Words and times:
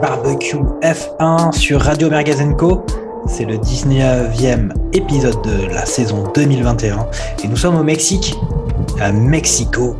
Barbecue 0.00 0.56
F1 0.82 1.52
sur 1.52 1.80
Radio 1.80 2.08
Mergazenco. 2.08 2.86
C'est 3.26 3.44
le 3.44 3.56
19e 3.56 4.72
épisode 4.94 5.42
de 5.42 5.66
la 5.66 5.84
saison 5.84 6.24
2021 6.34 7.06
et 7.44 7.48
nous 7.48 7.56
sommes 7.56 7.76
au 7.76 7.82
Mexique, 7.82 8.38
à 8.98 9.12
Mexico, 9.12 9.96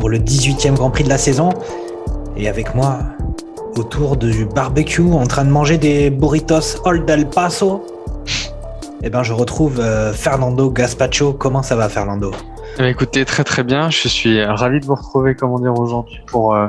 pour 0.00 0.08
le 0.08 0.18
18e 0.18 0.74
Grand 0.74 0.90
Prix 0.90 1.04
de 1.04 1.10
la 1.10 1.18
saison. 1.18 1.50
Et 2.36 2.48
avec 2.48 2.74
moi, 2.74 3.00
autour 3.76 4.16
du 4.16 4.46
barbecue, 4.46 5.02
en 5.02 5.26
train 5.26 5.44
de 5.44 5.50
manger 5.50 5.76
des 5.76 6.08
burritos 6.08 6.80
Old 6.84 7.08
El 7.10 7.26
Paso, 7.28 7.84
eh 9.02 9.10
ben, 9.10 9.22
je 9.22 9.34
retrouve 9.34 9.80
euh, 9.80 10.14
Fernando 10.14 10.70
Gaspacho. 10.70 11.34
Comment 11.34 11.62
ça 11.62 11.76
va, 11.76 11.90
Fernando? 11.90 12.32
Écoutez, 12.78 13.24
très 13.24 13.44
très 13.44 13.64
bien. 13.64 13.90
Je 13.90 14.08
suis 14.08 14.44
ravi 14.44 14.80
de 14.80 14.86
vous 14.86 14.94
retrouver, 14.94 15.34
comment 15.34 15.58
dire, 15.58 15.78
aujourd'hui 15.78 16.20
pour 16.26 16.54
euh, 16.54 16.68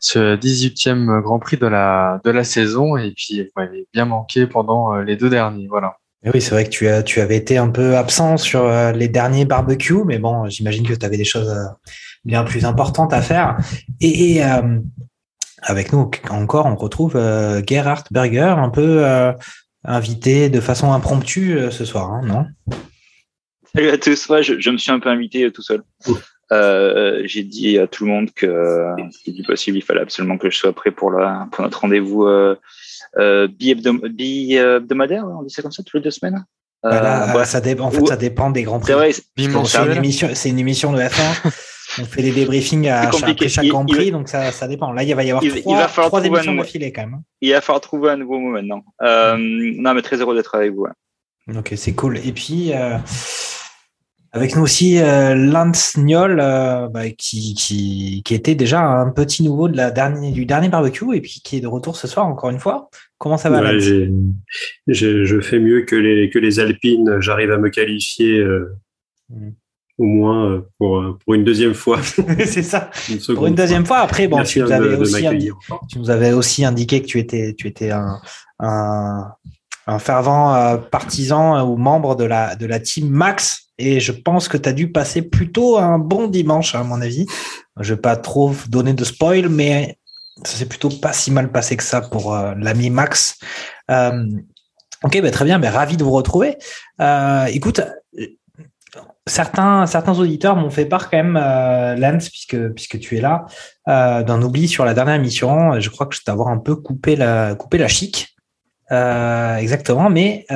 ce 0.00 0.36
18e 0.36 1.20
Grand 1.22 1.38
Prix 1.38 1.56
de 1.56 1.66
la, 1.66 2.20
de 2.24 2.30
la 2.30 2.44
saison. 2.44 2.96
Et 2.96 3.12
puis, 3.12 3.42
vous 3.42 3.50
m'avez 3.56 3.86
bien 3.92 4.04
manqué 4.04 4.46
pendant 4.46 4.94
euh, 4.94 5.02
les 5.02 5.16
deux 5.16 5.30
derniers. 5.30 5.66
Voilà. 5.68 5.96
Et 6.24 6.30
Oui, 6.30 6.40
c'est 6.40 6.50
vrai 6.50 6.64
que 6.64 6.70
tu, 6.70 6.88
as, 6.88 7.02
tu 7.02 7.20
avais 7.20 7.36
été 7.36 7.58
un 7.58 7.68
peu 7.68 7.96
absent 7.96 8.36
sur 8.36 8.64
euh, 8.64 8.92
les 8.92 9.08
derniers 9.08 9.44
barbecues, 9.44 10.04
mais 10.04 10.18
bon, 10.18 10.48
j'imagine 10.48 10.86
que 10.86 10.94
tu 10.94 11.04
avais 11.04 11.18
des 11.18 11.24
choses 11.24 11.50
euh, 11.50 11.66
bien 12.24 12.44
plus 12.44 12.64
importantes 12.64 13.12
à 13.12 13.22
faire. 13.22 13.56
Et, 14.00 14.44
euh, 14.44 14.78
avec 15.66 15.92
nous 15.92 16.10
encore, 16.30 16.66
on 16.66 16.76
retrouve 16.76 17.16
euh, 17.16 17.62
Gerhard 17.66 18.04
Berger, 18.10 18.54
un 18.58 18.68
peu 18.68 19.04
euh, 19.04 19.32
invité 19.84 20.50
de 20.50 20.60
façon 20.60 20.92
impromptue 20.92 21.56
euh, 21.56 21.70
ce 21.70 21.84
soir, 21.84 22.10
hein, 22.10 22.22
non? 22.24 22.46
Salut 23.74 23.88
à 23.90 23.98
tous. 23.98 24.28
Ouais, 24.28 24.42
je, 24.42 24.60
je 24.60 24.70
me 24.70 24.76
suis 24.76 24.90
un 24.92 25.00
peu 25.00 25.08
invité 25.08 25.44
euh, 25.44 25.50
tout 25.50 25.62
seul. 25.62 25.82
Euh, 26.52 27.22
J'ai 27.24 27.42
dit 27.42 27.78
à 27.78 27.86
tout 27.86 28.04
le 28.04 28.10
monde 28.10 28.30
que, 28.34 28.86
si 29.10 29.32
du 29.32 29.42
possible, 29.42 29.78
il 29.78 29.82
fallait 29.82 30.02
absolument 30.02 30.38
que 30.38 30.50
je 30.50 30.56
sois 30.56 30.72
prêt 30.72 30.90
pour, 30.90 31.10
la, 31.10 31.48
pour 31.50 31.64
notre 31.64 31.80
rendez-vous 31.80 32.24
euh, 32.24 32.56
euh, 33.18 33.48
bi-hebdom- 33.48 34.06
bi-hebdomadaire. 34.08 35.24
on 35.26 35.42
dit 35.42 35.52
ça 35.52 35.62
comme 35.62 35.72
ça, 35.72 35.82
tous 35.82 35.96
les 35.96 36.02
deux 36.02 36.10
semaines. 36.10 36.44
Euh, 36.84 36.90
Bah 36.90 37.34
ouais. 37.34 37.44
ça 37.46 37.60
dé- 37.62 37.78
En 37.80 37.90
fait, 37.90 38.00
Ou- 38.02 38.06
ça 38.06 38.16
dépend 38.16 38.50
des 38.50 38.62
grands 38.62 38.78
prix. 38.78 38.88
C'est 38.88 38.92
vrai, 38.92 39.12
c'est- 39.12 39.22
C'est 39.36 39.44
une, 39.84 39.92
émission, 39.96 40.28
une 40.44 40.58
émission 40.58 40.92
de 40.92 40.98
F1. 41.00 41.50
on 42.02 42.04
fait 42.04 42.22
des 42.22 42.32
débriefings 42.32 42.88
à 42.88 43.10
chaque, 43.10 43.64
Il- 43.64 43.70
Grand 43.70 43.86
il- 43.88 43.94
Prix, 43.96 44.10
donc 44.10 44.28
ça, 44.28 44.52
ça 44.52 44.68
dépend. 44.68 44.92
Là, 44.92 45.02
il 45.02 45.14
va 45.14 45.24
y 45.24 45.30
avoir 45.30 45.42
il- 45.42 45.56
il 45.56 45.62
trois, 45.62 45.78
va 45.78 45.88
falloir 45.88 46.10
trois 46.10 46.20
trouver 46.20 46.28
un 46.36 46.42
émissions 46.42 46.52
nouveau- 46.52 46.62
d'affilée 46.64 46.92
quand 46.92 47.02
même. 47.06 47.22
il 47.40 47.52
va 47.52 47.60
falloir 47.62 47.80
trouver 47.80 48.10
un 48.10 48.16
nouveau 48.18 48.38
mot 48.38 48.50
maintenant. 48.50 48.84
Euh, 49.02 49.36
non, 49.38 49.94
mais 49.94 50.02
très 50.02 50.20
heureux 50.20 50.36
d'être 50.36 50.54
avec 50.54 50.72
vous. 50.72 50.82
ouais. 50.82 51.56
Ok, 51.58 51.72
c'est 51.76 51.94
cool. 51.94 52.18
Et 52.18 52.32
puis, 52.32 52.72
euh, 52.74 52.98
avec 54.34 54.56
nous 54.56 54.62
aussi, 54.62 54.98
euh, 54.98 55.34
Lance 55.34 55.96
Niol, 55.96 56.38
euh, 56.40 56.88
bah, 56.88 57.08
qui, 57.10 57.54
qui, 57.54 58.22
qui 58.24 58.34
était 58.34 58.54
déjà 58.54 58.82
un 58.82 59.10
petit 59.10 59.42
nouveau 59.42 59.68
de 59.68 59.76
la 59.76 59.90
dernière, 59.90 60.32
du 60.32 60.44
dernier 60.44 60.68
barbecue 60.68 61.14
et 61.16 61.20
puis 61.20 61.40
qui 61.42 61.56
est 61.56 61.60
de 61.60 61.66
retour 61.68 61.96
ce 61.96 62.06
soir, 62.08 62.26
encore 62.26 62.50
une 62.50 62.58
fois. 62.58 62.90
Comment 63.18 63.36
ça 63.38 63.48
va, 63.48 63.60
Ouais, 63.62 63.72
Lance? 63.72 63.84
je 64.88 65.40
fais 65.40 65.58
mieux 65.58 65.82
que 65.82 65.96
les, 65.96 66.30
que 66.30 66.38
les 66.38 66.60
Alpines. 66.60 67.16
J'arrive 67.20 67.50
à 67.52 67.58
me 67.58 67.70
qualifier 67.70 68.38
euh, 68.38 68.76
Mm. 69.30 69.52
au 69.96 70.04
moins 70.04 70.62
pour, 70.78 71.02
pour 71.24 71.32
une 71.34 71.44
deuxième 71.44 71.72
fois. 71.72 71.98
C'est 72.44 72.62
ça. 72.62 72.90
Une 73.10 73.34
Pour 73.34 73.46
une 73.46 73.54
deuxième 73.54 73.86
fois, 73.86 74.00
après, 74.00 74.28
bon, 74.28 74.36
Merci 74.36 74.54
tu 74.54 74.60
nous, 74.60 74.70
avais 74.72 74.90
de 74.90 74.96
aussi 74.96 75.14
indi- 75.14 75.22
m'accueillir. 75.24 75.54
tu 75.90 75.98
nous 75.98 76.10
avais 76.10 76.32
aussi 76.34 76.62
indiqué 76.64 77.00
que 77.00 77.06
tu 77.06 77.18
étais, 77.18 77.54
tu 77.56 77.66
étais 77.66 77.90
un, 77.90 78.20
un, 78.58 79.32
un 79.86 79.98
fervent 79.98 80.76
partisan 80.90 81.66
ou 81.66 81.76
membre 81.78 82.16
de 82.16 82.24
la, 82.24 82.54
de 82.54 82.66
la 82.66 82.80
team 82.80 83.08
Max. 83.08 83.63
Et 83.78 84.00
je 84.00 84.12
pense 84.12 84.48
que 84.48 84.56
tu 84.56 84.68
as 84.68 84.72
dû 84.72 84.92
passer 84.92 85.22
plutôt 85.22 85.78
un 85.78 85.98
bon 85.98 86.28
dimanche, 86.28 86.74
à 86.74 86.82
mon 86.84 87.00
avis. 87.00 87.26
Je 87.80 87.94
vais 87.94 88.00
pas 88.00 88.16
trop 88.16 88.54
donner 88.68 88.94
de 88.94 89.04
spoil, 89.04 89.48
mais 89.48 89.98
ça 90.44 90.56
s'est 90.56 90.66
plutôt 90.66 90.90
pas 90.90 91.12
si 91.12 91.30
mal 91.30 91.50
passé 91.50 91.76
que 91.76 91.82
ça 91.82 92.00
pour 92.00 92.34
euh, 92.34 92.54
l'ami 92.56 92.90
Max. 92.90 93.38
Euh, 93.90 94.26
ok, 95.02 95.20
bah, 95.22 95.30
très 95.30 95.44
bien, 95.44 95.58
bah, 95.58 95.70
ravi 95.70 95.96
de 95.96 96.04
vous 96.04 96.12
retrouver. 96.12 96.56
Euh, 97.00 97.46
écoute, 97.46 97.80
certains, 99.26 99.86
auditeurs 100.18 100.56
m'ont 100.56 100.70
fait 100.70 100.86
part 100.86 101.10
quand 101.10 101.16
même, 101.16 101.34
Lance, 101.98 102.30
puisque, 102.30 102.98
tu 103.00 103.16
es 103.16 103.20
là, 103.20 103.46
d'un 103.86 104.42
oubli 104.42 104.68
sur 104.68 104.84
la 104.84 104.94
dernière 104.94 105.16
émission. 105.16 105.80
Je 105.80 105.90
crois 105.90 106.06
que 106.06 106.14
je 106.14 106.22
t'avoir 106.22 106.48
un 106.48 106.58
peu 106.58 106.76
coupé 106.76 107.16
la, 107.16 107.54
coupé 107.56 107.78
la 107.78 107.88
chic. 107.88 108.36
Exactement, 108.90 110.10
mais 110.10 110.46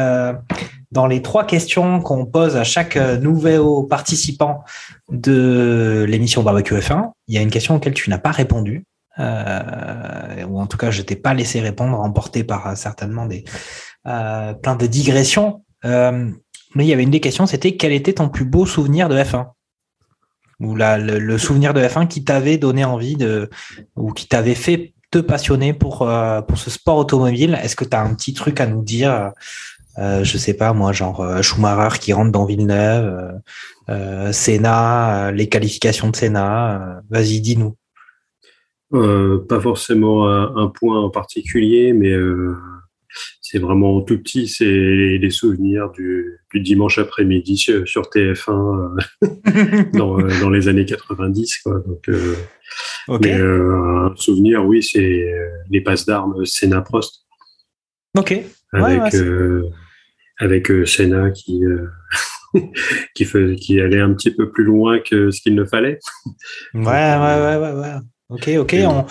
dans 0.91 1.07
les 1.07 1.23
trois 1.23 1.45
questions 1.45 2.01
qu'on 2.01 2.25
pose 2.27 2.57
à 2.57 2.65
chaque 2.65 2.97
euh, 2.97 3.19
nouveau 3.19 3.83
participant 3.83 4.65
de 5.11 6.07
l'émission 6.09 6.43
Barbecue 6.43 6.75
F1, 6.75 7.11
il 7.27 7.35
y 7.35 7.39
a 7.39 7.43
une 7.43 7.51
question 7.51 7.77
auquel 7.77 7.95
tu 7.95 8.09
n'as 8.11 8.19
pas 8.19 8.31
répondu, 8.31 8.85
euh, 9.19 10.45
ou 10.45 10.61
en 10.61 10.67
tout 10.67 10.77
cas 10.77 10.91
je 10.91 11.03
t'ai 11.03 11.17
pas 11.17 11.35
laissé 11.35 11.61
répondre, 11.61 11.99
emporté 11.99 12.45
par 12.45 12.69
euh, 12.69 12.75
certainement 12.75 13.27
des 13.27 13.45
euh, 14.07 14.55
plein 14.55 14.77
de 14.77 14.87
digressions. 14.87 15.65
Mais 15.85 16.85
il 16.85 16.89
y 16.89 16.93
avait 16.93 17.03
une 17.03 17.11
des 17.11 17.21
questions, 17.21 17.47
c'était 17.47 17.77
quel 17.77 17.93
était 17.93 18.15
ton 18.15 18.29
plus 18.29 18.45
beau 18.45 18.67
souvenir 18.67 19.09
de 19.09 19.17
F1 19.17 19.49
ou 20.61 20.77
la, 20.77 20.99
le, 20.99 21.39
souvenir 21.39 21.73
de 21.73 21.81
F1 21.81 22.09
qui 22.09 22.25
t'avait 22.25 22.59
donné 22.59 22.85
envie 22.85 23.17
de 23.17 23.49
ou 23.97 24.13
qui 24.13 24.29
t'avait 24.29 24.55
fait 24.55 24.93
te 25.11 25.19
passionner 25.19 25.73
pour 25.73 26.07
pour 26.47 26.59
ce 26.59 26.71
sport 26.71 26.99
automobile? 26.99 27.59
Est-ce 27.63 27.75
que 27.75 27.85
tu 27.85 27.97
as 27.97 28.03
un 28.03 28.15
petit 28.15 28.35
truc 28.35 28.61
à 28.61 28.67
nous 28.67 28.83
dire 28.83 29.33
euh, 29.99 30.25
Je 30.25 30.39
sais 30.39 30.55
pas 30.55 30.73
moi, 30.73 30.93
genre 30.93 31.21
euh, 31.21 31.43
Schumacher 31.43 31.99
qui 31.99 32.13
rentre 32.13 32.33
dans 32.33 32.45
Villeneuve, 32.45 33.41
euh, 33.89 34.33
Senna, 34.33 35.29
euh, 35.29 35.31
les 35.33 35.49
qualifications 35.49 36.11
de 36.11 36.17
Senna. 36.17 36.99
euh, 36.99 37.01
Vas-y, 37.11 37.41
dis-nous. 37.41 37.77
Pas 39.49 39.61
forcément 39.61 40.29
un, 40.29 40.57
un 40.57 40.69
point 40.69 40.99
en 41.01 41.11
particulier, 41.11 41.93
mais 41.93 42.13
c'est 43.43 43.59
vraiment 43.59 44.01
tout 44.03 44.19
petit. 44.19 44.49
C'est 44.49 44.65
les, 44.65 45.19
les 45.19 45.31
souvenirs 45.31 45.91
du, 45.91 46.39
du 46.55 46.61
dimanche 46.61 46.99
après-midi 46.99 47.57
sur, 47.59 47.87
sur 47.87 48.03
TF1 48.03 48.99
euh, 49.25 49.85
dans, 49.93 50.17
dans 50.41 50.51
les 50.51 50.69
années 50.69 50.87
90. 50.87 51.59
Quoi. 51.59 51.81
Donc, 51.87 52.09
euh, 52.09 52.35
Ok. 53.09 53.21
Mais 53.25 53.39
euh, 53.39 54.11
un 54.11 54.17
souvenir, 54.17 54.65
oui, 54.67 54.83
c'est 54.83 55.35
les 55.71 55.81
passes 55.81 56.05
d'armes 56.05 56.45
Senna 56.45 56.83
Prost 56.83 57.27
Ok. 58.17 58.33
Avec 58.73 59.03
ouais, 59.15 59.19
euh, 59.19 59.63
avec 60.39 60.71
euh, 60.71 60.87
Senna 60.87 61.31
qui 61.31 61.65
euh, 61.65 61.87
qui, 63.15 63.25
fait, 63.25 63.57
qui 63.57 63.81
allait 63.81 64.01
un 64.01 64.13
petit 64.15 64.31
peu 64.35 64.51
plus 64.51 64.65
loin 64.65 64.99
que 65.01 65.31
ce 65.31 65.41
qu'il 65.41 65.55
ne 65.55 65.65
fallait. 65.65 65.99
Ouais, 66.75 66.83
ouais, 66.83 67.41
ouais, 67.41 67.57
ouais, 67.57 67.73
ouais. 67.73 67.95
Ok, 68.31 68.49
ok. 68.59 68.77
On- 68.87 69.05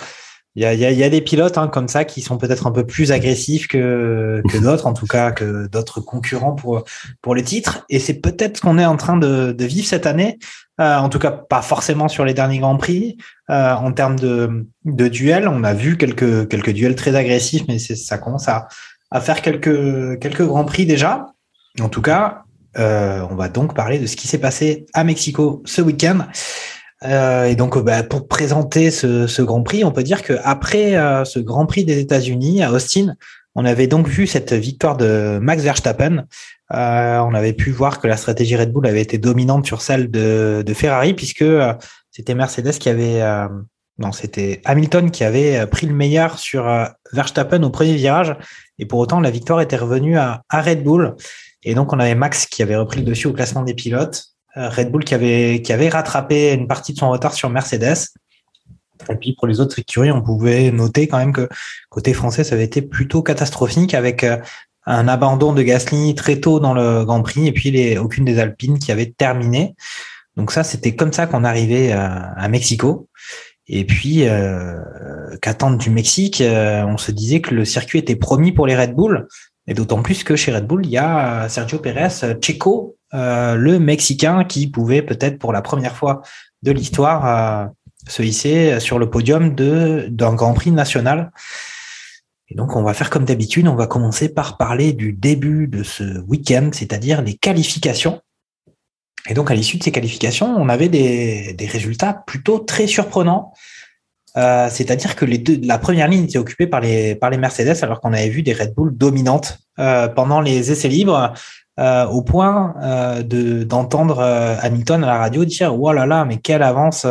Il 0.56 0.62
y 0.62 0.64
a, 0.64 0.74
il 0.74 0.80
y 0.80 0.84
a- 0.86 0.90
y 0.90 1.04
a 1.04 1.08
des 1.08 1.20
pilotes 1.20 1.56
hein, 1.56 1.68
comme 1.68 1.86
ça 1.86 2.04
qui 2.04 2.20
sont 2.20 2.36
peut-être 2.36 2.66
un 2.66 2.72
peu 2.72 2.84
plus 2.84 3.12
agressifs 3.12 3.68
que, 3.68 4.42
que 4.50 4.58
d'autres, 4.58 4.86
en 4.86 4.92
tout 4.92 5.06
cas 5.06 5.30
que 5.30 5.68
d'autres 5.68 6.00
concurrents 6.00 6.54
pour, 6.56 6.82
pour 7.22 7.36
le 7.36 7.42
titre. 7.44 7.84
Et 7.90 8.00
c'est 8.00 8.14
peut-être 8.20 8.56
ce 8.56 8.62
qu'on 8.62 8.76
est 8.78 8.84
en 8.84 8.96
train 8.96 9.16
de, 9.16 9.52
de 9.52 9.64
vivre 9.64 9.86
cette 9.86 10.06
année. 10.06 10.36
Euh, 10.80 10.96
en 10.96 11.08
tout 11.10 11.20
cas, 11.20 11.30
pas 11.30 11.62
forcément 11.62 12.08
sur 12.08 12.24
les 12.24 12.34
derniers 12.34 12.58
Grands 12.58 12.76
Prix. 12.76 13.18
Euh, 13.50 13.72
en 13.74 13.92
termes 13.92 14.18
de, 14.18 14.66
de 14.84 15.06
duels, 15.08 15.46
on 15.46 15.62
a 15.62 15.74
vu 15.74 15.96
quelques, 15.96 16.48
quelques 16.48 16.72
duels 16.72 16.96
très 16.96 17.14
agressifs, 17.14 17.62
mais 17.68 17.78
ça 17.78 18.18
commence 18.18 18.48
à, 18.48 18.66
à 19.10 19.20
faire 19.20 19.42
quelques, 19.42 20.18
quelques 20.20 20.44
Grands 20.44 20.64
Prix 20.64 20.86
déjà. 20.86 21.26
En 21.80 21.88
tout 21.88 22.02
cas, 22.02 22.42
euh, 22.78 23.24
on 23.30 23.34
va 23.34 23.48
donc 23.48 23.74
parler 23.74 23.98
de 23.98 24.06
ce 24.06 24.16
qui 24.16 24.28
s'est 24.28 24.38
passé 24.38 24.86
à 24.94 25.04
Mexico 25.04 25.62
ce 25.64 25.80
week-end. 25.82 26.26
Euh, 27.04 27.44
et 27.44 27.54
donc, 27.54 27.76
euh, 27.76 27.82
bah, 27.82 28.02
pour 28.02 28.26
présenter 28.26 28.90
ce, 28.90 29.26
ce 29.26 29.42
Grand 29.42 29.62
Prix, 29.62 29.84
on 29.84 29.92
peut 29.92 30.02
dire 30.02 30.22
qu'après 30.22 30.96
euh, 30.96 31.24
ce 31.24 31.38
Grand 31.38 31.66
Prix 31.66 31.84
des 31.84 31.98
États-Unis 32.00 32.62
à 32.62 32.72
Austin, 32.72 33.14
on 33.54 33.64
avait 33.64 33.86
donc 33.86 34.08
vu 34.08 34.26
cette 34.26 34.52
victoire 34.52 34.96
de 34.96 35.38
Max 35.40 35.62
Verstappen. 35.62 36.24
Euh, 36.74 37.18
on 37.20 37.34
avait 37.34 37.54
pu 37.54 37.70
voir 37.70 38.00
que 38.00 38.06
la 38.06 38.16
stratégie 38.16 38.56
Red 38.56 38.72
Bull 38.72 38.86
avait 38.86 39.00
été 39.00 39.18
dominante 39.18 39.64
sur 39.64 39.80
celle 39.80 40.10
de, 40.10 40.62
de 40.66 40.74
Ferrari, 40.74 41.14
puisque 41.14 41.42
euh, 41.42 41.72
c'était 42.10 42.34
Mercedes 42.34 42.72
qui 42.72 42.88
avait, 42.88 43.22
non, 43.98 44.12
c'était 44.12 44.60
Hamilton 44.64 45.10
qui 45.10 45.24
avait 45.24 45.58
euh, 45.58 45.66
pris 45.66 45.86
le 45.86 45.94
meilleur 45.94 46.38
sur 46.38 46.68
euh, 46.68 46.86
Verstappen 47.12 47.62
au 47.64 47.70
premier 47.70 47.94
virage, 47.94 48.36
et 48.78 48.86
pour 48.86 49.00
autant 49.00 49.20
la 49.20 49.30
victoire 49.30 49.60
était 49.60 49.76
revenue 49.76 50.16
à, 50.16 50.42
Red 50.52 50.84
Bull. 50.84 51.16
Et 51.64 51.74
donc 51.74 51.92
on 51.92 51.98
avait 51.98 52.14
Max 52.14 52.46
qui 52.46 52.62
avait 52.62 52.76
repris 52.76 53.00
le 53.00 53.04
dessus 53.04 53.26
au 53.26 53.32
classement 53.32 53.62
des 53.62 53.74
pilotes. 53.74 54.26
Euh, 54.56 54.68
Red 54.68 54.92
Bull 54.92 55.04
qui 55.04 55.14
avait, 55.14 55.62
qui 55.62 55.72
avait 55.72 55.88
rattrapé 55.88 56.52
une 56.52 56.68
partie 56.68 56.92
de 56.92 56.98
son 56.98 57.10
retard 57.10 57.34
sur 57.34 57.50
Mercedes. 57.50 57.96
Et 59.10 59.16
puis 59.16 59.34
pour 59.36 59.48
les 59.48 59.60
autres 59.60 59.78
écuries, 59.78 60.12
on 60.12 60.22
pouvait 60.22 60.70
noter 60.70 61.08
quand 61.08 61.18
même 61.18 61.32
que 61.32 61.48
côté 61.88 62.14
français, 62.14 62.44
ça 62.44 62.54
avait 62.54 62.64
été 62.64 62.82
plutôt 62.82 63.22
catastrophique 63.22 63.94
avec 63.94 64.24
un 64.86 65.08
abandon 65.08 65.52
de 65.52 65.62
Gasly 65.62 66.14
très 66.16 66.40
tôt 66.40 66.58
dans 66.58 66.74
le 66.74 67.04
Grand 67.04 67.22
Prix 67.22 67.46
et 67.46 67.52
puis 67.52 67.70
les, 67.70 67.96
aucune 67.98 68.24
des 68.24 68.40
Alpines 68.40 68.78
qui 68.78 68.90
avait 68.90 69.14
terminé. 69.16 69.76
Donc 70.36 70.50
ça, 70.50 70.64
c'était 70.64 70.96
comme 70.96 71.12
ça 71.12 71.28
qu'on 71.28 71.44
arrivait 71.44 71.92
à 71.92 72.48
Mexico. 72.48 73.08
Et 73.68 73.84
puis, 73.84 74.26
euh, 74.26 74.80
qu'attendre 75.42 75.76
du 75.76 75.90
Mexique, 75.90 76.40
euh, 76.40 76.84
on 76.84 76.96
se 76.96 77.10
disait 77.10 77.40
que 77.40 77.54
le 77.54 77.64
circuit 77.64 77.98
était 77.98 78.16
promis 78.16 78.52
pour 78.52 78.66
les 78.66 78.76
Red 78.76 78.94
Bull. 78.94 79.28
Et 79.66 79.74
d'autant 79.74 80.02
plus 80.02 80.24
que 80.24 80.36
chez 80.36 80.54
Red 80.54 80.66
Bull, 80.66 80.86
il 80.86 80.90
y 80.90 80.98
a 80.98 81.48
Sergio 81.48 81.78
Pérez, 81.78 82.36
Checo, 82.40 82.96
euh, 83.12 83.54
le 83.56 83.78
Mexicain, 83.78 84.44
qui 84.44 84.68
pouvait 84.68 85.02
peut-être 85.02 85.38
pour 85.38 85.52
la 85.52 85.60
première 85.60 85.94
fois 85.94 86.22
de 86.62 86.72
l'histoire 86.72 87.26
euh, 87.26 87.66
se 88.08 88.22
hisser 88.22 88.80
sur 88.80 88.98
le 88.98 89.10
podium 89.10 89.54
d'un 89.54 90.34
Grand 90.34 90.54
Prix 90.54 90.70
national. 90.70 91.30
Et 92.48 92.54
donc, 92.54 92.74
on 92.74 92.82
va 92.82 92.94
faire 92.94 93.10
comme 93.10 93.26
d'habitude. 93.26 93.68
On 93.68 93.74
va 93.74 93.86
commencer 93.86 94.30
par 94.30 94.56
parler 94.56 94.94
du 94.94 95.12
début 95.12 95.68
de 95.68 95.82
ce 95.82 96.20
week-end, 96.20 96.70
c'est-à-dire 96.72 97.20
les 97.20 97.34
qualifications. 97.34 98.22
Et 99.26 99.34
donc, 99.34 99.50
à 99.50 99.54
l'issue 99.54 99.78
de 99.78 99.82
ces 99.82 99.92
qualifications, 99.92 100.54
on 100.56 100.68
avait 100.68 100.88
des, 100.88 101.68
résultats 101.70 102.22
plutôt 102.26 102.58
très 102.58 102.86
surprenants. 102.86 103.52
Euh, 104.36 104.68
c'est-à-dire 104.70 105.16
que 105.16 105.26
la 105.66 105.78
première 105.78 106.06
ligne 106.08 106.24
était 106.24 106.38
occupée 106.38 106.66
par 106.66 106.80
les, 106.80 107.18
Mercedes, 107.38 107.82
alors 107.82 108.00
qu'on 108.00 108.12
avait 108.12 108.28
vu 108.28 108.42
des 108.42 108.52
Red 108.52 108.74
Bull 108.74 108.96
dominantes 108.96 109.58
euh, 109.78 110.08
pendant 110.08 110.40
les 110.40 110.70
essais 110.70 110.88
libres, 110.88 111.32
euh, 111.80 112.06
au 112.06 112.22
point 112.22 112.74
de 113.22 113.62
d'entendre 113.62 114.20
Hamilton 114.20 115.04
à 115.04 115.06
la 115.06 115.18
radio 115.18 115.44
dire 115.44 115.80
oh 115.80 115.92
là 115.92 116.06
là, 116.06 116.24
mais 116.24 116.38
quelle 116.38 116.62
avance, 116.62 117.06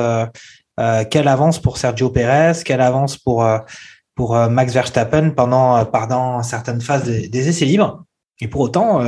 quelle 1.09 1.27
avance 1.27 1.59
pour 1.59 1.77
Sergio 1.77 2.09
Perez, 2.09 2.63
quelle 2.63 2.81
avance 2.81 3.17
pour 3.17 3.45
pour 4.15 4.35
Max 4.35 4.73
Verstappen 4.73 5.29
pendant 5.31 5.85
pendant 5.85 6.43
certaines 6.43 6.81
phases 6.81 7.03
des, 7.03 7.29
des 7.29 7.47
essais 7.49 7.65
libres. 7.65 8.03
Et 8.41 8.47
pour 8.47 8.61
autant, 8.61 9.01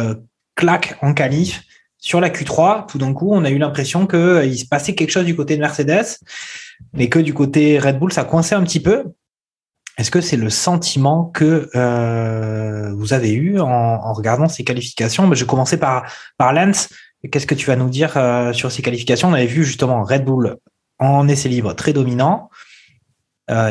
claque 0.56 0.98
en 1.02 1.14
qualif 1.14 1.62
sur 2.00 2.22
la 2.22 2.30
Q3, 2.30 2.88
tout 2.88 2.98
d'un 2.98 3.14
coup, 3.14 3.30
on 3.32 3.44
a 3.44 3.50
eu 3.50 3.58
l'impression 3.58 4.08
que 4.08 4.18
euh, 4.18 4.56
se 4.56 4.66
passait 4.66 4.96
quelque 4.96 5.12
chose 5.12 5.26
du 5.26 5.36
côté 5.36 5.56
de 5.56 5.62
Mercedes, 5.62 6.18
mais 6.94 7.10
que 7.10 7.20
du 7.20 7.34
côté 7.34 7.78
Red 7.78 8.00
Bull, 8.00 8.12
ça 8.12 8.24
coinçait 8.24 8.56
un 8.56 8.64
petit 8.64 8.80
peu. 8.80 9.04
Est-ce 9.98 10.10
que 10.10 10.22
c'est 10.22 10.38
le 10.38 10.50
sentiment 10.50 11.26
que 11.26 11.70
euh, 11.76 12.94
vous 12.96 13.12
avez 13.12 13.34
eu 13.34 13.60
en, 13.60 14.14
regardant 14.14 14.48
ces 14.48 14.64
qualifications? 14.64 15.28
Ben, 15.28 15.36
Je 15.36 15.44
commencer 15.44 15.76
par, 15.76 16.10
par 16.38 16.54
Lance. 16.54 16.90
Qu'est-ce 17.30 17.46
que 17.46 17.56
tu 17.56 17.66
vas 17.66 17.76
nous 17.76 17.90
dire 17.90 18.16
euh, 18.16 18.54
sur 18.54 18.72
ces 18.72 18.82
qualifications? 18.82 19.28
On 19.28 19.34
avait 19.34 19.46
vu 19.46 19.66
justement 19.66 20.02
Red 20.06 20.24
Bull 20.24 20.56
en 21.00 21.28
essai 21.28 21.50
libre 21.50 21.74
très 21.74 21.92
dominant. 21.92 22.50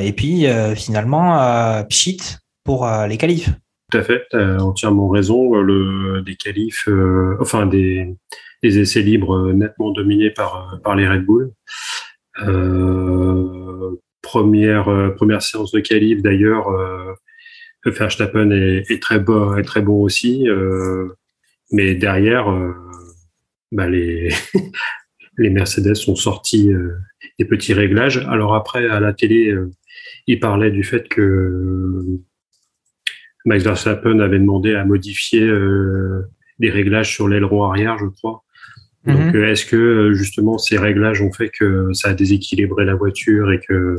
Et 0.03 0.13
puis 0.13 0.45
finalement, 0.75 1.85
pchit 1.85 2.21
pour 2.65 2.85
les 3.07 3.17
qualifs. 3.17 3.49
Tout 3.91 3.99
à 3.99 4.03
fait, 4.03 4.27
as 4.33 4.63
entièrement 4.63 5.09
raison. 5.09 5.55
Le, 5.55 6.23
des 6.23 6.37
qualifs, 6.37 6.89
euh, 6.89 7.37
enfin 7.41 7.67
des, 7.67 8.15
des 8.63 8.79
essais 8.79 9.01
libres 9.01 9.37
euh, 9.37 9.53
nettement 9.53 9.91
dominés 9.93 10.31
par, 10.31 10.75
euh, 10.75 10.77
par 10.79 10.95
les 10.95 11.09
Red 11.09 11.25
Bull. 11.25 11.53
Euh, 12.43 13.97
première, 14.23 14.89
euh, 14.89 15.11
première 15.11 15.43
séance 15.43 15.73
de 15.73 15.81
qualif 15.81 16.23
d'ailleurs, 16.23 16.69
euh, 16.69 17.15
Verstappen 17.87 18.51
est, 18.51 18.91
est 18.91 19.03
très 19.03 19.19
bon, 19.19 19.57
est 19.57 19.63
très 19.63 19.81
bon 19.81 20.03
aussi, 20.03 20.47
mais 21.73 21.95
derrière, 21.95 22.53
bah 23.73 23.89
les, 23.89 24.29
les 25.39 25.49
Mercedes 25.49 25.95
sont 25.95 26.17
sortis 26.17 26.71
des 27.39 27.45
petits 27.47 27.73
réglages. 27.73 28.19
Alors 28.29 28.55
après, 28.55 28.87
à 28.89 29.01
la 29.01 29.15
télé, 29.15 29.55
il 30.27 30.39
parlait 30.39 30.71
du 30.71 30.85
fait 30.85 31.09
que 31.09 32.05
Max 33.45 33.65
Verstappen 33.65 34.19
avait 34.21 34.39
demandé 34.39 34.75
à 34.75 34.85
modifier 34.85 35.43
euh, 35.43 36.23
des 36.59 36.71
réglages 36.71 37.13
sur 37.15 37.29
l'aileron 37.29 37.65
arrière, 37.65 37.97
je 37.99 38.07
crois. 38.07 38.43
Donc, 39.05 39.35
euh, 39.37 39.51
est-ce 39.53 39.65
que 39.65 39.77
euh, 39.77 40.13
justement 40.13 40.59
ces 40.59 40.77
réglages 40.77 41.23
ont 41.23 41.33
fait 41.33 41.49
que 41.51 41.93
ça 41.93 42.11
a 42.11 42.15
déséquilibré 42.15 42.85
la 42.85 42.95
voiture 42.95 43.53
et 43.53 43.61
que 43.61 43.97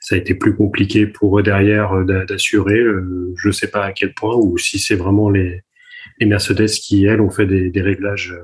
ça 0.00 0.14
a 0.14 0.18
été 0.18 0.34
plus 0.34 0.56
compliqué 0.56 1.06
pour 1.06 1.38
eux 1.38 1.42
derrière 1.42 1.92
euh, 1.92 2.04
d'a- 2.04 2.24
d'assurer 2.24 2.80
Je 3.36 3.48
ne 3.48 3.52
sais 3.52 3.68
pas 3.68 3.84
à 3.84 3.92
quel 3.92 4.14
point, 4.14 4.34
ou 4.34 4.56
si 4.58 4.78
c'est 4.78 4.96
vraiment 4.96 5.30
les, 5.30 5.62
les 6.18 6.26
Mercedes 6.26 6.66
qui, 6.70 7.04
elles, 7.04 7.20
ont 7.20 7.30
fait 7.30 7.46
des, 7.46 7.70
des 7.70 7.82
réglages 7.82 8.34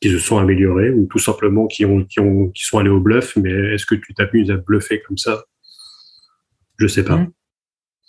qui 0.00 0.10
se 0.10 0.18
sont 0.18 0.38
améliorés, 0.38 0.90
ou 0.90 1.06
tout 1.06 1.18
simplement 1.18 1.66
qui, 1.66 1.84
ont, 1.84 2.04
qui, 2.04 2.20
ont, 2.20 2.48
qui 2.50 2.64
sont 2.64 2.78
allés 2.78 2.90
au 2.90 3.00
bluff. 3.00 3.34
Mais 3.36 3.50
est-ce 3.74 3.84
que 3.84 3.94
tu 3.96 4.14
t'amuses 4.14 4.50
à 4.50 4.56
bluffer 4.56 5.02
comme 5.06 5.18
ça? 5.18 5.44
Je 6.78 6.86
sais 6.86 7.04
pas. 7.04 7.16
Mhm. 7.16 7.32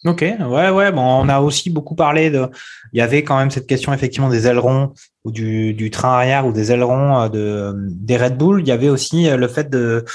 Ok, 0.08 0.22
ouais, 0.22 0.70
ouais. 0.70 0.92
Bon, 0.94 1.02
on 1.02 1.28
a 1.28 1.42
aussi 1.42 1.70
beaucoup 1.70 1.94
parlé 1.94 2.30
de. 2.30 2.50
Il 2.94 3.00
y 3.00 3.02
avait 3.02 3.24
quand 3.24 3.38
même 3.38 3.52
cette 3.52 3.68
question 3.68 3.94
effectivement 3.94 4.30
des 4.30 4.48
ailerons 4.48 4.94
ou 5.26 5.32
du, 5.32 5.90
train 5.92 6.14
arrière 6.14 6.48
ou 6.48 6.54
des 6.54 6.72
ailerons 6.72 7.24
euh, 7.24 7.28
de 7.28 7.74
des 7.90 8.16
Red 8.16 8.38
Bull. 8.38 8.62
Il 8.62 8.68
y 8.68 8.72
avait 8.72 8.88
aussi 8.88 9.28
euh, 9.28 9.36
le 9.36 9.50
fait 9.50 9.70
de 9.70 10.06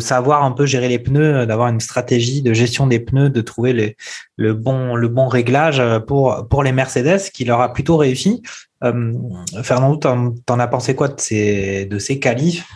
savoir 0.00 0.42
un 0.42 0.50
peu 0.50 0.66
gérer 0.66 0.88
les 0.88 0.98
pneus, 0.98 1.36
euh, 1.36 1.46
d'avoir 1.46 1.68
une 1.68 1.78
stratégie 1.78 2.42
de 2.42 2.52
gestion 2.52 2.88
des 2.88 2.98
pneus, 2.98 3.30
de 3.30 3.40
trouver 3.40 3.96
le 4.36 4.52
bon 4.52 5.28
réglage 5.28 5.80
pour 6.08 6.62
les 6.64 6.72
Mercedes, 6.72 7.30
qui 7.32 7.44
leur 7.44 7.60
a 7.60 7.72
plutôt 7.72 7.96
réussi. 7.96 8.42
Euh, 8.82 9.12
Fernando, 9.62 9.96
t'en 10.44 10.58
as 10.58 10.66
pensé 10.66 10.96
quoi 10.96 11.06
de 11.06 11.20
ces 11.20 11.86
de 11.86 11.98
ces 12.00 12.18
qualifs 12.18 12.66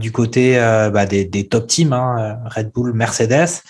du 0.00 0.10
côté 0.10 0.56
bah, 0.92 1.06
des, 1.06 1.26
des 1.26 1.46
top 1.46 1.66
teams, 1.66 1.92
hein, 1.92 2.38
Red 2.46 2.72
Bull, 2.72 2.94
Mercedes? 2.94 3.62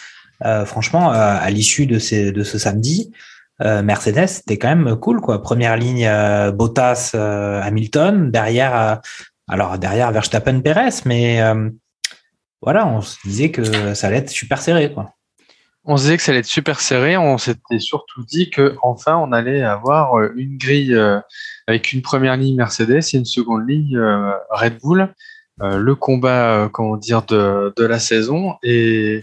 Euh, 0.45 0.65
franchement, 0.65 1.13
euh, 1.13 1.37
à 1.41 1.51
l'issue 1.51 1.87
de, 1.87 1.99
ce 1.99 2.59
samedi, 2.59 3.13
euh, 3.61 3.83
Mercedes, 3.83 4.27
c'était 4.27 4.59
quand 4.59 4.75
même 4.75 4.97
cool, 4.97 5.21
quoi. 5.21 5.43
Première 5.43 5.77
ligne, 5.77 6.09
Bottas, 6.53 7.13
Hamilton, 7.15 8.31
derrière, 8.31 9.01
alors 9.49 9.79
derrière 9.79 10.11
Verstappen, 10.13 10.61
Perez, 10.61 11.03
mais 11.05 11.41
voilà, 12.61 12.87
on 12.87 13.01
se 13.01 13.17
disait 13.25 13.51
que 13.51 13.95
ça 13.95 14.07
allait 14.07 14.19
être 14.19 14.31
super 14.31 14.61
serré. 14.61 14.95
On 15.85 15.97
se 15.97 16.03
disait 16.03 16.17
que 16.17 16.23
ça 16.23 16.31
allait 16.31 16.41
être 16.41 16.47
super 16.47 16.81
serré. 16.81 17.17
On 17.17 17.39
s'était 17.39 17.81
surtout 17.81 18.25
dit 18.25 18.51
que 18.51 18.77
enfin 18.83 19.17
on 19.17 19.33
allait 19.33 19.63
avoir 19.63 20.17
une 20.37 20.57
grille 20.57 20.97
avec 21.67 21.93
une 21.93 22.03
première 22.03 22.37
ligne 22.37 22.57
Mercedes 22.57 23.01
et 23.13 23.17
une 23.17 23.25
seconde 23.25 23.69
ligne 23.69 23.99
Red 24.51 24.79
Bull. 24.81 25.13
Euh, 25.63 25.77
le 25.77 25.95
combat, 25.95 26.65
euh, 26.65 26.69
comment 26.69 26.97
dire, 26.97 27.23
de, 27.23 27.73
de 27.77 27.85
la 27.85 27.99
saison 27.99 28.57
et, 28.63 29.23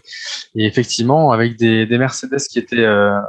effectivement 0.55 1.31
avec 1.31 1.57
des, 1.57 1.85
des 1.85 1.97
Mercedes 1.97 2.39
qui 2.49 2.59
étaient 2.59 2.77
euh, 2.77 3.19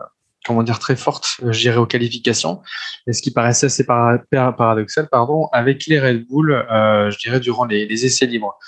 comment 0.46 0.62
dire 0.62 0.78
très 0.78 0.96
fortes, 0.96 1.40
je 1.42 1.70
aux 1.72 1.86
qualifications, 1.86 2.62
et 3.06 3.12
ce 3.12 3.20
qui 3.20 3.30
paraissait 3.30 3.66
assez 3.66 3.84
para- 3.84 4.18
para- 4.30 4.52
paradoxal, 4.52 5.08
pardon, 5.08 5.48
avec 5.52 5.86
les 5.86 6.00
Red 6.00 6.26
Bull, 6.26 6.64
je 6.70 7.18
dirais 7.18 7.40
durant 7.40 7.66
les, 7.66 8.04
essais 8.06 8.26
libres. 8.26 8.58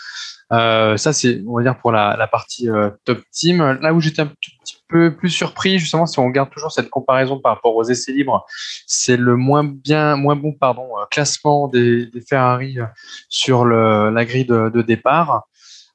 Ça, 0.50 1.12
c'est, 1.12 1.42
on 1.46 1.56
va 1.56 1.62
dire, 1.62 1.78
pour 1.78 1.90
la, 1.90 2.28
partie 2.30 2.68
top 3.06 3.22
team. 3.32 3.78
Là 3.80 3.94
où 3.94 4.00
j'étais 4.00 4.20
un 4.20 4.26
tout 4.26 4.50
petit 4.62 4.76
peu 4.92 5.16
plus 5.16 5.30
surpris, 5.30 5.78
justement, 5.78 6.06
si 6.06 6.18
on 6.18 6.26
regarde 6.26 6.50
toujours 6.50 6.70
cette 6.70 6.90
comparaison 6.90 7.40
par 7.40 7.54
rapport 7.54 7.74
aux 7.74 7.84
essais 7.84 8.12
libres, 8.12 8.44
c'est 8.86 9.16
le 9.16 9.36
moins 9.36 9.64
bien, 9.64 10.16
moins 10.16 10.36
bon, 10.36 10.52
pardon, 10.52 10.88
euh, 10.98 11.04
classement 11.10 11.68
des, 11.68 12.10
Ferrari 12.28 12.78
euh, 12.78 12.84
sur 13.28 13.64
la 13.64 14.24
grille 14.24 14.44
de 14.46 14.82
départ. 14.82 15.46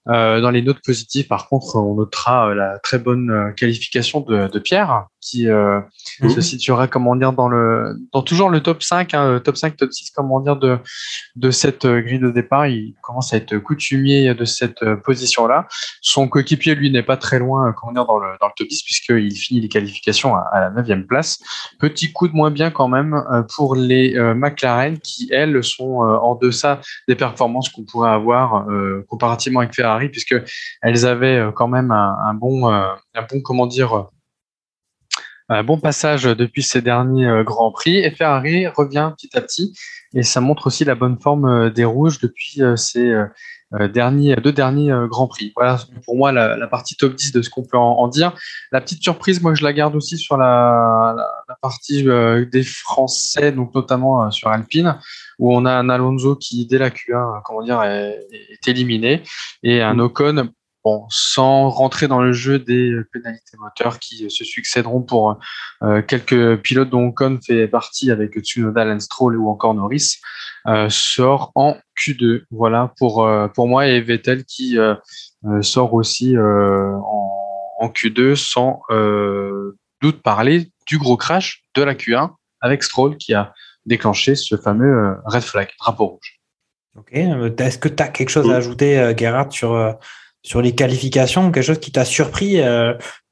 Euh, 0.09 0.39
dans 0.39 0.51
les 0.51 0.61
notes 0.61 0.81
positives, 0.85 1.27
par 1.27 1.49
contre, 1.49 1.75
on 1.75 1.95
notera 1.95 2.49
euh, 2.49 2.53
la 2.53 2.79
très 2.79 2.97
bonne 2.97 3.29
euh, 3.29 3.51
qualification 3.51 4.21
de, 4.21 4.47
de 4.47 4.59
Pierre, 4.59 5.07
qui 5.19 5.49
euh, 5.49 5.81
se 6.21 6.39
situera, 6.39 6.87
comment 6.87 7.15
dire, 7.17 7.33
dans 7.33 7.49
le, 7.49 7.95
dans 8.13 8.21
toujours 8.21 8.49
le 8.49 8.61
top 8.61 8.81
5, 8.81 9.13
hein, 9.13 9.41
top 9.43 9.57
5, 9.57 9.75
top 9.75 9.91
6, 9.91 10.11
comment 10.11 10.39
dire, 10.39 10.55
de, 10.55 10.79
de 11.35 11.51
cette 11.51 11.85
grille 11.85 12.19
de 12.19 12.31
départ. 12.31 12.67
Il 12.67 12.95
commence 13.01 13.33
à 13.33 13.37
être 13.37 13.57
coutumier 13.57 14.33
de 14.33 14.45
cette 14.45 14.85
position-là. 15.03 15.67
Son 16.01 16.29
coéquipier, 16.29 16.75
lui, 16.75 16.89
n'est 16.91 17.03
pas 17.03 17.17
très 17.17 17.39
loin, 17.39 17.73
comment 17.73 17.91
dire, 17.91 18.05
dans 18.05 18.19
le, 18.19 18.37
dans 18.39 18.47
le 18.47 18.53
top 18.55 18.67
10, 18.67 18.83
puisqu'il 18.83 19.35
finit 19.35 19.59
les 19.59 19.67
qualifications 19.67 20.33
à, 20.35 20.47
à 20.53 20.61
la 20.61 20.69
9 20.69 21.07
place. 21.07 21.39
Petit 21.79 22.13
coup 22.13 22.29
de 22.29 22.33
moins 22.33 22.51
bien 22.51 22.71
quand 22.71 22.87
même 22.87 23.21
pour 23.55 23.75
les 23.75 24.17
McLaren, 24.33 24.97
qui, 24.99 25.27
elles, 25.33 25.61
sont 25.61 25.99
en 25.99 26.35
deçà 26.35 26.79
des 27.09 27.15
performances 27.15 27.67
qu'on 27.67 27.83
pourrait 27.83 28.11
avoir 28.11 28.65
comparativement 29.09 29.59
avec 29.59 29.73
Ferrari, 29.73 29.96
puisque 30.05 30.35
elles 30.81 31.05
avaient 31.05 31.37
euh, 31.37 31.51
quand 31.51 31.67
même 31.67 31.91
un, 31.91 32.15
un 32.23 32.33
bon, 32.33 32.71
euh, 32.71 32.93
un 33.15 33.23
bon, 33.23 33.41
comment 33.41 33.67
dire, 33.67 34.09
un 35.49 35.63
bon 35.63 35.79
passage 35.79 36.23
depuis 36.23 36.63
ces 36.63 36.81
derniers 36.81 37.25
euh, 37.25 37.43
grands 37.43 37.71
prix. 37.71 37.97
Et 37.97 38.11
Ferrari 38.11 38.67
revient 38.67 39.11
petit 39.17 39.35
à 39.37 39.41
petit, 39.41 39.73
et 40.13 40.23
ça 40.23 40.41
montre 40.41 40.67
aussi 40.67 40.85
la 40.85 40.95
bonne 40.95 41.19
forme 41.19 41.45
euh, 41.45 41.69
des 41.69 41.85
rouges 41.85 42.19
depuis 42.19 42.61
euh, 42.61 42.75
ces 42.75 43.13
euh, 43.73 43.87
derniers, 43.87 44.35
deux 44.37 44.51
derniers 44.51 44.91
euh, 44.91 45.07
grands 45.07 45.27
prix. 45.27 45.51
Voilà 45.55 45.77
pour 46.05 46.15
moi 46.15 46.31
la, 46.31 46.55
la 46.55 46.67
partie 46.67 46.95
top 46.95 47.15
10 47.15 47.33
de 47.33 47.41
ce 47.41 47.49
qu'on 47.49 47.63
peut 47.63 47.77
en, 47.77 47.97
en 47.97 48.07
dire. 48.07 48.33
La 48.71 48.81
petite 48.81 49.03
surprise, 49.03 49.41
moi 49.41 49.53
je 49.55 49.63
la 49.63 49.73
garde 49.73 49.95
aussi 49.95 50.17
sur 50.17 50.37
la, 50.37 51.13
la, 51.17 51.27
la 51.49 51.55
partie 51.61 52.07
euh, 52.07 52.45
des 52.45 52.63
Français, 52.63 53.51
donc 53.51 53.75
notamment 53.75 54.25
euh, 54.25 54.31
sur 54.31 54.49
Alpine, 54.49 54.97
où 55.39 55.53
on 55.53 55.65
a 55.65 55.71
un 55.71 55.89
Alonso 55.89 56.35
qui 56.35 56.65
dès 56.65 56.77
la 56.77 56.89
Q1, 56.89 57.11
euh, 57.11 57.39
comment 57.43 57.63
dire, 57.63 57.83
est, 57.83 58.25
est 58.31 58.67
éliminé, 58.67 59.23
et 59.63 59.81
un 59.81 59.99
Ocon 59.99 60.49
bon, 60.87 61.05
sans 61.09 61.69
rentrer 61.69 62.07
dans 62.07 62.21
le 62.21 62.31
jeu 62.31 62.59
des 62.59 62.93
pénalités 63.11 63.57
moteurs 63.59 63.99
qui 63.99 64.29
se 64.29 64.45
succéderont 64.45 65.01
pour 65.01 65.37
quelques 66.07 66.61
pilotes 66.61 66.89
dont 66.89 67.07
Ocon 67.07 67.39
fait 67.45 67.67
partie 67.67 68.09
avec 68.11 68.39
Tsunoda, 68.39 68.85
Lance 68.85 69.03
Stroll 69.03 69.37
ou 69.37 69.49
encore 69.49 69.73
Norris, 69.73 70.17
sort 70.89 71.51
en 71.55 71.75
Q2. 71.99 72.43
Voilà 72.51 72.93
pour, 72.97 73.29
pour 73.53 73.67
moi 73.67 73.87
et 73.87 73.99
Vettel 74.01 74.45
qui 74.45 74.77
sort 75.61 75.93
aussi 75.93 76.37
en, 76.37 77.01
en, 77.79 77.87
Q2 77.89 78.35
sans 78.35 78.81
doute 80.01 80.21
parler 80.21 80.71
du 80.87 80.97
gros 80.97 81.17
crash 81.17 81.63
de 81.75 81.83
la 81.83 81.95
Q1 81.95 82.31
avec 82.61 82.83
Stroll 82.83 83.17
qui 83.17 83.33
a 83.33 83.53
déclenché 83.85 84.35
ce 84.35 84.55
fameux 84.55 85.17
red 85.25 85.43
flag, 85.43 85.69
drapeau 85.79 86.05
rouge. 86.05 86.37
Ok. 86.97 87.13
Euh, 87.13 87.55
est-ce 87.57 87.77
que 87.77 87.89
tu 87.89 88.01
as 88.01 88.07
quelque 88.07 88.29
chose 88.29 88.49
à 88.51 88.55
ajouter, 88.55 88.99
euh, 88.99 89.13
Gerhard, 89.15 89.51
sur, 89.51 89.73
euh, 89.73 89.93
sur 90.43 90.61
les 90.61 90.73
qualifications, 90.73 91.51
quelque 91.51 91.63
chose 91.63 91.79
qui 91.79 91.91
t'a 91.91 92.05
surpris 92.05 92.55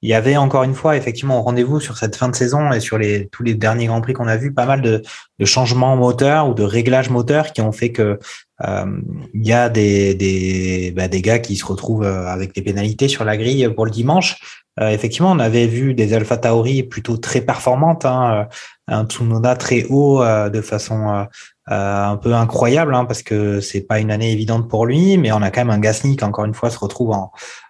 Il 0.01 0.09
y 0.09 0.13
avait 0.13 0.37
encore 0.37 0.63
une 0.63 0.73
fois, 0.73 0.97
effectivement, 0.97 1.39
au 1.39 1.43
rendez-vous 1.43 1.79
sur 1.79 1.97
cette 1.97 2.15
fin 2.15 2.29
de 2.29 2.35
saison 2.35 2.71
et 2.71 2.79
sur 2.79 2.99
tous 3.31 3.43
les 3.43 3.53
derniers 3.53 3.85
Grands 3.85 4.01
Prix 4.01 4.13
qu'on 4.13 4.27
a 4.27 4.37
vu, 4.37 4.53
pas 4.53 4.65
mal 4.65 4.81
de, 4.81 5.01
changements 5.45 5.95
moteurs 5.95 6.49
ou 6.49 6.53
de 6.53 6.63
réglages 6.63 7.09
moteurs 7.09 7.53
qui 7.53 7.61
ont 7.61 7.71
fait 7.71 7.91
que 7.91 8.19
il 8.61 9.47
y 9.47 9.53
a 9.53 9.69
des, 9.69 10.15
des, 10.15 10.93
bah, 10.95 11.07
des 11.07 11.21
gars 11.21 11.39
qui 11.39 11.55
se 11.55 11.65
retrouvent 11.65 12.05
avec 12.05 12.53
des 12.53 12.61
pénalités 12.61 13.07
sur 13.07 13.23
la 13.23 13.37
grille 13.37 13.69
pour 13.73 13.85
le 13.85 13.91
dimanche. 13.91 14.64
Effectivement, 14.81 15.31
on 15.31 15.39
avait 15.39 15.67
vu 15.67 15.93
des 15.93 16.13
Alpha 16.13 16.37
Tauri 16.37 16.83
plutôt 16.83 17.17
très 17.17 17.41
performantes, 17.41 18.05
hein, 18.05 18.47
un 18.87 19.05
Tsunoda 19.05 19.55
très 19.55 19.85
haut 19.89 20.23
de 20.23 20.61
façon 20.61 21.25
euh, 21.71 22.11
un 22.11 22.17
peu 22.17 22.31
incroyable 22.35 22.93
hein, 22.93 23.05
parce 23.05 23.23
que 23.23 23.59
c'est 23.59 23.81
pas 23.81 23.99
une 23.99 24.11
année 24.11 24.31
évidente 24.31 24.69
pour 24.69 24.85
lui, 24.85 25.17
mais 25.17 25.31
on 25.31 25.41
a 25.41 25.49
quand 25.49 25.61
même 25.61 25.71
un 25.71 25.79
Gasly 25.79 26.15
qui 26.15 26.23
encore 26.23 26.45
une 26.45 26.53
fois 26.53 26.69
se 26.69 26.77
retrouve 26.77 27.15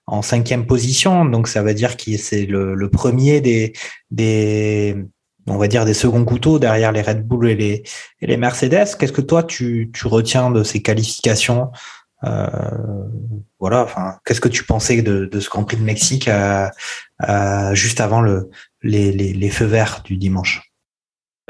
en, 0.08 0.22
cinquième 0.22 0.66
position, 0.68 1.24
donc 1.24 1.48
ça 1.48 1.64
veut 1.64 1.74
dire 1.74 1.96
qu'il 1.96 2.20
c'est 2.20 2.46
le, 2.46 2.90
premier 2.90 3.40
des, 3.40 3.72
des 4.12 4.98
on 5.48 5.58
va 5.58 5.70
dire 5.70 5.86
des 5.86 5.94
seconds 5.94 6.26
couteaux 6.26 6.60
derrière 6.60 6.92
les 6.92 7.02
Red 7.02 7.26
Bull 7.26 7.50
et 7.50 7.56
les, 7.56 7.84
et 8.22 8.28
les 8.28 8.36
Mercedes. 8.36 8.98
Qu'est-ce 9.00 9.14
que 9.14 9.22
toi 9.22 9.44
tu, 9.44 9.90
retiens 10.04 10.52
de 10.52 10.64
ces 10.64 10.82
qualifications 10.82 11.64
euh, 11.64 11.68
voilà, 13.60 13.84
enfin, 13.84 14.20
qu'est-ce 14.26 14.42
que 14.42 14.50
tu 14.50 14.64
pensais 14.64 15.02
de, 15.02 15.26
de 15.26 15.40
ce 15.40 15.50
Grand 15.50 15.64
Prix 15.64 15.78
de 15.78 15.84
Mexique 15.84 16.28
euh, 16.28 16.68
euh, 17.28 17.74
juste 17.74 18.00
avant 18.00 18.22
le, 18.22 18.50
les, 18.82 19.12
les, 19.12 19.34
les 19.34 19.50
feux 19.50 19.66
verts 19.66 20.02
du 20.04 20.18
dimanche? 20.18 20.62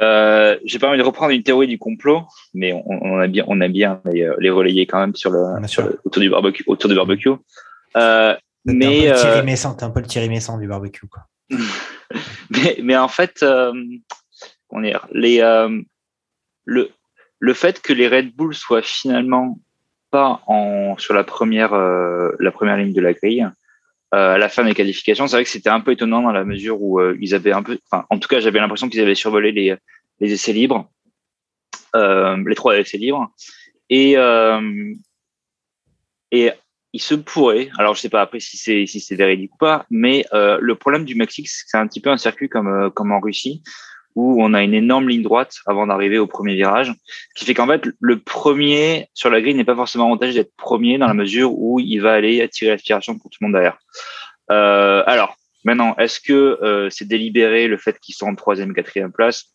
Euh, 0.01 0.57
j'ai 0.65 0.77
pas 0.77 0.89
envie 0.89 0.97
de 0.97 1.03
reprendre 1.03 1.31
une 1.31 1.43
théorie 1.43 1.67
du 1.67 1.77
complot, 1.77 2.23
mais 2.53 2.73
on, 2.73 2.83
on 2.85 3.19
a 3.19 3.27
bien, 3.27 3.45
on 3.47 3.61
a 3.61 3.67
bien 3.67 4.01
les, 4.05 4.23
euh, 4.23 4.35
les 4.39 4.49
relayer 4.49 4.85
quand 4.85 4.99
même 4.99 5.15
sur 5.15 5.31
le, 5.31 5.67
sur 5.67 5.83
le 5.83 5.99
autour 6.03 6.21
du 6.21 6.29
barbecue, 6.29 6.63
autour 6.67 6.89
du 6.89 6.95
barbecue. 6.95 7.29
Euh, 7.95 8.35
mais 8.65 9.09
un 9.09 9.13
peu 9.13 9.19
le 9.19 9.51
euh, 9.51 9.67
un 9.81 9.89
peu 9.89 9.99
le 10.01 10.05
Thierry 10.05 10.29
Messant 10.29 10.57
du 10.57 10.67
barbecue, 10.67 11.07
quoi. 11.07 11.23
mais, 12.49 12.77
mais 12.83 12.97
en 12.97 13.07
fait, 13.07 13.41
euh, 13.43 13.71
on 14.69 14.83
est 14.83 14.95
les 15.11 15.39
euh, 15.41 15.81
le 16.65 16.89
le 17.39 17.53
fait 17.53 17.81
que 17.81 17.93
les 17.93 18.07
Red 18.07 18.35
Bull 18.35 18.53
soient 18.53 18.81
finalement 18.81 19.59
sur 20.97 21.13
la 21.13 21.23
première 21.23 21.73
la 21.73 22.51
première 22.51 22.77
ligne 22.77 22.93
de 22.93 23.01
la 23.01 23.13
grille, 23.13 23.47
euh, 24.13 24.35
à 24.35 24.37
la 24.37 24.49
fin 24.49 24.63
des 24.63 24.73
qualifications. 24.73 25.27
C'est 25.27 25.35
vrai 25.35 25.43
que 25.43 25.49
c'était 25.49 25.69
un 25.69 25.81
peu 25.81 25.91
étonnant 25.91 26.21
dans 26.21 26.31
la 26.31 26.45
mesure 26.45 26.81
où 26.81 26.99
euh, 26.99 27.17
ils 27.19 27.35
avaient 27.35 27.51
un 27.51 27.63
peu, 27.63 27.77
en 27.91 28.17
tout 28.17 28.29
cas, 28.29 28.39
j'avais 28.39 28.59
l'impression 28.59 28.87
qu'ils 28.87 29.01
avaient 29.01 29.15
survolé 29.15 29.51
les, 29.51 29.77
essais 30.21 30.53
libres, 30.53 30.89
euh, 31.95 32.37
les 32.47 32.55
trois 32.55 32.77
essais 32.77 32.97
libres, 32.97 33.29
et 33.89 34.15
il 36.93 37.01
se 37.01 37.15
pourrait, 37.15 37.69
alors 37.77 37.95
je 37.95 37.99
sais 38.01 38.09
pas 38.09 38.21
après 38.21 38.39
si 38.39 38.55
c'est 38.55 38.85
si 38.85 39.01
c'est 39.01 39.15
véridique 39.15 39.53
ou 39.55 39.57
pas, 39.57 39.85
mais 39.89 40.25
le 40.31 40.73
problème 40.75 41.03
du 41.03 41.15
Mexique, 41.15 41.49
c'est 41.49 41.63
que 41.63 41.69
c'est 41.71 41.77
un 41.77 41.87
petit 41.87 41.99
peu 41.99 42.09
un 42.09 42.17
circuit 42.17 42.47
comme 42.47 43.11
en 43.11 43.19
Russie 43.19 43.63
où 44.15 44.41
on 44.41 44.53
a 44.53 44.63
une 44.63 44.73
énorme 44.73 45.09
ligne 45.09 45.21
droite 45.21 45.57
avant 45.65 45.87
d'arriver 45.87 46.17
au 46.17 46.27
premier 46.27 46.55
virage, 46.55 46.93
qui 47.35 47.45
fait 47.45 47.53
qu'en 47.53 47.67
fait, 47.67 47.83
le 47.99 48.19
premier 48.19 49.09
sur 49.13 49.29
la 49.29 49.41
grille 49.41 49.55
n'est 49.55 49.65
pas 49.65 49.75
forcément 49.75 50.05
avantageux 50.05 50.33
d'être 50.33 50.55
premier 50.55 50.97
dans 50.97 51.07
la 51.07 51.13
mesure 51.13 51.51
où 51.53 51.79
il 51.79 51.99
va 51.99 52.13
aller 52.13 52.41
attirer 52.41 52.71
l'aspiration 52.71 53.17
pour 53.17 53.29
tout 53.29 53.37
le 53.41 53.47
monde 53.47 53.53
derrière. 53.53 53.77
Euh, 54.51 55.03
alors, 55.05 55.35
maintenant, 55.63 55.95
est-ce 55.97 56.19
que 56.19 56.33
euh, 56.33 56.89
c'est 56.89 57.07
délibéré 57.07 57.67
le 57.67 57.77
fait 57.77 57.99
qu'ils 57.99 58.15
sont 58.15 58.27
en 58.27 58.35
troisième, 58.35 58.73
quatrième 58.73 59.11
place? 59.11 59.54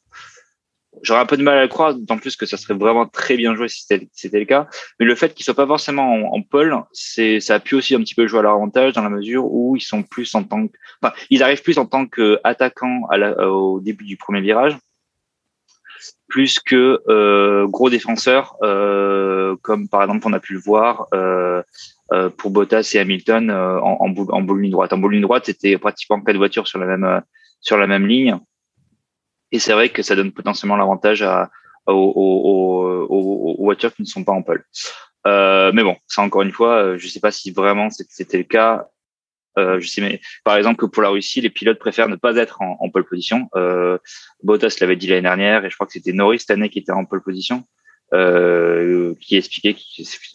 J'aurais 1.03 1.21
un 1.21 1.27
peu 1.27 1.37
de 1.37 1.43
mal 1.43 1.59
à 1.59 1.63
le 1.63 1.69
croire, 1.69 1.95
d'autant 1.95 2.19
plus 2.19 2.37
que 2.37 2.47
ça 2.47 2.57
serait 2.57 2.75
vraiment 2.75 3.07
très 3.07 3.37
bien 3.37 3.55
joué 3.55 3.69
si 3.69 3.87
c'était 4.13 4.39
le 4.39 4.45
cas. 4.45 4.67
Mais 4.99 5.07
le 5.07 5.15
fait 5.15 5.35
qu'ils 5.35 5.45
soient 5.45 5.55
pas 5.55 5.67
forcément 5.67 6.13
en, 6.13 6.37
en 6.37 6.43
pole, 6.43 6.77
c'est 6.93 7.41
ça 7.41 7.55
a 7.55 7.61
pu 7.61 7.75
aussi 7.75 7.95
un 7.95 8.01
petit 8.01 8.15
peu 8.15 8.27
jouer 8.27 8.41
à 8.41 8.43
leur 8.43 8.53
avantage 8.53 8.93
dans 8.93 9.03
la 9.03 9.11
mesure 9.11 9.45
où 9.51 9.77
ils 9.77 9.83
sont 9.83 10.03
plus 10.03 10.35
en 10.35 10.45
tant 10.45 10.69
que, 10.69 10.77
enfin, 11.03 11.15
ils 11.31 11.43
arrivent 11.43 11.63
plus 11.63 11.79
en 11.79 11.87
tant 11.87 12.07
qu'attaquants 12.07 13.03
au 13.41 13.81
début 13.81 14.05
du 14.05 14.17
premier 14.17 14.41
virage, 14.41 14.77
plus 16.29 16.61
que 16.61 17.03
euh, 17.09 17.67
gros 17.67 17.91
défenseurs, 17.91 18.57
euh, 18.63 19.57
comme 19.63 19.89
par 19.89 20.03
exemple 20.03 20.27
on 20.27 20.33
a 20.33 20.41
pu 20.41 20.55
le 20.55 20.61
voir 20.61 21.07
euh, 21.15 21.63
euh 22.13 22.31
pour 22.31 22.51
Bottas 22.51 22.93
et 22.95 22.99
Hamilton 22.99 23.51
euh, 23.51 23.79
en, 23.81 23.99
en, 24.01 24.09
boule, 24.09 24.33
en 24.33 24.43
boule 24.43 24.63
ligne 24.63 24.71
droite. 24.71 24.93
En 24.93 24.99
boule 24.99 25.13
ligne 25.15 25.23
droite, 25.23 25.47
c'était 25.47 25.77
pratiquement 25.77 26.21
quatre 26.21 26.37
voitures 26.37 26.69
sur 26.69 26.79
la 26.79 26.87
même 26.87 27.23
sur 27.61 27.77
la 27.77 27.87
même 27.87 28.07
ligne. 28.07 28.39
Et 29.53 29.59
c'est 29.59 29.73
vrai 29.73 29.89
que 29.89 30.03
ça 30.03 30.17
donne 30.17 30.33
potentiellement 30.33 30.77
l'avantage 30.77 31.23
à, 31.23 31.51
aux, 31.87 31.93
aux, 31.93 33.07
aux, 33.09 33.55
aux, 33.59 33.65
voitures 33.65 33.95
qui 33.95 34.03
ne 34.03 34.07
sont 34.07 34.25
pas 34.25 34.33
en 34.33 34.43
pole. 34.43 34.65
Euh, 35.27 35.71
mais 35.75 35.83
bon, 35.83 35.97
ça 36.07 36.23
encore 36.23 36.43
une 36.43 36.53
fois, 36.53 36.83
euh, 36.83 36.99
je 36.99 37.07
ne 37.07 37.11
sais 37.11 37.21
pas 37.21 37.31
si 37.31 37.51
vraiment 37.51 37.89
c'était 37.91 38.39
le 38.39 38.45
cas. 38.45 38.89
Euh, 39.59 39.81
je 39.81 39.89
sais, 39.89 40.01
mais 40.01 40.21
par 40.45 40.57
exemple 40.57 40.77
que 40.77 40.87
pour 40.87 41.03
la 41.03 41.09
Russie, 41.09 41.41
les 41.41 41.51
pilotes 41.51 41.79
préfèrent 41.79 42.09
ne 42.09 42.17
pas 42.17 42.37
être 42.37 42.63
en, 42.63 42.77
en 42.81 42.89
pole 42.89 43.05
position. 43.05 43.49
Euh, 43.57 43.99
Bottas 44.43 44.77
l'avait 44.81 44.97
dit 44.97 45.09
l'année 45.09 45.23
dernière, 45.23 45.65
et 45.65 45.71
je 45.71 45.75
crois 45.75 45.87
que 45.87 45.93
c'était 45.93 46.13
Norris 46.13 46.41
cette 46.41 46.53
année 46.53 46.71
qui 46.71 46.79
était 46.79 46.93
en 46.93 47.05
pole 47.05 47.23
position, 47.23 47.65
euh, 48.15 49.15
qui 49.21 49.37
expliquait, 49.37 49.77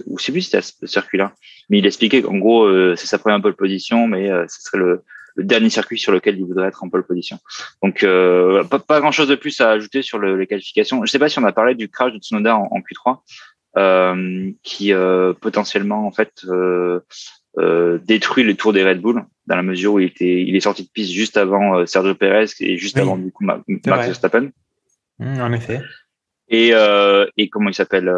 ou 0.05 0.19
c'est 0.19 0.33
plus 0.33 0.41
c'était 0.41 0.61
ce 0.61 0.85
circuit-là, 0.85 1.33
mais 1.69 1.79
il 1.79 1.85
expliquait 1.85 2.21
qu'en 2.21 2.37
gros 2.37 2.65
euh, 2.65 2.95
c'est 2.97 3.07
sa 3.07 3.17
première 3.17 3.41
pole 3.41 3.55
position, 3.55 4.05
mais 4.05 4.27
ce 4.49 4.61
serait 4.61 4.79
le, 4.79 5.03
le 5.35 5.43
dernier 5.43 5.69
circuit 5.69 5.99
sur 5.99 6.11
lequel 6.11 6.37
il 6.37 6.45
voudrait 6.45 6.67
être 6.67 6.83
en 6.83 6.89
pole 6.89 7.05
position. 7.05 7.39
Donc 7.83 8.03
euh, 8.03 8.63
pas, 8.63 8.79
pas, 8.79 8.99
grand 8.99 9.11
chose 9.11 9.27
de 9.27 9.35
plus 9.35 9.59
à 9.61 9.71
ajouter 9.71 10.01
sur 10.01 10.17
le, 10.17 10.37
les 10.37 10.47
qualifications. 10.47 11.03
Je 11.05 11.11
sais 11.11 11.19
pas 11.19 11.29
si 11.29 11.39
on 11.39 11.43
a 11.43 11.51
parlé 11.51 11.75
du 11.75 11.89
crash 11.89 12.13
de 12.13 12.19
Tsunoda 12.19 12.57
en, 12.57 12.69
en 12.71 12.79
Q3, 12.79 13.19
euh, 13.77 14.51
qui 14.63 14.93
euh, 14.93 15.33
potentiellement 15.33 16.07
en 16.07 16.11
fait 16.11 16.45
euh, 16.47 17.01
euh, 17.57 17.99
détruit 18.03 18.43
le 18.43 18.55
tour 18.55 18.73
des 18.73 18.83
Red 18.83 19.01
Bull 19.01 19.23
dans 19.47 19.55
la 19.55 19.63
mesure 19.63 19.93
où 19.93 19.99
il 19.99 20.07
était 20.07 20.43
il 20.43 20.55
est 20.55 20.61
sorti 20.61 20.83
de 20.83 20.89
piste 20.89 21.11
juste 21.11 21.37
avant 21.37 21.77
euh, 21.77 21.85
Sergio 21.85 22.15
Perez 22.15 22.47
et 22.59 22.77
juste 22.77 22.95
oui. 22.95 23.01
avant 23.01 23.17
du 23.17 23.31
coup 23.31 23.45
Max 23.45 23.63
Verstappen. 23.85 24.49
Mmh, 25.19 25.41
en 25.41 25.53
effet. 25.53 25.81
Et, 26.47 26.69
euh, 26.73 27.25
et 27.37 27.49
comment 27.49 27.69
il 27.69 27.73
s'appelle 27.73 28.11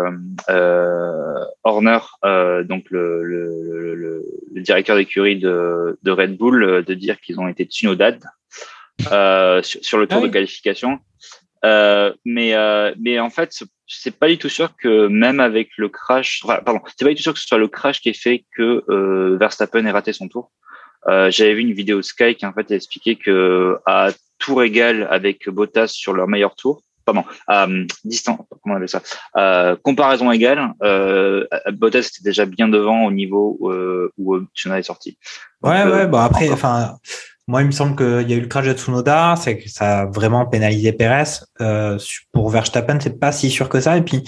euh, 0.50 1.46
Horner, 1.64 2.00
euh, 2.26 2.64
donc 2.64 2.86
le, 2.90 3.24
le, 3.24 3.96
le, 3.96 4.26
le 4.54 4.62
directeur 4.62 4.98
d'écurie 4.98 5.40
de, 5.40 5.98
de, 6.04 6.12
Red 6.12 6.38
Bull, 6.38 6.64
euh, 6.64 6.82
de 6.82 6.94
dire 6.94 7.22
qu'ils 7.22 7.40
ont 7.40 7.48
été 7.48 7.64
Tsunodad 7.64 8.22
euh, 9.12 9.62
sur, 9.62 9.84
sur, 9.84 9.98
le 9.98 10.08
tour 10.08 10.18
ah 10.20 10.22
oui. 10.24 10.28
de 10.28 10.34
qualification. 10.34 11.00
Euh, 11.66 12.14
mais, 12.26 12.54
euh, 12.54 12.94
mais 13.00 13.20
en 13.20 13.30
fait, 13.30 13.64
c'est 13.88 14.18
pas 14.18 14.28
du 14.28 14.38
tout 14.38 14.50
sûr 14.50 14.76
que 14.76 15.08
même 15.08 15.40
avec 15.40 15.70
le 15.78 15.90
crash, 15.90 16.42
enfin, 16.44 16.60
pardon, 16.64 16.82
c'est 16.86 17.06
pas 17.06 17.12
du 17.12 17.16
tout 17.16 17.24
sûr 17.24 17.34
que 17.34 17.40
ce 17.40 17.48
soit 17.48 17.58
le 17.58 17.68
crash 17.68 18.02
qui 18.02 18.10
ait 18.10 18.14
fait 18.14 18.46
que 18.56 18.84
euh, 18.90 19.38
Verstappen 19.40 19.86
ait 19.86 19.92
raté 19.92 20.14
son 20.14 20.28
tour. 20.28 20.52
Euh, 21.08 21.32
J'avais 21.32 21.54
vu 21.54 21.62
une 21.62 21.74
vidéo 21.74 21.98
de 21.98 22.02
Sky 22.02 22.36
qui 22.36 22.46
en 22.46 22.54
fait 22.54 22.70
expliquait 22.72 23.16
que 23.16 23.78
à 23.86 24.10
tour 24.40 24.62
égal 24.64 25.08
avec 25.10 25.50
Bottas 25.50 25.88
sur 25.88 26.14
leur 26.14 26.28
meilleur 26.28 26.56
tour, 26.56 26.84
pardon, 27.08 27.24
euh, 27.50 27.86
distance, 28.04 28.40
comment 28.62 28.76
on 28.76 28.78
appelle 28.78 28.90
ça, 28.90 29.02
euh, 29.38 29.76
comparaison 29.82 30.32
égale, 30.32 30.74
euh, 30.84 31.46
Bottas 31.72 32.00
était 32.00 32.24
déjà 32.24 32.46
bien 32.46 32.68
devant 32.68 33.06
au 33.06 33.12
niveau 33.12 33.58
où 34.18 34.40
Tsunoda 34.54 34.80
est 34.80 34.84
sorti. 34.84 35.18
Donc, 35.62 35.72
ouais, 35.72 35.84
ouais, 35.86 36.08
bon 36.08 36.20
après, 36.20 36.50
enfin, 36.50 36.98
moi, 37.48 37.62
il 37.62 37.68
me 37.68 37.72
semble 37.72 37.96
qu'il 37.96 38.30
y 38.30 38.34
a 38.34 38.38
eu 38.38 38.42
le 38.42 38.48
crash 38.48 38.68
de 38.68 38.74
Tsunoda, 38.74 39.36
c'est 39.38 39.58
que 39.58 39.70
ça 39.70 40.02
a 40.02 40.06
vraiment 40.06 40.46
pénalisé 40.46 40.92
Perez. 40.92 41.46
Pour 42.34 42.50
Verstappen, 42.50 43.00
c'est 43.00 43.20
pas 43.20 43.32
si 43.32 43.50
sûr 43.50 43.70
que 43.70 43.80
ça. 43.80 43.98
Et 43.98 44.02
puis, 44.02 44.24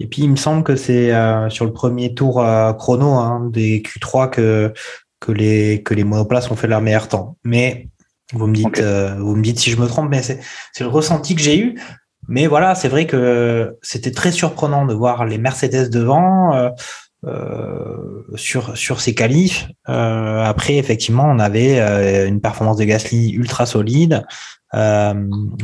et 0.00 0.08
puis, 0.08 0.22
il 0.22 0.30
me 0.30 0.36
semble 0.36 0.64
que 0.64 0.74
c'est 0.74 1.12
sur 1.50 1.64
le 1.64 1.72
premier 1.72 2.14
tour 2.14 2.44
chrono 2.78 3.12
hein, 3.12 3.48
des 3.52 3.80
Q3 3.80 4.30
que 4.30 4.72
que 5.20 5.32
les 5.32 5.82
que 5.82 5.94
les 5.94 6.04
monoplaces 6.04 6.50
ont 6.50 6.56
fait 6.56 6.66
leur 6.66 6.82
meilleur 6.82 7.08
temps. 7.08 7.36
Mais 7.44 7.88
vous 8.32 8.46
me 8.46 8.54
dites, 8.54 8.66
okay. 8.66 8.82
euh, 8.82 9.14
vous 9.18 9.36
me 9.36 9.42
dites 9.42 9.58
si 9.58 9.70
je 9.70 9.76
me 9.76 9.86
trompe, 9.86 10.10
mais 10.10 10.22
c'est 10.22 10.40
le 10.80 10.86
ressenti 10.86 11.34
que 11.34 11.42
j'ai 11.42 11.58
eu. 11.58 11.80
Mais 12.28 12.46
voilà, 12.46 12.74
c'est 12.74 12.88
vrai 12.88 13.06
que 13.06 13.76
c'était 13.82 14.12
très 14.12 14.32
surprenant 14.32 14.86
de 14.86 14.94
voir 14.94 15.24
les 15.24 15.38
Mercedes 15.38 15.90
devant. 15.90 16.54
Euh, 16.54 16.70
euh, 17.26 18.22
sur 18.34 18.76
sur 18.76 19.00
ces 19.00 19.14
qualifs. 19.14 19.68
Euh, 19.88 20.42
après, 20.42 20.76
effectivement, 20.76 21.24
on 21.24 21.38
avait 21.38 21.80
euh, 21.80 22.26
une 22.28 22.40
performance 22.40 22.76
de 22.76 22.84
Gasly 22.84 23.32
ultra 23.32 23.64
solide. 23.64 24.24
Euh, 24.74 25.14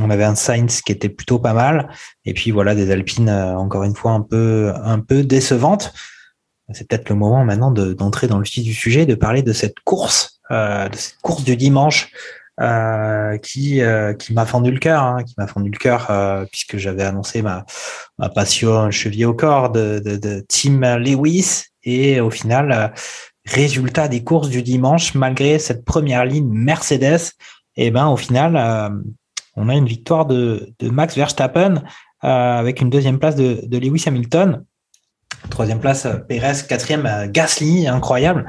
on 0.01 0.09
avait 0.09 0.25
un 0.25 0.37
Sainz 0.37 0.81
qui 0.81 0.93
était 0.93 1.11
plutôt 1.11 1.39
pas 1.39 1.53
mal. 1.53 1.91
Et 2.25 2.33
puis 2.33 2.51
voilà, 2.51 2.75
des 2.75 2.91
Alpines 2.91 3.29
encore 3.29 3.85
une 3.85 3.95
fois 3.95 4.13
un 4.13 4.23
peu 4.23 4.73
un 4.83 5.01
peu 5.01 5.23
décevantes. 5.23 5.93
c'est 6.73 6.89
peut-être 6.89 7.11
le 7.11 7.17
moment 7.17 7.45
maintenant 7.45 7.73
d'entrer 7.73 8.27
dans 8.27 8.39
le 8.39 8.45
fil 8.45 8.65
du 8.65 8.73
sujet, 8.73 9.05
de 9.05 9.15
parler 9.15 9.43
de 9.43 9.53
cette 9.53 9.81
course, 9.81 10.41
de 10.51 10.97
cette 10.97 11.19
course 11.21 11.45
du 11.45 11.57
dimanche 11.57 12.11
euh, 12.61 13.39
qui 13.39 13.81
euh, 13.81 14.13
qui 14.13 14.35
m'a 14.35 14.45
fendu 14.45 14.71
le 14.71 14.79
cœur, 14.79 15.03
hein, 15.03 15.23
qui 15.25 15.35
m'a 15.39 15.47
fendu 15.47 15.71
le 15.71 15.79
cœur 15.79 16.09
euh, 16.11 16.45
puisque 16.45 16.77
j'avais 16.77 17.05
annoncé 17.05 17.41
ma 17.41 17.65
passion 18.35 18.91
cheville 18.91 19.25
au 19.25 19.33
corps 19.33 19.71
de, 19.71 19.99
de, 19.99 20.45
Tim 20.47 20.99
Lewis. 20.99 21.65
Et 21.85 22.21
au 22.21 22.29
final 22.29 22.93
résultat 23.47 24.09
des 24.09 24.23
courses 24.23 24.51
du 24.51 24.63
dimanche 24.63 25.15
malgré 25.15 25.59
cette 25.59 25.87
première 25.87 26.27
ligne 26.27 26.51
Mercedes 26.53 27.33
et 27.77 27.87
eh 27.87 27.91
ben 27.91 28.09
au 28.09 28.19
final 28.19 28.93
on 29.57 29.71
a 29.71 29.75
une 29.75 29.87
victoire 29.87 30.27
de, 30.27 30.75
Max 30.83 31.17
Verstappen 31.17 31.83
avec 32.21 32.83
une 32.83 32.91
deuxième 32.91 33.19
place 33.19 33.37
de, 33.37 33.63
de 33.65 33.79
Lewis 33.79 34.05
Hamilton. 34.07 34.63
Troisième 35.49 35.81
place 35.81 36.07
Perez 36.29 36.67
quatrième 36.69 37.31
Gasly 37.33 37.89
incroyable 37.89 38.45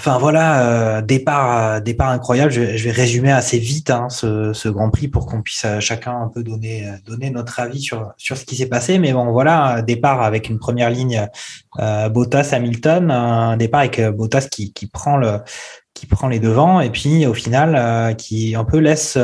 Enfin 0.00 0.16
voilà, 0.16 0.62
euh, 0.62 1.02
départ, 1.02 1.58
euh, 1.58 1.80
départ 1.80 2.08
incroyable. 2.08 2.50
Je, 2.50 2.62
vais 2.62 2.90
résumer 2.90 3.32
assez 3.32 3.58
vite 3.58 3.90
hein, 3.90 4.08
ce, 4.08 4.68
Grand 4.70 4.88
Prix 4.88 5.08
pour 5.08 5.26
qu'on 5.26 5.42
puisse 5.42 5.66
euh, 5.66 5.78
chacun 5.78 6.22
un 6.22 6.28
peu 6.28 6.42
donner, 6.42 6.90
donner 7.04 7.28
notre 7.28 7.60
avis 7.60 7.82
sur, 7.82 8.10
sur 8.16 8.38
ce 8.38 8.46
qui 8.46 8.56
s'est 8.56 8.70
passé. 8.70 8.98
Mais 8.98 9.12
bon, 9.12 9.30
voilà, 9.30 9.82
départ 9.82 10.22
avec 10.22 10.48
une 10.48 10.58
première 10.58 10.88
ligne 10.88 11.26
Bottas 12.10 12.48
Hamilton, 12.52 13.10
un 13.10 13.58
départ 13.58 13.80
avec 13.80 14.00
Bottas 14.00 14.48
qui, 14.50 14.72
qui 14.72 14.86
prend 14.86 15.18
le, 15.18 15.40
qui 15.92 16.06
prend 16.06 16.28
les 16.28 16.38
devants 16.38 16.80
et 16.80 16.88
puis 16.88 17.26
au 17.26 17.34
final 17.34 18.16
qui 18.16 18.54
un 18.54 18.64
peu 18.64 18.78
laisse 18.78 19.18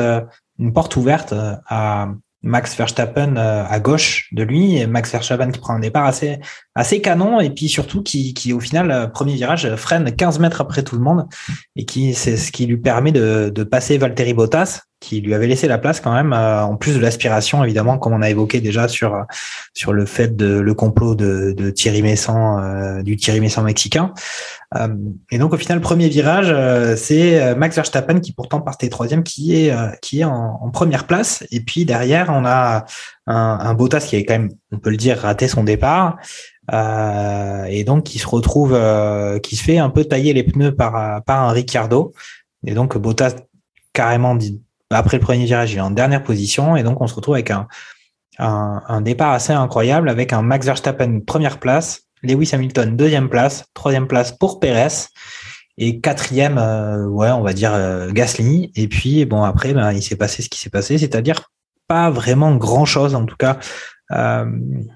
une 0.59 0.73
porte 0.73 0.95
ouverte 0.95 1.33
à 1.67 2.09
Max 2.43 2.75
Verstappen 2.75 3.35
euh, 3.35 3.65
à 3.67 3.79
gauche 3.79 4.29
de 4.31 4.43
lui, 4.43 4.77
et 4.77 4.87
Max 4.87 5.11
Verstappen 5.11 5.51
qui 5.51 5.59
prend 5.59 5.73
un 5.73 5.79
départ 5.79 6.05
assez, 6.05 6.39
assez 6.77 7.01
canon, 7.01 7.39
et 7.39 7.49
puis 7.49 7.67
surtout 7.67 8.01
qui, 8.01 8.33
qui 8.33 8.53
au 8.53 8.59
final, 8.59 8.91
euh, 8.91 9.07
premier 9.07 9.33
virage, 9.33 9.75
freine 9.75 10.15
15 10.15 10.39
mètres 10.39 10.61
après 10.61 10.83
tout 10.83 10.95
le 10.95 11.01
monde, 11.01 11.27
et 11.75 11.85
qui 11.85 12.13
c'est 12.13 12.37
ce 12.37 12.51
qui 12.51 12.65
lui 12.65 12.77
permet 12.77 13.11
de, 13.11 13.51
de 13.53 13.63
passer 13.63 13.97
Valtteri 13.97 14.33
Bottas, 14.33 14.81
qui 14.99 15.21
lui 15.21 15.33
avait 15.33 15.47
laissé 15.47 15.67
la 15.67 15.77
place 15.77 15.99
quand 15.99 16.13
même, 16.13 16.33
euh, 16.33 16.63
en 16.63 16.75
plus 16.75 16.95
de 16.95 16.99
l'aspiration 16.99 17.63
évidemment, 17.63 17.97
comme 17.97 18.13
on 18.13 18.21
a 18.21 18.29
évoqué 18.29 18.61
déjà 18.61 18.87
sur 18.87 19.25
sur 19.73 19.91
le 19.91 20.05
fait 20.05 20.35
de 20.35 20.59
le 20.59 20.73
complot 20.73 21.15
de, 21.15 21.53
de 21.55 21.69
Thierry 21.69 22.01
Messant, 22.01 23.01
du 23.01 23.15
Thierry 23.15 23.41
Messant 23.41 23.63
mexicain. 23.63 24.13
Euh, 24.75 24.87
et 25.31 25.37
donc 25.37 25.53
au 25.53 25.57
final, 25.57 25.79
premier 25.79 26.09
virage, 26.09 26.47
euh, 26.49 26.95
c'est 26.97 27.41
euh, 27.41 27.55
Max 27.55 27.75
Verstappen 27.75 28.19
qui 28.19 28.33
pourtant 28.33 28.59
partait 28.59 28.89
troisième, 28.89 29.23
qui 29.23 29.55
est 29.55 29.73
qui 30.01 30.21
est 30.21 30.23
en, 30.23 30.69
première 30.71 31.07
place. 31.07 31.43
Et 31.51 31.61
puis 31.61 31.85
derrière, 31.85 32.29
on 32.29 32.45
a 32.45 32.85
un, 33.27 33.59
un 33.61 33.73
Bottas 33.73 33.99
qui 34.01 34.15
avait 34.15 34.25
quand 34.25 34.39
même, 34.39 34.51
on 34.71 34.79
peut 34.79 34.89
le 34.89 34.97
dire, 34.97 35.19
raté 35.19 35.47
son 35.47 35.63
départ. 35.63 36.17
Euh, 36.73 37.63
et 37.65 37.83
donc 37.83 38.03
qui 38.03 38.19
se 38.19 38.27
retrouve, 38.27 38.73
euh, 38.73 39.39
qui 39.39 39.55
se 39.55 39.63
fait 39.63 39.77
un 39.77 39.89
peu 39.89 40.03
tailler 40.03 40.33
les 40.33 40.43
pneus 40.43 40.75
par, 40.75 41.23
par 41.23 41.43
un 41.43 41.51
Ricciardo. 41.51 42.13
Et 42.65 42.73
donc 42.73 42.97
Bottas 42.97 43.35
carrément 43.93 44.35
dit, 44.35 44.61
après 44.89 45.17
le 45.17 45.23
premier 45.23 45.45
virage, 45.45 45.73
il 45.73 45.77
est 45.77 45.81
en 45.81 45.91
dernière 45.91 46.23
position. 46.23 46.75
Et 46.75 46.83
donc 46.83 46.99
on 47.01 47.07
se 47.07 47.15
retrouve 47.15 47.35
avec 47.35 47.51
un, 47.51 47.67
un, 48.39 48.81
un 48.87 49.01
départ 49.01 49.31
assez 49.31 49.53
incroyable 49.53 50.09
avec 50.09 50.33
un 50.33 50.41
Max 50.41 50.65
Verstappen 50.65 51.21
première 51.21 51.59
place, 51.59 52.03
Lewis 52.23 52.49
Hamilton, 52.53 52.95
deuxième 52.95 53.29
place. 53.29 53.65
Troisième 53.73 54.07
place 54.07 54.31
pour 54.31 54.59
Perez. 54.59 55.07
Et 55.77 55.99
quatrième, 55.99 56.57
euh, 56.57 57.05
ouais, 57.05 57.29
on 57.29 57.41
va 57.41 57.53
dire 57.53 57.71
euh, 57.73 58.11
Gasly. 58.11 58.71
Et 58.75 58.87
puis, 58.87 59.25
bon, 59.25 59.43
après, 59.43 59.73
ben, 59.73 59.91
il 59.91 60.01
s'est 60.01 60.15
passé 60.15 60.41
ce 60.41 60.49
qui 60.49 60.59
s'est 60.59 60.71
passé, 60.71 60.97
c'est-à-dire 60.97 61.51
pas 61.87 62.09
vraiment 62.09 62.55
grand-chose, 62.55 63.15
en 63.15 63.25
tout 63.25 63.35
cas, 63.35 63.59
euh, 64.11 64.45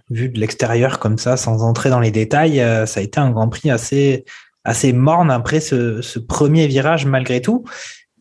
vu 0.10 0.30
de 0.30 0.40
l'extérieur 0.40 1.00
comme 1.00 1.18
ça, 1.18 1.38
sans 1.38 1.64
entrer 1.64 1.90
dans 1.90 2.00
les 2.00 2.12
détails, 2.12 2.58
ça 2.88 3.00
a 3.00 3.04
été 3.04 3.20
un 3.20 3.32
Grand 3.32 3.50
Prix 3.50 3.72
assez, 3.72 4.26
assez 4.64 4.94
morne 4.94 5.32
après 5.32 5.60
ce, 5.60 6.20
premier 6.20 6.68
virage 6.68 7.06
malgré 7.06 7.42
tout. 7.42 7.66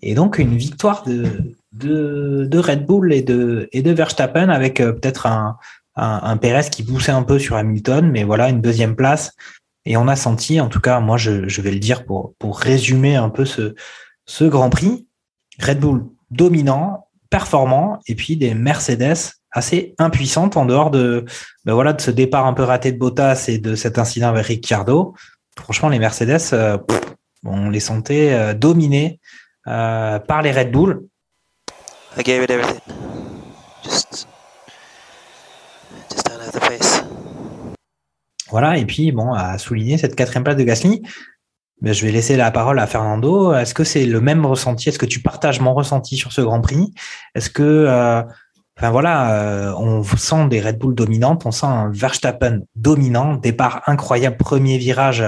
Et 0.03 0.15
donc, 0.15 0.39
une 0.39 0.57
victoire 0.57 1.05
de, 1.05 1.55
de, 1.73 2.59
Red 2.59 2.87
Bull 2.87 3.13
et 3.13 3.23
de, 3.23 3.69
et 3.73 3.83
de 3.83 3.91
Verstappen 3.91 4.49
avec 4.49 4.77
peut-être 4.77 5.27
un, 5.27 5.59
un, 5.97 6.21
un 6.23 6.37
Pérez 6.37 6.71
qui 6.71 6.83
poussait 6.83 7.13
un 7.13 7.23
peu 7.23 7.39
sur 7.39 7.57
Hamilton, 7.57 8.11
mais 8.11 8.25
voilà, 8.25 8.49
une 8.49 8.61
deuxième 8.61 8.97
place. 8.97 9.33
Et 9.85 9.97
on 9.97 10.09
a 10.09 10.17
senti, 10.17 10.61
en 10.61 10.69
tout 10.69 10.81
cas, 10.81 11.01
moi, 11.01 11.17
je, 11.17 11.49
je 11.49 11.63
vais 11.63 11.71
le 11.71 11.79
dire 11.79 12.05
pour, 12.05 12.35
pour 12.39 12.59
résumer 12.59 13.17
un 13.17 13.31
peu 13.31 13.45
ce, 13.45 13.75
ce 14.27 14.45
Grand 14.45 14.71
Prix, 14.71 15.07
Red 15.61 15.81
Bull 15.81 16.07
dominant, 16.31 17.09
performant, 17.31 17.99
et 18.07 18.15
puis 18.15 18.37
des 18.37 18.55
Mercedes 18.55 19.35
assez 19.53 19.95
impuissantes 19.99 20.57
en 20.57 20.65
dehors 20.65 20.91
de, 20.91 21.25
ben 21.65 21.75
voilà, 21.75 21.93
de 21.93 22.01
ce 22.01 22.11
départ 22.11 22.47
un 22.47 22.53
peu 22.53 22.63
raté 22.63 22.93
de 22.93 22.99
Bottas 22.99 23.47
et 23.49 23.59
de 23.59 23.75
cet 23.75 23.99
incident 23.99 24.29
avec 24.29 24.47
Ricciardo. 24.47 25.15
Franchement, 25.59 25.89
les 25.89 25.99
Mercedes, 25.99 26.41
euh, 26.53 26.79
on 27.45 27.71
les 27.71 27.81
sentait 27.81 28.33
euh, 28.33 28.55
dominés 28.55 29.21
euh, 29.67 30.19
par 30.19 30.43
les 30.43 30.53
Red 30.53 30.71
Bull. 30.71 31.07
I 32.17 32.23
gave 32.23 32.43
it 32.43 32.51
everything. 32.51 32.81
Just 33.85 34.27
voilà, 38.51 38.77
et 38.77 38.85
puis 38.85 39.13
bon, 39.13 39.33
à 39.33 39.59
souligner 39.59 39.97
cette 39.97 40.17
quatrième 40.17 40.43
place 40.43 40.57
de 40.57 40.65
Gasly, 40.65 41.03
ben, 41.83 41.95
je 41.95 42.05
vais 42.05 42.13
laisser 42.13 42.37
la 42.37 42.51
parole 42.51 42.79
à 42.79 42.87
Fernando. 42.87 43.55
Est-ce 43.55 43.75
que 43.75 43.85
c'est 43.85 44.07
le 44.07 44.21
même 44.21 44.45
ressenti? 44.45 44.89
Est-ce 44.89 44.99
que 44.99 45.07
tu 45.07 45.21
partages 45.21 45.61
mon 45.61 45.75
ressenti 45.75 46.17
sur 46.17 46.33
ce 46.33 46.41
Grand 46.41 46.61
Prix? 46.61 46.93
Est-ce 47.35 47.51
que, 47.51 47.63
euh, 47.63 48.23
voilà, 48.77 49.33
euh, 49.35 49.75
on 49.77 50.03
sent 50.03 50.49
des 50.49 50.61
Red 50.61 50.79
Bull 50.79 50.95
dominantes, 50.95 51.47
on 51.47 51.51
sent 51.51 51.67
un 51.67 51.91
Verstappen 51.91 52.61
dominant, 52.75 53.35
départ 53.35 53.83
incroyable, 53.87 54.37
premier 54.37 54.79
virage, 54.79 55.25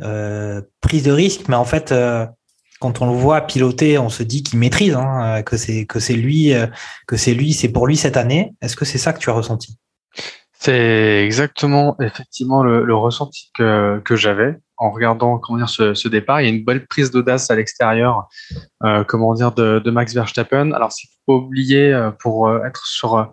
euh, 0.00 0.62
prise 0.80 1.02
de 1.02 1.12
risque, 1.12 1.48
mais 1.48 1.56
en 1.56 1.64
fait, 1.64 1.94
quand 2.80 3.02
on 3.02 3.06
le 3.06 3.16
voit 3.16 3.42
piloter, 3.42 3.98
on 3.98 4.08
se 4.08 4.22
dit 4.22 4.42
qu'il 4.42 4.58
maîtrise, 4.58 4.94
hein, 4.94 5.42
que 5.42 5.56
c'est 5.56 5.84
que 5.84 6.00
c'est 6.00 6.14
lui, 6.14 6.54
que 7.06 7.16
c'est 7.16 7.34
lui, 7.34 7.52
c'est 7.52 7.68
pour 7.68 7.86
lui 7.86 7.96
cette 7.96 8.16
année. 8.16 8.54
Est-ce 8.62 8.76
que 8.76 8.84
c'est 8.84 8.98
ça 8.98 9.12
que 9.12 9.18
tu 9.18 9.28
as 9.30 9.34
ressenti? 9.34 9.78
C'est 10.60 11.24
exactement, 11.24 11.96
effectivement, 12.00 12.62
le, 12.62 12.84
le 12.84 12.94
ressenti 12.94 13.50
que, 13.54 14.00
que 14.04 14.16
j'avais 14.16 14.56
en 14.78 14.90
regardant 14.90 15.38
comment 15.38 15.58
dire 15.58 15.68
ce, 15.68 15.94
ce, 15.94 16.08
départ. 16.08 16.40
Il 16.40 16.44
y 16.44 16.46
a 16.50 16.52
une 16.54 16.64
belle 16.64 16.86
prise 16.86 17.10
d'audace 17.10 17.50
à 17.50 17.56
l'extérieur, 17.56 18.28
euh, 18.84 19.04
comment 19.04 19.34
dire, 19.34 19.52
de, 19.52 19.80
de, 19.84 19.90
Max 19.90 20.14
Verstappen. 20.14 20.72
Alors, 20.72 20.92
s'il 20.92 21.10
faut 21.10 21.38
pas 21.38 21.44
oublier, 21.44 21.92
euh, 21.92 22.10
pour 22.10 22.48
euh, 22.48 22.64
être 22.64 22.86
sur 22.86 23.16
euh, 23.16 23.24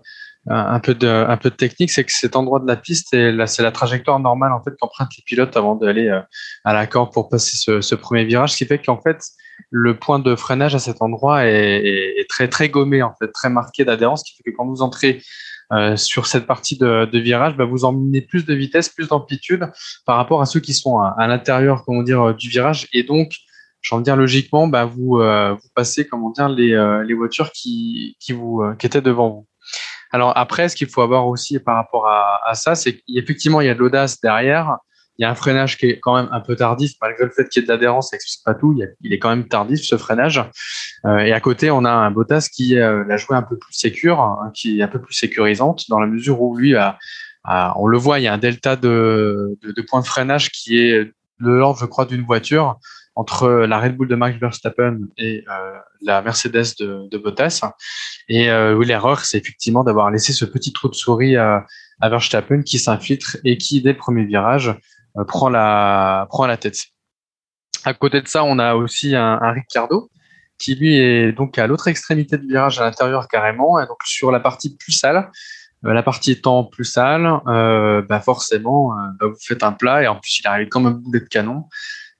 un 0.47 0.79
peu 0.79 0.93
de, 0.93 1.07
un 1.07 1.37
peu 1.37 1.49
de 1.49 1.55
technique, 1.55 1.91
c'est 1.91 2.03
que 2.03 2.11
cet 2.11 2.35
endroit 2.35 2.59
de 2.59 2.67
la 2.67 2.75
piste, 2.75 3.13
et 3.13 3.31
là, 3.31 3.47
c'est 3.47 3.63
la 3.63 3.71
trajectoire 3.71 4.19
normale 4.19 4.51
en 4.51 4.61
fait 4.63 4.71
qu'empruntent 4.79 5.15
les 5.17 5.23
pilotes 5.25 5.57
avant 5.57 5.73
d'aller 5.73 6.07
à 6.63 6.73
la 6.73 6.85
corde 6.85 7.11
pour 7.11 7.29
passer 7.29 7.57
ce, 7.57 7.81
ce, 7.81 7.95
premier 7.95 8.25
virage, 8.25 8.51
ce 8.51 8.57
qui 8.57 8.65
fait 8.65 8.77
qu'en 8.77 9.01
fait, 9.01 9.23
le 9.71 9.97
point 9.97 10.19
de 10.19 10.35
freinage 10.35 10.75
à 10.75 10.79
cet 10.79 11.01
endroit 11.01 11.47
est, 11.47 11.83
est, 11.83 12.19
est 12.19 12.29
très 12.29 12.47
très 12.47 12.69
gommé 12.69 13.01
en 13.01 13.15
fait, 13.17 13.31
très 13.31 13.49
marqué 13.49 13.85
d'adhérence, 13.85 14.21
ce 14.23 14.31
qui 14.31 14.37
fait 14.37 14.51
que 14.51 14.55
quand 14.55 14.67
vous 14.67 14.83
entrez 14.83 15.19
euh, 15.71 15.95
sur 15.95 16.27
cette 16.27 16.45
partie 16.45 16.77
de, 16.77 17.05
de 17.05 17.19
virage, 17.19 17.55
bah, 17.57 17.65
vous 17.65 17.85
emmenez 17.85 18.21
plus 18.21 18.45
de 18.45 18.53
vitesse, 18.53 18.89
plus 18.89 19.07
d'amplitude 19.07 19.69
par 20.05 20.17
rapport 20.17 20.41
à 20.41 20.45
ceux 20.45 20.59
qui 20.59 20.73
sont 20.73 20.99
à, 20.99 21.15
à 21.17 21.27
l'intérieur, 21.27 21.83
comment 21.85 22.03
dire, 22.03 22.21
euh, 22.21 22.33
du 22.33 22.49
virage. 22.49 22.87
Et 22.93 23.03
donc, 23.03 23.33
j'ai 23.81 23.95
envie 23.95 24.01
de 24.01 24.05
dire 24.05 24.15
logiquement, 24.15 24.67
bah, 24.67 24.85
vous, 24.85 25.19
euh, 25.19 25.53
vous 25.53 25.69
passez, 25.73 26.07
comment 26.07 26.31
dire, 26.31 26.49
les, 26.49 26.73
euh, 26.73 27.03
les 27.03 27.13
voitures 27.13 27.51
qui, 27.51 28.17
qui, 28.19 28.33
vous, 28.33 28.63
qui 28.79 28.85
étaient 28.85 29.01
devant 29.01 29.29
vous. 29.29 29.47
Alors 30.11 30.37
après, 30.37 30.69
ce 30.69 30.75
qu'il 30.75 30.87
faut 30.87 31.01
avoir 31.01 31.27
aussi 31.27 31.59
par 31.59 31.75
rapport 31.75 32.07
à, 32.07 32.39
à 32.47 32.53
ça, 32.53 32.75
c'est 32.75 32.97
qu'effectivement, 32.99 33.59
il 33.61 33.67
y 33.67 33.69
a 33.69 33.73
de 33.73 33.79
l'audace 33.79 34.21
derrière, 34.21 34.77
il 35.17 35.23
y 35.23 35.25
a 35.25 35.29
un 35.29 35.35
freinage 35.35 35.77
qui 35.77 35.87
est 35.87 35.99
quand 35.99 36.15
même 36.15 36.29
un 36.31 36.41
peu 36.41 36.55
tardif, 36.55 36.93
malgré 37.01 37.23
le 37.25 37.31
fait 37.31 37.47
qu'il 37.47 37.61
y 37.61 37.63
ait 37.63 37.67
de 37.67 37.71
l'adhérence, 37.71 38.09
ça 38.09 38.15
n'explique 38.15 38.43
pas 38.43 38.53
tout. 38.53 38.77
Il, 39.01 39.13
est 39.13 39.19
quand 39.19 39.29
même 39.29 39.47
tardif 39.47 39.81
ce 39.83 39.97
freinage. 39.97 40.43
Euh, 41.05 41.19
et 41.19 41.31
à 41.31 41.39
côté, 41.39 41.71
on 41.71 41.85
a 41.85 41.91
un 41.91 42.11
Bottas 42.11 42.49
qui 42.51 42.77
euh, 42.77 43.03
l'a 43.07 43.17
joué 43.17 43.35
un 43.37 43.43
peu 43.43 43.57
plus 43.57 43.73
sécure, 43.73 44.19
hein, 44.19 44.51
qui 44.53 44.79
est 44.79 44.83
un 44.83 44.87
peu 44.87 45.01
plus 45.01 45.13
sécurisante, 45.13 45.85
dans 45.89 45.99
la 45.99 46.07
mesure 46.07 46.41
où 46.41 46.57
lui, 46.57 46.75
a, 46.75 46.97
on 47.77 47.87
le 47.87 47.97
voit, 47.97 48.19
il 48.19 48.23
y 48.23 48.27
a 48.27 48.33
un 48.33 48.37
delta 48.37 48.75
de, 48.75 49.57
de, 49.61 49.71
de 49.71 49.81
points 49.81 50.01
de 50.01 50.07
freinage 50.07 50.51
qui 50.51 50.79
est 50.79 51.05
de 51.39 51.49
l'ordre, 51.49 51.79
je 51.79 51.85
crois, 51.85 52.05
d'une 52.05 52.23
voiture 52.23 52.77
entre 53.15 53.47
la 53.49 53.79
Red 53.79 53.95
Bull 53.95 54.07
de 54.07 54.15
Max 54.15 54.37
Verstappen 54.39 54.99
et 55.17 55.43
euh, 55.49 55.77
la 56.01 56.21
Mercedes 56.21 56.75
de, 56.79 57.07
de 57.09 57.17
Bottas. 57.17 57.61
Et 58.27 58.49
euh, 58.49 58.75
oui, 58.75 58.85
l'erreur, 58.85 59.21
c'est 59.21 59.37
effectivement 59.37 59.83
d'avoir 59.83 60.11
laissé 60.11 60.33
ce 60.33 60.43
petit 60.43 60.73
trou 60.73 60.89
de 60.89 60.95
souris 60.95 61.37
à, 61.37 61.65
à 62.01 62.09
Verstappen 62.09 62.61
qui 62.61 62.77
s'infiltre 62.77 63.37
et 63.45 63.57
qui, 63.57 63.81
dès 63.81 63.93
le 63.93 63.97
premier 63.97 64.25
virage, 64.25 64.75
prend 65.27 65.49
la 65.49 66.27
prend 66.29 66.45
la 66.47 66.57
tête. 66.57 66.77
À 67.83 67.93
côté 67.93 68.21
de 68.21 68.27
ça, 68.27 68.43
on 68.43 68.59
a 68.59 68.75
aussi 68.75 69.15
un, 69.15 69.39
un 69.41 69.51
Ricciardo 69.51 70.09
qui 70.57 70.75
lui 70.75 70.97
est 70.97 71.31
donc 71.33 71.57
à 71.57 71.67
l'autre 71.67 71.87
extrémité 71.87 72.37
du 72.37 72.47
virage 72.47 72.79
à 72.79 72.85
l'intérieur 72.85 73.27
carrément, 73.27 73.79
et 73.79 73.85
donc 73.87 73.97
sur 74.05 74.31
la 74.31 74.39
partie 74.39 74.75
plus 74.75 74.93
sale. 74.93 75.29
Euh, 75.85 75.93
la 75.93 76.01
partie 76.01 76.31
étant 76.31 76.63
plus 76.63 76.85
sale, 76.85 77.29
euh, 77.47 78.01
bah 78.01 78.19
forcément, 78.21 78.93
euh, 78.93 79.07
bah 79.19 79.27
vous 79.27 79.37
faites 79.45 79.63
un 79.63 79.73
plat 79.73 80.03
et 80.03 80.07
en 80.07 80.15
plus 80.15 80.39
il 80.39 80.47
arrive 80.47 80.69
comme 80.69 80.87
un 80.87 80.91
boulet 80.91 81.19
de 81.19 81.25
canon. 81.25 81.65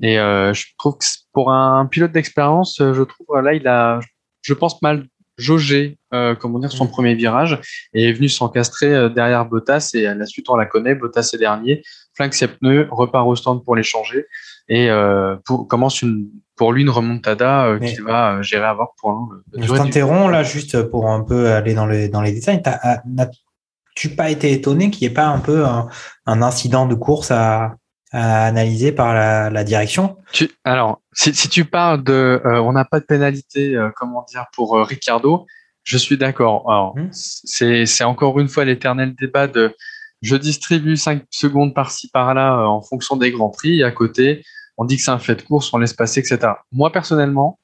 Et 0.02 0.20
euh, 0.20 0.54
je 0.54 0.66
trouve 0.78 0.98
que 0.98 1.06
pour 1.32 1.52
un 1.52 1.86
pilote 1.86 2.12
d'expérience, 2.12 2.76
je 2.80 3.02
trouve 3.04 3.42
là 3.42 3.54
il 3.54 3.68
a, 3.68 4.00
je 4.42 4.54
pense 4.54 4.82
mal 4.82 5.08
jaugé, 5.38 5.98
euh, 6.14 6.36
comment 6.36 6.60
dire, 6.60 6.72
son 6.72 6.88
premier 6.88 7.14
virage 7.16 7.60
et 7.94 8.10
est 8.10 8.14
venu 8.14 8.30
s'encastrer 8.30 8.94
euh, 8.94 9.10
derrière 9.10 9.46
Bottas. 9.46 9.92
Et 9.94 10.06
à 10.06 10.14
la 10.14 10.26
suite, 10.26 10.50
on 10.50 10.56
la 10.56 10.66
connaît. 10.66 10.96
Bottas 10.96 11.32
est 11.34 11.38
dernier, 11.38 11.84
flingue 12.16 12.34
ses 12.34 12.48
pneus, 12.48 12.88
repart 12.92 13.28
au 13.28 13.36
stand 13.36 13.64
pour 13.64 13.76
les 13.76 13.84
changer 13.84 14.26
et 14.68 14.90
euh, 14.90 15.36
pour, 15.46 15.68
commence 15.68 16.02
une, 16.02 16.28
pour 16.56 16.74
lui 16.74 16.82
une 16.82 16.90
remontada 16.90 17.66
euh, 17.66 17.80
qu'il 17.80 18.04
va 18.04 18.42
gérer 18.42 18.66
à 18.66 18.74
voir 18.74 18.90
pour 19.00 19.30
Je 19.54 19.62
du- 19.62 19.68
t'interromps 19.78 20.32
là 20.32 20.44
juste 20.44 20.82
pour 20.90 21.10
un 21.10 21.22
peu 21.24 21.52
aller 21.52 21.74
dans 21.74 21.86
les, 21.86 22.10
dans 22.10 22.22
les 22.22 22.32
détails. 22.32 22.62
Ah, 22.66 23.02
N'as-tu 23.06 24.10
pas 24.10 24.30
été 24.30 24.52
étonné 24.52 24.90
qu'il 24.90 25.08
n'y 25.08 25.12
ait 25.12 25.16
pas 25.16 25.28
un 25.28 25.40
peu 25.40 25.66
un, 25.66 25.88
un 26.26 26.42
incident 26.42 26.86
de 26.86 26.96
course 26.96 27.32
à, 27.32 27.76
à 28.12 28.46
analyser 28.48 28.92
par 28.92 29.14
la, 29.14 29.50
la 29.50 29.64
direction? 29.64 30.18
Tu- 30.32 30.50
alors, 30.64 31.02
si, 31.14 31.34
si 31.36 31.50
tu 31.50 31.66
parles 31.66 32.04
de, 32.04 32.42
euh, 32.46 32.60
on 32.62 32.72
n'a 32.72 32.86
pas 32.86 33.00
de 33.00 33.06
pénalité, 33.06 33.76
euh, 33.76 33.90
comment 33.96 34.26
dire, 34.30 34.46
pour 34.54 34.78
euh, 34.78 34.84
Ricardo, 34.84 35.46
je 35.84 35.98
suis 35.98 36.18
d'accord. 36.18 36.70
Alors, 36.72 36.96
c'est 37.12 37.86
c'est 37.86 38.04
encore 38.04 38.40
une 38.40 38.48
fois 38.48 38.66
l'éternel 38.66 39.14
débat 39.14 39.46
de, 39.48 39.76
je 40.22 40.36
distribue 40.36 40.96
5 40.98 41.24
secondes 41.30 41.74
par-ci 41.74 42.10
par-là 42.10 42.60
euh, 42.60 42.66
en 42.66 42.82
fonction 42.82 43.16
des 43.16 43.32
grands 43.32 43.50
prix. 43.50 43.80
Et 43.80 43.84
à 43.84 43.92
côté, 43.92 44.44
on 44.78 44.86
dit 44.86 44.98
que 44.98 45.04
c'est 45.04 45.12
un 45.12 45.20
fait 45.20 45.36
de 45.36 45.42
course, 45.42 45.74
on 45.74 45.78
laisse 45.78 45.94
passer, 45.94 46.20
etc. 46.20 46.54
Moi 46.72 46.92
personnellement, 46.92 47.60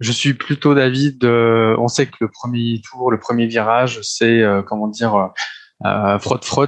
je 0.00 0.12
suis 0.12 0.34
plutôt 0.34 0.74
d'avis 0.74 1.12
de, 1.12 1.74
on 1.78 1.88
sait 1.88 2.06
que 2.06 2.16
le 2.20 2.28
premier 2.28 2.80
tour, 2.88 3.10
le 3.10 3.18
premier 3.18 3.46
virage, 3.46 4.00
c'est 4.02 4.42
euh, 4.42 4.62
comment 4.62 4.88
dire. 4.88 5.14
euh, 5.14 5.26
euh, 5.84 6.18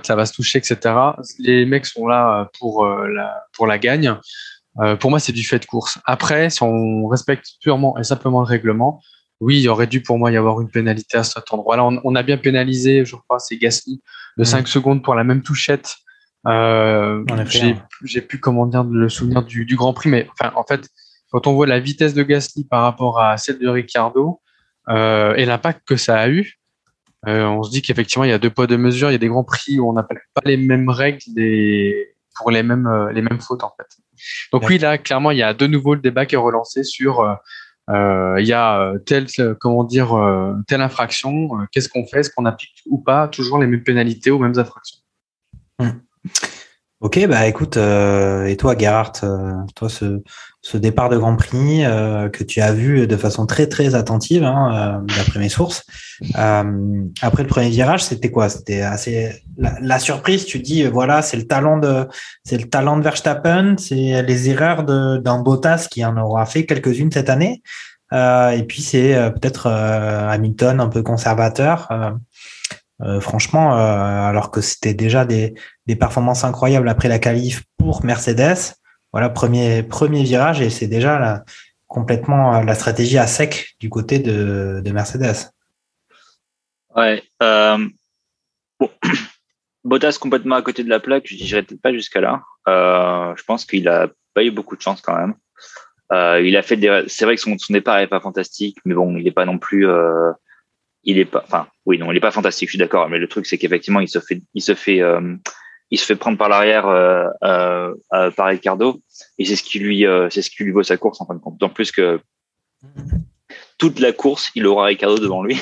ça 0.03 0.17
va 0.17 0.27
se 0.27 0.33
toucher, 0.33 0.59
etc. 0.59 0.95
Les 1.39 1.65
mecs 1.67 1.87
sont 1.87 2.07
là 2.07 2.43
euh, 2.43 2.45
pour 2.59 2.85
euh, 2.85 3.09
la 3.09 3.43
pour 3.53 3.67
la 3.67 3.79
gagne. 3.79 4.15
Euh, 4.79 4.97
pour 4.97 5.11
moi, 5.11 5.19
c'est 5.19 5.33
du 5.33 5.45
fait 5.45 5.59
de 5.59 5.67
course. 5.67 5.99
Après, 6.05 6.49
si 6.51 6.63
on 6.63 7.07
respecte 7.09 7.47
purement 7.61 7.99
et 7.99 8.05
simplement 8.05 8.41
le 8.41 8.47
règlement, 8.47 9.01
oui, 9.41 9.57
il 9.57 9.63
y 9.63 9.69
aurait 9.69 9.87
dû 9.87 10.03
pour 10.03 10.19
moi 10.19 10.31
y 10.31 10.37
avoir 10.37 10.61
une 10.61 10.71
pénalité 10.71 11.17
à 11.17 11.25
cet 11.25 11.53
endroit-là. 11.53 11.85
On, 11.85 12.01
on 12.05 12.15
a 12.15 12.23
bien 12.23 12.37
pénalisé, 12.37 13.05
je 13.05 13.17
crois, 13.17 13.39
c'est 13.39 13.57
Gasly 13.57 14.03
de 14.37 14.43
Mhm. 14.43 14.47
5 14.47 14.69
secondes 14.69 15.03
pour 15.03 15.15
la 15.15 15.25
même 15.25 15.43
touchette. 15.43 15.97
Euh, 16.47 17.25
effet, 17.39 17.77
j'ai 18.05 18.21
plus 18.21 18.39
comment 18.39 18.67
dire 18.67 18.85
le 18.85 19.09
souvenir 19.09 19.43
du, 19.43 19.65
du 19.65 19.77
Grand 19.77 19.93
Prix, 19.93 20.09
mais 20.09 20.27
enfin, 20.33 20.53
en 20.57 20.65
fait, 20.65 20.89
quand 21.31 21.47
on 21.47 21.53
voit 21.55 21.67
la 21.67 21.81
vitesse 21.81 22.15
de 22.15 22.23
Gasly 22.23 22.65
par 22.65 22.83
rapport 22.83 23.21
à 23.21 23.37
celle 23.37 23.59
de 23.59 23.69
Ricciardo 23.69 24.41
euh, 24.89 25.35
et 25.35 25.45
l'impact 25.45 25.83
que 25.87 25.97
ça 25.97 26.19
a 26.19 26.29
eu, 26.29 26.59
euh, 27.27 27.45
on 27.45 27.63
se 27.63 27.71
dit 27.71 27.83
qu'effectivement, 27.83 28.25
il 28.25 28.31
y 28.31 28.33
a 28.33 28.39
deux 28.39 28.51
poids, 28.51 28.67
deux 28.67 28.79
mesures. 28.79 29.11
Il 29.11 29.13
y 29.13 29.17
a 29.17 29.19
des 29.19 29.29
grands 29.29 29.45
prix 29.45 29.79
où 29.79 29.89
on 29.89 29.93
n'appelle 29.93 30.21
pas 30.35 30.43
les 30.47 30.57
mêmes 30.57 30.89
règles 30.89 31.21
des... 31.29 32.15
pour 32.37 32.51
les 32.51 32.63
mêmes, 32.63 32.89
les 33.13 33.21
mêmes 33.21 33.41
fautes, 33.41 33.63
en 33.63 33.73
fait. 33.77 33.87
Donc, 34.53 34.67
oui, 34.69 34.79
là, 34.79 34.97
clairement, 34.97 35.31
il 35.31 35.39
y 35.39 35.43
a 35.43 35.53
de 35.53 35.67
nouveau 35.67 35.95
le 35.95 36.01
débat 36.01 36.25
qui 36.25 36.35
est 36.35 36.39
relancé 36.39 36.83
sur 36.83 37.39
il 38.39 38.47
y 38.47 38.53
a 38.53 38.81
euh, 38.81 38.99
telle, 38.99 39.27
euh, 39.39 39.55
comment 39.59 39.85
dire, 39.85 40.13
euh, 40.15 40.55
telle 40.67 40.81
infraction. 40.81 41.61
euh, 41.61 41.67
Qu'est-ce 41.73 41.89
qu'on 41.89 42.07
fait? 42.07 42.21
Est-ce 42.21 42.31
qu'on 42.31 42.47
applique 42.47 42.83
ou 42.87 42.99
pas 42.99 43.29
toujours 43.29 43.59
les 43.59 43.67
mêmes 43.67 43.83
pénalités 43.83 44.31
aux 44.31 44.39
mêmes 44.39 44.59
infractions? 44.59 45.01
Ok, 47.01 47.19
bah 47.29 47.47
écoute, 47.47 47.79
euh, 47.79 48.45
et 48.45 48.59
toi, 48.59 48.77
Gerhard, 48.77 49.13
euh, 49.23 49.55
toi, 49.75 49.89
ce, 49.89 50.23
ce 50.61 50.77
départ 50.77 51.09
de 51.09 51.17
Grand 51.17 51.35
Prix 51.35 51.83
euh, 51.83 52.29
que 52.29 52.45
tu 52.45 52.61
as 52.61 52.75
vu 52.75 53.07
de 53.07 53.17
façon 53.17 53.47
très 53.47 53.69
très 53.69 53.95
attentive, 53.95 54.45
hein, 54.45 55.01
euh, 55.01 55.15
d'après 55.17 55.41
mes 55.41 55.49
sources. 55.49 55.83
euh, 56.39 57.03
après 57.23 57.43
le 57.43 57.49
premier 57.49 57.71
virage, 57.71 58.05
c'était 58.05 58.31
quoi? 58.31 58.51
C'était 58.51 58.83
assez 58.83 59.33
la, 59.57 59.79
la 59.81 59.99
surprise. 59.99 60.45
Tu 60.45 60.59
dis, 60.59 60.85
voilà, 60.85 61.23
c'est 61.23 61.39
le 61.39 61.47
talent 61.47 61.79
de, 61.79 62.07
c'est 62.45 62.59
le 62.59 62.69
talent 62.69 62.99
de 62.99 63.03
Verstappen, 63.03 63.77
c'est 63.79 64.21
les 64.23 64.51
erreurs 64.51 64.85
d'un 64.85 65.39
Bottas 65.39 65.87
qui 65.91 66.05
en 66.05 66.19
aura 66.19 66.45
fait 66.45 66.67
quelques-unes 66.67 67.11
cette 67.11 67.31
année. 67.31 67.63
Euh, 68.13 68.51
et 68.51 68.65
puis 68.65 68.83
c'est 68.83 69.15
peut-être 69.41 69.69
Hamilton 69.69 70.81
un 70.81 70.89
peu 70.89 71.03
conservateur. 71.03 71.89
Euh, 73.03 73.21
franchement, 73.21 73.77
euh, 73.77 74.29
alors 74.29 74.51
que 74.51 74.61
c'était 74.61 74.93
déjà 74.95 75.25
des, 75.25 75.55
des 75.87 75.97
performances 75.97 76.45
incroyables 76.45 76.89
après 76.89 77.09
la 77.09 77.19
qualif 77.19 77.63
pour 77.79 78.05
Mercedes. 78.05 78.75
Voilà, 79.13 79.31
premier, 79.31 79.83
premier 79.83 80.23
virage 80.23 80.61
et 80.61 80.71
c'est 80.71 80.87
déjà 80.87 81.19
la- 81.19 81.45
complètement 81.87 82.55
euh, 82.57 82.63
la 82.63 82.75
stratégie 82.75 83.19
à 83.19 83.27
sec 83.27 83.75
du 83.81 83.89
côté 83.89 84.19
de, 84.19 84.81
de 84.85 84.91
Mercedes. 84.93 85.51
Ouais. 86.95 87.23
Bottas 89.83 90.19
complètement 90.21 90.57
à 90.57 90.63
côté 90.63 90.85
de 90.85 90.91
la 90.91 91.01
plaque, 91.01 91.27
je 91.27 91.37
dirais 91.37 91.63
peut-être 91.63 91.81
pas 91.81 91.93
jusqu'à 91.93 92.21
là. 92.21 92.43
Je 92.67 93.43
pense 93.45 93.65
qu'il 93.65 93.89
a 93.89 94.09
pas 94.35 94.45
eu 94.45 94.51
beaucoup 94.51 94.77
de 94.77 94.83
chance 94.83 95.01
quand 95.01 95.17
même. 95.17 95.35
Il 96.45 96.57
a 96.57 96.63
fait 96.63 96.77
des. 96.77 97.05
C'est 97.07 97.25
vrai 97.25 97.37
que 97.37 97.41
son, 97.41 97.57
son 97.57 97.73
départ 97.73 97.99
est 97.99 98.07
pas 98.09 98.21
fantastique, 98.21 98.77
mais 98.85 98.95
bon, 98.95 99.17
il 99.17 99.27
est 99.27 99.33
pas 99.33 99.47
non 99.47 99.59
plus. 99.59 99.87
Il 101.05 101.19
est 101.19 101.25
pas. 101.25 101.43
Enfin, 101.47 101.67
oui, 101.87 101.99
non, 101.99 102.11
il 102.13 102.17
est 102.17 102.21
pas 102.21 102.31
fantastique. 102.31 102.69
Je 102.69 102.73
suis 102.73 102.79
d'accord, 102.79 103.09
mais 103.09 103.19
le 103.19 103.29
truc 103.29 103.47
c'est 103.47 103.59
qu'effectivement, 103.59 104.01
il 104.01 104.09
se 104.09 104.19
fait, 104.21 104.41
il 104.55 104.63
se 104.63 104.75
fait, 104.75 105.01
euh, 105.01 105.35
il 105.91 105.99
se 105.99 106.05
fait 106.07 106.17
prendre 106.17 106.39
par 106.39 106.49
l'arrière 106.49 106.87
euh, 106.87 107.27
euh, 107.43 107.95
euh, 108.13 108.31
par 108.31 108.47
Ricardo, 108.49 109.01
et 109.39 109.45
c'est 109.45 109.57
ce 109.57 109.63
qui 109.63 109.79
lui, 109.79 110.07
euh, 110.07 110.29
c'est 110.31 110.43
ce 110.43 110.51
qui 110.51 110.63
lui 110.65 110.73
vaut 110.73 110.83
sa 110.83 110.97
course 110.97 111.21
en 111.21 111.27
fin 111.27 111.35
de 111.35 111.41
compte. 111.41 111.59
D'autant 111.59 111.73
plus 111.73 111.91
que 111.93 112.21
toute 113.79 113.99
la 114.01 114.13
course, 114.13 114.51
il 114.55 114.67
aura 114.67 114.87
Ricardo 114.87 115.19
devant 115.19 115.43
lui. 115.43 115.59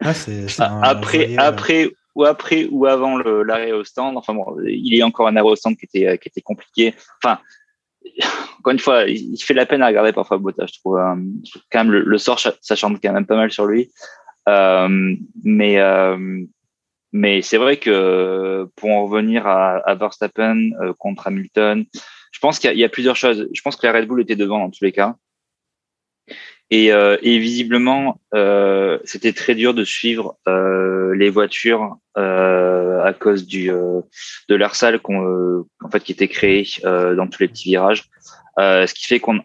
Ah, 0.00 0.14
c'est- 0.14 0.48
c'est 0.48 0.62
un 0.62 0.80
après, 0.82 1.24
joyeux- 1.24 1.40
après 1.40 1.90
ou 2.14 2.24
après 2.24 2.66
ou 2.70 2.86
avant 2.86 3.16
le- 3.16 3.42
l'arrêt 3.42 3.72
au 3.72 3.82
stand. 3.84 4.16
Enfin 4.16 4.34
bon, 4.34 4.44
il 4.66 4.94
y 4.94 5.02
a 5.02 5.06
encore 5.06 5.26
un 5.28 5.36
arrêt 5.36 5.48
au 5.48 5.56
stand 5.56 5.76
qui 5.76 5.86
était 5.86 6.18
qui 6.18 6.28
était 6.28 6.42
compliqué. 6.42 6.94
Enfin, 7.22 7.38
encore 8.58 8.72
une 8.72 8.78
fois, 8.78 9.04
il 9.04 9.36
fait 9.42 9.54
la 9.54 9.66
peine 9.66 9.82
à 9.82 9.86
regarder 9.88 10.12
parfois 10.12 10.38
Bottas. 10.38 10.66
Je 10.72 10.78
trouve, 10.80 10.98
euh, 10.98 11.14
je 11.44 11.50
trouve 11.50 11.62
quand 11.72 11.78
même 11.84 11.92
le, 11.92 12.02
le 12.02 12.18
sort 12.18 12.38
ça 12.38 12.76
chante 12.76 12.98
quand 13.02 13.12
même 13.12 13.26
pas 13.26 13.36
mal 13.36 13.50
sur 13.50 13.66
lui. 13.66 13.90
Euh, 14.48 15.16
mais 15.42 15.80
euh, 15.80 16.44
mais 17.12 17.42
c'est 17.42 17.56
vrai 17.56 17.78
que 17.78 18.68
pour 18.76 18.90
en 18.90 19.06
revenir 19.06 19.46
à, 19.46 19.76
à 19.78 19.94
Verstappen 19.94 20.70
euh, 20.80 20.92
contre 20.98 21.26
Hamilton, 21.26 21.84
je 22.32 22.38
pense 22.40 22.58
qu'il 22.58 22.72
y, 22.72 22.78
y 22.78 22.84
a 22.84 22.88
plusieurs 22.88 23.16
choses. 23.16 23.48
Je 23.52 23.62
pense 23.62 23.76
que 23.76 23.86
la 23.86 23.92
Red 23.92 24.06
Bull 24.06 24.20
était 24.20 24.36
devant 24.36 24.58
dans 24.58 24.70
tous 24.70 24.84
les 24.84 24.92
cas. 24.92 25.16
Et, 26.70 26.92
euh, 26.92 27.16
et 27.22 27.38
visiblement, 27.38 28.20
euh, 28.34 28.98
c'était 29.04 29.32
très 29.32 29.54
dur 29.54 29.72
de 29.72 29.84
suivre 29.84 30.36
euh, 30.48 31.14
les 31.14 31.30
voitures 31.30 31.96
à 32.16 33.12
cause 33.12 33.46
du 33.46 33.68
de 33.68 34.54
l'air 34.56 34.74
sale 34.74 34.98
qu'on, 34.98 35.64
en 35.80 35.90
fait 35.90 36.00
qui 36.00 36.10
était 36.10 36.26
créé 36.26 36.66
dans 36.82 37.28
tous 37.28 37.40
les 37.42 37.48
petits 37.48 37.68
virages. 37.68 38.04
Ce 38.58 38.92
qui 38.92 39.04
fait 39.06 39.20
qu'on 39.20 39.38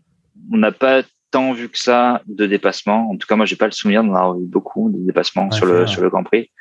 on 0.52 0.58
n'a 0.58 0.72
pas 0.72 1.04
tant 1.32 1.54
vu 1.54 1.70
que 1.70 1.80
ça 1.80 2.22
de 2.28 2.46
dépassements. 2.46 3.10
En 3.10 3.18
tout 3.18 3.28
cas, 3.28 3.36
moi, 3.36 3.46
j'ai 3.46 3.56
pas 3.56 3.66
le 3.66 3.72
souvenir 3.72 4.04
d'en 4.04 4.14
avoir 4.14 4.38
vu 4.38 4.46
beaucoup 4.46 4.90
de 4.92 4.98
dépassements 5.06 5.48
Ouais, 5.48 5.56
sur 5.58 5.66
le 5.66 5.78
vrai. 5.80 5.88
sur 5.88 6.02
le 6.02 6.10
Grand 6.10 6.24
Prix. 6.24 6.52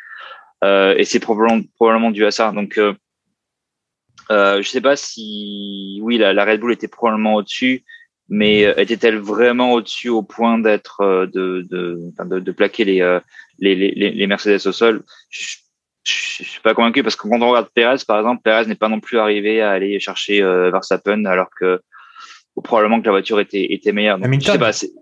Euh, 0.63 0.95
et 0.97 1.05
c'est 1.05 1.21
probablement 1.21 1.63
probablement 1.77 2.11
dû 2.11 2.25
à 2.27 2.31
ça. 2.31 2.53
Donc 2.53 2.79
euh, 2.79 2.95
euh, 4.31 4.61
je 4.63 4.69
sais 4.69 4.83
pas 4.83 4.95
si 4.95 5.99
oui 6.03 6.19
la, 6.19 6.33
la 6.33 6.45
Red 6.45 6.61
Bull 6.61 6.73
était 6.73 6.87
probablement 6.87 7.35
au-dessus, 7.37 7.83
mais 8.29 8.67
euh, 8.67 8.75
était-elle 8.77 9.19
vraiment 9.19 9.73
au-dessus 9.73 10.11
au 10.11 10.23
point 10.23 10.59
d'être 10.59 11.01
euh, 11.01 11.27
de, 11.27 11.67
de, 11.71 11.99
de 12.25 12.39
de 12.41 12.53
plaquer 12.53 12.85
les, 12.85 13.01
euh, 13.01 13.21
les, 13.59 13.75
les 13.75 14.11
les 14.11 14.27
Mercedes 14.27 14.67
au 14.67 14.73
sol? 14.73 15.03
Je, 15.31 15.57
je 16.05 16.45
suis 16.45 16.61
pas 16.61 16.75
convaincu 16.75 17.03
parce 17.03 17.17
que 17.17 17.27
quand 17.29 17.41
on 17.41 17.51
regarde 17.51 17.71
Perez 17.75 18.05
par 18.07 18.19
exemple, 18.19 18.43
Perez 18.43 18.67
n'est 18.67 18.75
pas 18.75 18.89
non 18.91 19.01
plus 19.01 19.19
arrivé 19.19 19.63
à 19.63 19.71
aller 19.71 19.99
chercher 19.99 20.43
euh, 20.43 20.71
Verstappen 20.71 21.25
alors 21.25 21.49
que 21.59 21.81
ou 22.57 22.63
probablement 22.63 23.01
que 23.01 23.07
la 23.07 23.13
voiture 23.13 23.41
était 23.41 23.73
était 23.73 23.93
meilleure. 23.93 24.17
Donc, 24.17 24.25
je 24.25 24.29
Hamilton. 24.29 24.53
sais 24.55 24.59
pas, 24.59 24.73
c'est- 24.73 24.93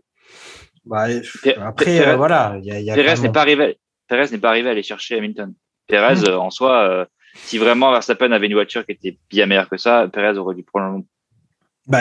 Bah, 0.85 1.07
Pe- 1.43 1.55
après, 1.61 1.85
Perez- 1.85 2.09
euh, 2.13 2.17
voilà, 2.17 2.57
il 2.61 2.65
y 2.65 2.71
a, 2.73 2.81
il 2.81 2.87
y 2.87 2.91
a 2.91 2.95
Perez 2.95 3.09
quand 3.09 3.15
n'est 3.17 3.23
même- 3.25 3.33
pas 3.33 3.41
arrivé. 3.43 3.79
Perez 4.09 4.31
n'est 4.33 4.39
pas 4.39 4.49
arrivé 4.49 4.69
à 4.69 4.73
aller 4.73 4.83
chercher 4.83 5.19
Hamilton. 5.19 5.53
Perez, 5.87 6.17
Hmm. 6.21 6.25
euh, 6.29 6.39
en 6.39 6.51
soi, 6.51 6.83
euh, 6.89 7.05
si 7.45 7.59
vraiment 7.59 7.91
Verstappen 7.93 8.33
avait 8.33 8.47
une 8.47 8.55
voiture 8.55 8.87
qui 8.87 8.93
était 8.93 9.19
bien 9.29 9.45
meilleure 9.47 9.69
que 9.69 9.77
ça, 9.77 10.09
Perez 10.13 10.39
aurait 10.39 10.55
dû 10.55 10.63
probablement 10.63 11.05
Bah, 11.87 12.01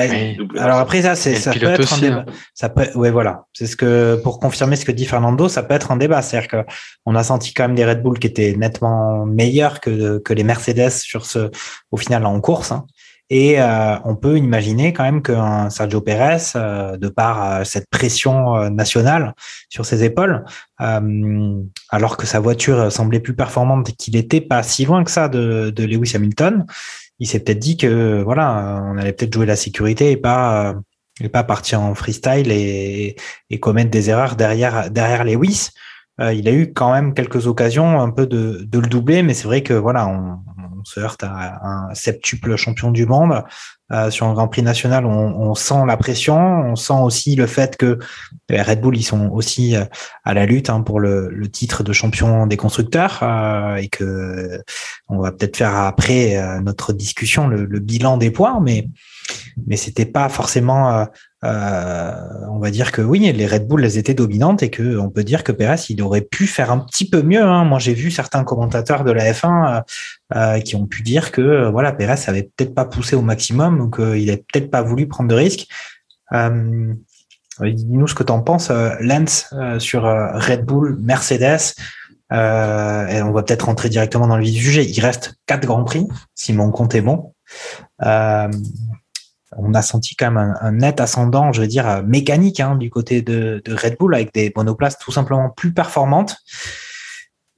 alors 0.57 0.79
après 0.79 1.01
ça, 1.01 1.15
c'est 1.15 1.35
ça 1.35 1.53
peut 1.53 1.65
être 1.65 1.93
un 1.93 1.97
débat. 1.99 2.25
hein. 2.27 2.33
Ça 2.53 2.67
peut, 2.69 2.87
ouais, 2.95 3.09
voilà. 3.11 3.45
C'est 3.53 3.67
ce 3.67 3.75
que 3.77 4.15
pour 4.21 4.39
confirmer 4.39 4.75
ce 4.75 4.83
que 4.85 4.91
dit 4.91 5.05
Fernando, 5.05 5.47
ça 5.47 5.63
peut 5.63 5.73
être 5.75 5.91
un 5.91 5.97
débat. 5.97 6.21
C'est-à-dire 6.21 6.49
que 6.49 6.57
on 7.05 7.15
a 7.15 7.23
senti 7.23 7.53
quand 7.53 7.63
même 7.67 7.75
des 7.75 7.85
Red 7.85 8.03
Bull 8.03 8.19
qui 8.19 8.27
étaient 8.27 8.53
nettement 8.57 9.25
meilleurs 9.25 9.79
que 9.79 10.19
que 10.19 10.33
les 10.33 10.43
Mercedes 10.43 10.89
sur 10.91 11.25
ce, 11.25 11.49
au 11.91 11.95
final 11.97 12.25
en 12.25 12.39
course. 12.41 12.71
hein. 12.73 12.85
Et 13.29 13.59
euh, 13.59 13.97
on 14.05 14.15
peut 14.15 14.37
imaginer 14.37 14.93
quand 14.93 15.03
même 15.03 15.21
qu'un 15.21 15.69
Sergio 15.69 15.99
Pérez, 15.99 16.53
euh, 16.55 16.95
de 16.97 17.09
par 17.09 17.43
euh, 17.43 17.63
cette 17.65 17.89
pression 17.89 18.55
euh, 18.55 18.69
nationale 18.69 19.33
sur 19.69 19.85
ses 19.85 20.03
épaules, 20.03 20.45
euh, 20.81 21.61
alors 21.89 22.15
que 22.15 22.25
sa 22.25 22.39
voiture 22.39 22.89
semblait 22.91 23.19
plus 23.19 23.35
performante 23.35 23.89
et 23.89 23.93
qu'il 23.93 24.15
était 24.15 24.39
pas 24.39 24.63
si 24.63 24.85
loin 24.85 25.03
que 25.03 25.11
ça 25.11 25.27
de, 25.27 25.71
de 25.71 25.83
Lewis 25.83 26.13
Hamilton, 26.15 26.65
il 27.19 27.27
s'est 27.27 27.39
peut-être 27.41 27.59
dit 27.59 27.75
que 27.75 28.21
voilà, 28.23 28.81
on 28.85 28.97
allait 28.97 29.13
peut-être 29.13 29.33
jouer 29.33 29.45
la 29.45 29.55
sécurité 29.57 30.11
et 30.11 30.17
pas 30.17 30.75
et 31.19 31.29
pas 31.29 31.43
partir 31.43 31.81
en 31.81 31.95
freestyle 31.95 32.51
et, 32.51 33.15
et 33.49 33.59
commettre 33.59 33.89
des 33.89 34.09
erreurs 34.09 34.35
derrière 34.35 34.91
derrière 34.91 35.23
Lewis. 35.25 35.71
Euh, 36.19 36.33
il 36.33 36.47
a 36.47 36.51
eu 36.51 36.73
quand 36.73 36.91
même 36.91 37.13
quelques 37.13 37.47
occasions 37.47 37.99
un 37.99 38.09
peu 38.09 38.25
de, 38.25 38.63
de 38.63 38.79
le 38.79 38.87
doubler, 38.87 39.23
mais 39.23 39.33
c'est 39.33 39.47
vrai 39.47 39.61
que 39.61 39.73
voilà, 39.73 40.07
on, 40.07 40.39
on 40.79 40.83
se 40.83 40.99
heurte 40.99 41.23
à 41.23 41.59
un 41.65 41.93
septuple 41.93 42.55
champion 42.55 42.91
du 42.91 43.05
monde. 43.05 43.43
Euh, 43.93 44.11
sur 44.11 44.25
un 44.25 44.33
Grand 44.33 44.49
Prix 44.49 44.63
national, 44.63 45.05
on, 45.05 45.09
on, 45.09 45.55
sent 45.55 45.85
la 45.87 45.95
pression, 45.95 46.35
on 46.35 46.75
sent 46.75 46.99
aussi 47.01 47.35
le 47.37 47.47
fait 47.47 47.77
que 47.77 47.99
les 48.49 48.61
Red 48.61 48.81
Bull 48.81 48.97
ils 48.97 49.03
sont 49.03 49.29
aussi 49.29 49.77
euh, 49.77 49.85
à 50.25 50.33
la 50.33 50.45
lutte 50.45 50.69
hein, 50.69 50.81
pour 50.81 50.99
le, 50.99 51.29
le, 51.29 51.47
titre 51.47 51.83
de 51.83 51.93
champion 51.93 52.47
des 52.47 52.57
constructeurs 52.57 53.19
euh, 53.21 53.77
et 53.77 53.87
que 53.87 54.61
on 55.07 55.19
va 55.19 55.31
peut-être 55.31 55.55
faire 55.55 55.73
après 55.73 56.35
euh, 56.35 56.59
notre 56.59 56.91
discussion 56.91 57.47
le, 57.47 57.63
le, 57.63 57.79
bilan 57.79 58.17
des 58.17 58.29
points, 58.29 58.59
mais 58.59 58.89
mais 59.65 59.77
c'était 59.77 60.05
pas 60.05 60.27
forcément 60.27 61.07
euh, 61.43 62.13
on 62.49 62.57
va 62.57 62.71
dire 62.71 62.91
que 62.91 63.01
oui, 63.01 63.31
les 63.31 63.45
Red 63.45 63.67
Bull, 63.67 63.85
elles 63.85 63.97
étaient 63.97 64.15
dominantes 64.15 64.63
et 64.63 64.71
que 64.71 64.97
on 64.97 65.09
peut 65.09 65.23
dire 65.23 65.43
que 65.43 65.51
Perez, 65.51 65.81
il 65.89 66.01
aurait 66.01 66.21
pu 66.21 66.47
faire 66.47 66.71
un 66.71 66.79
petit 66.79 67.07
peu 67.07 67.21
mieux. 67.21 67.43
Hein. 67.43 67.63
Moi, 67.63 67.77
j'ai 67.79 67.93
vu 67.93 68.09
certains 68.09 68.43
commentateurs 68.43 69.03
de 69.03 69.11
la 69.11 69.31
F1 69.31 69.83
euh, 70.35 70.59
qui 70.59 70.75
ont 70.75 70.87
pu 70.87 71.03
dire 71.03 71.31
que 71.31 71.41
euh, 71.41 71.69
voilà, 71.69 71.91
Perez 71.91 72.27
avait 72.27 72.43
peut-être 72.43 72.73
pas 72.73 72.85
poussé 72.85 73.15
au 73.15 73.21
maximum 73.21 73.79
ou 73.79 73.89
qu'il 73.89 74.29
avait 74.29 74.43
peut-être 74.51 74.71
pas 74.71 74.81
voulu 74.81 75.07
prendre 75.07 75.29
de 75.29 75.35
risques. 75.35 75.67
Euh, 76.33 76.93
Dis-nous 77.61 78.07
ce 78.07 78.13
que 78.13 78.21
tu 78.21 78.31
en 78.31 78.41
penses, 78.41 78.69
Lance, 78.99 79.51
sur 79.79 80.03
Red 80.03 80.63
Bull, 80.63 80.95
Mercedes. 81.01 81.73
on 82.29 82.35
va 83.31 83.41
peut-être 83.41 83.65
rentrer 83.65 83.89
directement 83.89 84.27
dans 84.27 84.37
le 84.37 84.43
vif 84.43 84.53
du 84.53 84.61
sujet. 84.61 84.85
Il 84.85 84.99
reste 84.99 85.39
quatre 85.47 85.65
grands 85.65 85.83
prix, 85.83 86.07
si 86.35 86.53
mon 86.53 86.69
compte 86.69 86.93
est 86.93 87.01
bon. 87.01 87.33
Euh, 89.53 89.57
on 89.59 89.73
a 89.73 89.81
senti 89.81 90.15
quand 90.15 90.31
même 90.31 90.55
un, 90.59 90.71
net 90.71 90.99
ascendant, 90.99 91.51
je 91.51 91.61
veux 91.61 91.67
dire, 91.67 91.87
euh, 91.87 92.01
mécanique 92.03 92.59
hein, 92.59 92.75
du 92.75 92.89
côté 92.89 93.21
de, 93.21 93.61
Red 93.67 93.97
Bull 93.99 94.15
avec 94.15 94.33
des 94.33 94.51
monoplaces 94.55 94.97
tout 94.97 95.11
simplement 95.11 95.49
plus 95.49 95.73
performantes. 95.73 96.37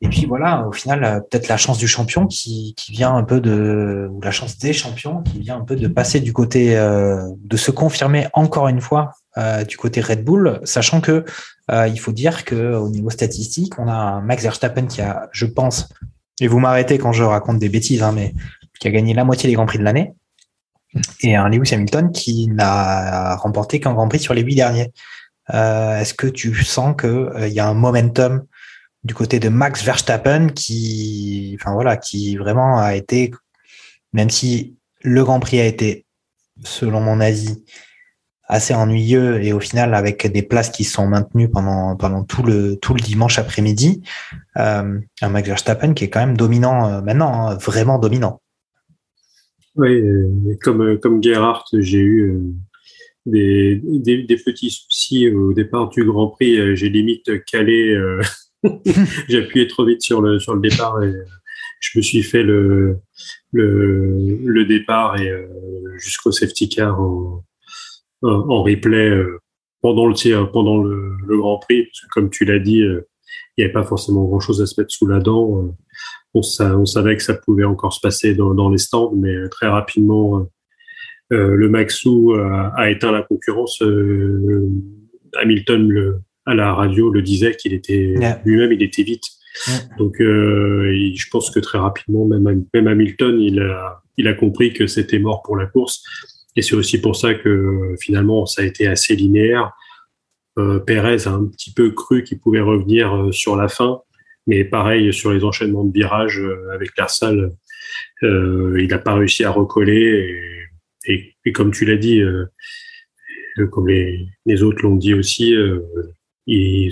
Et 0.01 0.07
puis 0.07 0.25
voilà, 0.25 0.65
au 0.65 0.71
final, 0.71 1.03
euh, 1.03 1.19
peut-être 1.19 1.49
la 1.49 1.57
chance 1.57 1.77
du 1.77 1.87
champion 1.87 2.25
qui, 2.25 2.73
vient 2.89 3.13
un 3.13 3.23
peu 3.23 3.41
de, 3.41 4.07
ou 4.09 4.21
la 4.21 4.31
chance 4.31 4.57
des 4.57 4.71
champions 4.71 5.21
qui 5.23 5.39
vient 5.39 5.57
un 5.57 5.65
peu 5.65 5.75
de 5.75 5.87
passer 5.87 6.21
du 6.21 6.31
côté, 6.31 6.77
euh, 6.77 7.21
de 7.37 7.57
se 7.57 7.71
confirmer 7.71 8.27
encore 8.33 8.67
une 8.67 8.81
fois 8.81 9.11
du 9.69 9.77
côté 9.77 10.01
Red 10.01 10.25
Bull, 10.25 10.59
sachant 10.65 10.99
que 10.99 11.23
il 11.71 11.97
faut 11.97 12.11
dire 12.11 12.43
que 12.43 12.73
au 12.73 12.89
niveau 12.89 13.09
statistique, 13.09 13.79
on 13.79 13.87
a 13.87 14.19
Max 14.19 14.43
Verstappen 14.43 14.85
qui 14.85 14.99
a, 14.99 15.29
je 15.31 15.45
pense, 15.45 15.87
et 16.41 16.49
vous 16.49 16.59
m'arrêtez 16.59 16.97
quand 16.97 17.13
je 17.13 17.23
raconte 17.23 17.57
des 17.57 17.69
bêtises, 17.69 18.03
hein, 18.03 18.11
mais 18.13 18.33
qui 18.81 18.89
a 18.89 18.91
gagné 18.91 19.13
la 19.13 19.23
moitié 19.23 19.47
des 19.49 19.55
grands 19.55 19.65
prix 19.65 19.77
de 19.77 19.83
l'année 19.85 20.13
et 21.21 21.35
un 21.35 21.49
Lewis 21.49 21.73
Hamilton 21.73 22.11
qui 22.11 22.47
n'a 22.47 23.35
remporté 23.35 23.79
qu'un 23.79 23.93
Grand 23.93 24.07
Prix 24.07 24.19
sur 24.19 24.33
les 24.33 24.41
huit 24.41 24.55
derniers. 24.55 24.91
Euh, 25.53 25.99
Est-ce 25.99 26.13
que 26.13 26.27
tu 26.27 26.53
sens 26.63 26.95
qu'il 26.99 27.09
euh, 27.09 27.47
y 27.47 27.59
a 27.59 27.67
un 27.67 27.73
momentum 27.73 28.45
du 29.03 29.13
côté 29.13 29.39
de 29.39 29.49
Max 29.49 29.83
Verstappen 29.83 30.49
qui, 30.49 31.57
enfin 31.59 31.73
voilà, 31.73 31.97
qui 31.97 32.35
vraiment 32.37 32.79
a 32.79 32.95
été, 32.95 33.31
même 34.13 34.29
si 34.29 34.75
le 35.01 35.23
Grand 35.23 35.39
Prix 35.39 35.59
a 35.59 35.65
été, 35.65 36.05
selon 36.63 36.99
mon 36.99 37.19
avis, 37.19 37.63
assez 38.51 38.73
ennuyeux 38.73 39.43
et 39.43 39.53
au 39.53 39.59
final 39.59 39.93
avec 39.93 40.25
des 40.25 40.41
places 40.41 40.71
qui 40.71 40.83
sont 40.83 41.07
maintenues 41.07 41.49
pendant 41.49 41.95
pendant 41.95 42.23
tout 42.23 42.41
le 42.41 42.77
tout 42.77 42.95
le 42.95 42.99
dimanche 42.99 43.37
après-midi, 43.37 44.01
euh, 44.57 44.99
un 45.21 45.29
Max 45.29 45.47
Verstappen 45.47 45.93
qui 45.93 46.05
est 46.05 46.09
quand 46.09 46.19
même 46.19 46.35
dominant 46.35 47.01
maintenant, 47.03 47.47
hein, 47.47 47.55
vraiment 47.57 47.99
dominant. 47.99 48.41
Oui, 49.79 50.03
comme, 50.61 50.99
comme 50.99 51.23
Gerhardt, 51.23 51.63
j'ai 51.71 51.99
eu 51.99 52.31
euh, 52.33 52.41
des, 53.25 53.81
des, 53.81 54.23
des, 54.23 54.35
petits 54.35 54.71
soucis 54.71 55.29
au 55.29 55.53
départ 55.53 55.87
du 55.87 56.03
Grand 56.03 56.27
Prix. 56.27 56.59
Euh, 56.59 56.75
j'ai 56.75 56.89
limite 56.89 57.45
calé, 57.45 57.93
euh, 57.93 58.21
j'ai 59.29 59.37
appuyé 59.37 59.67
trop 59.67 59.85
vite 59.85 60.01
sur 60.01 60.21
le, 60.21 60.37
sur 60.37 60.53
le 60.53 60.59
départ 60.59 61.01
et 61.01 61.13
je 61.79 61.97
me 61.97 62.01
suis 62.01 62.23
fait 62.23 62.43
le, 62.43 62.97
le, 63.53 64.39
le 64.43 64.65
départ 64.65 65.17
et 65.17 65.31
jusqu'au 65.97 66.33
safety 66.33 66.67
car 66.67 66.99
en, 66.99 67.45
en 68.21 68.63
replay 68.63 69.17
pendant 69.81 70.07
le 70.07 70.51
pendant 70.51 70.83
le, 70.83 71.13
le, 71.25 71.37
Grand 71.37 71.59
Prix. 71.59 71.85
Parce 71.85 72.01
que 72.01 72.07
comme 72.11 72.29
tu 72.29 72.43
l'as 72.43 72.59
dit, 72.59 72.79
il 72.79 73.03
n'y 73.57 73.63
avait 73.63 73.71
pas 73.71 73.85
forcément 73.85 74.25
grand 74.25 74.41
chose 74.41 74.61
à 74.61 74.65
se 74.65 74.77
mettre 74.81 74.91
sous 74.91 75.07
la 75.07 75.21
dent 75.21 75.73
on, 76.33 76.41
on, 76.59 76.85
savait 76.85 77.17
que 77.17 77.23
ça 77.23 77.33
pouvait 77.33 77.63
encore 77.63 77.93
se 77.93 77.99
passer 77.99 78.35
dans, 78.35 78.53
dans 78.53 78.69
les 78.69 78.77
stands, 78.77 79.13
mais 79.15 79.49
très 79.49 79.67
rapidement, 79.67 80.39
euh, 80.39 80.43
euh 81.35 81.55
le 81.55 81.69
Maxou 81.69 82.33
a, 82.33 82.73
a, 82.75 82.89
éteint 82.89 83.11
la 83.11 83.23
concurrence. 83.23 83.81
Euh, 83.81 84.69
Hamilton 85.35 85.87
le, 85.87 86.21
à 86.45 86.55
la 86.55 86.73
radio 86.73 87.11
le 87.11 87.21
disait 87.21 87.55
qu'il 87.55 87.73
était 87.73 88.15
lui-même, 88.45 88.71
il 88.71 88.83
était 88.83 89.03
vite. 89.03 89.25
Donc, 89.97 90.19
euh, 90.21 90.91
je 91.15 91.29
pense 91.29 91.51
que 91.51 91.59
très 91.59 91.77
rapidement, 91.77 92.25
même, 92.25 92.65
même 92.73 92.87
Hamilton, 92.87 93.39
il 93.39 93.59
a, 93.59 94.01
il 94.17 94.27
a 94.27 94.33
compris 94.33 94.73
que 94.73 94.87
c'était 94.87 95.19
mort 95.19 95.43
pour 95.43 95.57
la 95.57 95.65
course. 95.65 96.03
Et 96.55 96.61
c'est 96.61 96.75
aussi 96.75 96.99
pour 96.99 97.15
ça 97.15 97.33
que 97.33 97.95
finalement, 98.01 98.45
ça 98.45 98.61
a 98.61 98.65
été 98.65 98.87
assez 98.87 99.15
linéaire. 99.15 99.71
Euh, 100.57 100.79
Perez 100.79 101.27
a 101.27 101.31
un 101.31 101.45
petit 101.45 101.71
peu 101.71 101.91
cru 101.91 102.23
qu'il 102.23 102.39
pouvait 102.39 102.59
revenir 102.59 103.15
euh, 103.15 103.31
sur 103.31 103.55
la 103.55 103.67
fin. 103.67 104.01
Mais 104.47 104.63
pareil, 104.63 105.13
sur 105.13 105.31
les 105.31 105.43
enchaînements 105.43 105.83
de 105.83 105.93
virages 105.93 106.39
euh, 106.39 106.71
avec 106.73 106.97
Larsal, 106.97 107.51
euh, 108.23 108.75
il 108.79 108.87
n'a 108.87 108.97
pas 108.97 109.13
réussi 109.13 109.43
à 109.43 109.51
recoller. 109.51 110.59
Et, 111.05 111.35
et, 111.45 111.51
comme 111.51 111.71
tu 111.71 111.85
l'as 111.85 111.97
dit, 111.97 112.21
euh, 112.21 112.45
comme 113.71 113.87
les, 113.87 114.27
les 114.45 114.63
autres 114.63 114.81
l'ont 114.83 114.95
dit 114.95 115.13
aussi, 115.13 115.53
ils, 116.45 116.91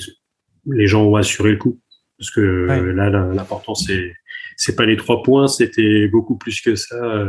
les 0.65 0.88
gens 0.88 1.05
ont 1.05 1.15
assuré 1.15 1.51
le 1.51 1.57
coup. 1.57 1.79
Parce 2.17 2.31
que 2.31 2.41
là, 2.41 3.10
l'important, 3.10 3.75
c'est 3.75 4.13
c'est 4.60 4.75
pas 4.75 4.86
les 4.86 4.97
trois 4.97 5.21
points, 5.21 5.47
c'était 5.47 6.07
beaucoup 6.07 6.36
plus 6.36 6.62
que 6.62 6.75
ça 6.75 7.27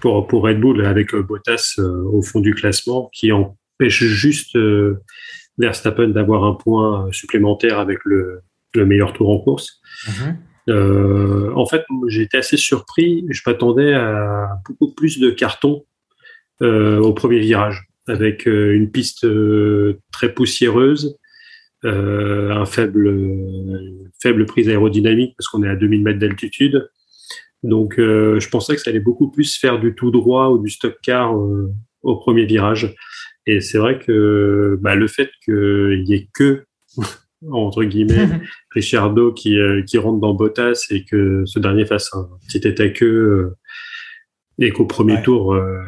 pour, 0.00 0.26
pour 0.26 0.42
Red 0.42 0.58
Bull, 0.58 0.84
avec 0.84 1.14
Bottas 1.14 1.76
au 1.78 2.20
fond 2.22 2.40
du 2.40 2.54
classement, 2.54 3.08
qui 3.14 3.30
empêche 3.30 4.02
juste 4.02 4.58
Verstappen 5.58 6.08
d'avoir 6.08 6.42
un 6.42 6.54
point 6.54 7.08
supplémentaire 7.12 7.78
avec 7.78 8.00
le, 8.04 8.42
le 8.74 8.86
meilleur 8.86 9.12
tour 9.12 9.30
en 9.30 9.38
course. 9.38 9.80
Mhm. 10.08 10.36
Euh, 10.70 11.52
en 11.54 11.66
fait, 11.66 11.84
été 12.10 12.38
assez 12.38 12.56
surpris. 12.56 13.26
Je 13.30 13.42
m'attendais 13.46 13.94
à 13.94 14.58
beaucoup 14.66 14.92
plus 14.94 15.18
de 15.18 15.30
cartons 15.30 15.84
euh, 16.62 16.98
au 16.98 17.12
premier 17.12 17.40
virage, 17.40 17.86
avec 18.06 18.48
euh, 18.48 18.74
une 18.74 18.90
piste 18.90 19.26
très 20.12 20.32
poussiéreuse, 20.32 21.18
un 21.82 22.64
faible, 22.64 23.14
faible 24.22 24.46
prise 24.46 24.70
aérodynamique 24.70 25.34
parce 25.36 25.48
qu'on 25.48 25.62
est 25.62 25.68
à 25.68 25.76
2000 25.76 26.02
mètres 26.02 26.18
d'altitude. 26.18 26.88
Donc, 27.62 27.96
je 27.98 28.48
pensais 28.48 28.74
que 28.74 28.80
ça 28.80 28.90
allait 28.90 29.00
beaucoup 29.00 29.30
plus 29.30 29.56
faire 29.56 29.78
du 29.78 29.94
tout 29.94 30.10
droit 30.10 30.48
ou 30.48 30.62
du 30.62 30.70
stop 30.70 30.96
car 31.02 31.34
au 31.34 32.16
premier 32.16 32.46
virage. 32.46 32.94
Et 33.46 33.60
c'est 33.60 33.76
vrai 33.76 33.98
que 33.98 34.78
bah, 34.80 34.94
le 34.94 35.06
fait 35.08 35.30
qu'il 35.44 36.04
y 36.06 36.14
ait 36.14 36.28
que 36.32 36.64
entre 37.50 37.84
guillemets, 37.84 38.28
Richardo 38.70 39.32
qui, 39.32 39.58
euh, 39.58 39.82
qui 39.82 39.98
rentre 39.98 40.20
dans 40.20 40.34
Bottas 40.34 40.86
et 40.90 41.04
que 41.04 41.44
ce 41.46 41.58
dernier 41.58 41.84
fasse 41.86 42.12
un 42.14 42.28
petit 42.46 42.60
tête 42.60 42.80
à 42.80 42.88
queue 42.88 43.54
et 44.58 44.70
qu'au 44.70 44.86
premier 44.86 45.20
tour, 45.22 45.54
euh, 45.54 45.82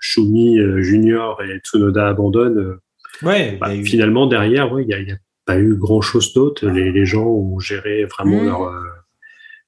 Shumi 0.00 0.58
euh, 0.58 0.82
Junior 0.82 1.42
et 1.42 1.58
Tsunoda 1.58 2.08
abandonnent. 2.08 2.78
Ouais, 3.22 3.56
bah, 3.58 3.70
finalement, 3.84 4.26
derrière, 4.26 4.66
il 4.66 4.74
ouais, 4.74 4.84
n'y 4.84 4.92
a, 4.94 5.14
a, 5.14 5.18
pas 5.46 5.58
eu 5.58 5.74
grand 5.76 6.02
chose 6.02 6.34
d'autre. 6.34 6.68
Les, 6.68 6.92
les, 6.92 7.06
gens 7.06 7.24
ont 7.24 7.58
géré 7.58 8.04
vraiment 8.04 8.42
mmh. 8.42 8.46
leur, 8.46 8.74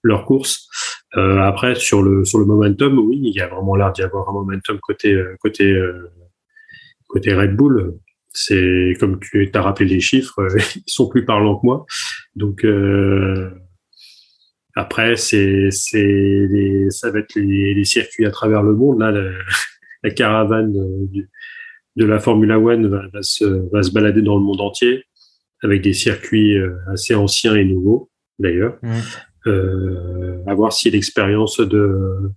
leur 0.02 0.24
course. 0.26 0.68
Euh, 1.16 1.38
après, 1.38 1.74
sur 1.74 2.02
le, 2.02 2.24
sur 2.26 2.38
le 2.38 2.44
momentum, 2.44 2.98
oui, 2.98 3.18
il 3.22 3.34
y 3.34 3.40
a 3.40 3.48
vraiment 3.48 3.76
l'air 3.76 3.92
d'y 3.92 4.02
avoir 4.02 4.28
un 4.28 4.32
momentum 4.32 4.78
côté, 4.80 5.18
côté, 5.40 5.80
côté 7.06 7.32
Red 7.32 7.56
Bull 7.56 7.98
c'est 8.40 8.94
comme 9.00 9.18
tu 9.20 9.50
as 9.52 9.62
rappelé 9.62 9.88
les 9.88 10.00
chiffres, 10.00 10.46
ils 10.76 10.82
sont 10.86 11.08
plus 11.08 11.24
parlants 11.24 11.58
que 11.58 11.66
moi. 11.66 11.86
Donc 12.36 12.64
euh, 12.64 13.50
après, 14.74 15.16
c'est 15.16 15.70
c'est 15.70 16.48
ça 16.90 17.10
va 17.10 17.18
être 17.18 17.34
les, 17.34 17.74
les, 17.74 17.84
circuits 17.84 18.26
à 18.26 18.30
travers 18.30 18.62
le 18.62 18.74
monde. 18.74 19.00
Là, 19.00 19.10
la, 19.10 19.30
la 20.04 20.10
caravane 20.10 20.72
de, 20.72 21.28
de 21.96 22.04
la 22.04 22.20
Formula 22.20 22.58
One 22.58 22.86
va, 22.86 23.02
va, 23.12 23.22
se, 23.22 23.44
va 23.72 23.82
se 23.82 23.90
balader 23.90 24.22
dans 24.22 24.36
le 24.36 24.42
monde 24.42 24.60
entier 24.60 25.04
avec 25.62 25.82
des 25.82 25.94
circuits 25.94 26.56
euh, 26.56 26.76
assez 26.92 27.14
anciens 27.14 27.56
et 27.56 27.64
nouveaux 27.64 28.10
d'ailleurs. 28.38 28.78
Mmh. 28.82 28.94
Euh, 29.46 30.42
à 30.46 30.54
voir 30.54 30.72
si 30.72 30.90
l'expérience 30.90 31.58
de 31.58 32.30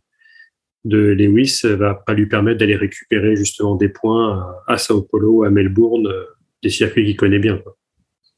de 0.83 0.97
Lewis 0.97 1.61
va 1.63 1.93
pas 1.95 2.13
lui 2.13 2.27
permettre 2.27 2.59
d'aller 2.59 2.75
récupérer 2.75 3.35
justement 3.35 3.75
des 3.75 3.89
points 3.89 4.45
à 4.67 4.77
Sao 4.77 5.01
Paulo, 5.01 5.43
à 5.43 5.49
Melbourne, 5.49 6.07
euh, 6.07 6.23
des 6.63 6.69
circuits 6.69 7.05
qu'il 7.05 7.15
connaît 7.15 7.39
bien. 7.39 7.57
Quoi. 7.57 7.75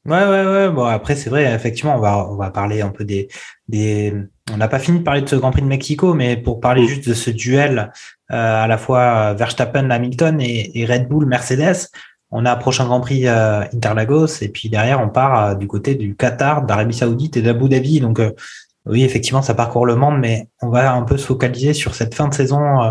Ouais, 0.06 0.24
ouais, 0.28 0.44
ouais. 0.44 0.70
Bon, 0.70 0.84
après, 0.84 1.16
c'est 1.16 1.30
vrai, 1.30 1.50
effectivement, 1.54 1.96
on 1.96 2.00
va, 2.00 2.28
on 2.30 2.36
va 2.36 2.50
parler 2.50 2.82
un 2.82 2.90
peu 2.90 3.04
des, 3.04 3.28
des, 3.68 4.12
on 4.52 4.58
n'a 4.58 4.68
pas 4.68 4.78
fini 4.78 4.98
de 4.98 5.04
parler 5.04 5.22
de 5.22 5.28
ce 5.28 5.36
Grand 5.36 5.50
Prix 5.50 5.62
de 5.62 5.66
Mexico, 5.66 6.12
mais 6.12 6.36
pour 6.36 6.60
parler 6.60 6.86
juste 6.86 7.08
de 7.08 7.14
ce 7.14 7.30
duel, 7.30 7.90
euh, 8.30 8.64
à 8.64 8.66
la 8.66 8.76
fois 8.76 9.32
Verstappen, 9.32 9.88
Hamilton 9.88 10.40
et, 10.42 10.84
Red 10.84 11.08
Bull, 11.08 11.24
Mercedes, 11.24 11.88
on 12.30 12.44
a 12.44 12.52
un 12.52 12.56
prochain 12.56 12.84
Grand 12.84 13.00
Prix 13.00 13.26
euh, 13.26 13.62
Interlagos, 13.72 14.42
et 14.42 14.48
puis 14.48 14.68
derrière, 14.68 15.00
on 15.00 15.08
part 15.08 15.42
euh, 15.42 15.54
du 15.54 15.66
côté 15.66 15.94
du 15.94 16.14
Qatar, 16.16 16.66
d'Arabie 16.66 16.94
Saoudite 16.94 17.38
et 17.38 17.42
d'Abu 17.42 17.70
Dhabi. 17.70 18.00
Donc, 18.00 18.20
oui, 18.86 19.02
effectivement, 19.02 19.42
ça 19.42 19.54
parcourt 19.54 19.86
le 19.86 19.96
monde, 19.96 20.18
mais 20.18 20.48
on 20.60 20.68
va 20.68 20.92
un 20.92 21.02
peu 21.02 21.16
se 21.16 21.26
focaliser 21.26 21.72
sur 21.72 21.94
cette 21.94 22.14
fin 22.14 22.28
de 22.28 22.34
saison, 22.34 22.82
euh, 22.82 22.90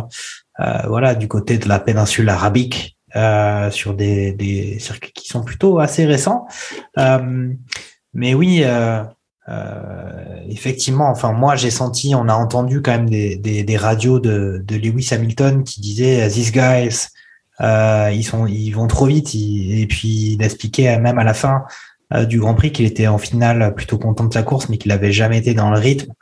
euh, 0.59 0.87
voilà, 0.87 1.13
du 1.13 1.27
côté 1.27 1.57
de 1.57 1.67
la 1.69 1.79
péninsule 1.79 2.29
arabique, 2.29 2.97
euh, 3.15 3.69
sur 3.69 3.93
des, 3.93 4.33
des, 4.33 4.79
circuits 4.79 5.13
qui 5.13 5.27
sont 5.27 5.43
plutôt 5.43 5.79
assez 5.79 6.05
récents. 6.05 6.47
Mais 8.15 8.35
oui, 8.35 8.63
effectivement, 10.47 11.09
enfin, 11.09 11.31
moi, 11.31 11.55
j'ai 11.55 11.71
senti, 11.71 12.15
on 12.15 12.27
a 12.27 12.33
entendu 12.33 12.81
quand 12.81 12.91
même 12.91 13.09
des, 13.09 13.77
radios 13.77 14.19
de, 14.19 14.63
de, 14.65 14.75
Lewis 14.75 15.09
Hamilton 15.11 15.63
qui 15.63 15.81
disaient 15.81 16.27
These 16.27 16.51
guys, 16.51 17.07
ils 17.59 18.23
sont, 18.23 18.47
ils 18.47 18.71
vont 18.71 18.87
trop 18.87 19.05
vite. 19.05 19.35
et 19.35 19.85
puis, 19.87 20.33
il 20.33 20.43
expliquait 20.43 20.97
même 20.99 21.19
à 21.19 21.23
la 21.23 21.33
fin 21.35 21.65
euh, 22.13 22.25
du 22.25 22.39
Grand 22.39 22.53
Prix 22.53 22.71
qu'il 22.71 22.85
était 22.85 23.07
en 23.07 23.17
finale 23.17 23.73
plutôt 23.75 23.97
content 23.97 24.25
de 24.25 24.33
sa 24.33 24.43
course, 24.43 24.69
mais 24.69 24.77
qu'il 24.77 24.89
n'avait 24.89 25.11
jamais 25.11 25.37
été 25.37 25.53
dans 25.53 25.71
le 25.71 25.79
rythme 25.79 26.13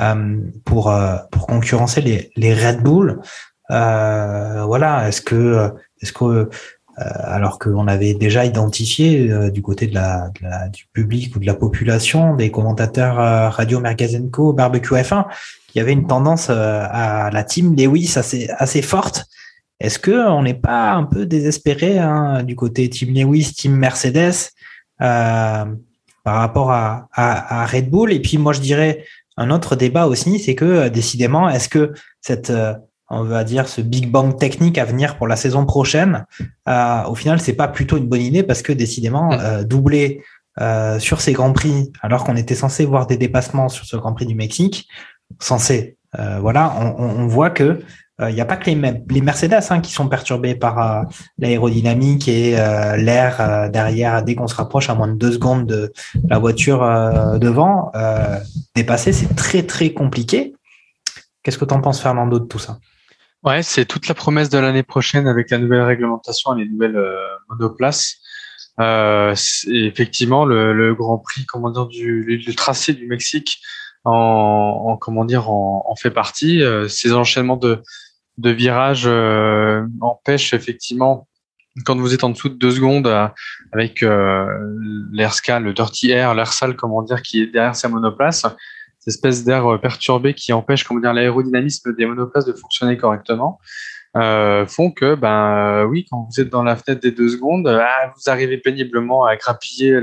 euh, 0.00 0.40
pour 0.64 0.90
euh, 0.90 1.16
pour 1.30 1.46
concurrencer 1.46 2.00
les, 2.00 2.30
les 2.36 2.54
Red 2.54 2.82
Bull. 2.82 3.20
voilà, 3.68 5.08
est-ce 5.08 5.22
que 5.22 5.72
est-ce 6.00 6.12
que 6.12 6.48
alors 6.96 7.60
qu'on 7.60 7.86
avait 7.86 8.14
déjà 8.14 8.44
identifié 8.44 9.50
du 9.52 9.62
côté 9.62 9.86
de 9.86 9.94
la, 9.94 10.30
du 10.72 10.84
public 10.92 11.36
ou 11.36 11.38
de 11.38 11.46
la 11.46 11.54
population 11.54 12.34
des 12.34 12.50
commentateurs 12.50 13.52
Radio 13.52 13.78
Mergazenco, 13.78 14.52
Barbecue 14.52 14.94
F1, 14.94 15.26
qu'il 15.68 15.78
y 15.78 15.80
avait 15.80 15.92
une 15.92 16.08
tendance 16.08 16.50
à 16.50 17.30
la 17.32 17.44
team 17.44 17.76
Lewis 17.76 18.14
assez 18.16 18.48
assez 18.58 18.82
forte. 18.82 19.26
Est-ce 19.78 20.00
que 20.00 20.28
on 20.28 20.42
n'est 20.42 20.54
pas 20.54 20.90
un 20.94 21.04
peu 21.04 21.24
désespéré 21.24 22.00
hein, 22.00 22.42
du 22.42 22.56
côté 22.56 22.90
team 22.90 23.14
Lewis, 23.14 23.52
team 23.54 23.76
Mercedes 23.76 24.32
euh, 24.32 24.57
par 24.98 25.66
rapport 26.24 26.70
à, 26.70 27.08
à, 27.12 27.62
à, 27.62 27.66
Red 27.66 27.90
Bull. 27.90 28.12
Et 28.12 28.20
puis 28.20 28.38
moi, 28.38 28.52
je 28.52 28.60
dirais 28.60 29.04
un 29.36 29.50
autre 29.50 29.76
débat 29.76 30.06
aussi, 30.06 30.38
c'est 30.38 30.54
que 30.54 30.64
euh, 30.64 30.88
décidément, 30.88 31.48
est-ce 31.48 31.68
que 31.68 31.92
cette 32.20 32.50
euh, 32.50 32.74
on 33.10 33.22
va 33.22 33.44
dire 33.44 33.68
ce 33.68 33.80
Big 33.80 34.10
Bang 34.10 34.38
technique 34.38 34.78
à 34.78 34.84
venir 34.84 35.16
pour 35.16 35.26
la 35.26 35.36
saison 35.36 35.64
prochaine, 35.64 36.26
euh, 36.68 37.04
au 37.04 37.14
final, 37.14 37.40
c'est 37.40 37.54
pas 37.54 37.68
plutôt 37.68 37.96
une 37.96 38.06
bonne 38.06 38.20
idée 38.20 38.42
parce 38.42 38.62
que 38.62 38.72
décidément, 38.72 39.30
mm. 39.30 39.38
euh, 39.40 39.64
doubler 39.64 40.22
euh, 40.60 40.98
sur 40.98 41.20
ces 41.20 41.32
grands 41.32 41.52
prix, 41.52 41.92
alors 42.02 42.24
qu'on 42.24 42.36
était 42.36 42.54
censé 42.54 42.84
voir 42.84 43.06
des 43.06 43.16
dépassements 43.16 43.68
sur 43.68 43.86
ce 43.86 43.96
Grand 43.96 44.12
Prix 44.12 44.26
du 44.26 44.34
Mexique, 44.34 44.88
censé, 45.40 45.96
voilà, 46.40 46.74
on, 46.80 47.04
on, 47.04 47.26
voit 47.26 47.50
que 47.50 47.80
il 48.20 48.24
euh, 48.24 48.32
n'y 48.32 48.40
a 48.40 48.44
pas 48.44 48.56
que 48.56 48.68
les, 48.68 49.20
Mercedes 49.20 49.60
hein, 49.70 49.80
qui 49.80 49.92
sont 49.92 50.08
perturbés 50.08 50.56
par 50.56 50.78
euh, 50.80 51.02
l'aérodynamique 51.38 52.26
et 52.26 52.58
euh, 52.58 52.96
l'air 52.96 53.70
derrière. 53.70 54.24
Dès 54.24 54.34
qu'on 54.34 54.48
se 54.48 54.56
rapproche 54.56 54.90
à 54.90 54.94
moins 54.96 55.06
de 55.06 55.14
deux 55.14 55.32
secondes 55.32 55.66
de 55.66 55.92
la 56.28 56.38
voiture 56.38 56.80
devant, 57.38 57.92
dépasser, 58.74 59.12
c'est 59.12 59.34
très 59.36 59.62
très 59.62 59.92
compliqué. 59.92 60.54
Qu'est-ce 61.42 61.58
que 61.58 61.64
tu 61.64 61.74
en 61.74 61.80
penses, 61.80 62.00
Fernando, 62.02 62.40
de 62.40 62.46
tout 62.46 62.58
ça? 62.58 62.78
Ouais, 63.44 63.62
c'est 63.62 63.84
toute 63.84 64.08
la 64.08 64.14
promesse 64.14 64.48
de 64.48 64.58
l'année 64.58 64.82
prochaine 64.82 65.28
avec 65.28 65.50
la 65.50 65.58
nouvelle 65.58 65.82
réglementation 65.82 66.56
et 66.56 66.64
les 66.64 66.68
nouvelles 66.68 67.00
monoplaces. 67.48 68.16
Effectivement, 69.68 70.44
le, 70.44 70.94
Grand 70.94 71.18
Prix, 71.18 71.46
comment 71.46 71.70
dire, 71.70 71.86
du 71.86 72.54
tracé 72.56 72.94
du 72.94 73.06
Mexique 73.06 73.60
en, 74.04 74.12
en 74.88 74.96
comment 74.96 75.24
dire, 75.24 75.50
en 75.50 75.94
fait 75.96 76.10
partie. 76.10 76.62
ces 76.88 77.12
enchaînements 77.12 77.56
de, 77.56 77.80
de 78.38 78.50
virage 78.50 79.04
euh, 79.06 79.84
empêche 80.00 80.54
effectivement 80.54 81.28
quand 81.84 81.96
vous 81.96 82.14
êtes 82.14 82.24
en 82.24 82.30
dessous 82.30 82.48
de 82.48 82.54
deux 82.54 82.72
secondes 82.72 83.06
euh, 83.06 83.28
avec 83.72 84.02
euh, 84.02 84.46
l'air 85.12 85.34
scal, 85.34 85.62
le 85.62 85.72
dirty 85.72 86.10
air, 86.10 86.34
l'air 86.34 86.52
sale, 86.52 86.74
comment 86.74 87.02
dire, 87.02 87.22
qui 87.22 87.42
est 87.42 87.46
derrière 87.46 87.76
sa 87.76 87.88
monoplace, 87.88 88.46
cette 88.98 89.14
espèce 89.14 89.44
d'air 89.44 89.78
perturbé 89.80 90.34
qui 90.34 90.52
empêche, 90.52 90.84
comment 90.84 91.00
dire, 91.00 91.12
l'aérodynamisme 91.12 91.94
des 91.94 92.06
monoplaces 92.06 92.46
de 92.46 92.52
fonctionner 92.52 92.96
correctement, 92.96 93.60
font 94.14 94.90
que, 94.90 95.14
ben 95.14 95.84
oui, 95.84 96.04
quand 96.10 96.28
vous 96.28 96.40
êtes 96.40 96.48
dans 96.48 96.64
la 96.64 96.74
fenêtre 96.74 97.02
des 97.02 97.12
deux 97.12 97.28
secondes, 97.28 97.68
ah, 97.68 98.12
vous 98.16 98.28
arrivez 98.28 98.58
péniblement 98.58 99.24
à 99.24 99.36
grappiller 99.36 100.00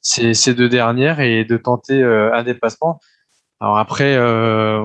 ces, 0.00 0.34
ces 0.34 0.54
deux 0.54 0.68
dernières 0.68 1.20
et 1.20 1.44
de 1.44 1.56
tenter 1.56 2.02
un 2.02 2.42
dépassement. 2.42 2.98
Alors 3.62 3.78
après, 3.78 4.16
euh, 4.16 4.80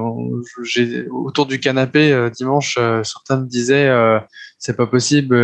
autour 1.10 1.48
du 1.48 1.60
canapé 1.60 2.12
euh, 2.12 2.30
dimanche, 2.30 2.78
euh, 2.78 3.02
certains 3.04 3.38
me 3.38 3.48
disaient 3.48 3.88
euh, 3.88 4.20
c'est 4.60 4.78
pas 4.78 4.86
possible. 4.86 5.36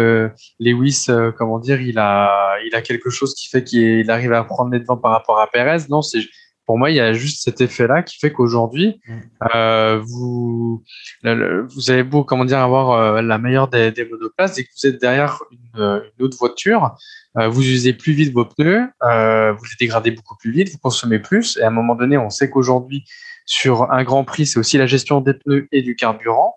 Lewis, 0.59 1.07
comment 1.35 1.57
dire, 1.57 1.81
il 1.81 1.97
a, 1.97 2.57
il 2.63 2.75
a 2.75 2.83
quelque 2.83 3.09
chose 3.09 3.33
qui 3.33 3.49
fait 3.49 3.63
qu'il 3.63 4.11
arrive 4.11 4.33
à 4.33 4.43
prendre 4.43 4.71
les 4.71 4.79
devants 4.79 4.97
par 4.97 5.11
rapport 5.11 5.39
à 5.39 5.47
Perez. 5.47 5.85
Non, 5.89 6.03
c'est 6.03 6.21
pour 6.65 6.77
moi, 6.77 6.91
il 6.91 6.95
y 6.95 6.99
a 6.99 7.13
juste 7.13 7.43
cet 7.43 7.61
effet-là 7.61 8.03
qui 8.03 8.17
fait 8.17 8.31
qu'aujourd'hui, 8.31 8.99
mm. 9.07 9.97
vous, 10.01 10.83
vous 11.23 11.91
avez 11.91 12.03
beau, 12.03 12.23
comment 12.23 12.45
dire, 12.45 12.59
avoir 12.59 13.21
la 13.21 13.37
meilleure 13.37 13.67
des, 13.67 13.91
des 13.91 14.05
monoplaces 14.05 14.57
et 14.57 14.63
que 14.63 14.69
vous 14.81 14.87
êtes 14.87 15.01
derrière 15.01 15.41
une, 15.51 16.01
une 16.17 16.25
autre 16.25 16.37
voiture, 16.37 16.95
vous 17.35 17.61
usez 17.61 17.93
plus 17.93 18.13
vite 18.13 18.33
vos 18.33 18.45
pneus, 18.45 18.87
vous 19.01 19.65
les 19.65 19.75
dégradez 19.79 20.11
beaucoup 20.11 20.37
plus 20.37 20.51
vite, 20.51 20.71
vous 20.71 20.77
consommez 20.77 21.19
plus. 21.19 21.57
Et 21.57 21.63
à 21.63 21.67
un 21.67 21.71
moment 21.71 21.95
donné, 21.95 22.17
on 22.17 22.29
sait 22.29 22.49
qu'aujourd'hui, 22.49 23.05
sur 23.45 23.91
un 23.91 24.03
Grand 24.03 24.23
Prix, 24.23 24.45
c'est 24.45 24.59
aussi 24.59 24.77
la 24.77 24.85
gestion 24.85 25.21
des 25.21 25.33
pneus 25.33 25.67
et 25.71 25.81
du 25.81 25.95
carburant 25.95 26.55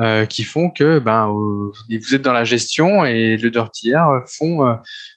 euh, 0.00 0.26
qui 0.26 0.44
font 0.44 0.70
que 0.70 1.00
ben, 1.00 1.28
euh, 1.28 1.72
vous 1.90 2.14
êtes 2.14 2.22
dans 2.22 2.32
la 2.32 2.44
gestion 2.44 3.04
et 3.04 3.36
le 3.36 3.50
dirty 3.50 3.90
air 3.90 4.22
font, 4.26 4.64
euh, 4.64 4.74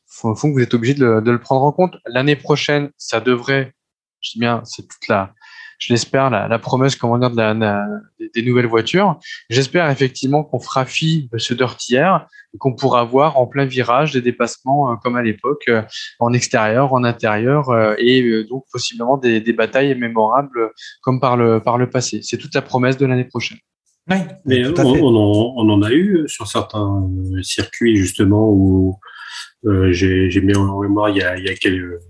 font, 0.08 0.34
font 0.34 0.50
que 0.50 0.54
vous 0.54 0.64
êtes 0.64 0.74
obligé 0.74 0.96
de, 0.96 1.20
de, 1.20 1.32
le 1.32 1.40
prendre 1.40 1.64
en 1.64 1.72
compte. 1.72 1.98
L'année 2.08 2.36
prochaine, 2.36 2.90
ça 2.98 3.20
devrait, 3.20 3.74
je 4.22 4.32
dis 4.32 4.40
bien, 4.40 4.62
c'est 4.64 4.88
toute 4.88 5.08
la, 5.08 5.34
je 5.80 5.92
l'espère, 5.92 6.30
la, 6.30 6.48
la, 6.48 6.60
promesse 6.60 6.96
comment 6.96 7.18
dire, 7.18 7.32
de 7.32 7.38
la, 7.38 7.86
des 8.36 8.44
nouvelles 8.44 8.68
voitures. 8.68 9.20
J'espère 9.50 9.90
effectivement 9.90 10.44
qu'on 10.44 10.60
fera 10.60 10.86
fi 10.86 11.30
de 11.34 11.38
ce 11.40 11.54
dirty 11.54 11.96
air 11.96 12.28
et 12.54 12.58
qu'on 12.58 12.76
pourra 12.76 13.04
voir 13.04 13.38
en 13.38 13.48
plein 13.48 13.66
virage 13.66 14.14
des 14.14 14.22
dépassements 14.22 14.92
euh, 14.92 14.96
comme 15.02 15.16
à 15.16 15.24
l'époque, 15.24 15.64
euh, 15.70 15.82
en 16.20 16.34
extérieur, 16.34 16.94
en 16.94 17.04
intérieur, 17.04 17.70
euh, 17.70 17.96
et 17.98 18.44
donc 18.44 18.66
possiblement 18.72 19.18
des, 19.18 19.42
des, 19.42 19.54
batailles 19.54 19.96
mémorables 19.96 20.72
comme 21.02 21.20
par 21.20 21.36
le, 21.36 21.60
par 21.60 21.78
le 21.78 21.90
passé. 21.90 22.22
C'est 22.22 22.38
toute 22.38 22.54
la 22.54 22.62
promesse 22.62 22.98
de 22.98 23.06
l'année 23.06 23.26
prochaine. 23.26 23.58
Oui, 24.10 24.18
mais 24.46 24.66
on, 24.66 24.74
on, 24.80 25.16
en, 25.16 25.54
on, 25.58 25.70
en, 25.70 25.82
a 25.84 25.92
eu 25.92 26.24
sur 26.28 26.48
certains 26.48 27.08
circuits 27.44 27.96
justement 27.96 28.50
où 28.50 29.00
euh, 29.66 29.92
j'ai 29.92 30.42
mis 30.42 30.56
en 30.56 30.80
mémoire 30.80 31.10
il 31.10 31.18
y 31.18 31.22
a, 31.22 31.38
il 31.38 31.46
y 31.46 31.50
a 31.50 31.56
quelques 31.56 32.02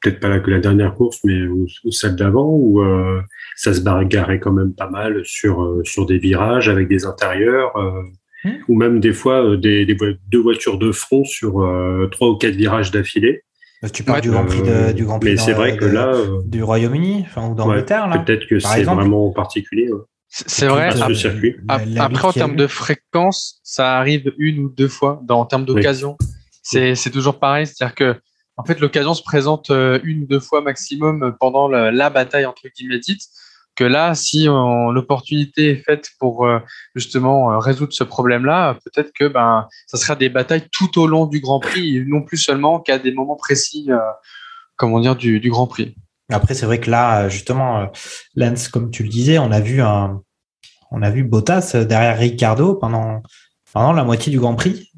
peut-être 0.00 0.20
pas 0.20 0.28
la, 0.28 0.40
que 0.40 0.50
la 0.50 0.60
dernière 0.60 0.94
course, 0.94 1.18
mais 1.24 1.42
ou, 1.42 1.66
celle 1.90 2.16
d'avant, 2.16 2.48
où 2.50 2.82
euh, 2.82 3.20
ça 3.56 3.74
se 3.74 3.80
bagarrait 3.80 4.38
quand 4.38 4.52
même 4.52 4.72
pas 4.74 4.88
mal 4.88 5.22
sur, 5.24 5.62
euh, 5.62 5.82
sur 5.84 6.06
des 6.06 6.18
virages 6.18 6.68
avec 6.68 6.88
des 6.88 7.04
intérieurs, 7.04 7.76
euh, 7.76 8.02
mmh. 8.44 8.50
ou 8.68 8.76
même 8.76 9.00
des 9.00 9.12
fois 9.12 9.44
euh, 9.44 9.56
des, 9.56 9.84
des, 9.84 9.96
deux 10.30 10.40
voitures 10.40 10.78
de 10.78 10.92
front 10.92 11.24
sur 11.24 11.54
trois 12.10 12.28
ou 12.28 12.36
quatre 12.36 12.54
virages 12.54 12.90
d'affilée. 12.90 13.42
Tu 13.92 14.02
parles 14.02 14.22
du 14.22 14.30
Grand 14.30 14.44
Prix, 14.44 14.62
de, 14.62 14.92
du 14.92 15.04
Grand 15.04 15.20
Prix 15.20 15.30
mais 15.30 15.36
c'est 15.36 15.52
vrai 15.52 15.76
que 15.76 15.84
là, 15.84 16.12
du 16.46 16.64
Royaume-Uni, 16.64 17.24
enfin, 17.26 17.48
ou 17.48 17.54
d'Angleterre, 17.54 18.08
ouais, 18.10 18.24
Peut-être 18.24 18.46
que 18.48 18.58
c'est 18.58 18.82
vraiment 18.82 19.30
particulier. 19.30 19.90
Ouais. 19.92 20.00
C'est 20.30 20.66
vrai. 20.66 20.90
Après, 21.68 21.96
après 21.96 22.24
en 22.26 22.32
termes 22.32 22.56
de 22.56 22.66
fréquence, 22.66 23.60
ça 23.62 23.96
arrive 23.96 24.32
une 24.36 24.58
ou 24.58 24.68
deux 24.68 24.88
fois 24.88 25.22
dans, 25.24 25.40
en 25.40 25.46
termes 25.46 25.64
d'occasion. 25.64 26.16
Oui. 26.20 26.96
C'est 26.96 27.10
toujours 27.10 27.38
pareil, 27.38 27.66
c'est-à-dire 27.66 27.94
que 27.94 28.16
en 28.58 28.64
fait, 28.64 28.80
l'occasion 28.80 29.14
se 29.14 29.22
présente 29.22 29.70
euh, 29.70 30.00
une 30.02 30.24
ou 30.24 30.26
deux 30.26 30.40
fois 30.40 30.60
maximum 30.60 31.34
pendant 31.38 31.68
la, 31.68 32.10
bataille 32.10 32.44
entre 32.44 32.68
guillemets 32.68 32.98
dite. 32.98 33.22
Que 33.76 33.84
là, 33.84 34.16
si 34.16 34.46
l'opportunité 34.46 35.70
est 35.70 35.76
faite 35.76 36.10
pour 36.18 36.44
euh, 36.44 36.58
justement 36.96 37.52
euh, 37.52 37.58
résoudre 37.58 37.92
ce 37.92 38.02
problème-là, 38.02 38.76
peut-être 38.84 39.12
que 39.16 39.28
ben 39.28 39.68
ça 39.86 39.96
sera 39.96 40.16
des 40.16 40.28
batailles 40.28 40.66
tout 40.72 40.98
au 40.98 41.06
long 41.06 41.26
du 41.26 41.38
Grand 41.38 41.60
Prix, 41.60 42.02
non 42.04 42.22
plus 42.22 42.38
seulement 42.38 42.80
qu'à 42.80 42.98
des 42.98 43.12
moments 43.12 43.36
précis, 43.36 43.88
comment 44.74 44.98
dire, 44.98 45.14
du, 45.14 45.48
Grand 45.48 45.68
Prix. 45.68 45.94
Après, 46.28 46.54
c'est 46.54 46.66
vrai 46.66 46.80
que 46.80 46.90
là, 46.90 47.28
justement, 47.28 47.92
Lance, 48.34 48.66
comme 48.66 48.90
tu 48.90 49.04
le 49.04 49.08
disais, 49.08 49.38
on 49.38 49.52
a 49.52 49.60
vu 49.60 49.80
un, 49.80 50.22
on 50.90 51.00
a 51.00 51.10
vu 51.10 51.22
Bottas 51.22 51.76
derrière 51.88 52.18
Ricardo 52.18 52.74
pendant 52.74 53.22
pendant 53.72 53.92
la 53.92 54.02
moitié 54.02 54.32
du 54.32 54.40
Grand 54.40 54.56
Prix, 54.56 54.90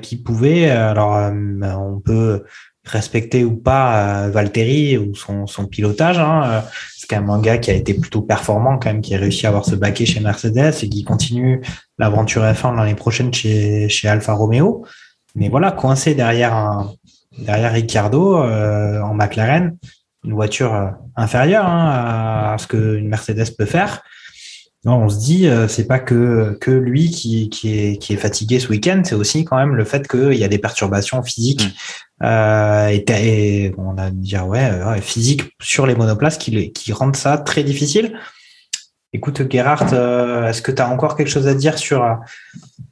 qui 0.00 0.16
pouvait, 0.16 0.70
alors 0.70 1.30
on 1.78 2.00
peut 2.00 2.44
respecter 2.84 3.44
ou 3.44 3.56
pas 3.56 4.24
euh, 4.24 4.30
Valtteri 4.30 4.98
ou 4.98 5.14
son, 5.14 5.66
pilotage. 5.66 6.18
Hein. 6.18 6.42
Euh, 6.44 6.60
c'est 6.96 7.08
quand 7.08 7.20
même 7.20 7.30
un 7.30 7.40
gars 7.40 7.58
qui 7.58 7.70
a 7.70 7.74
été 7.74 7.94
plutôt 7.94 8.22
performant 8.22 8.78
quand 8.78 8.90
même, 8.90 9.00
qui 9.00 9.14
a 9.14 9.18
réussi 9.18 9.46
à 9.46 9.50
avoir 9.50 9.64
ce 9.64 9.74
baquet 9.74 10.06
chez 10.06 10.20
Mercedes 10.20 10.74
et 10.82 10.88
qui 10.88 11.04
continue 11.04 11.62
l'aventure 11.98 12.42
F1 12.42 12.76
l'année 12.76 12.94
prochaine 12.94 13.32
chez, 13.32 13.88
chez 13.88 14.08
Alfa 14.08 14.32
Romeo. 14.32 14.84
Mais 15.34 15.48
voilà, 15.48 15.72
coincé 15.72 16.14
derrière 16.14 16.54
un, 16.54 16.92
derrière 17.38 17.72
Ricciardo 17.72 18.38
euh, 18.38 19.00
en 19.00 19.14
McLaren, 19.14 19.76
une 20.24 20.34
voiture 20.34 20.92
inférieure 21.16 21.66
hein, 21.66 22.52
à 22.54 22.56
ce 22.58 22.66
qu'une 22.66 23.08
Mercedes 23.08 23.56
peut 23.56 23.66
faire. 23.66 24.02
On 24.84 25.08
se 25.08 25.18
dit, 25.18 25.46
euh, 25.46 25.68
c'est 25.68 25.86
pas 25.86 26.00
que, 26.00 26.58
que 26.60 26.72
lui 26.72 27.10
qui, 27.10 27.48
est, 27.64 27.96
qui 27.98 28.14
est 28.14 28.16
fatigué 28.16 28.58
ce 28.58 28.68
week-end, 28.68 29.02
c'est 29.04 29.14
aussi 29.14 29.44
quand 29.44 29.56
même 29.56 29.76
le 29.76 29.84
fait 29.84 30.08
qu'il 30.08 30.34
y 30.34 30.42
a 30.42 30.48
des 30.48 30.58
perturbations 30.58 31.22
physiques 31.22 31.68
euh, 32.22 32.88
et, 32.88 33.74
on 33.78 33.98
a 33.98 34.10
dire 34.10 34.46
ouais, 34.46 34.70
ouais, 34.84 35.00
physique 35.00 35.42
sur 35.60 35.86
les 35.86 35.94
monoplaces 35.94 36.38
qui, 36.38 36.92
rendent 36.92 37.16
ça 37.16 37.38
très 37.38 37.64
difficile. 37.64 38.18
Écoute, 39.12 39.42
Gerhardt, 39.50 39.92
euh, 39.92 40.48
est-ce 40.48 40.62
que 40.62 40.72
tu 40.72 40.80
as 40.80 40.88
encore 40.88 41.16
quelque 41.16 41.28
chose 41.28 41.46
à 41.46 41.54
dire 41.54 41.76
sur, 41.78 42.18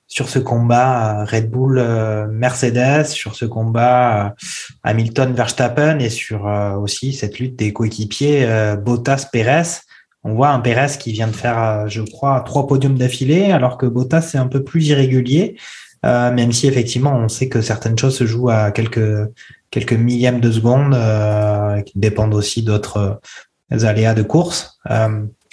sur 0.07 0.28
ce 0.28 0.39
combat 0.39 1.24
Red 1.24 1.51
Bull 1.51 1.83
Mercedes, 2.31 3.07
sur 3.07 3.35
ce 3.35 3.45
combat 3.47 4.35
Hamilton 4.83 5.33
Verstappen 5.33 5.99
et 5.99 6.11
sur 6.11 6.45
aussi 6.81 7.12
cette 7.12 7.39
lutte 7.39 7.57
des 7.57 7.72
coéquipiers 7.72 8.47
Bottas 8.83 9.28
Perez 9.33 9.81
on 10.22 10.35
voit 10.35 10.51
un 10.51 10.61
Perez 10.61 10.99
qui 10.99 11.12
vient 11.12 11.28
de 11.28 11.33
faire, 11.33 11.89
je 11.89 12.03
crois, 12.03 12.43
trois 12.43 12.66
podiums 12.66 12.99
d'affilée, 12.99 13.53
alors 13.53 13.78
que 13.78 13.87
Bottas 13.87 14.20
c'est 14.20 14.37
un 14.37 14.49
peu 14.49 14.62
plus 14.62 14.89
irrégulier. 14.89 15.57
Euh, 16.05 16.32
même 16.32 16.53
si 16.53 16.66
effectivement 16.66 17.14
on 17.14 17.28
sait 17.28 17.48
que 17.48 17.61
certaines 17.61 17.98
choses 17.98 18.16
se 18.16 18.24
jouent 18.24 18.48
à 18.48 18.70
quelques 18.70 19.28
quelques 19.70 19.92
millièmes 19.92 20.40
de 20.40 20.51
seconde, 20.51 20.94
euh, 20.94 21.80
qui 21.82 21.98
dépendent 21.98 22.34
aussi 22.34 22.62
d'autres 22.62 23.20
euh, 23.72 23.84
aléas 23.84 24.14
de 24.14 24.22
course. 24.22 24.78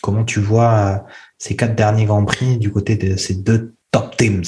comment 0.01 0.23
tu 0.23 0.39
vois 0.39 1.05
ces 1.37 1.55
quatre 1.55 1.75
derniers 1.75 2.05
grands 2.05 2.25
prix 2.25 2.57
du 2.57 2.71
côté 2.71 2.95
de 2.95 3.17
ces 3.17 3.35
deux 3.35 3.73
top 3.91 4.15
teams? 4.15 4.43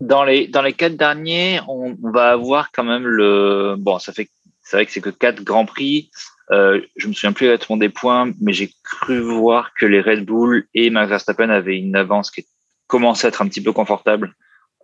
Dans 0.00 0.24
les 0.24 0.48
dans 0.48 0.62
les 0.62 0.72
quatre 0.74 0.96
derniers, 0.96 1.60
on, 1.66 1.96
va 2.02 2.30
avoir 2.30 2.72
quand 2.72 2.84
même 2.84 3.06
le 3.06 3.76
bon, 3.78 3.98
ça 3.98 4.12
fait 4.12 4.28
c'est 4.62 4.76
vrai 4.76 4.86
que 4.86 4.92
c'est 4.92 5.00
que 5.00 5.10
quatre 5.10 5.42
grands 5.42 5.66
prix. 5.66 6.10
Je 6.50 7.08
me 7.08 7.14
souviens 7.14 7.32
plus 7.32 7.46
exactement 7.46 7.78
des 7.78 7.88
points, 7.88 8.30
mais 8.40 8.52
j'ai 8.52 8.70
cru 8.84 9.20
voir 9.20 9.72
que 9.74 9.86
les 9.86 10.02
Red 10.02 10.26
Bull 10.26 10.66
et 10.74 10.90
Max 10.90 11.08
Verstappen 11.08 11.48
avaient 11.48 11.78
une 11.78 11.96
avance 11.96 12.30
qui 12.30 12.44
commençait 12.92 13.26
à 13.26 13.28
être 13.28 13.40
un 13.40 13.48
petit 13.48 13.62
peu 13.62 13.72
confortable. 13.72 14.34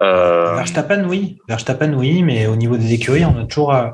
Euh... 0.03 0.55
Verstappen, 0.55 1.05
oui. 1.07 1.39
Verstappen, 1.47 1.93
oui, 1.93 2.23
mais 2.23 2.47
au 2.47 2.57
niveau 2.57 2.79
des 2.79 2.95
écuries, 2.95 3.27
on 3.27 3.39
a 3.39 3.45
toujours, 3.45 3.75
euh, 3.75 3.91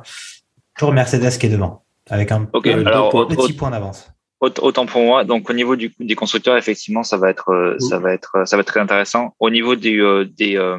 toujours 0.77 0.95
Mercedes 0.95 1.37
qui 1.39 1.47
est 1.47 1.49
devant, 1.49 1.85
avec 2.09 2.31
un 2.31 2.45
petit 2.45 3.53
point 3.55 3.71
d'avance. 3.71 4.11
Autant 4.41 4.87
pour 4.87 5.03
moi. 5.03 5.25
Donc 5.25 5.51
au 5.51 5.55
niveau 5.55 5.75
du, 5.75 5.93
des 5.99 6.15
constructeurs, 6.15 6.57
effectivement, 6.57 7.03
ça 7.03 7.17
va 7.17 7.31
être, 7.31 7.51
euh, 7.51 7.77
ça 7.79 7.99
va 7.99 8.13
être, 8.13 8.47
ça 8.47 8.57
va 8.57 8.61
être 8.61 8.69
très 8.69 8.81
intéressant. 8.81 9.35
Au 9.41 9.51
niveau 9.51 9.75
des, 9.75 9.99
des, 10.37 10.77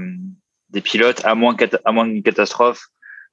des 0.69 0.81
pilotes, 0.81 1.21
à 1.25 1.36
moins, 1.36 1.55
à 1.83 1.91
moins 1.91 2.05
d'une 2.05 2.23
catastrophe, 2.23 2.88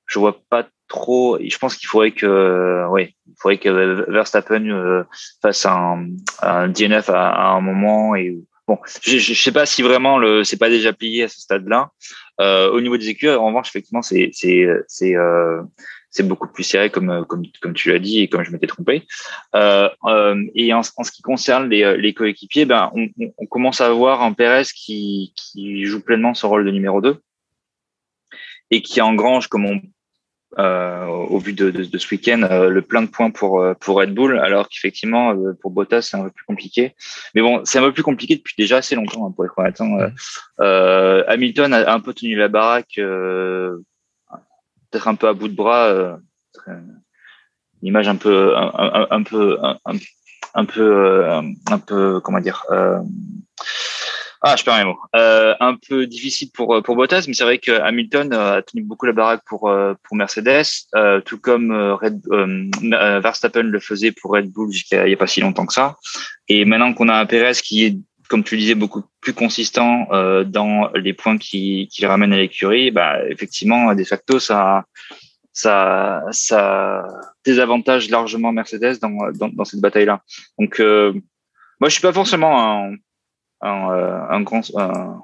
je 0.07 0.18
vois 0.18 0.36
pas 0.50 0.66
trop. 0.88 1.38
Je 1.38 1.59
pense 1.59 1.76
qu'il 1.76 1.86
faudrait 1.86 2.12
que, 2.12 2.86
oui, 2.90 3.14
il 3.28 3.34
faudrait 3.38 3.59
que 3.59 4.11
Verstappen 4.11 5.05
fasse 5.42 5.66
un, 5.66 6.07
un 6.40 6.68
DNF 6.68 7.11
à, 7.11 7.28
à, 7.28 7.48
un 7.50 7.61
moment 7.61 8.16
et 8.16 8.34
Bon, 8.69 8.79
je, 9.03 9.19
je 9.19 9.35
sais 9.35 9.53
pas 9.53 9.67
si 9.67 9.83
vraiment 9.83 10.19
le 10.19 10.45
c'est 10.45 10.57
pas 10.57 10.71
déjà 10.71 10.93
plié 10.93 11.25
à 11.25 11.29
ce 11.29 11.41
stade-là. 11.41 11.91
Euh, 12.41 12.71
au 12.71 12.81
niveau 12.81 12.97
des 12.97 13.09
écuries, 13.09 13.35
en 13.35 13.47
revanche, 13.47 13.69
effectivement, 13.69 14.03
c'est 14.03 14.31
c'est 14.33 14.67
c'est 14.87 15.17
euh, 15.17 15.63
c'est 16.11 16.27
beaucoup 16.27 16.49
plus 16.49 16.63
serré 16.63 16.89
comme 16.91 17.25
comme 17.27 17.43
comme 17.61 17.75
tu 17.75 17.91
l'as 17.91 17.99
dit 17.99 18.21
et 18.21 18.29
comme 18.29 18.45
je 18.45 18.53
m'étais 18.53 18.69
trompé. 18.69 19.07
Euh, 19.57 19.89
euh 20.07 20.45
et 20.55 20.73
en, 20.73 20.81
en, 20.97 21.05
ce 21.05 21.11
qui 21.11 21.23
concerne 21.23 21.69
les, 21.69 21.97
les 21.97 22.15
coéquipiers, 22.15 22.65
ben 22.65 22.91
on, 22.95 23.09
on, 23.39 23.47
commence 23.47 23.81
à 23.81 23.87
avoir 23.87 24.23
un 24.23 24.33
Perez 24.33 24.65
qui 24.75 25.33
qui 25.37 25.85
joue 25.85 26.01
pleinement 26.01 26.35
son 26.35 26.49
rôle 26.49 26.65
de 26.65 26.71
numéro 26.71 27.01
2 27.01 27.21
et 28.71 28.81
qui 28.81 29.01
engrange, 29.01 29.49
comme 29.49 29.67
on 29.67 29.81
euh, 30.59 31.07
au 31.07 31.38
vu 31.38 31.55
de, 31.55 31.70
de, 31.70 31.84
de 31.84 31.98
ce 31.98 32.14
week-end, 32.14 32.42
euh, 32.42 32.68
le 32.68 32.82
plein 32.82 33.00
de 33.00 33.09
points 33.09 33.30
pour 33.30 33.62
euh, 33.62 33.72
pour 33.72 33.96
Red 33.96 34.12
Bull, 34.12 34.38
alors 34.38 34.68
qu'effectivement 34.68 35.34
pour 35.61 35.70
Bottas 35.70 36.03
c'est 36.03 36.18
un 36.18 36.24
peu 36.24 36.30
plus 36.30 36.44
compliqué. 36.44 36.94
Mais 37.34 37.40
bon, 37.40 37.62
c'est 37.64 37.78
un 37.78 37.82
peu 37.82 37.92
plus 37.92 38.03
compliqué 38.03 38.36
depuis 38.36 38.55
déjà 38.59 38.76
assez 38.76 38.94
longtemps 38.94 39.26
hein, 39.26 39.32
pour 39.34 39.46
être 39.46 39.55
honnête. 39.57 39.80
Hein. 39.80 40.11
Hamilton 41.28 41.72
a 41.72 41.92
un 41.92 42.00
peu 42.00 42.12
tenu 42.12 42.36
la 42.36 42.48
baraque, 42.48 42.96
peut-être 42.96 43.78
un 45.09 45.14
peu 45.14 45.28
à 45.28 45.32
bout 45.32 45.48
de 45.48 45.55
bras, 45.55 46.18
une 46.66 47.88
image 47.88 48.09
un 48.09 48.16
peu 48.16 48.55
un, 48.55 48.70
un, 48.74 49.07
un 49.11 49.22
peu 49.22 49.59
un, 49.62 49.78
un, 50.55 50.64
peu 50.66 51.26
un 51.70 51.78
peu 51.78 52.20
comment 52.20 52.40
dire 52.40 52.66
ah, 54.45 54.57
je 54.57 54.64
perds 54.64 54.78
mes 54.78 54.84
mots. 54.84 54.99
Euh, 55.14 55.55
un 55.61 55.76
peu 55.76 56.07
difficile 56.07 56.51
pour 56.53 56.74
euh, 56.74 56.82
pour 56.82 56.97
Bottas, 56.97 57.26
mais 57.28 57.34
c'est 57.34 57.45
vrai 57.45 57.59
que 57.59 57.70
Hamilton 57.70 58.32
euh, 58.32 58.59
a 58.59 58.62
tenu 58.62 58.82
beaucoup 58.82 59.07
la 59.07 59.12
baraque 59.12 59.43
pour 59.47 59.68
euh, 59.68 59.95
pour 60.03 60.16
Mercedes, 60.16 60.66
tout 61.24 61.38
comme 61.38 61.70
Red, 61.72 62.20
Verstappen 63.22 63.62
le 63.62 63.78
faisait 63.78 64.11
pour 64.11 64.32
Red 64.32 64.51
Bull 64.51 64.72
jusqu'à 64.72 65.07
il 65.07 65.11
y 65.11 65.14
a 65.14 65.16
pas 65.16 65.28
si 65.28 65.40
longtemps 65.40 65.66
que 65.66 65.72
ça. 65.72 65.97
Et 66.49 66.64
maintenant 66.64 66.93
qu'on 66.93 67.09
a 67.09 67.14
un 67.14 67.26
Perez 67.26 67.55
qui 67.62 67.84
est, 67.84 67.97
comme 68.28 68.43
tu 68.43 68.57
disais, 68.57 68.74
beaucoup 68.74 69.05
plus 69.20 69.32
consistant 69.32 70.09
dans 70.45 70.90
les 70.95 71.12
points 71.12 71.38
qui 71.38 71.88
qui 71.93 72.05
ramène 72.05 72.32
à 72.32 72.38
l'écurie, 72.38 72.90
bah 72.90 73.24
effectivement, 73.28 73.95
de 73.95 74.05
facto, 74.05 74.40
ça 74.40 74.84
ça 75.53 76.24
ça 76.32 77.05
désavantage 77.45 78.11
largement 78.11 78.51
Mercedes 78.51 78.99
dans 79.01 79.30
dans, 79.32 79.51
dans 79.51 79.64
cette 79.64 79.80
bataille-là. 79.80 80.20
Donc 80.59 80.80
moi, 80.80 81.88
je 81.88 81.93
suis 81.95 82.03
pas 82.03 82.12
forcément 82.12 82.61
un 82.61 82.95
un, 83.63 83.91
euh, 83.91 84.21
un 84.29 84.41
grand, 84.43 84.63
un 84.77 85.23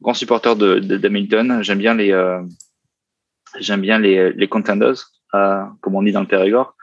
grand 0.00 0.14
supporter 0.14 0.56
de, 0.56 0.78
d'Hamilton. 0.78 1.62
J'aime 1.62 1.78
bien 1.78 1.94
les, 1.94 2.12
euh, 2.12 2.42
j'aime 3.60 3.80
bien 3.80 3.98
les, 3.98 4.32
les 4.32 4.48
contenders, 4.48 5.10
euh, 5.34 5.62
comme 5.80 5.94
on 5.94 6.02
dit 6.02 6.12
dans 6.12 6.20
le 6.20 6.26
Périgord, 6.26 6.74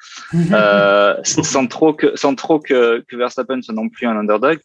euh, 0.51 1.15
sans 1.23 1.67
trop 1.67 1.93
que, 1.93 2.15
sans 2.15 2.35
trop 2.35 2.59
que, 2.59 3.03
que 3.07 3.15
Verstappen 3.15 3.61
soit 3.61 3.75
non 3.75 3.89
plus 3.89 4.07
un 4.07 4.17
underdog. 4.17 4.59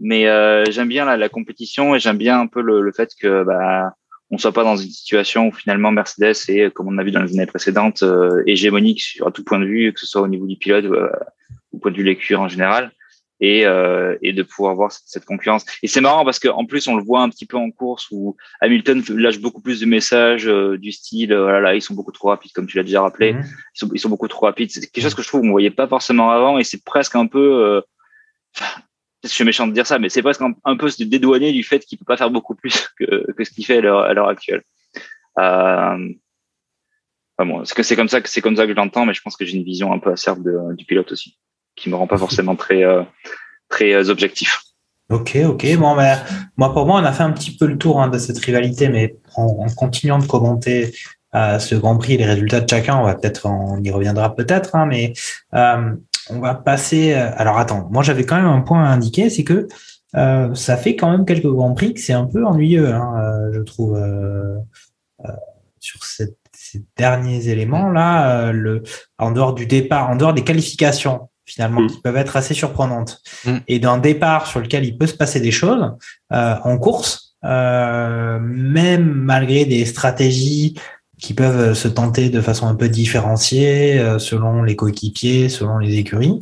Mais 0.00 0.26
euh, 0.26 0.64
j'aime 0.68 0.88
bien 0.88 1.04
la, 1.04 1.16
la, 1.16 1.28
compétition 1.28 1.94
et 1.94 2.00
j'aime 2.00 2.18
bien 2.18 2.40
un 2.40 2.48
peu 2.48 2.60
le, 2.60 2.80
le 2.80 2.92
fait 2.92 3.10
que 3.20 3.44
bah, 3.44 3.94
on 4.30 4.38
soit 4.38 4.50
pas 4.50 4.64
dans 4.64 4.76
une 4.76 4.88
situation 4.88 5.48
où 5.48 5.52
finalement 5.52 5.92
Mercedes 5.92 6.34
est, 6.48 6.72
comme 6.72 6.88
on 6.88 6.98
a 6.98 7.04
vu 7.04 7.12
dans 7.12 7.22
les 7.22 7.34
années 7.34 7.46
précédentes, 7.46 8.02
euh, 8.02 8.42
hégémonique 8.46 9.00
sur 9.00 9.28
à 9.28 9.30
tout 9.30 9.44
point 9.44 9.60
de 9.60 9.64
vue, 9.64 9.92
que 9.92 10.00
ce 10.00 10.06
soit 10.06 10.22
au 10.22 10.26
niveau 10.26 10.46
du 10.46 10.56
pilote 10.56 10.86
ou 10.86 10.96
au 11.76 11.78
point 11.78 11.92
de 11.92 11.96
vue 11.96 12.02
l'écurie 12.02 12.40
en 12.40 12.48
général 12.48 12.90
et, 13.42 13.66
euh, 13.66 14.16
et 14.22 14.32
de 14.32 14.44
pouvoir 14.44 14.76
voir 14.76 14.92
cette, 14.92 15.24
concurrence. 15.24 15.66
Et 15.82 15.88
c'est 15.88 16.00
marrant 16.00 16.24
parce 16.24 16.38
qu'en 16.38 16.64
plus, 16.64 16.86
on 16.86 16.96
le 16.96 17.02
voit 17.02 17.22
un 17.22 17.28
petit 17.28 17.44
peu 17.44 17.56
en 17.56 17.72
course 17.72 18.06
où 18.12 18.36
Hamilton 18.60 19.02
lâche 19.16 19.40
beaucoup 19.40 19.60
plus 19.60 19.80
de 19.80 19.86
messages 19.86 20.46
euh, 20.46 20.78
du 20.78 20.92
style, 20.92 21.34
voilà, 21.34 21.60
là, 21.60 21.74
ils 21.74 21.82
sont 21.82 21.94
beaucoup 21.94 22.12
trop 22.12 22.28
rapides, 22.28 22.52
comme 22.52 22.68
tu 22.68 22.76
l'as 22.76 22.84
déjà 22.84 23.02
rappelé. 23.02 23.32
Mhm. 23.32 23.42
Ils, 23.42 23.78
sont, 23.78 23.90
ils 23.92 23.98
sont 23.98 24.08
beaucoup 24.08 24.28
trop 24.28 24.46
rapides. 24.46 24.70
C'est 24.70 24.80
quelque 24.80 25.02
chose 25.02 25.14
que 25.14 25.22
je 25.22 25.28
trouve 25.28 25.40
qu'on 25.40 25.48
ne 25.48 25.52
voyait 25.52 25.72
pas 25.72 25.88
forcément 25.88 26.30
avant 26.30 26.58
et 26.58 26.64
c'est 26.64 26.84
presque 26.84 27.16
un 27.16 27.26
peu... 27.26 27.64
Euh, 27.64 27.80
je 29.24 29.28
suis 29.28 29.44
méchant 29.44 29.66
de 29.66 29.72
dire 29.72 29.86
ça, 29.86 29.98
mais 29.98 30.08
c'est 30.08 30.22
presque 30.22 30.42
un, 30.64 30.76
peu 30.76 30.88
se 30.88 31.02
dédouaner 31.02 31.52
du 31.52 31.64
fait 31.64 31.80
qu'il 31.80 31.98
peut 31.98 32.04
pas 32.04 32.16
faire 32.16 32.30
beaucoup 32.30 32.54
plus 32.54 32.88
que, 32.98 33.32
que 33.32 33.44
ce 33.44 33.50
qu'il 33.50 33.66
fait 33.66 33.78
à 33.78 34.12
l'heure 34.12 34.28
actuelle. 34.28 34.62
Euh, 35.38 36.12
enfin 37.38 37.48
bon, 37.48 37.64
c'est 37.64 37.74
que 37.74 37.82
c'est 37.82 37.96
comme 37.96 38.08
ça 38.08 38.20
que 38.20 38.28
c'est 38.28 38.40
comme 38.40 38.56
ça 38.56 38.66
que 38.66 38.72
je 38.72 38.76
l'entends, 38.76 39.06
mais 39.06 39.14
je 39.14 39.20
pense 39.22 39.36
que 39.36 39.44
j'ai 39.44 39.56
une 39.56 39.64
vision 39.64 39.92
un 39.92 40.00
peu 40.00 40.10
acerbe 40.10 40.42
de, 40.44 40.74
du 40.74 40.84
pilote 40.84 41.10
aussi 41.12 41.38
qui 41.76 41.90
me 41.90 41.96
rend 41.96 42.06
pas 42.06 42.18
forcément 42.18 42.56
très 42.56 42.84
euh, 42.84 43.02
très 43.68 43.92
euh, 43.92 44.08
objectif. 44.08 44.62
Ok, 45.10 45.36
ok. 45.44 45.76
Bon, 45.76 45.94
ben, 45.94 46.18
moi 46.56 46.72
pour 46.72 46.86
moi, 46.86 47.00
on 47.00 47.04
a 47.04 47.12
fait 47.12 47.22
un 47.22 47.32
petit 47.32 47.56
peu 47.56 47.66
le 47.66 47.76
tour 47.76 48.00
hein, 48.00 48.08
de 48.08 48.18
cette 48.18 48.38
rivalité, 48.38 48.88
mais 48.88 49.16
en, 49.36 49.66
continuant 49.76 50.18
de 50.18 50.26
commenter 50.26 50.94
euh, 51.34 51.58
ce 51.58 51.74
Grand 51.74 51.96
Prix 51.98 52.16
les 52.16 52.24
résultats 52.24 52.60
de 52.60 52.68
chacun, 52.68 52.98
on 52.98 53.04
va 53.04 53.14
peut-être, 53.14 53.46
on 53.46 53.82
y 53.82 53.90
reviendra 53.90 54.34
peut-être, 54.34 54.74
hein, 54.74 54.86
mais 54.86 55.12
on 55.52 56.38
va 56.38 56.54
passer. 56.54 57.12
Alors 57.12 57.58
attends, 57.58 57.88
moi 57.90 58.02
j'avais 58.02 58.24
quand 58.24 58.36
même 58.36 58.46
un 58.46 58.60
point 58.60 58.84
à 58.84 58.88
indiquer, 58.88 59.28
c'est 59.28 59.44
que 59.44 59.68
ça 60.14 60.76
fait 60.76 60.96
quand 60.96 61.10
même 61.10 61.26
quelques 61.26 61.50
grands 61.50 61.74
prix 61.74 61.94
que 61.94 62.00
c'est 62.00 62.12
un 62.12 62.26
peu 62.26 62.46
ennuyeux, 62.46 62.94
hein, 62.94 63.50
je 63.52 63.60
trouve, 63.60 64.00
sur 65.80 66.04
ces 66.04 66.36
derniers 66.96 67.48
éléments 67.48 67.90
là, 67.90 68.52
le 68.52 68.82
en 69.18 69.32
dehors 69.32 69.52
du 69.52 69.66
départ, 69.66 70.08
en 70.08 70.16
dehors 70.16 70.32
des 70.32 70.44
qualifications 70.44 71.28
finalement, 71.52 71.82
mm. 71.82 71.88
qui 71.88 72.00
peuvent 72.00 72.16
être 72.16 72.36
assez 72.36 72.54
surprenantes. 72.54 73.20
Mm. 73.44 73.56
Et 73.68 73.78
d'un 73.78 73.98
départ 73.98 74.46
sur 74.46 74.60
lequel 74.60 74.84
il 74.84 74.96
peut 74.96 75.06
se 75.06 75.14
passer 75.14 75.40
des 75.40 75.50
choses 75.50 75.92
euh, 76.32 76.54
en 76.64 76.78
course, 76.78 77.36
euh, 77.44 78.38
même 78.40 79.12
malgré 79.12 79.64
des 79.64 79.84
stratégies 79.84 80.74
qui 81.18 81.34
peuvent 81.34 81.74
se 81.74 81.88
tenter 81.88 82.30
de 82.30 82.40
façon 82.40 82.66
un 82.66 82.74
peu 82.74 82.88
différenciée 82.88 83.98
euh, 83.98 84.18
selon 84.18 84.62
les 84.62 84.76
coéquipiers, 84.76 85.48
selon 85.48 85.78
les 85.78 85.98
écuries. 85.98 86.40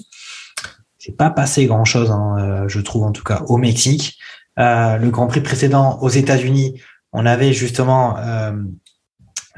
C'est 0.99 1.17
pas 1.17 1.31
passé 1.31 1.67
grand 1.67 1.85
chose, 1.85 2.11
hein, 2.11 2.37
euh, 2.39 2.69
je 2.69 2.81
trouve 2.81 3.03
en 3.03 3.13
tout 3.13 3.25
cas 3.25 3.43
au 3.49 3.57
Mexique. 3.57 4.17
Euh, 4.59 4.97
le 4.97 5.11
Grand 5.11 5.27
Prix 5.27 5.41
précédent 5.41 5.99
aux 6.03 6.09
États-Unis, 6.09 6.81
on 7.13 7.27
avait 7.27 7.53
justement 7.53 8.17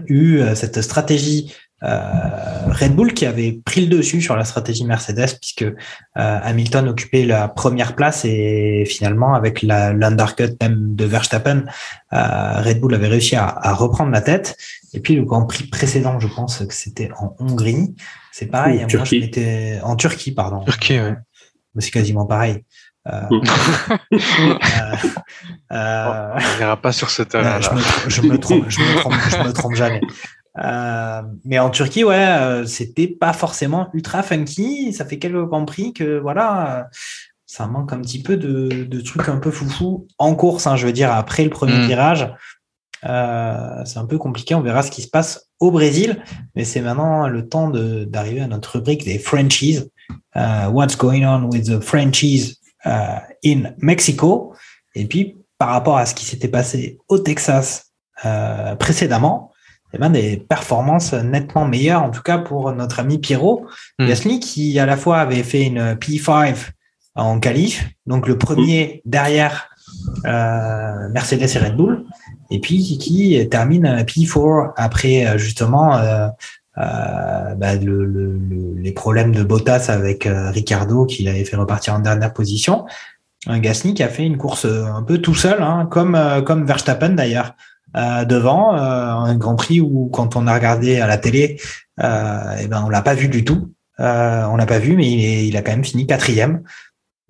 eu 0.06 0.40
cette 0.54 0.80
stratégie 0.80 1.52
euh, 1.52 1.71
Red 1.82 2.94
Bull 2.94 3.12
qui 3.12 3.26
avait 3.26 3.60
pris 3.64 3.86
le 3.86 3.96
dessus 3.96 4.20
sur 4.20 4.36
la 4.36 4.44
stratégie 4.44 4.84
Mercedes 4.84 5.38
puisque 5.40 5.62
euh, 5.62 5.72
Hamilton 6.14 6.88
occupait 6.88 7.24
la 7.24 7.48
première 7.48 7.94
place 7.94 8.24
et 8.24 8.84
finalement 8.86 9.34
avec 9.34 9.62
l'undercut 9.62 10.56
même 10.60 10.94
de 10.94 11.04
Verstappen, 11.04 11.64
euh, 12.12 12.60
Red 12.62 12.80
Bull 12.80 12.94
avait 12.94 13.08
réussi 13.08 13.36
à, 13.36 13.46
à, 13.46 13.72
reprendre 13.74 14.12
la 14.12 14.20
tête. 14.20 14.56
Et 14.94 15.00
puis 15.00 15.16
le 15.16 15.24
Grand 15.24 15.44
Prix 15.46 15.64
précédent, 15.64 16.20
je 16.20 16.28
pense 16.28 16.58
que 16.64 16.74
c'était 16.74 17.10
en 17.18 17.34
Hongrie. 17.40 17.94
C'est 18.30 18.46
pareil. 18.46 18.84
En 18.84 18.86
Turquie. 18.86 19.30
en 19.82 19.96
Turquie, 19.96 20.32
pardon. 20.32 20.60
Turquie, 20.64 21.00
ouais. 21.00 21.14
C'est 21.78 21.90
quasiment 21.90 22.26
pareil. 22.26 22.64
Euh, 23.08 23.22
euh, 24.12 24.96
euh, 25.72 26.34
On 26.34 26.58
verra 26.58 26.76
pas 26.76 26.92
sur 26.92 27.10
ce 27.10 27.22
euh, 27.22 27.24
terrain. 27.24 27.60
je, 27.60 27.70
me, 27.70 27.80
tr- 27.80 28.08
je 28.08 28.22
me 28.22 28.38
trompe, 28.38 28.64
je 28.68 28.80
me 28.80 28.96
trompe, 28.98 29.14
je 29.28 29.36
me 29.38 29.52
trompe 29.52 29.74
jamais. 29.74 30.00
Euh, 30.58 31.22
mais 31.44 31.58
en 31.58 31.70
Turquie, 31.70 32.04
ouais, 32.04 32.14
euh, 32.26 32.66
c'était 32.66 33.06
pas 33.08 33.32
forcément 33.32 33.88
ultra 33.94 34.22
funky. 34.22 34.92
Ça 34.92 35.04
fait 35.04 35.18
quelques 35.18 35.48
compris 35.48 35.92
que 35.92 36.18
voilà, 36.18 36.78
euh, 36.78 36.82
ça 37.46 37.66
manque 37.66 37.92
un 37.92 38.00
petit 38.00 38.22
peu 38.22 38.36
de, 38.36 38.84
de 38.84 39.00
trucs 39.00 39.28
un 39.28 39.38
peu 39.38 39.50
foufou 39.50 40.06
en 40.18 40.34
course. 40.34 40.66
hein, 40.66 40.76
je 40.76 40.86
veux 40.86 40.92
dire, 40.92 41.12
après 41.12 41.44
le 41.44 41.50
premier 41.50 41.78
Mm. 41.78 41.86
virage, 41.86 42.34
euh, 43.04 43.84
c'est 43.84 43.98
un 43.98 44.04
peu 44.06 44.18
compliqué. 44.18 44.54
On 44.54 44.60
verra 44.60 44.82
ce 44.82 44.90
qui 44.90 45.02
se 45.02 45.08
passe 45.08 45.48
au 45.58 45.70
Brésil. 45.70 46.22
Mais 46.54 46.64
c'est 46.64 46.80
maintenant 46.80 47.28
le 47.28 47.48
temps 47.48 47.70
d'arriver 47.70 48.40
à 48.42 48.46
notre 48.46 48.72
rubrique 48.76 49.04
des 49.04 49.18
Frenchies. 49.18 49.80
Euh, 50.36 50.68
what's 50.68 50.96
going 50.96 51.24
on 51.24 51.48
with 51.50 51.66
the 51.66 51.80
Frenchies 51.80 52.58
euh, 52.86 53.16
in 53.44 53.72
Mexico? 53.78 54.54
Et 54.94 55.06
puis, 55.06 55.38
par 55.58 55.68
rapport 55.70 55.96
à 55.96 56.06
ce 56.06 56.14
qui 56.14 56.24
s'était 56.24 56.48
passé 56.48 56.98
au 57.08 57.18
Texas 57.18 57.92
euh, 58.24 58.74
précédemment, 58.76 59.51
eh 59.94 59.98
ben, 59.98 60.10
des 60.10 60.36
performances 60.36 61.12
nettement 61.12 61.66
meilleures, 61.66 62.02
en 62.02 62.10
tout 62.10 62.22
cas 62.22 62.38
pour 62.38 62.72
notre 62.72 63.00
ami 63.00 63.18
Pierrot 63.18 63.66
Mm. 63.98 64.06
Gasly, 64.06 64.40
qui 64.40 64.78
à 64.78 64.86
la 64.86 64.96
fois 64.96 65.18
avait 65.18 65.42
fait 65.42 65.64
une 65.64 65.94
P5 65.94 66.54
en 67.14 67.38
qualif, 67.40 67.86
donc 68.06 68.26
le 68.26 68.38
premier 68.38 69.02
derrière 69.04 69.68
euh, 70.26 71.08
Mercedes 71.10 71.42
et 71.54 71.58
Red 71.58 71.76
Bull, 71.76 72.04
et 72.50 72.60
puis 72.60 72.78
qui, 72.82 72.98
qui 72.98 73.48
termine 73.48 73.86
P4 74.02 74.72
après 74.76 75.26
euh, 75.26 75.38
justement 75.38 75.96
euh, 75.96 76.28
euh, 76.78 77.54
bah, 77.54 77.74
le- 77.76 78.04
le- 78.06 78.38
le- 78.38 78.74
les 78.80 78.92
problèmes 78.92 79.32
de 79.34 79.42
Bottas 79.42 79.86
avec 79.90 80.26
euh, 80.26 80.50
Ricardo 80.50 81.04
qui 81.04 81.22
l'avait 81.24 81.44
fait 81.44 81.56
repartir 81.56 81.94
en 81.94 81.98
dernière 81.98 82.32
position. 82.32 82.86
Un 83.46 83.58
Gasly 83.58 83.92
qui 83.94 84.02
a 84.02 84.08
fait 84.08 84.24
une 84.24 84.38
course 84.38 84.64
un 84.66 85.02
peu 85.02 85.18
tout 85.18 85.34
seul, 85.34 85.62
hein, 85.62 85.86
comme, 85.90 86.16
comme 86.46 86.64
Verstappen 86.64 87.10
d'ailleurs, 87.10 87.54
euh, 87.96 88.24
devant, 88.24 88.74
euh, 88.74 88.78
un 88.78 89.36
Grand 89.36 89.56
Prix 89.56 89.80
où 89.80 90.08
quand 90.12 90.36
on 90.36 90.46
a 90.46 90.54
regardé 90.54 91.00
à 91.00 91.06
la 91.06 91.18
télé, 91.18 91.60
euh, 92.02 92.56
eh 92.60 92.66
ben, 92.66 92.82
on 92.86 92.88
l'a 92.88 93.02
pas 93.02 93.14
vu 93.14 93.28
du 93.28 93.44
tout. 93.44 93.72
Euh, 94.00 94.44
on 94.46 94.56
l'a 94.56 94.66
pas 94.66 94.78
vu, 94.78 94.96
mais 94.96 95.46
il, 95.46 95.56
a 95.56 95.62
quand 95.62 95.72
même 95.72 95.84
fini 95.84 96.06
quatrième, 96.06 96.62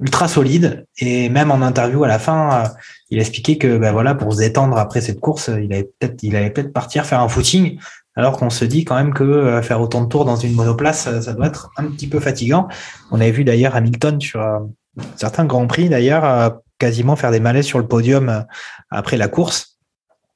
ultra 0.00 0.28
solide. 0.28 0.86
Et 0.98 1.28
même 1.28 1.50
en 1.50 1.62
interview 1.62 2.04
à 2.04 2.08
la 2.08 2.18
fin, 2.18 2.64
il 3.10 3.18
a 3.18 3.22
expliqué 3.22 3.58
que 3.58 3.76
ben 3.76 3.92
voilà, 3.92 4.14
pour 4.14 4.32
se 4.32 4.38
détendre 4.38 4.78
après 4.78 5.00
cette 5.00 5.20
course, 5.20 5.48
il 5.48 5.72
allait 5.72 5.90
peut-être, 5.98 6.22
il 6.22 6.36
allait 6.36 6.50
peut-être 6.50 6.72
partir 6.72 7.04
faire 7.04 7.20
un 7.20 7.28
footing. 7.28 7.78
Alors 8.14 8.36
qu'on 8.36 8.50
se 8.50 8.64
dit 8.64 8.84
quand 8.84 8.94
même 8.94 9.14
que 9.14 9.60
faire 9.62 9.80
autant 9.80 10.02
de 10.02 10.08
tours 10.08 10.24
dans 10.24 10.36
une 10.36 10.54
monoplace, 10.54 11.20
ça 11.20 11.32
doit 11.32 11.46
être 11.46 11.70
un 11.76 11.84
petit 11.84 12.06
peu 12.06 12.20
fatigant. 12.20 12.68
On 13.10 13.20
avait 13.20 13.30
vu 13.30 13.42
d'ailleurs 13.42 13.74
Hamilton 13.74 14.20
sur 14.20 14.68
certains 15.16 15.46
grands 15.46 15.66
prix 15.66 15.88
d'ailleurs 15.88 16.60
quasiment 16.78 17.16
faire 17.16 17.30
des 17.30 17.40
malaises 17.40 17.64
sur 17.64 17.78
le 17.78 17.86
podium 17.86 18.44
après 18.90 19.16
la 19.16 19.28
course. 19.28 19.71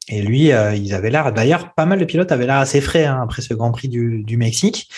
Et 0.09 0.23
lui, 0.23 0.53
euh, 0.53 0.75
ils 0.75 0.95
avaient 0.95 1.11
l'air. 1.11 1.33
D'ailleurs, 1.33 1.75
pas 1.75 1.87
mal 1.87 1.99
de 1.99 2.05
pilotes 2.05 2.31
avaient 2.31 2.47
l'air 2.47 2.59
assez 2.59 2.81
frais 2.81 3.07
hein, 3.07 3.21
après 3.23 3.43
ce 3.43 3.55
Grand 3.55 3.73
Prix 3.73 3.89
du, 3.89 4.23
du 4.25 4.37
Mexique. 4.37 4.89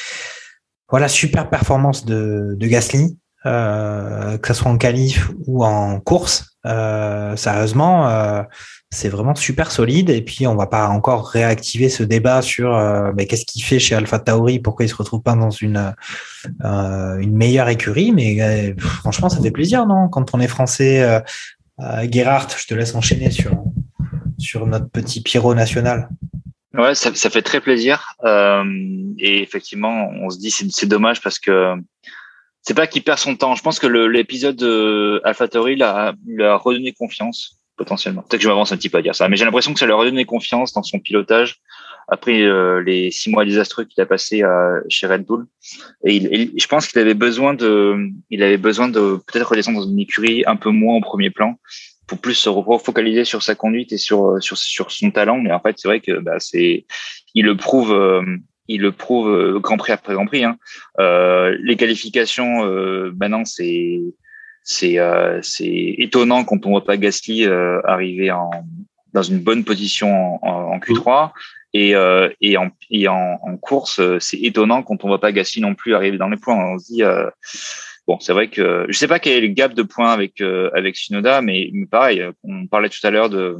Voilà, 0.90 1.09
super 1.09 1.48
performance 1.50 2.04
de, 2.04 2.54
de 2.59 2.66
Gasly, 2.66 3.18
euh, 3.46 4.38
que 4.38 4.48
ce 4.48 4.54
soit 4.54 4.70
en 4.70 4.78
qualif 4.78 5.30
ou 5.46 5.64
en 5.64 6.00
course. 6.00 6.56
Euh, 6.66 7.36
sérieusement, 7.36 8.09
euh, 8.09 8.42
c'est 8.90 9.09
vraiment 9.09 9.34
super 9.34 9.70
solide. 9.70 10.11
Et 10.11 10.22
puis, 10.22 10.46
on 10.46 10.56
va 10.56 10.66
pas 10.66 10.88
encore 10.88 11.28
réactiver 11.28 11.88
ce 11.88 12.02
débat 12.02 12.42
sur 12.42 12.76
euh, 12.76 13.12
mais 13.16 13.26
qu'est-ce 13.26 13.46
qu'il 13.46 13.62
fait 13.62 13.78
chez 13.78 13.94
Alpha 13.94 14.18
Tauri, 14.18 14.59
pourquoi 14.59 14.84
il 14.84 14.88
se 14.88 14.96
retrouve 14.96 15.22
pas 15.22 15.34
dans 15.34 15.50
une 15.50 15.94
euh, 16.64 17.18
une 17.18 17.34
meilleure 17.34 17.68
écurie? 17.68 18.12
Mais 18.12 18.74
franchement, 18.78 19.28
ça 19.30 19.40
fait 19.40 19.50
plaisir, 19.50 19.86
non? 19.86 20.09
Quand 20.09 20.34
on 20.34 20.40
est 20.40 20.48
français, 20.48 21.02
euh, 21.02 21.20
Gerhardt, 22.11 22.54
je 22.59 22.66
te 22.66 22.74
laisse 22.74 22.94
enchaîner 22.94 23.30
sur 23.30 23.52
sur 24.39 24.66
notre 24.66 24.89
petit 24.89 25.22
Pierrot 25.22 25.55
national. 25.55 26.09
Ouais, 26.74 26.95
ça, 26.95 27.12
fait 27.12 27.43
très 27.43 27.61
plaisir. 27.61 28.14
Euh, 28.24 28.64
et 29.18 29.43
effectivement, 29.43 30.11
on 30.22 30.30
se 30.30 30.39
dit 30.39 30.51
c'est 30.51 30.70
c'est 30.70 30.86
dommage 30.86 31.20
parce 31.20 31.39
que 31.39 31.74
c'est 32.62 32.74
pas 32.74 32.86
qu'il 32.86 33.03
perd 33.03 33.18
son 33.18 33.36
temps. 33.36 33.55
Je 33.55 33.62
pense 33.62 33.78
que 33.78 33.86
l'épisode 33.86 34.57
de 34.57 35.20
AlphaTauri 35.24 35.82
a 35.82 36.14
redonné 36.57 36.93
confiance 36.93 37.59
potentiellement. 37.78 38.22
Peut-être 38.22 38.41
que 38.41 38.45
je 38.45 38.49
m'avance 38.49 38.72
un 38.72 38.76
petit 38.76 38.91
peu 38.91 38.99
à 38.99 39.03
dire 39.03 39.14
ça, 39.14 39.28
mais 39.28 39.36
j'ai 39.36 39.45
l'impression 39.45 39.72
que 39.72 39.78
ça 39.78 39.86
lui 39.86 39.93
a 39.93 39.97
redonné 39.97 40.26
confiance 40.26 40.74
dans 40.74 40.82
son 40.82 40.99
pilotage 40.99 41.61
après 42.09 42.43
euh, 42.43 42.82
les 42.82 43.11
six 43.11 43.30
mois 43.30 43.45
désastreux 43.45 43.84
qu'il 43.84 44.03
a 44.03 44.07
passé 44.07 44.43
euh, 44.43 44.80
chez 44.89 45.07
Red 45.07 45.24
Bull. 45.24 45.47
Et 46.05 46.51
je 46.59 46.66
pense 46.66 46.89
qu'il 46.89 46.99
avait 47.01 47.14
besoin 47.14 47.55
de, 47.55 48.11
il 48.30 48.43
avait 48.43 48.57
besoin 48.57 48.89
de 48.89 49.18
peut-être 49.26 49.51
redescendre 49.51 49.80
dans 49.80 49.89
une 49.89 50.01
écurie 50.01 50.43
un 50.47 50.57
peu 50.57 50.70
moins 50.70 50.97
au 50.97 51.01
premier 51.01 51.30
plan 51.30 51.59
pour 52.09 52.18
plus 52.18 52.34
se 52.34 52.48
refocaliser 52.48 53.24
sur 53.24 53.42
sa 53.42 53.54
conduite 53.54 53.92
et 53.92 53.98
sur 53.98 54.42
sur 54.42 54.56
sur 54.56 54.90
son 54.90 55.12
talent. 55.12 55.38
Mais 55.38 55.52
en 55.52 55.61
fait, 55.61 55.76
c'est 55.78 55.86
vrai 55.86 56.00
que 56.00 56.18
bah, 56.18 56.40
c'est, 56.40 56.86
il 57.34 57.44
le 57.44 57.56
prouve, 57.56 57.92
euh, 57.92 58.24
il 58.66 58.80
le 58.80 58.90
prouve 58.92 59.28
euh, 59.28 59.61
Grand 59.61 59.76
Prix 59.76 59.92
après 59.92 60.14
Grand 60.14 60.26
Prix. 60.26 60.44
Hein. 60.44 60.56
Euh, 60.98 61.56
les 61.61 61.76
qualifications, 61.76 62.64
euh, 62.64 63.14
maintenant 63.20 63.44
c'est 63.44 64.00
c'est 64.64 64.98
euh, 64.98 65.40
c'est 65.42 65.94
étonnant 65.98 66.44
quand 66.44 66.66
on 66.66 66.70
voit 66.70 66.84
pas 66.84 66.96
Gasly 66.96 67.46
euh, 67.46 67.80
arriver 67.84 68.30
en 68.30 68.50
dans 69.12 69.22
une 69.22 69.38
bonne 69.40 69.64
position 69.64 70.42
en, 70.44 70.48
en, 70.48 70.74
en 70.74 70.78
Q3 70.78 71.30
et 71.74 71.94
euh, 71.94 72.28
et 72.40 72.56
en 72.56 72.70
et 72.90 73.09
en, 73.09 73.38
en 73.42 73.56
course 73.56 74.00
euh, 74.00 74.18
c'est 74.20 74.38
étonnant 74.38 74.82
quand 74.82 75.04
on 75.04 75.09
voit 75.09 75.20
pas 75.20 75.32
Gasly 75.32 75.61
non 75.61 75.74
plus 75.74 75.94
arriver 75.94 76.18
dans 76.18 76.28
les 76.28 76.36
points 76.36 76.56
on 76.56 76.78
se 76.78 76.86
dit 76.86 77.02
euh, 77.02 77.30
bon 78.09 78.18
c'est 78.18 78.32
vrai 78.32 78.48
que 78.48 78.86
je 78.88 78.98
sais 78.98 79.06
pas 79.06 79.20
quel 79.20 79.44
est 79.44 79.46
le 79.46 79.54
gap 79.54 79.74
de 79.74 79.82
points 79.82 80.11
avec 80.12 80.40
euh, 80.40 80.70
avec 80.74 80.96
Shinoda 80.96 81.42
mais, 81.42 81.70
mais 81.72 81.86
pareil 81.86 82.24
on 82.42 82.66
parlait 82.66 82.88
tout 82.88 83.06
à 83.06 83.11
l'heure 83.11 83.30
de 83.30 83.56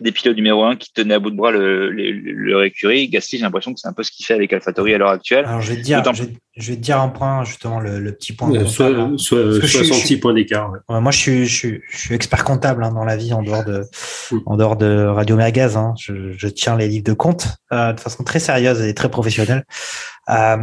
des 0.00 0.12
pilotes 0.12 0.36
numéro 0.36 0.64
un 0.64 0.76
qui 0.76 0.92
tenaient 0.92 1.14
à 1.14 1.18
bout 1.18 1.30
de 1.30 1.36
bras 1.36 1.50
le, 1.52 1.90
le, 1.90 2.10
le. 2.12 3.06
Gasly, 3.06 3.38
j'ai 3.38 3.44
l'impression 3.44 3.72
que 3.72 3.78
c'est 3.80 3.88
un 3.88 3.92
peu 3.92 4.02
ce 4.02 4.10
qu'il 4.10 4.26
fait 4.26 4.34
avec 4.34 4.52
AlphaTauri 4.52 4.92
à 4.94 4.98
l'heure 4.98 5.10
actuelle. 5.10 5.44
Alors, 5.44 5.60
je 5.60 5.70
vais 5.72 5.76
te 5.76 5.82
dire, 5.82 6.02
je, 6.12 6.24
vais- 6.24 6.32
je 6.56 6.70
vais 6.70 6.76
te 6.76 6.80
dire 6.82 7.00
un 7.00 7.08
point, 7.08 7.44
justement, 7.44 7.80
le, 7.80 8.00
le 8.00 8.12
petit 8.12 8.32
point. 8.32 8.52
Euh, 8.52 8.60
hein. 8.64 8.66
soit, 8.66 8.90
soit, 9.18 9.42
Parce 9.44 9.58
que 9.60 9.66
je 9.66 9.76
suis- 9.78 9.86
66 9.86 10.00
je 10.02 10.06
suis- 10.06 10.16
points 10.18 10.34
d'écart. 10.34 10.70
ouais. 10.72 10.78
Ouais, 10.88 11.00
moi, 11.00 11.12
je 11.12 11.18
suis, 11.18 11.46
je, 11.46 11.54
suis, 11.54 11.80
je 11.90 11.96
suis 11.98 12.14
expert 12.14 12.44
comptable 12.44 12.82
hein, 12.84 12.92
dans 12.92 13.04
la 13.04 13.16
vie, 13.16 13.32
en 13.32 13.42
dehors 13.42 13.64
de, 13.64 13.84
en 14.46 14.56
dehors 14.56 14.76
de 14.76 15.04
Radio 15.06 15.36
Merguez. 15.36 15.76
Hein. 15.76 15.94
Je, 15.98 16.32
je 16.32 16.48
tiens 16.48 16.76
les 16.76 16.88
livres 16.88 17.04
de 17.04 17.12
compte 17.12 17.48
euh, 17.72 17.92
de 17.92 18.00
façon 18.00 18.24
très 18.24 18.40
sérieuse 18.40 18.80
et 18.82 18.94
très 18.94 19.10
professionnelle. 19.10 19.64
Euh, 20.30 20.56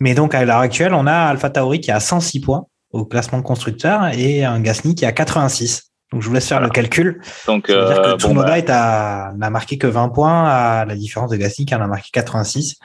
mais 0.00 0.14
donc, 0.14 0.34
à 0.34 0.44
l'heure 0.44 0.58
actuelle, 0.58 0.94
on 0.94 1.06
a 1.06 1.12
Alpha 1.14 1.50
Tauri 1.50 1.80
qui 1.80 1.90
a 1.90 2.00
106 2.00 2.40
points 2.40 2.66
au 2.92 3.04
classement 3.04 3.38
de 3.38 3.42
constructeur 3.44 4.06
et 4.16 4.44
un 4.44 4.60
Gasly 4.60 4.94
qui 4.94 5.04
a 5.04 5.12
86. 5.12 5.87
Donc, 6.12 6.22
je 6.22 6.28
vous 6.28 6.34
laisse 6.34 6.48
faire 6.48 6.60
le 6.60 6.70
calcul. 6.70 7.20
Donc, 7.46 7.68
veut 7.68 7.74
dire 7.74 8.00
euh, 8.00 8.16
que 8.16 8.22
bon, 8.22 8.28
Tsunoda 8.28 8.60
bah, 8.62 9.32
n'a 9.36 9.50
marqué 9.50 9.76
que 9.76 9.86
20 9.86 10.08
points 10.08 10.44
à 10.44 10.84
la 10.86 10.96
différence 10.96 11.30
de 11.30 11.36
Gasly 11.36 11.66
qui 11.66 11.74
en 11.74 11.82
a 11.82 11.86
marqué 11.86 12.08
86. 12.12 12.76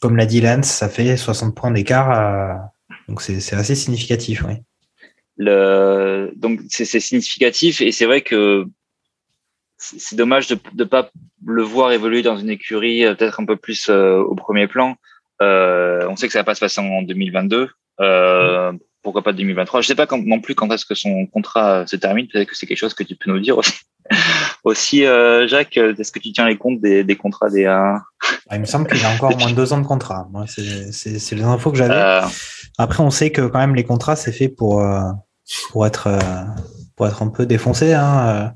Comme 0.00 0.16
l'a 0.16 0.26
dit 0.26 0.40
Lance, 0.40 0.66
ça 0.66 0.88
fait 0.88 1.16
60 1.16 1.54
points 1.54 1.70
d'écart. 1.70 2.10
euh, 2.10 2.54
donc, 3.08 3.20
c'est 3.22 3.54
assez 3.54 3.74
significatif, 3.74 4.44
oui. 4.46 4.54
le, 5.36 6.32
donc 6.36 6.60
c'est 6.68 6.84
significatif 6.84 7.80
et 7.80 7.92
c'est 7.92 8.06
vrai 8.06 8.20
que 8.22 8.66
c'est 9.78 10.16
dommage 10.16 10.48
de 10.48 10.58
ne 10.74 10.84
pas 10.84 11.10
le 11.44 11.62
voir 11.62 11.92
évoluer 11.92 12.22
dans 12.22 12.36
une 12.36 12.50
écurie 12.50 13.04
euh, 13.04 13.14
peut-être 13.14 13.40
un 13.40 13.44
peu 13.44 13.56
plus 13.56 13.88
euh, 13.88 14.16
au 14.16 14.34
premier 14.34 14.66
plan. 14.66 14.96
Euh, 15.42 16.06
on 16.08 16.16
sait 16.16 16.26
que 16.26 16.32
ça 16.32 16.40
va 16.40 16.44
pas 16.44 16.54
se 16.54 16.60
passer 16.60 16.80
en 16.80 17.02
2022. 17.02 17.68
Euh, 18.00 18.72
pourquoi 19.06 19.22
pas 19.22 19.32
2023 19.32 19.82
Je 19.82 19.86
sais 19.86 19.94
pas 19.94 20.06
quand, 20.08 20.18
non 20.26 20.40
plus 20.40 20.56
quand 20.56 20.68
est-ce 20.72 20.84
que 20.84 20.96
son 20.96 21.26
contrat 21.26 21.70
euh, 21.82 21.86
se 21.86 21.94
termine. 21.94 22.26
Peut-être 22.26 22.48
que 22.48 22.56
c'est 22.56 22.66
quelque 22.66 22.76
chose 22.78 22.92
que 22.92 23.04
tu 23.04 23.14
peux 23.14 23.30
nous 23.30 23.38
dire 23.38 23.56
aussi. 23.56 23.72
aussi, 24.64 25.06
euh, 25.06 25.46
Jacques, 25.46 25.76
euh, 25.76 25.94
est-ce 25.96 26.10
que 26.10 26.18
tu 26.18 26.32
tiens 26.32 26.46
les 26.48 26.56
comptes 26.56 26.80
des, 26.80 27.04
des 27.04 27.14
contrats 27.14 27.48
des 27.48 27.66
euh, 27.66 27.94
Ah, 28.48 28.56
Il 28.56 28.60
me 28.60 28.64
semble 28.64 28.88
qu'il 28.88 29.04
a 29.06 29.10
encore 29.10 29.30
moins 29.38 29.48
de 29.50 29.54
deux 29.54 29.72
ans 29.72 29.78
de 29.80 29.86
contrat. 29.86 30.26
Moi, 30.32 30.44
c'est- 30.48 31.34
les 31.36 31.42
infos 31.44 31.70
que 31.70 31.78
j'avais. 31.78 31.94
euh, 31.94 32.22
Après, 32.78 33.00
on 33.04 33.10
sait 33.10 33.30
que 33.30 33.42
quand 33.42 33.58
même 33.60 33.76
les 33.76 33.84
contrats, 33.84 34.16
c'est 34.16 34.32
fait 34.32 34.48
pour, 34.48 34.84
pour, 35.70 35.86
être, 35.86 36.08
pour 36.96 37.06
être 37.06 37.22
un 37.22 37.28
peu 37.28 37.46
défoncé. 37.46 37.92
Hein. 37.94 38.52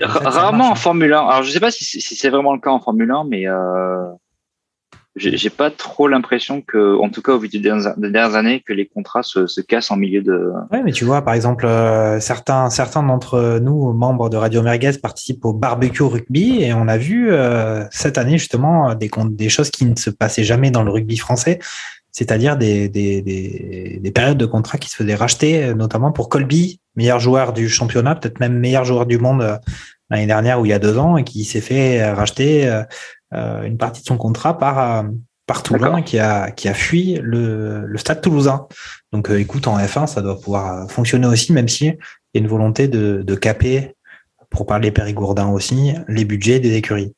Rarement 0.00 0.70
en. 0.70 0.74
Formule 0.74 1.12
1. 1.12 1.18
Alors, 1.18 1.42
je 1.42 1.50
sais 1.50 1.60
pas 1.60 1.70
si, 1.70 1.84
c'est- 2.00 2.30
vraiment 2.30 2.54
le 2.54 2.60
cas 2.60 2.70
en 2.70 2.80
Formule 2.80 3.10
1, 3.10 3.24
mais 3.28 3.44
j'ai 5.16 5.50
pas 5.50 5.70
trop 5.70 6.08
l'impression 6.08 6.60
que, 6.60 6.96
en 7.00 7.08
tout 7.08 7.22
cas 7.22 7.32
au 7.32 7.38
vu 7.38 7.48
des 7.48 7.58
dernières, 7.58 8.34
années, 8.34 8.62
que 8.66 8.72
les 8.72 8.86
contrats 8.86 9.22
se, 9.22 9.46
se 9.46 9.60
cassent 9.60 9.90
en 9.90 9.96
milieu 9.96 10.22
de. 10.22 10.52
Ouais, 10.70 10.82
mais 10.82 10.92
tu 10.92 11.04
vois, 11.04 11.22
par 11.22 11.34
exemple, 11.34 11.66
euh, 11.66 12.20
certains, 12.20 12.70
certains 12.70 13.02
d'entre 13.02 13.58
nous, 13.60 13.92
membres 13.92 14.28
de 14.28 14.36
Radio 14.36 14.62
Merguez, 14.62 14.98
participent 15.02 15.44
au 15.44 15.52
barbecue 15.52 16.02
rugby 16.02 16.62
et 16.62 16.74
on 16.74 16.86
a 16.86 16.98
vu 16.98 17.30
euh, 17.30 17.84
cette 17.90 18.18
année 18.18 18.38
justement 18.38 18.94
des, 18.94 19.10
des 19.30 19.48
choses 19.48 19.70
qui 19.70 19.86
ne 19.86 19.96
se 19.96 20.10
passaient 20.10 20.44
jamais 20.44 20.70
dans 20.70 20.82
le 20.82 20.90
rugby 20.90 21.16
français, 21.16 21.58
c'est-à-dire 22.12 22.56
des, 22.56 22.88
des, 22.88 23.22
des, 23.22 23.98
des 24.02 24.10
périodes 24.10 24.38
de 24.38 24.46
contrat 24.46 24.78
qui 24.78 24.90
se 24.90 24.96
faisaient 24.96 25.14
racheter, 25.14 25.74
notamment 25.74 26.12
pour 26.12 26.28
Colby, 26.28 26.80
meilleur 26.96 27.20
joueur 27.20 27.52
du 27.52 27.68
championnat, 27.68 28.14
peut-être 28.14 28.40
même 28.40 28.58
meilleur 28.58 28.84
joueur 28.84 29.06
du 29.06 29.18
monde 29.18 29.42
euh, 29.42 29.56
l'année 30.10 30.26
dernière 30.26 30.60
ou 30.60 30.66
il 30.66 30.70
y 30.70 30.72
a 30.72 30.78
deux 30.78 30.98
ans, 30.98 31.16
et 31.16 31.24
qui 31.24 31.44
s'est 31.44 31.60
fait 31.60 32.00
euh, 32.00 32.14
racheter 32.14 32.68
euh, 32.68 32.82
une 33.32 33.78
partie 33.78 34.02
de 34.02 34.06
son 34.06 34.16
contrat 34.16 34.58
par, 34.58 34.78
euh, 34.78 35.08
par 35.46 35.62
Toulon 35.62 36.02
qui 36.02 36.18
a, 36.18 36.50
qui 36.50 36.68
a 36.68 36.74
fui 36.74 37.18
le, 37.22 37.86
le 37.86 37.98
stade 37.98 38.20
toulousain. 38.20 38.66
Donc, 39.12 39.30
euh, 39.30 39.38
écoute, 39.38 39.66
en 39.66 39.78
F1, 39.78 40.06
ça 40.06 40.22
doit 40.22 40.40
pouvoir 40.40 40.84
euh, 40.84 40.88
fonctionner 40.88 41.26
aussi, 41.26 41.52
même 41.52 41.68
si 41.68 41.86
il 41.86 41.96
y 42.34 42.38
a 42.38 42.40
une 42.40 42.48
volonté 42.48 42.88
de, 42.88 43.22
de 43.22 43.34
caper, 43.34 43.94
pour 44.50 44.66
parler 44.66 44.90
périgourdin 44.90 45.48
aussi, 45.48 45.92
les 46.08 46.24
budgets 46.24 46.60
des 46.60 46.76
écuries. 46.76 47.12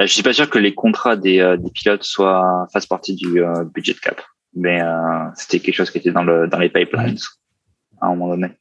Euh, 0.00 0.06
Je 0.06 0.12
suis 0.12 0.22
pas 0.22 0.32
sûr 0.32 0.48
que 0.48 0.58
les 0.58 0.74
contrats 0.74 1.16
des, 1.16 1.40
euh, 1.40 1.56
des 1.56 1.70
pilotes 1.70 2.04
soient 2.04 2.66
fassent 2.72 2.86
partie 2.86 3.14
du 3.14 3.42
euh, 3.42 3.64
budget 3.64 3.94
cap, 3.94 4.20
mais 4.54 4.80
euh, 4.80 5.26
c'était 5.34 5.60
quelque 5.60 5.74
chose 5.74 5.90
qui 5.90 5.98
était 5.98 6.12
dans 6.12 6.24
le 6.24 6.48
dans 6.48 6.58
les 6.58 6.70
pipelines 6.70 7.18
à 8.00 8.06
un 8.06 8.10
moment 8.10 8.28
donné. 8.28 8.52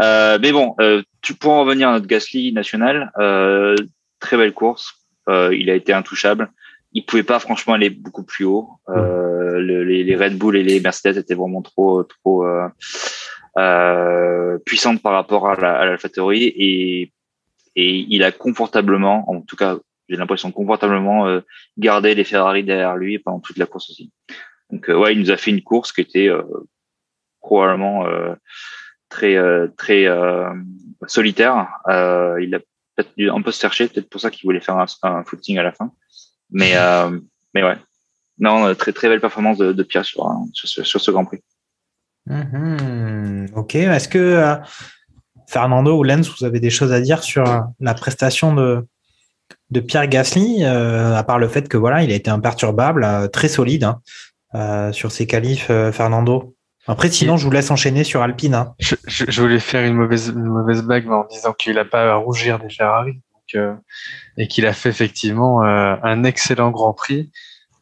Euh, 0.00 0.38
mais 0.40 0.52
bon, 0.52 0.74
euh, 0.80 1.02
tu 1.22 1.34
pour 1.34 1.52
en 1.52 1.60
revenir 1.60 1.88
à 1.88 1.92
notre 1.92 2.06
Gasly 2.06 2.52
national, 2.52 3.10
euh, 3.18 3.76
très 4.20 4.36
belle 4.36 4.52
course. 4.52 4.95
Euh, 5.28 5.54
il 5.54 5.70
a 5.70 5.74
été 5.74 5.92
intouchable. 5.92 6.50
Il 6.92 7.04
pouvait 7.04 7.22
pas 7.24 7.38
franchement 7.40 7.74
aller 7.74 7.90
beaucoup 7.90 8.22
plus 8.24 8.44
haut. 8.44 8.70
Euh, 8.88 9.58
le- 9.60 9.84
les, 9.84 10.02
les 10.04 10.16
Red 10.16 10.38
Bull 10.38 10.56
et 10.56 10.62
les 10.62 10.80
Mercedes 10.80 11.16
étaient 11.18 11.34
vraiment 11.34 11.62
trop 11.62 12.04
trop 12.04 12.46
euh, 12.46 12.68
euh, 13.58 14.58
puissantes 14.64 15.02
par 15.02 15.12
rapport 15.12 15.48
à 15.48 15.56
la- 15.56 15.76
à 15.78 15.84
l'AlphaTauri 15.86 16.44
et 16.44 17.12
et 17.78 18.06
il 18.08 18.22
a 18.24 18.32
confortablement, 18.32 19.28
en 19.30 19.42
tout 19.42 19.56
cas 19.56 19.76
j'ai 20.08 20.16
l'impression 20.16 20.50
confortablement 20.50 21.26
euh, 21.26 21.40
garder 21.76 22.14
les 22.14 22.24
Ferrari 22.24 22.64
derrière 22.64 22.96
lui 22.96 23.18
pendant 23.18 23.40
toute 23.40 23.58
la 23.58 23.66
course 23.66 23.90
aussi. 23.90 24.10
Donc 24.70 24.88
euh, 24.88 24.96
ouais, 24.96 25.12
il 25.12 25.18
nous 25.20 25.30
a 25.30 25.36
fait 25.36 25.50
une 25.50 25.62
course 25.62 25.92
qui 25.92 26.00
était 26.00 26.28
euh, 26.28 26.42
probablement 27.40 28.06
euh, 28.06 28.34
très 29.10 29.36
euh, 29.36 29.68
très 29.76 30.06
euh, 30.06 30.48
solitaire. 31.06 31.68
Euh, 31.88 32.38
il 32.42 32.54
a 32.54 32.60
peut-être 32.96 33.34
un 33.34 33.42
peu 33.42 33.52
se 33.52 33.60
chercher, 33.60 33.88
peut-être 33.88 34.08
pour 34.08 34.20
ça 34.20 34.30
qu'il 34.30 34.46
voulait 34.46 34.60
faire 34.60 34.76
un, 34.78 34.86
un 35.02 35.22
footing 35.24 35.58
à 35.58 35.62
la 35.62 35.72
fin. 35.72 35.92
Mais 36.50 36.72
euh, 36.76 37.18
mais 37.54 37.62
ouais, 37.62 37.76
non, 38.38 38.66
euh, 38.66 38.74
très 38.74 38.92
très 38.92 39.08
belle 39.08 39.20
performance 39.20 39.58
de, 39.58 39.72
de 39.72 39.82
Pierre 39.82 40.04
sur, 40.04 40.28
sur, 40.52 40.68
ce- 40.68 40.82
sur 40.82 41.00
ce 41.00 41.10
Grand 41.10 41.24
Prix. 41.24 41.40
Mhm. 42.26 43.48
Ok, 43.54 43.74
est-ce 43.76 44.08
que 44.08 44.18
euh, 44.18 44.56
Fernando 45.48 45.96
ou 45.96 46.02
Lens, 46.02 46.28
vous 46.38 46.44
avez 46.44 46.58
des 46.60 46.70
choses 46.70 46.92
à 46.92 47.00
dire 47.00 47.22
sur 47.22 47.44
la 47.78 47.94
prestation 47.94 48.54
de, 48.54 48.84
de 49.70 49.80
Pierre 49.80 50.08
Gasly, 50.08 50.64
euh, 50.64 51.14
à 51.14 51.22
part 51.22 51.38
le 51.38 51.46
fait 51.48 51.68
que 51.68 51.76
voilà, 51.76 52.02
il 52.02 52.10
a 52.10 52.14
été 52.14 52.30
imperturbable, 52.30 53.30
très 53.32 53.48
solide 53.48 53.84
hein, 54.52 54.92
sur 54.92 55.12
ses 55.12 55.26
qualifs, 55.28 55.70
Fernando? 55.92 56.55
Après, 56.88 57.10
sinon, 57.10 57.36
je 57.36 57.44
vous 57.44 57.50
laisse 57.50 57.70
enchaîner 57.70 58.04
sur 58.04 58.22
Alpine. 58.22 58.54
hein. 58.54 58.74
Je, 58.78 58.94
je, 59.06 59.24
je 59.28 59.40
voulais 59.42 59.58
faire 59.58 59.84
une 59.84 59.94
mauvaise, 59.94 60.28
une 60.28 60.44
mauvaise 60.44 60.82
blague 60.82 61.06
mais 61.06 61.14
en 61.14 61.24
disant 61.24 61.52
qu'il 61.52 61.74
n'a 61.74 61.84
pas 61.84 62.12
à 62.12 62.14
rougir 62.14 62.58
des 62.58 62.70
Ferrari 62.70 63.14
donc, 63.14 63.54
euh, 63.54 63.74
et 64.36 64.46
qu'il 64.48 64.66
a 64.66 64.72
fait 64.72 64.90
effectivement 64.90 65.64
euh, 65.64 65.96
un 66.02 66.24
excellent 66.24 66.70
Grand 66.70 66.92
Prix 66.92 67.30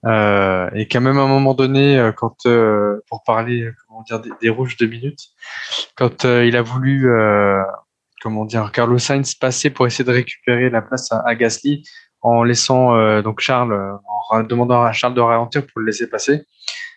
euh, 0.06 0.68
et 0.74 0.86
qu'à 0.86 1.00
même 1.00 1.18
un 1.18 1.26
moment 1.26 1.54
donné, 1.54 1.98
euh, 1.98 2.12
quand 2.12 2.46
euh, 2.46 3.02
pour 3.08 3.22
parler 3.24 3.62
euh, 3.62 3.74
comment 3.86 4.02
dire 4.02 4.20
des, 4.40 4.48
rouges 4.50 4.76
deux 4.76 4.86
minutes, 4.86 5.20
quand 5.96 6.24
il 6.24 6.56
a 6.56 6.62
voulu 6.62 7.08
comment 8.22 8.44
dire 8.44 8.70
Carlos 8.72 8.98
Sainz 8.98 9.34
passer 9.34 9.70
pour 9.70 9.86
essayer 9.86 10.04
de 10.04 10.12
récupérer 10.12 10.70
la 10.70 10.82
place 10.82 11.12
à, 11.12 11.22
à 11.26 11.34
Gasly 11.34 11.82
en 12.22 12.42
laissant 12.42 13.20
donc 13.22 13.40
Charles 13.40 13.98
en 14.30 14.42
demandant 14.42 14.82
à 14.82 14.92
Charles 14.92 15.14
de 15.14 15.20
ralentir 15.20 15.62
pour 15.62 15.80
le 15.80 15.86
laisser 15.86 16.08
passer. 16.08 16.42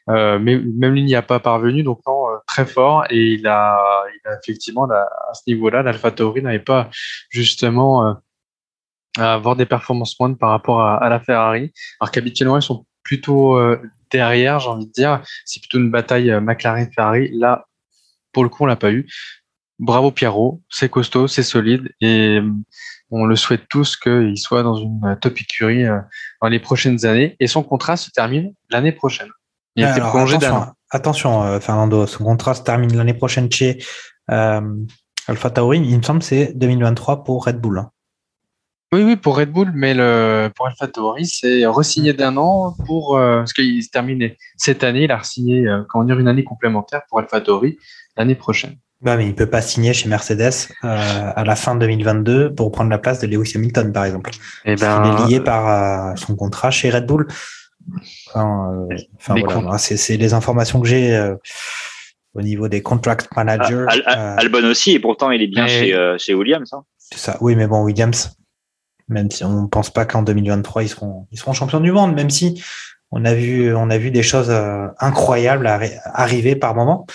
Euh, 0.10 0.40
mais 0.40 0.58
même 0.58 0.94
lui 0.94 1.04
n'y 1.04 1.16
a 1.16 1.22
pas 1.22 1.40
parvenu, 1.40 1.84
donc 1.84 2.00
non, 2.08 2.30
euh, 2.30 2.38
très 2.48 2.66
fort. 2.66 3.06
Et 3.10 3.34
il 3.34 3.48
a, 3.48 3.78
il 4.16 4.30
a 4.30 4.38
effectivement, 4.42 4.86
là, 4.86 5.10
à 5.30 5.34
ce 5.34 5.42
niveau-là, 5.48 5.84
l'AlphaTauri 5.84 6.42
n'avait 6.42 6.60
pas 6.60 6.90
justement 7.30 8.08
euh, 8.08 8.14
à 9.18 9.34
avoir 9.34 9.56
des 9.56 9.66
performances 9.66 10.18
moindres 10.20 10.38
par 10.38 10.52
rapport 10.52 10.82
à, 10.82 10.98
à 10.98 11.10
la 11.10 11.20
Ferrari. 11.20 11.74
Alors 12.00 12.12
qu'habituellement, 12.12 12.58
ils 12.58 12.64
sont 12.64 12.86
plutôt 13.04 13.58
euh, 13.58 13.82
derrière, 14.12 14.60
j'ai 14.60 14.70
envie 14.70 14.88
de 14.88 14.92
dire. 14.92 15.22
C'est 15.46 15.60
plutôt 15.60 15.80
une 15.80 15.92
bataille 15.92 16.32
euh, 16.32 16.40
McLaren-Ferrari. 16.40 17.32
Là, 17.34 17.66
pour 18.32 18.44
le 18.44 18.50
coup, 18.50 18.64
on 18.64 18.68
l'a 18.68 18.76
pas 18.76 18.92
eu. 18.92 19.08
Bravo 19.80 20.12
Pierrot, 20.12 20.62
c'est 20.70 20.90
costaud, 20.90 21.28
c'est 21.28 21.44
solide 21.44 21.94
et 22.02 22.40
on 23.12 23.26
le 23.26 23.36
souhaite 23.36 23.68
tous 23.70 23.96
qu'il 23.96 24.36
soit 24.36 24.64
dans 24.64 24.76
une 24.76 25.16
top 25.22 25.40
écurie 25.40 25.86
dans 26.42 26.48
les 26.48 26.60
prochaines 26.60 27.06
années. 27.06 27.36
Et 27.40 27.46
son 27.46 27.62
contrat 27.62 27.96
se 27.96 28.10
termine 28.10 28.56
l'année 28.72 28.92
prochaine. 28.92 29.30
Il 29.78 29.86
a 29.86 29.92
été 29.92 30.00
Alors, 30.00 30.10
prolongé 30.10 30.38
d'un 30.38 30.54
an. 30.54 30.74
attention, 30.92 31.44
euh, 31.44 31.60
Fernando, 31.60 32.06
son 32.08 32.24
contrat 32.26 32.54
se 32.56 32.64
termine 32.64 32.96
l'année 32.98 33.14
prochaine 33.14 33.50
chez 33.52 33.78
euh, 34.32 34.62
Alpha 35.28 35.50
Tauri. 35.50 35.80
Il 35.80 35.98
me 35.98 36.04
semble 36.04 36.20
que 36.20 36.26
c'est 36.26 36.52
2023 36.56 37.24
pour 37.24 37.46
Red 37.46 37.62
Bull. 37.62 37.80
hein. 37.80 37.92
Oui, 38.94 39.04
oui, 39.04 39.18
pour 39.18 39.38
Red 39.38 39.52
Bull, 39.52 39.72
mais 39.74 39.94
le, 39.94 40.50
pour 40.56 40.66
AlphaTauri, 40.68 41.26
c'est 41.26 41.66
re-signé 41.66 42.14
d'un 42.14 42.38
an 42.38 42.74
pour, 42.86 43.18
euh, 43.18 43.40
parce 43.40 43.52
qu'il 43.52 43.84
se 43.84 43.90
terminait 43.90 44.38
cette 44.56 44.82
année, 44.82 45.04
il 45.04 45.12
a 45.12 45.18
re-signé, 45.18 45.68
euh, 45.68 45.84
comment 45.90 46.06
dire, 46.06 46.18
une 46.20 46.30
année 46.30 46.46
complémentaire 46.46 47.02
pour 47.10 47.20
AlphaTauri 47.20 47.78
l'année 48.16 48.36
prochaine. 48.36 48.78
Bah, 49.02 49.18
mais 49.18 49.28
il 49.28 49.36
peut 49.36 49.50
pas 49.50 49.62
signer 49.62 49.94
chez 49.94 50.08
Mercedes 50.08 50.70
euh, 50.86 51.32
à 51.36 51.44
la 51.44 51.56
fin 51.58 51.76
2022 51.76 52.56
pour 52.56 52.72
prendre 52.72 52.90
la 52.90 52.98
place 52.98 53.20
de 53.20 53.28
Lewis 53.28 53.52
Hamilton, 53.56 53.92
par 53.92 54.06
exemple. 54.06 54.32
Et 54.64 54.76
Parce 54.76 55.04
qu'il 55.04 55.12
ben, 55.12 55.26
est 55.26 55.28
lié 55.28 55.40
par 55.42 56.18
son 56.18 56.38
contrat 56.38 56.72
chez 56.72 56.90
Red 56.90 57.06
Bull. 57.06 57.28
Enfin, 58.30 58.88
euh, 58.92 58.96
enfin, 59.18 59.36
voilà, 59.40 59.78
c'est 59.78 60.18
les 60.18 60.34
informations 60.34 60.82
que 60.82 60.88
j'ai 60.88 61.16
euh, 61.16 61.36
au 62.34 62.42
niveau 62.42 62.68
des 62.68 62.82
contract 62.82 63.30
managers. 63.36 63.86
Al- 63.88 64.04
euh, 64.08 64.36
Albon 64.38 64.64
aussi, 64.66 64.92
et 64.92 65.00
pourtant 65.00 65.32
il 65.32 65.42
est 65.42 65.48
bien 65.48 65.64
Mais- 65.66 65.70
chez 65.70 65.94
euh, 65.94 66.18
chez 66.18 66.34
Williams. 66.34 66.72
hein. 66.74 66.84
c'est 66.98 67.18
ça. 67.20 67.38
Oui, 67.42 67.56
mais 67.56 67.68
bon, 67.68 67.84
Williams, 67.84 68.36
même 69.08 69.32
si 69.32 69.44
on 69.44 69.64
ne 69.64 69.68
pense 69.68 69.90
pas 69.90 70.06
qu'en 70.06 70.22
2023 70.24 70.84
ils 70.84 70.90
seront 70.90 71.28
ils 71.32 71.40
seront 71.40 71.54
champions 71.54 71.80
du 71.80 71.92
monde, 71.92 72.14
même 72.14 72.30
si 72.30 72.62
on 73.12 73.24
a 73.24 73.34
vu 73.34 73.74
on 73.74 73.90
a 73.90 73.98
vu 73.98 74.12
des 74.12 74.24
choses 74.24 74.50
euh, 74.50 74.88
incroyables 75.00 75.66
arri- 75.68 75.98
arriver 76.04 76.56
par 76.56 76.76
moment. 76.76 77.08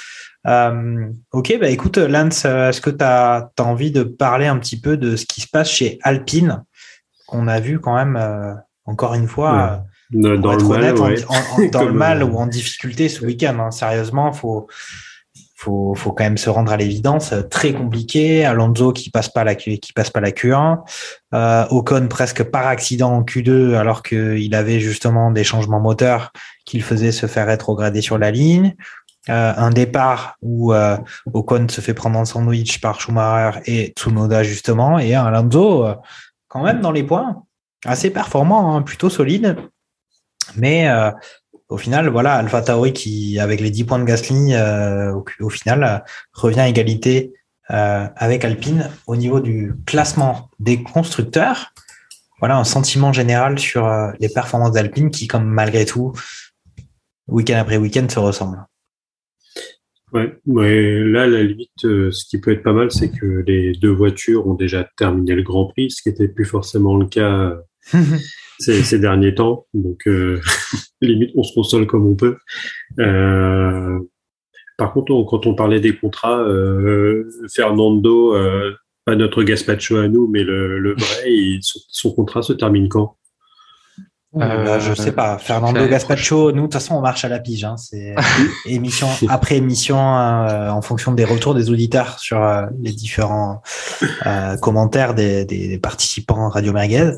Euh, 0.49 1.07
ok, 1.31 1.57
bah 1.61 1.69
écoute, 1.69 1.99
Lance, 1.99 2.45
est-ce 2.47 2.81
que 2.81 2.91
tu 2.91 3.05
as, 3.05 3.53
envie 3.61 3.93
de 3.93 4.03
parler 4.03 4.47
un 4.47 4.59
petit 4.59 4.81
peu 4.81 4.97
de 4.97 5.15
ce 5.15 5.25
qui 5.25 5.41
se 5.41 5.47
passe 5.47 5.71
chez 5.71 6.01
Alpine, 6.03 6.65
qu'on 7.29 7.47
a 7.47 7.61
vu 7.61 7.79
quand 7.79 7.95
même, 7.95 8.17
euh, 8.17 8.53
encore 8.85 9.15
une 9.15 9.29
fois, 9.29 9.85
Dans 10.13 10.41
pour 10.41 10.53
être 10.55 10.63
le 10.63 10.69
mal, 10.69 10.81
honnête, 10.99 11.01
en- 11.01 11.07
ouais. 11.07 11.25
en- 11.29 11.63
en- 11.63 11.69
dans 11.71 11.85
le 11.87 11.93
mal 11.93 12.23
ou 12.25 12.37
en 12.37 12.47
difficulté 12.47 13.09
ce 13.09 13.25
week-end. 13.25 13.57
hein. 13.61 13.71
Sérieusement, 13.71 14.33
faut, 14.33 14.67
faut, 15.57 15.95
faut 15.95 16.13
quand 16.13 16.25
même 16.25 16.39
se 16.39 16.51
rendre 16.51 16.73
à 16.73 16.77
l'évidence. 16.77 17.33
Euh, 17.33 17.43
Très 17.43 17.73
compliqué. 17.73 18.45
Alonso 18.45 18.93
qui 18.93 19.11
passe 19.11 19.29
pas 19.29 19.45
la 19.45 19.55
qui 19.55 19.93
passe 19.95 20.11
pas 20.11 20.21
la 20.21 20.31
Q1. 20.33 20.79
Euh, 21.35 21.65
Ocon 21.71 22.09
presque 22.09 22.43
par 22.43 22.67
accident 22.67 23.13
en 23.13 23.23
Q2 23.23 23.75
alors 23.77 24.03
qu'il 24.03 24.55
avait 24.55 24.81
justement 24.81 25.31
des 25.31 25.45
changements 25.45 25.81
moteurs 25.81 26.33
qui 26.67 26.79
le 26.79 26.85
faisaient 26.85 27.13
se 27.13 27.27
faire 27.27 27.47
rétrograder 27.47 28.01
sur 28.01 28.19
la 28.19 28.31
ligne. 28.31 28.75
Euh, 29.29 29.53
un 29.57 29.71
départ 29.71 30.35
où 30.43 30.73
euh, 30.75 30.97
Ocon 31.33 31.69
se 31.69 31.81
fait 31.81 31.95
prendre 31.95 32.19
en 32.19 32.25
sandwich 32.25 32.81
par 32.81 33.01
Schumacher 33.01 33.61
et 33.67 33.93
Tsunoda 33.97 34.43
justement 34.43 34.99
et 34.99 35.15
Alonso 35.15 35.87
quand 36.49 36.65
même 36.65 36.81
dans 36.81 36.91
les 36.91 37.05
points 37.05 37.45
assez 37.87 38.11
performant, 38.11 38.75
hein, 38.77 38.83
plutôt 38.83 39.11
solide. 39.11 39.57
Mais 40.57 40.89
euh, 40.89 41.11
au 41.69 41.77
final, 41.77 42.09
voilà, 42.09 42.35
Alpha 42.35 42.63
Tauri 42.63 42.93
qui, 42.93 43.39
avec 43.39 43.61
les 43.61 43.71
10 43.71 43.85
points 43.85 43.99
de 43.99 44.05
Gasly, 44.05 44.55
euh, 44.55 45.13
au, 45.13 45.25
au 45.41 45.51
final, 45.51 45.85
euh, 45.85 45.99
revient 46.33 46.61
à 46.61 46.69
égalité 46.69 47.35
avec 47.69 48.45
Alpine 48.45 48.91
au 49.07 49.17
niveau 49.17 49.41
du 49.41 49.73
classement 49.87 50.51
des 50.59 50.83
constructeurs. 50.83 51.73
Voilà 52.39 52.59
un 52.59 52.65
sentiment 52.65 53.15
général 53.15 53.59
sur 53.59 53.91
les 54.21 54.29
performances 54.29 54.73
d'Alpine 54.73 55.11
qui, 55.11 55.27
comme 55.27 55.47
malgré 55.47 55.87
tout, 55.87 56.13
week-end 57.29 57.57
après 57.57 57.79
week-end, 57.79 58.07
se 58.11 58.19
ressemblent. 58.19 58.63
Ouais, 60.13 60.39
ouais, 60.45 61.03
là, 61.05 61.23
à 61.23 61.27
la 61.27 61.43
limite, 61.45 61.71
ce 61.79 62.25
qui 62.29 62.39
peut 62.39 62.53
être 62.53 62.63
pas 62.63 62.75
mal, 62.75 62.91
c'est 62.91 63.09
que 63.09 63.43
les 63.47 63.73
deux 63.73 63.93
voitures 63.93 64.47
ont 64.47 64.55
déjà 64.55 64.87
terminé 64.99 65.35
le 65.35 65.43
Grand 65.43 65.65
Prix, 65.65 65.93
ce 65.93 66.03
qui 66.03 66.11
n'était 66.11 66.29
plus 66.29 66.45
forcément 66.45 66.99
le 66.99 67.07
cas 67.07 67.57
ces, 68.63 68.83
ces 68.85 68.99
derniers 68.99 69.35
temps. 69.35 69.67
Donc, 69.75 70.07
euh, 70.07 70.41
limite, 71.01 71.31
on 71.37 71.43
se 71.43 71.53
console 71.55 71.87
comme 71.87 72.07
on 72.07 72.15
peut. 72.15 72.37
Euh, 72.99 73.99
par 74.79 74.93
contre, 74.93 75.13
on- 75.13 75.25
quand 75.25 75.47
on 75.47 75.55
parlait 75.55 75.81
des 75.81 75.97
contrats, 75.97 76.39
euh, 76.41 77.29
Fernando, 77.55 78.35
euh, 78.35 78.73
pas 79.05 79.17
notre 79.17 79.43
Gaspacho 79.43 79.97
à 79.97 80.09
nous, 80.09 80.29
mais 80.29 80.43
le, 80.45 80.79
le 80.79 80.95
vrai, 80.95 81.25
il- 81.33 81.61
son, 81.63 81.81
son 81.89 82.13
contrat 82.13 82.43
se 82.43 82.53
termine 82.53 82.89
quand? 82.89 83.17
Euh, 84.41 84.81
je 84.81 84.95
sais 84.95 85.13
pas. 85.13 85.37
Fernando 85.37 85.87
Gaspacho, 85.87 86.53
nous, 86.53 86.57
de 86.57 86.63
toute 86.63 86.73
façon, 86.73 86.95
on 86.95 87.03
marche 87.03 87.23
à 87.27 87.29
la 87.29 87.39
pige. 87.39 87.65
Hein. 87.65 87.77
C'est 87.77 88.15
émission 88.67 89.07
après 89.29 89.57
émission 89.59 89.99
euh, 89.99 90.71
en 90.71 90.81
fonction 90.81 91.13
des 91.13 91.25
retours 91.25 91.55
des 91.55 91.69
auditeurs 91.69 92.19
sur 92.19 92.43
euh, 92.43 92.63
les 92.81 92.93
différents 92.93 93.61
euh, 94.25 94.57
commentaires 94.57 95.13
des, 95.13 95.45
des, 95.45 95.69
des 95.69 95.79
participants 95.79 96.49
Radio 96.49 96.73
Merguez. 96.73 97.11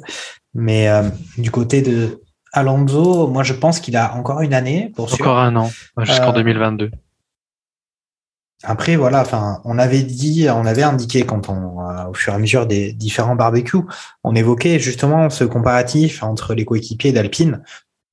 Mais 0.55 0.89
euh, 0.89 1.03
du 1.39 1.51
côté 1.51 1.83
de 1.83 2.21
Alonso, 2.53 3.27
moi, 3.27 3.43
je 3.43 3.53
pense 3.53 3.81
qu'il 3.81 3.97
a 3.97 4.15
encore 4.15 4.41
une 4.41 4.55
année 4.55 4.93
pour 4.95 5.11
sûr. 5.11 5.25
encore 5.25 5.39
un 5.39 5.57
an, 5.57 5.71
jusqu'en 5.99 6.31
Euh, 6.31 6.37
2022. 6.37 6.91
Après, 8.63 8.97
voilà, 8.97 9.21
enfin, 9.21 9.61
on 9.65 9.79
avait 9.79 10.03
dit, 10.03 10.47
on 10.49 10.65
avait 10.65 10.85
indiqué 10.85 11.27
quand 11.27 11.51
on, 11.51 11.81
euh, 11.81 12.07
au 12.11 12.15
fur 12.15 12.33
et 12.33 12.37
à 12.37 12.39
mesure 12.39 12.67
des 12.67 12.93
différents 12.93 13.37
barbecues, 13.37 13.83
on 14.23 14.35
évoquait 14.35 14.79
justement 14.79 15.29
ce 15.29 15.45
comparatif 15.45 16.23
entre 16.23 16.55
les 16.55 16.65
coéquipiers 16.65 17.13
d'Alpine 17.13 17.63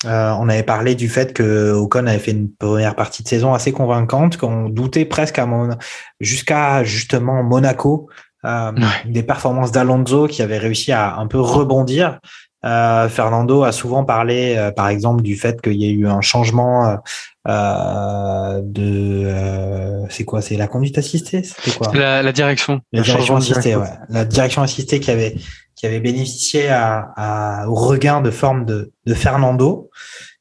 Euh, 0.06 0.34
on 0.40 0.50
avait 0.50 0.64
parlé 0.64 0.96
du 0.96 1.10
fait 1.10 1.32
que 1.32 1.74
Ocon 1.74 2.08
avait 2.08 2.18
fait 2.18 2.32
une 2.32 2.52
première 2.52 2.96
partie 2.96 3.22
de 3.22 3.28
saison 3.28 3.54
assez 3.54 3.72
convaincante, 3.72 4.38
qu'on 4.38 4.68
doutait 4.68 5.06
presque 5.06 5.38
à 5.38 5.46
mon... 5.46 5.78
jusqu'à 6.20 6.84
justement 6.84 7.44
Monaco 7.44 8.10
euh, 8.46 8.72
des 9.06 9.24
performances 9.24 9.72
d'Alonso 9.72 10.28
qui 10.28 10.42
avait 10.42 10.58
réussi 10.58 10.92
à 10.92 11.16
un 11.16 11.28
peu 11.28 11.40
rebondir. 11.40 12.20
Euh, 12.64 13.10
Fernando 13.10 13.64
a 13.64 13.72
souvent 13.72 14.04
parlé, 14.04 14.56
euh, 14.56 14.72
par 14.72 14.90
exemple, 14.90 15.24
du 15.24 15.36
fait 15.36 15.62
qu'il 15.62 15.82
y 15.82 15.86
a 15.86 15.92
eu 15.92 16.08
un 16.08 16.22
changement 16.22 17.00
euh, 17.48 18.62
de, 18.64 19.24
euh, 19.26 20.06
c'est 20.10 20.26
quoi, 20.26 20.42
c'est 20.44 20.58
la 20.58 20.68
conduite 20.68 21.00
assistée, 21.00 21.42
c'était 21.42 21.76
quoi? 21.76 21.92
La, 21.94 22.22
la, 22.22 22.32
direction. 22.32 22.82
La 22.92 23.02
direction 23.02 23.36
assistée, 23.36 23.76
ouais. 23.76 23.90
La 24.10 24.26
direction 24.26 24.62
assistée 24.62 25.00
qui 25.00 25.10
avait 25.10 25.36
qui 25.76 25.88
avait 25.88 26.00
bénéficié 26.00 26.70
à, 26.70 27.12
à, 27.18 27.68
au 27.68 27.74
regain 27.74 28.22
de 28.22 28.30
forme 28.30 28.66
de, 28.66 28.92
de 29.08 29.14
Fernando. 29.16 29.90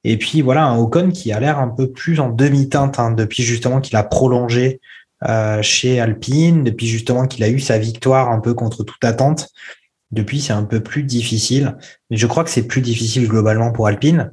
Et 0.05 0.19
puis 0.19 0.43
voilà, 0.43 0.65
un 0.65 0.77
Ocon 0.77 1.09
qui 1.11 1.33
a 1.33 1.41
l'air 1.41 1.59
un 1.59 1.69
peu 1.69 1.91
plus 1.91 2.21
en 2.21 2.29
demi-teinte 2.29 2.99
hein, 2.99 3.13
depuis 3.13 3.43
justement 3.43 3.81
qu'il 3.81 3.97
a 3.97 4.03
prolongé 4.03 4.81
euh, 5.29 5.63
chez 5.63 6.01
Alpine, 6.01 6.65
depuis 6.65 6.87
justement 6.87 7.27
qu'il 7.27 7.45
a 7.45 7.49
eu 7.49 7.61
sa 7.61 7.79
victoire 7.79 8.31
un 8.31 8.41
peu 8.41 8.55
contre 8.55 8.85
toute 8.85 9.05
attente. 9.05 9.49
Depuis, 10.11 10.41
c'est 10.41 10.53
un 10.53 10.65
peu 10.65 10.81
plus 10.81 11.05
difficile. 11.05 11.77
Mais 12.11 12.17
je 12.17 12.27
crois 12.27 12.45
que 12.45 12.51
c'est 12.51 12.67
plus 12.67 12.81
difficile 12.81 13.29
globalement 13.29 13.73
pour 13.73 13.87
Alpine. 13.87 14.33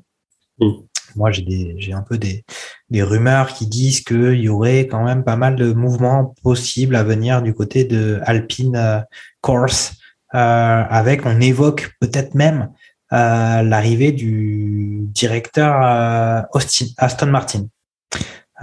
Mm. 0.60 0.72
Moi, 1.16 1.32
j'ai 1.32 1.42
des, 1.42 1.76
j'ai 1.80 1.94
un 1.94 2.02
peu 2.02 2.18
des, 2.18 2.44
des 2.90 3.04
rumeurs 3.04 3.54
qui 3.54 3.68
disent 3.68 4.02
qu'il 4.02 4.40
y 4.40 4.50
aurait 4.50 4.88
quand 4.88 5.04
même 5.04 5.24
pas 5.24 5.36
mal 5.36 5.56
de 5.56 5.74
mouvements 5.74 6.36
possibles 6.44 6.96
à 6.96 7.04
venir 7.04 7.42
du 7.42 7.54
côté 7.54 7.86
de 7.86 8.20
Alpine 8.24 8.76
euh, 8.76 9.00
Course, 9.42 9.94
euh, 10.36 10.38
avec, 10.90 11.26
on 11.26 11.40
évoque 11.40 11.92
peut-être 12.00 12.36
même 12.36 12.70
euh, 13.14 13.62
l'arrivée 13.64 14.12
du 14.12 15.00
directeur 15.04 15.82
euh, 15.82 16.42
Austin, 16.54 16.88
Aston 16.98 17.28
Martin. 17.28 17.68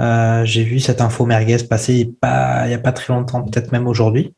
Euh, 0.00 0.44
j'ai 0.44 0.64
vu 0.64 0.80
cette 0.80 1.00
info 1.00 1.24
merguez 1.24 1.58
passer 1.68 1.94
il 1.94 2.06
n'y 2.08 2.74
a, 2.74 2.78
pas 2.78 2.92
très 2.92 3.12
longtemps, 3.12 3.42
peut-être 3.42 3.72
même 3.72 3.86
aujourd'hui. 3.86 4.34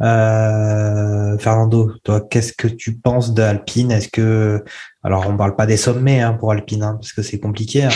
Euh, 0.00 1.36
Fernando, 1.38 1.92
toi, 2.04 2.20
qu'est-ce 2.20 2.52
que 2.52 2.68
tu 2.68 2.96
penses 2.96 3.34
d'Alpine 3.34 3.90
Est-ce 3.90 4.08
que, 4.08 4.62
alors 5.02 5.26
on 5.28 5.36
parle 5.36 5.56
pas 5.56 5.66
des 5.66 5.76
sommets 5.76 6.20
hein, 6.20 6.34
pour 6.34 6.52
Alpine, 6.52 6.82
hein, 6.82 6.94
parce 6.94 7.12
que 7.12 7.22
c'est 7.22 7.40
compliqué, 7.40 7.84
hein, 7.84 7.90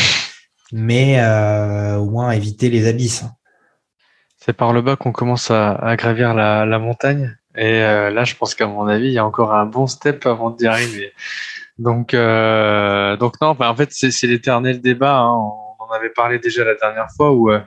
mais 0.73 1.20
euh, 1.20 1.97
au 1.97 2.11
moins 2.11 2.33
éviter 2.33 2.70
les 2.70 2.89
abysses. 2.89 3.25
C'est 4.39 4.55
par 4.55 4.73
le 4.73 4.83
bas 4.83 4.97
qu'on 4.97 5.12
commence 5.12 5.53
à, 5.53 5.75
à 5.75 5.95
gravir 5.95 6.35
la, 6.35 6.66
la, 6.66 6.79
montagne, 6.81 7.37
et 7.55 7.83
euh, 7.83 8.11
là, 8.11 8.25
je 8.25 8.35
pense 8.35 8.55
qu'à 8.55 8.66
mon 8.66 8.87
avis, 8.87 9.07
il 9.07 9.12
y 9.12 9.18
a 9.18 9.27
encore 9.27 9.55
un 9.55 9.66
bon 9.66 9.87
step 9.87 10.27
avant 10.27 10.51
d'y 10.51 10.66
arriver. 10.66 11.12
Donc, 11.79 12.14
euh, 12.14 13.16
donc 13.16 13.41
non, 13.41 13.57
en 13.59 13.77
fait, 13.77 13.91
c'est 13.93 14.27
l'éternel 14.27 14.81
débat. 14.81 15.18
Hein. 15.18 15.53
On 15.93 15.95
avait 15.95 16.11
parlé 16.11 16.38
déjà 16.38 16.64
la 16.64 16.74
dernière 16.74 17.09
fois 17.14 17.32
où 17.32 17.51
euh, 17.51 17.61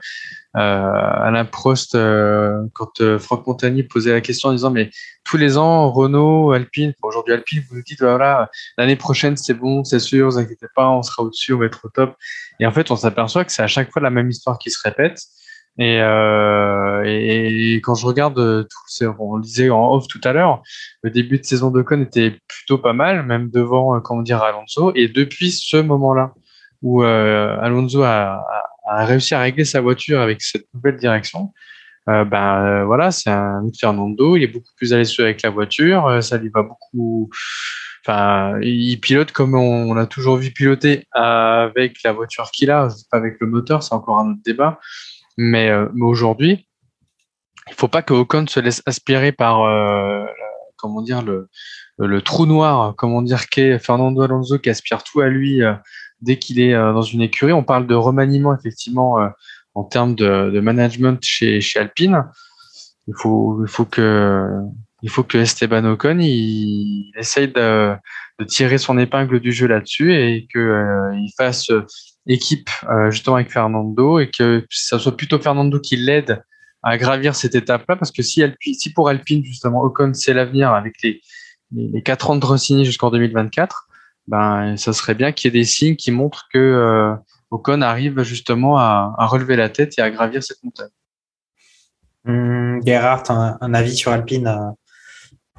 Alain 0.54 1.44
Prost, 1.44 1.94
euh, 1.94 2.62
quand 2.72 3.00
euh, 3.00 3.18
Franck 3.18 3.46
Montagny 3.46 3.84
posait 3.84 4.12
la 4.12 4.20
question 4.20 4.48
en 4.48 4.52
disant 4.52 4.70
mais 4.70 4.90
tous 5.24 5.36
les 5.36 5.58
ans 5.58 5.90
Renault, 5.92 6.50
Alpine, 6.52 6.92
aujourd'hui 7.02 7.34
Alpine, 7.34 7.62
vous 7.68 7.76
nous 7.76 7.82
dites 7.82 8.00
voilà 8.00 8.50
l'année 8.78 8.96
prochaine 8.96 9.36
c'est 9.36 9.54
bon, 9.54 9.84
c'est 9.84 10.00
sûr, 10.00 10.26
vous 10.28 10.38
inquiétez 10.38 10.66
pas, 10.74 10.88
on 10.88 11.02
sera 11.02 11.22
au-dessus, 11.22 11.52
on 11.52 11.58
va 11.58 11.66
être 11.66 11.84
au 11.84 11.88
top. 11.88 12.16
Et 12.58 12.66
en 12.66 12.72
fait, 12.72 12.90
on 12.90 12.96
s'aperçoit 12.96 13.44
que 13.44 13.52
c'est 13.52 13.62
à 13.62 13.68
chaque 13.68 13.92
fois 13.92 14.02
la 14.02 14.10
même 14.10 14.28
histoire 14.28 14.58
qui 14.58 14.70
se 14.70 14.78
répète. 14.82 15.20
Et, 15.78 16.00
euh, 16.00 17.02
quand 17.82 17.94
je 17.94 18.06
regarde 18.06 18.38
on 18.38 19.36
le 19.36 19.42
disait 19.42 19.68
en 19.68 19.92
off 19.92 20.08
tout 20.08 20.20
à 20.24 20.32
l'heure, 20.32 20.62
le 21.02 21.10
début 21.10 21.38
de 21.38 21.44
saison 21.44 21.70
de 21.70 21.82
Con 21.82 22.00
était 22.00 22.38
plutôt 22.48 22.78
pas 22.78 22.94
mal, 22.94 23.24
même 23.26 23.50
devant 23.50 24.00
comment 24.00 24.22
dire 24.22 24.42
Alonso. 24.42 24.92
Et 24.94 25.08
depuis 25.08 25.52
ce 25.52 25.76
moment-là 25.76 26.32
où 26.82 27.02
euh, 27.02 27.58
Alonso 27.60 28.02
a, 28.02 28.44
a, 28.88 29.04
réussi 29.04 29.34
à 29.34 29.40
régler 29.40 29.64
sa 29.64 29.80
voiture 29.80 30.20
avec 30.20 30.42
cette 30.42 30.66
nouvelle 30.74 30.96
direction, 30.96 31.52
euh, 32.08 32.24
ben 32.24 32.64
euh, 32.64 32.84
voilà, 32.84 33.10
c'est 33.10 33.30
un 33.30 33.62
Fernando. 33.78 34.36
Il 34.36 34.42
est 34.44 34.48
beaucoup 34.48 34.72
plus 34.76 34.92
à 34.92 34.98
l'aise 34.98 35.12
avec 35.18 35.42
la 35.42 35.50
voiture, 35.50 36.06
euh, 36.06 36.20
ça 36.20 36.38
lui 36.38 36.50
va 36.50 36.62
beaucoup. 36.62 37.30
Enfin, 38.04 38.58
il 38.62 38.96
pilote 39.00 39.32
comme 39.32 39.56
on, 39.56 39.90
on 39.90 39.96
a 39.96 40.06
toujours 40.06 40.36
vu 40.36 40.52
piloter 40.52 41.04
avec 41.10 42.02
la 42.04 42.12
voiture 42.12 42.50
qu'il 42.52 42.70
a, 42.70 42.88
pas 43.10 43.16
avec 43.18 43.38
le 43.40 43.48
moteur, 43.48 43.82
c'est 43.82 43.94
encore 43.94 44.20
un 44.20 44.30
autre 44.30 44.42
débat. 44.44 44.78
Mais, 45.36 45.70
mais 45.92 46.04
aujourd'hui, 46.04 46.68
il 47.68 47.74
faut 47.74 47.88
pas 47.88 48.02
que 48.02 48.14
Ocon 48.14 48.46
se 48.46 48.60
laisse 48.60 48.80
aspirer 48.86 49.32
par 49.32 49.58
comment 50.76 51.02
dire 51.02 51.22
le, 51.22 51.48
le 51.98 52.22
trou 52.22 52.46
noir, 52.46 52.94
comment 52.96 53.22
dire 53.22 53.48
qu'est 53.48 53.80
Fernando 53.80 54.22
Alonso 54.22 54.60
qui 54.60 54.70
aspire 54.70 55.02
tout 55.02 55.20
à 55.20 55.26
lui 55.26 55.60
dès 56.20 56.38
qu'il 56.38 56.60
est 56.60 56.74
euh, 56.74 56.92
dans 56.92 57.02
une 57.02 57.22
écurie. 57.22 57.52
On 57.52 57.64
parle 57.64 57.86
de 57.86 57.94
remaniement 57.94 58.54
effectivement 58.54 59.20
euh, 59.20 59.28
en 59.74 59.84
termes 59.84 60.14
de, 60.14 60.50
de, 60.50 60.60
management 60.60 61.22
chez, 61.22 61.60
chez 61.60 61.78
Alpine. 61.78 62.24
Il 63.08 63.14
faut 63.16 63.62
il 63.62 63.68
faut 63.68 63.84
que 63.84 64.48
il 65.02 65.10
faut 65.10 65.22
que 65.22 65.38
Esteban 65.38 65.84
Ocon 65.84 66.18
il, 66.18 67.12
essaye 67.16 67.48
de, 67.48 67.94
de, 68.38 68.44
tirer 68.44 68.78
son 68.78 68.98
épingle 68.98 69.40
du 69.40 69.52
jeu 69.52 69.66
là-dessus 69.66 70.14
et 70.14 70.48
que 70.52 70.58
euh, 70.58 71.14
il 71.14 71.32
fasse 71.36 71.70
équipe 72.26 72.70
euh, 72.90 73.10
justement 73.10 73.36
avec 73.36 73.52
Fernando 73.52 74.18
et 74.18 74.30
que 74.30 74.66
ça 74.70 74.98
soit 74.98 75.16
plutôt 75.16 75.38
Fernando 75.38 75.78
qui 75.78 75.96
l'aide 75.96 76.42
à 76.82 76.98
gravir 76.98 77.34
cette 77.34 77.54
étape-là 77.54 77.96
parce 77.96 78.10
que 78.10 78.22
si, 78.22 78.42
Alpine, 78.42 78.74
si 78.74 78.92
pour 78.92 79.08
Alpine 79.08 79.44
justement 79.44 79.82
Ocon 79.82 80.12
c'est 80.14 80.34
l'avenir 80.34 80.72
avec 80.72 80.94
les, 81.02 81.20
les, 81.72 81.88
les 81.88 82.02
4 82.02 82.30
ans 82.30 82.36
de 82.36 82.44
Rossini 82.44 82.84
jusqu'en 82.84 83.10
2024, 83.10 83.85
ben 84.28 84.76
ça 84.76 84.92
serait 84.92 85.14
bien 85.14 85.32
qu'il 85.32 85.52
y 85.52 85.56
ait 85.56 85.60
des 85.60 85.64
signes 85.64 85.96
qui 85.96 86.10
montrent 86.10 86.48
que 86.52 86.58
euh, 86.58 87.14
Ocon 87.50 87.80
arrive 87.82 88.22
justement 88.22 88.78
à, 88.78 89.14
à, 89.18 89.26
relever 89.26 89.56
la 89.56 89.68
tête 89.68 89.98
et 89.98 90.02
à 90.02 90.10
gravir 90.10 90.42
cette 90.42 90.62
montagne. 90.62 90.88
Gerhardt, 92.84 93.30
un, 93.30 93.56
un, 93.60 93.74
avis 93.74 93.96
sur 93.96 94.10
Alpine, 94.10 94.48
euh, 94.48 94.70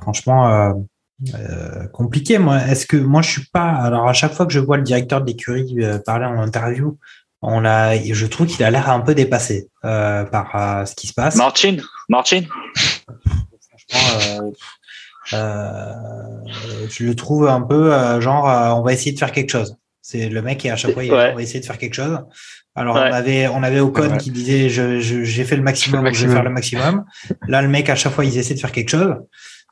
franchement 0.01 0.49
euh, 0.49 0.74
euh, 1.34 1.88
compliqué. 1.88 2.38
Moi, 2.38 2.57
est-ce 2.68 2.86
que 2.86 2.97
moi 2.97 3.22
je 3.22 3.32
suis 3.32 3.45
pas. 3.45 3.70
Alors 3.70 4.07
à 4.07 4.13
chaque 4.13 4.34
fois 4.34 4.45
que 4.45 4.53
je 4.53 4.59
vois 4.59 4.78
le 4.78 4.84
directeur 4.84 5.22
de 5.22 5.28
l'écurie 5.28 5.84
euh, 5.84 5.97
parler 5.99 6.26
en 6.26 6.38
interview, 6.38 6.97
on 7.41 7.65
a, 7.65 7.95
je 7.97 8.26
trouve 8.26 8.47
qu'il 8.47 8.63
a 8.63 8.72
l'air 8.72 8.89
un 8.89 8.99
peu 8.99 9.15
dépassé 9.15 9.70
euh, 9.86 10.26
par 10.26 10.55
euh, 10.55 10.86
ce 10.86 10.95
qui 10.95 11.07
se 11.07 11.13
passe. 11.13 11.36
Martin, 11.36 11.78
Martin. 12.09 12.41
Franchement, 13.89 14.51
je 15.32 17.04
le 17.04 17.16
trouve 17.16 17.48
un 17.48 17.62
peu 17.62 17.92
genre, 18.22 18.46
on 18.78 18.82
va 18.82 18.94
essayer 18.94 19.12
de 19.12 19.20
faire 19.20 19.32
quelque 19.32 19.52
chose. 19.52 19.78
C'est 20.02 20.30
le 20.30 20.42
mec 20.42 20.64
et 20.66 20.72
à 20.72 20.78
chaque 20.78 20.94
fois 20.94 21.04
il 21.04 21.12
ouais. 21.12 21.34
va 21.34 21.42
essayer 21.42 21.60
de 21.60 21.66
faire 21.66 21.78
quelque 21.78 21.96
chose. 21.96 22.20
Alors 22.76 22.96
ouais. 22.96 23.10
on 23.10 23.14
avait 23.14 23.48
on 23.48 23.62
avait 23.62 23.82
Ocon 23.82 24.10
ouais. 24.10 24.18
qui 24.18 24.32
disait 24.32 24.70
je 24.70 25.00
j'ai 25.00 25.26
je, 25.26 25.44
fait 25.44 25.58
le 25.58 25.64
maximum, 25.64 26.14
je 26.14 26.28
vais 26.28 26.34
faire 26.34 26.44
le 26.44 26.50
maximum. 26.50 27.04
Là 27.48 27.62
le 27.62 27.68
mec 27.68 27.90
à 27.90 27.96
chaque 27.96 28.14
fois 28.14 28.24
ils 28.24 28.38
essaient 28.38 28.54
de 28.54 28.60
faire 28.60 28.72
quelque 28.72 28.92
chose. 28.92 29.16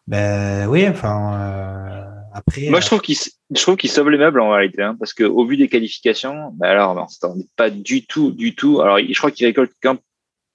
Ben 0.08 0.68
oui, 0.68 0.88
enfin 0.88 1.34
euh, 1.34 2.06
après. 2.34 2.70
Moi, 2.70 2.80
je 2.80 2.86
trouve 2.86 3.02
qu'il 3.02 3.16
je 3.16 3.62
trouve 3.62 3.76
qu'il 3.76 3.90
sauve 3.90 4.10
les 4.10 4.18
meubles 4.18 4.40
en 4.40 4.52
réalité, 4.52 4.84
hein, 4.84 4.96
parce 5.00 5.14
que 5.14 5.24
au 5.24 5.48
vu 5.48 5.58
des 5.58 5.68
qualifications, 5.68 6.52
ben 6.54 6.70
alors 6.70 6.96
on 6.98 7.08
s'attendait 7.08 7.48
pas 7.56 7.70
du 7.70 8.06
tout, 8.06 8.32
du 8.32 8.54
tout. 8.56 8.82
Alors, 8.82 9.00
je 9.00 9.18
crois 9.18 9.32
qu'il 9.32 9.48
récolte 9.48 9.72
qu'un 9.82 9.98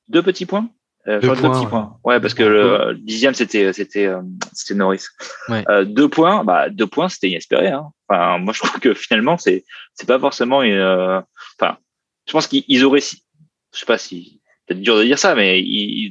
deux 0.08 0.22
petits 0.22 0.46
points. 0.46 0.68
Euh, 1.08 1.20
deux, 1.20 1.28
points, 1.28 1.36
deux 1.36 1.48
petits 1.48 1.60
ouais. 1.64 1.70
points. 1.70 1.96
Ouais, 2.04 2.20
parce 2.20 2.34
que 2.34 2.42
le, 2.42 2.94
dixième 2.94 3.32
c'était 3.34 3.72
c'était 3.72 4.06
euh, 4.06 4.20
c'était 4.52 4.74
Norris. 4.74 5.04
Ouais. 5.48 5.64
Euh, 5.70 5.84
deux 5.84 6.08
points, 6.08 6.44
bah 6.44 6.68
deux 6.68 6.86
points, 6.86 7.08
c'était 7.08 7.30
inespéré. 7.30 7.68
Hein. 7.68 7.86
Enfin, 8.08 8.38
moi, 8.38 8.52
je 8.52 8.60
trouve 8.60 8.78
que 8.80 8.92
finalement, 8.92 9.38
c'est 9.38 9.64
c'est 9.94 10.06
pas 10.06 10.18
forcément 10.18 10.62
une. 10.62 10.74
euh, 10.74 11.20
Enfin, 11.58 11.78
je 12.26 12.32
pense 12.32 12.46
qu'ils 12.46 12.84
auraient, 12.84 13.00
je 13.00 13.78
sais 13.78 13.86
pas 13.86 13.98
si 13.98 14.40
peut-être 14.66 14.80
dur 14.82 14.96
de 14.96 15.04
dire 15.04 15.18
ça, 15.18 15.34
mais 15.34 15.62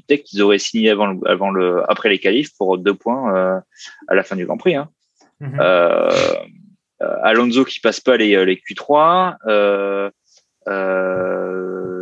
peut-être 0.07 0.23
qu'ils 0.23 0.41
auraient 0.41 0.59
signé 0.59 0.89
avant 0.89 1.07
le, 1.07 1.19
avant 1.27 1.51
le, 1.51 1.83
après 1.89 2.09
les 2.09 2.19
qualifs 2.19 2.51
pour 2.57 2.77
deux 2.77 2.93
points 2.93 3.35
euh, 3.35 3.59
à 4.07 4.15
la 4.15 4.23
fin 4.23 4.35
du 4.35 4.45
Grand 4.45 4.57
Prix. 4.57 4.75
Hein. 4.75 4.89
Mm 5.39 5.47
-hmm. 5.47 5.59
euh, 5.61 6.35
Alonso 7.23 7.63
qui 7.63 7.79
passe 7.79 8.01
pas 8.01 8.17
les, 8.17 8.45
les 8.45 8.57
Q3. 8.57 9.35
Euh, 9.47 10.09
euh, 10.67 11.98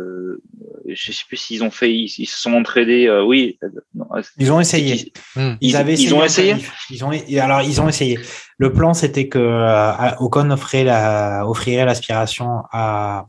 je 0.94 1.12
sais 1.12 1.24
plus 1.26 1.36
s'ils 1.36 1.62
ont 1.62 1.70
fait, 1.70 1.92
ils, 1.92 2.12
ils, 2.18 2.26
se 2.26 2.38
sont 2.38 2.52
entraînés. 2.52 3.06
Euh, 3.08 3.24
oui, 3.24 3.58
non, 3.94 4.06
ils 4.38 4.52
ont 4.52 4.60
essayé. 4.60 5.12
Ils, 5.36 5.58
ils, 5.60 5.76
avaient 5.76 5.94
essayé. 5.94 6.08
Ils 6.08 6.14
ont 6.14 6.24
essayé? 6.24 6.56
Ils 6.90 7.04
ont 7.04 7.10
alors 7.42 7.62
ils 7.62 7.80
ont 7.80 7.88
essayé. 7.88 8.18
Le 8.58 8.72
plan 8.72 8.94
c'était 8.94 9.28
que 9.28 9.38
euh, 9.38 10.10
Ocon 10.18 10.50
offrait 10.50 10.84
la, 10.84 11.46
offrirait 11.46 11.84
l'aspiration 11.84 12.62
à 12.72 13.26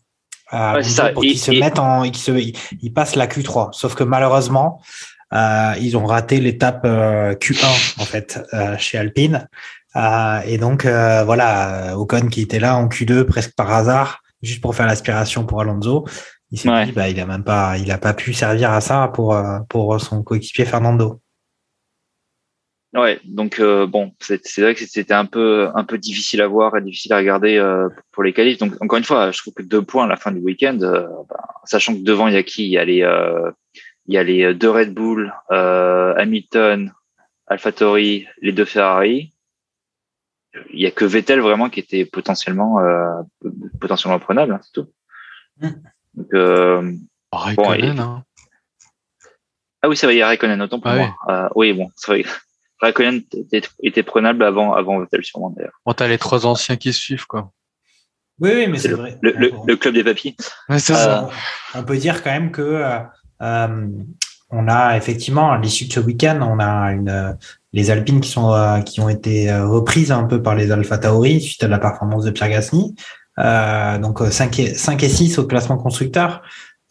euh, 0.54 0.76
ouais, 0.76 0.84
ça. 0.84 1.10
pour 1.10 1.22
qu'ils 1.22 1.38
se 1.38 1.52
et... 1.52 1.60
mettent 1.60 1.80
en, 1.80 2.04
qu'ils 2.04 2.18
se, 2.18 2.32
ils 2.32 2.94
passent 2.94 3.16
la 3.16 3.28
Q3. 3.28 3.74
Sauf 3.74 3.96
que 3.96 4.04
malheureusement, 4.04 4.82
euh, 5.34 5.74
ils 5.80 5.96
ont 5.96 6.06
raté 6.06 6.40
l'étape 6.40 6.82
euh, 6.86 7.36
Q1 7.36 8.02
en 8.02 8.06
fait 8.06 8.40
euh, 8.54 8.78
chez 8.78 8.98
Alpine. 8.98 9.48
Euh, 9.96 10.42
et 10.46 10.58
donc 10.58 10.86
voilà, 10.86 11.98
Ocon 11.98 12.28
qui 12.28 12.42
était 12.42 12.60
là 12.60 12.78
en 12.78 12.88
Q2 12.88 13.24
presque 13.24 13.56
par 13.56 13.72
hasard, 13.72 14.22
juste 14.42 14.62
pour 14.62 14.76
faire 14.76 14.88
l'aspiration 14.88 15.46
pour 15.46 15.62
Alonso. 15.62 16.06
Il 16.52 16.60
s'est 16.60 16.70
ouais. 16.70 16.86
dit, 16.86 16.92
bah, 16.92 17.10
il 17.10 17.20
a 17.20 17.26
même 17.26 17.44
pas, 17.44 17.78
il 17.78 17.92
a 17.92 17.98
pas 17.98 18.14
pu 18.14 18.34
servir 18.34 18.72
à 18.72 18.82
ça 18.82 19.12
pour 19.14 19.36
pour 19.70 20.00
son 20.02 20.24
coéquipier 20.24 20.66
Fernando. 20.66 21.22
Ouais, 22.96 23.20
donc 23.24 23.60
euh, 23.60 23.86
bon, 23.86 24.14
c'est 24.20 24.62
vrai 24.62 24.74
que 24.74 24.84
c'était 24.84 25.14
un 25.14 25.26
peu 25.26 25.70
un 25.76 25.84
peu 25.84 26.00
difficile 26.00 26.42
à 26.42 26.48
voir 26.48 26.76
et 26.76 26.82
difficile 26.82 27.14
à 27.14 27.18
regarder 27.18 27.58
euh, 27.58 27.88
pour 28.12 28.24
les 28.24 28.34
qualifs. 28.34 28.58
Donc 28.58 28.74
encore 28.82 28.98
une 28.98 29.04
fois, 29.04 29.30
je 29.30 29.38
trouve 29.38 29.54
que 29.54 29.62
deux 29.62 29.84
points 29.84 30.06
à 30.06 30.08
la 30.08 30.16
fin 30.16 30.32
du 30.32 30.40
week-end, 30.40 30.80
euh, 30.82 31.08
bah, 31.30 31.48
sachant 31.66 31.94
que 31.94 32.02
devant 32.02 32.28
il 32.28 32.34
y 32.34 32.38
a 32.38 32.42
qui? 32.42 32.66
Il 32.66 32.72
y 32.72 32.80
a 32.80 32.86
les 32.86 33.04
euh, 33.04 33.52
il 34.08 34.16
y 34.16 34.18
a 34.18 34.24
les 34.24 34.56
deux 34.56 34.72
Red 34.72 34.96
Bull, 34.96 35.32
euh, 35.52 36.16
Hamilton, 36.18 36.92
AlphaTauri, 37.46 38.28
les 38.42 38.52
deux 38.54 38.66
Ferrari. 38.66 39.36
Il 40.74 40.82
y 40.82 40.88
a 40.88 40.92
que 40.92 41.06
Vettel 41.06 41.42
vraiment 41.42 41.70
qui 41.70 41.80
était 41.80 42.06
potentiellement 42.06 42.80
euh, 42.80 43.22
potentiellement 43.80 44.18
prenable, 44.18 44.54
hein, 44.54 44.60
c'est 44.64 44.82
tout. 44.82 44.90
Donc, 46.16 46.28
euh, 46.34 46.92
Raikkonen, 47.32 47.98
et- 47.98 48.00
hein. 48.00 48.24
ah 49.82 49.90
oui, 49.90 49.96
ça 49.98 50.08
va, 50.08 50.14
il 50.14 50.18
y 50.18 50.22
a 50.22 50.28
Raikkonen, 50.28 50.62
autant 50.62 50.80
pour 50.80 50.92
Ah 50.92 50.96
moi. 50.96 51.16
Euh, 51.30 51.50
oui, 51.56 51.74
bon, 51.74 51.90
c'est 51.96 52.12
vrai. 52.12 52.24
Raikkonen 52.82 53.22
était, 53.34 53.62
était 53.84 54.04
prenable 54.04 54.44
avant, 54.44 54.74
avant 54.74 55.00
Vettel, 55.00 55.24
sûrement 55.24 55.50
d'ailleurs. 55.52 55.80
Bon, 55.86 55.94
t'as 55.94 56.08
les 56.08 56.18
trois 56.18 56.46
anciens 56.46 56.78
qui 56.78 56.94
suivent, 56.94 57.26
quoi. 57.28 57.52
Oui, 58.42 58.52
oui, 58.56 58.68
mais 58.68 58.78
C'est 58.78 58.84
c'est 58.84 58.88
le, 58.90 58.96
vrai. 58.96 59.18
le, 59.22 59.32
le, 59.34 59.54
On- 59.54 59.66
le 59.66 59.76
club 59.76 59.94
des 59.96 60.04
papiers. 60.04 60.36
Ouais, 60.70 60.80
c'est 60.80 60.94
Euh, 60.94 60.98
ça. 60.98 61.30
on 61.76 61.84
peut 61.84 61.98
dire 61.98 62.24
quand 62.24 62.32
même 62.32 62.52
que 62.52 62.62
euh, 62.62 63.00
euh, 63.42 63.88
on 64.50 64.68
a 64.70 64.96
effectivement 64.96 65.52
à 65.52 65.58
l'issue 65.58 65.86
de 65.88 65.94
ce 65.94 66.00
week-end, 66.00 66.40
on 66.42 66.58
a 66.60 66.92
une 66.94 67.10
euh, 67.10 67.34
les 67.74 67.92
Alpines 67.92 68.22
qui 68.22 68.30
sont 68.30 68.54
euh, 68.54 68.80
qui 68.80 69.02
ont 69.02 69.10
été 69.10 69.52
euh, 69.52 69.68
reprises 69.68 70.12
un 70.14 70.24
peu 70.24 70.42
par 70.42 70.56
les 70.56 70.72
Alpha 70.72 70.98
Tauri 70.98 71.42
suite 71.42 71.64
à 71.64 71.68
la 71.68 71.80
performance 71.80 72.24
de 72.24 72.32
Pierre 72.32 72.50
Gasly. 72.50 72.96
Euh, 73.40 73.98
donc 73.98 74.22
5 74.22 74.60
et 74.60 74.74
5 74.74 75.04
et 75.04 75.10
6 75.10 75.40
au 75.40 75.46
classement 75.46 75.78
constructeur. 75.78 76.42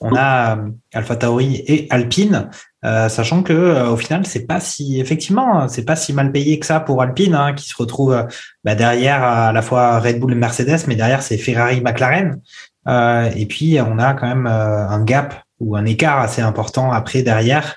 On 0.00 0.14
a 0.14 0.56
euh, 0.56 0.70
Alpha 0.94 1.16
Tauri 1.16 1.62
et 1.66 1.88
Alpine, 1.90 2.50
euh, 2.84 3.08
sachant 3.08 3.42
que 3.42 3.52
euh, 3.52 3.90
au 3.90 3.96
final 3.96 4.24
c'est 4.24 4.46
pas 4.46 4.60
si 4.60 5.00
effectivement 5.00 5.66
c'est 5.66 5.84
pas 5.84 5.96
si 5.96 6.12
mal 6.12 6.30
payé 6.30 6.60
que 6.60 6.66
ça 6.66 6.78
pour 6.78 7.02
Alpine 7.02 7.34
hein, 7.34 7.52
qui 7.54 7.68
se 7.68 7.76
retrouve 7.76 8.12
euh, 8.12 8.22
bah, 8.62 8.76
derrière 8.76 9.24
à 9.24 9.52
la 9.52 9.60
fois 9.60 9.98
Red 9.98 10.20
Bull 10.20 10.32
et 10.32 10.36
Mercedes, 10.36 10.86
mais 10.86 10.94
derrière 10.94 11.22
c'est 11.22 11.36
Ferrari, 11.36 11.80
McLaren. 11.80 12.40
Euh, 12.86 13.30
et 13.34 13.46
puis 13.46 13.78
on 13.80 13.98
a 13.98 14.14
quand 14.14 14.28
même 14.28 14.46
euh, 14.46 14.88
un 14.88 15.02
gap 15.02 15.42
ou 15.58 15.74
un 15.74 15.84
écart 15.84 16.20
assez 16.20 16.40
important 16.40 16.92
après 16.92 17.22
derrière, 17.22 17.76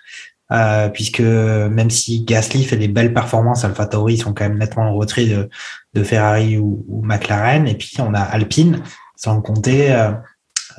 euh, 0.51 0.89
puisque 0.89 1.21
même 1.21 1.89
si 1.89 2.23
Gasly 2.23 2.63
fait 2.63 2.77
des 2.77 2.87
belles 2.87 3.13
performances, 3.13 3.63
AlphaTauri 3.63 4.17
sont 4.17 4.33
quand 4.33 4.47
même 4.47 4.57
nettement 4.57 4.89
en 4.89 4.95
retrait 4.95 5.25
de, 5.25 5.49
de 5.93 6.03
Ferrari 6.03 6.57
ou, 6.57 6.85
ou 6.87 7.01
McLaren. 7.03 7.67
Et 7.67 7.75
puis 7.75 7.93
on 7.99 8.13
a 8.13 8.21
Alpine, 8.21 8.81
sans 9.15 9.41
compter 9.41 9.93
euh, 9.93 10.11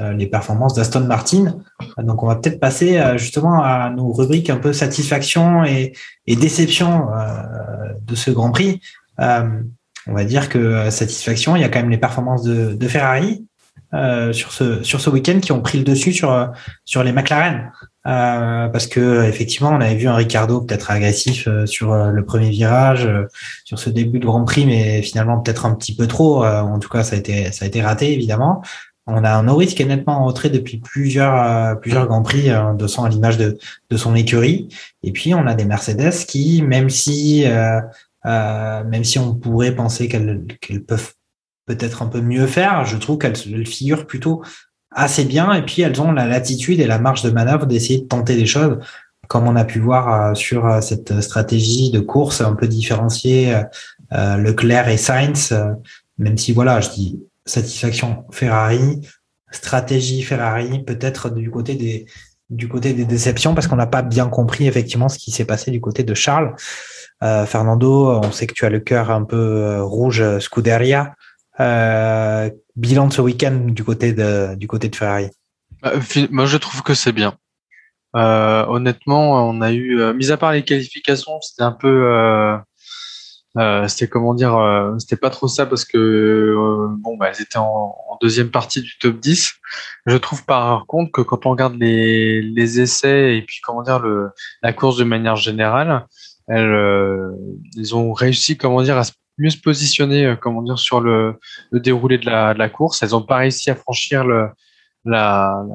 euh, 0.00 0.12
les 0.12 0.26
performances 0.26 0.74
d'Aston 0.74 1.06
Martin. 1.06 1.58
Donc 1.98 2.22
on 2.22 2.26
va 2.26 2.36
peut-être 2.36 2.60
passer 2.60 2.98
euh, 2.98 3.18
justement 3.18 3.62
à 3.62 3.90
nos 3.90 4.12
rubriques 4.12 4.50
un 4.50 4.56
peu 4.56 4.72
satisfaction 4.72 5.64
et, 5.64 5.92
et 6.26 6.36
déception 6.36 7.08
euh, 7.12 7.92
de 8.02 8.14
ce 8.14 8.30
Grand 8.30 8.50
Prix. 8.50 8.80
On 10.08 10.14
va 10.14 10.24
dire 10.24 10.48
que 10.48 10.90
satisfaction, 10.90 11.54
il 11.54 11.62
y 11.62 11.64
a 11.64 11.68
quand 11.68 11.78
même 11.78 11.90
les 11.90 11.98
performances 11.98 12.42
de, 12.42 12.72
de 12.74 12.88
Ferrari, 12.88 13.46
euh, 13.94 14.32
sur 14.32 14.50
ce 14.50 14.82
sur 14.82 15.00
ce 15.00 15.10
week-end 15.10 15.38
qui 15.38 15.52
ont 15.52 15.60
pris 15.60 15.78
le 15.78 15.84
dessus 15.84 16.12
sur 16.12 16.50
sur 16.84 17.04
les 17.04 17.12
McLaren 17.12 17.70
euh, 18.06 18.68
parce 18.68 18.88
que 18.88 19.22
effectivement 19.24 19.70
on 19.70 19.80
avait 19.80 19.94
vu 19.94 20.08
un 20.08 20.16
Ricardo 20.16 20.60
peut-être 20.60 20.90
agressif 20.90 21.46
euh, 21.46 21.66
sur 21.66 21.92
euh, 21.92 22.10
le 22.10 22.24
premier 22.24 22.50
virage 22.50 23.06
euh, 23.06 23.26
sur 23.64 23.78
ce 23.78 23.90
début 23.90 24.18
de 24.18 24.26
Grand 24.26 24.44
Prix 24.44 24.66
mais 24.66 25.02
finalement 25.02 25.38
peut-être 25.38 25.66
un 25.66 25.74
petit 25.74 25.94
peu 25.94 26.08
trop 26.08 26.44
euh, 26.44 26.60
en 26.62 26.80
tout 26.80 26.88
cas 26.88 27.04
ça 27.04 27.14
a 27.14 27.18
été 27.18 27.52
ça 27.52 27.64
a 27.64 27.68
été 27.68 27.80
raté 27.80 28.12
évidemment 28.12 28.62
on 29.06 29.22
a 29.22 29.30
un 29.32 29.44
Norris 29.44 29.68
qui 29.68 29.82
est 29.82 29.86
nettement 29.86 30.20
en 30.20 30.24
retrait 30.24 30.50
depuis 30.50 30.78
plusieurs 30.78 31.40
euh, 31.40 31.74
plusieurs 31.76 32.08
grands 32.08 32.22
prix 32.22 32.50
de 32.50 32.86
son 32.88 33.04
à 33.04 33.08
l'image 33.08 33.38
de 33.38 33.56
de 33.88 33.96
son 33.96 34.16
écurie 34.16 34.68
et 35.04 35.12
puis 35.12 35.32
on 35.34 35.46
a 35.46 35.54
des 35.54 35.64
Mercedes 35.64 36.26
qui 36.26 36.62
même 36.62 36.90
si 36.90 37.44
même 38.24 39.04
si 39.04 39.18
on 39.20 39.34
pourrait 39.34 39.76
penser 39.76 40.08
qu'elles 40.08 40.44
qu'elles 40.60 40.82
peuvent 40.82 41.12
peut-être 41.66 42.02
un 42.02 42.06
peu 42.06 42.20
mieux 42.20 42.46
faire. 42.46 42.84
Je 42.84 42.96
trouve 42.96 43.18
qu'elles 43.18 43.36
elles 43.52 43.66
figurent 43.66 44.06
plutôt 44.06 44.42
assez 44.94 45.24
bien. 45.24 45.52
Et 45.52 45.62
puis 45.62 45.82
elles 45.82 46.00
ont 46.00 46.12
la 46.12 46.26
latitude 46.26 46.80
et 46.80 46.86
la 46.86 46.98
marge 46.98 47.22
de 47.22 47.30
manœuvre 47.30 47.66
d'essayer 47.66 48.00
de 48.00 48.06
tenter 48.06 48.36
des 48.36 48.46
choses 48.46 48.78
comme 49.28 49.48
on 49.48 49.56
a 49.56 49.64
pu 49.64 49.78
voir 49.78 50.12
euh, 50.12 50.34
sur 50.34 50.66
euh, 50.66 50.80
cette 50.82 51.22
stratégie 51.22 51.90
de 51.90 52.00
course 52.00 52.42
un 52.42 52.54
peu 52.54 52.68
différenciée 52.68 53.54
euh, 54.12 54.36
Leclerc 54.36 54.88
et 54.88 54.98
Sainz. 54.98 55.54
Même 56.18 56.36
si 56.36 56.52
voilà 56.52 56.80
je 56.80 56.90
dis 56.90 57.20
satisfaction 57.46 58.24
Ferrari 58.30 59.00
stratégie 59.50 60.22
Ferrari 60.22 60.84
peut-être 60.84 61.30
du 61.30 61.50
côté 61.50 61.74
des 61.74 62.06
du 62.50 62.68
côté 62.68 62.92
des 62.92 63.06
déceptions 63.06 63.54
parce 63.54 63.66
qu'on 63.66 63.76
n'a 63.76 63.86
pas 63.86 64.02
bien 64.02 64.28
compris 64.28 64.66
effectivement 64.66 65.08
ce 65.08 65.18
qui 65.18 65.30
s'est 65.30 65.46
passé 65.46 65.70
du 65.70 65.80
côté 65.80 66.04
de 66.04 66.12
Charles. 66.12 66.54
Euh, 67.22 67.46
Fernando 67.46 68.20
on 68.22 68.30
sait 68.32 68.46
que 68.46 68.52
tu 68.52 68.66
as 68.66 68.70
le 68.70 68.80
cœur 68.80 69.10
un 69.10 69.24
peu 69.24 69.80
rouge 69.80 70.38
Scuderia. 70.38 71.14
Euh, 71.60 72.50
bilan 72.76 73.08
de 73.08 73.12
ce 73.12 73.20
week-end 73.20 73.66
du 73.68 73.84
côté 73.84 74.12
de 74.12 74.54
du 74.54 74.66
côté 74.66 74.88
de 74.88 74.96
Ferrari. 74.96 75.28
Bah, 75.82 75.92
moi, 76.30 76.46
je 76.46 76.56
trouve 76.56 76.82
que 76.82 76.94
c'est 76.94 77.12
bien. 77.12 77.34
Euh, 78.14 78.64
honnêtement, 78.66 79.48
on 79.48 79.60
a 79.62 79.72
eu, 79.72 80.00
euh, 80.00 80.12
mis 80.12 80.30
à 80.30 80.36
part 80.36 80.52
les 80.52 80.64
qualifications, 80.64 81.40
c'était 81.40 81.62
un 81.62 81.72
peu, 81.72 81.88
euh, 81.88 82.58
c'était 83.88 84.08
comment 84.08 84.34
dire, 84.34 84.54
c'était 84.98 85.16
pas 85.16 85.30
trop 85.30 85.48
ça 85.48 85.66
parce 85.66 85.84
que 85.84 86.54
bon, 87.00 87.16
bah, 87.16 87.30
elles 87.30 87.42
étaient 87.42 87.58
en, 87.58 87.94
deuxième 88.20 88.52
partie 88.52 88.82
du 88.82 88.98
top 88.98 89.18
10. 89.18 89.52
Je 90.06 90.16
trouve 90.16 90.44
par 90.44 90.86
contre 90.86 91.10
que 91.10 91.22
quand 91.22 91.44
on 91.44 91.50
regarde 91.50 91.74
les, 91.74 92.40
les 92.40 92.80
essais 92.80 93.36
et 93.36 93.42
puis 93.42 93.58
comment 93.64 93.82
dire 93.82 93.98
le, 93.98 94.30
la 94.62 94.72
course 94.72 94.96
de 94.96 95.02
manière 95.02 95.34
générale, 95.34 96.06
elles, 96.46 97.32
ils 97.74 97.96
ont 97.96 98.12
réussi 98.12 98.56
comment 98.56 98.80
dire 98.82 98.96
à 98.96 99.04
se- 99.04 99.12
mieux 99.38 99.50
se 99.50 99.58
positionner 99.60 100.26
euh, 100.26 100.36
comment 100.36 100.62
dire 100.62 100.78
sur 100.78 101.00
le, 101.00 101.38
le 101.70 101.80
déroulé 101.80 102.18
de 102.18 102.26
la, 102.26 102.54
de 102.54 102.58
la 102.58 102.68
course. 102.68 103.02
Elles 103.02 103.14
ont 103.16 103.22
pas 103.22 103.36
réussi 103.38 103.70
à 103.70 103.74
franchir 103.74 104.24
le 104.24 104.48
la, 105.04 105.64
la, 105.68 105.74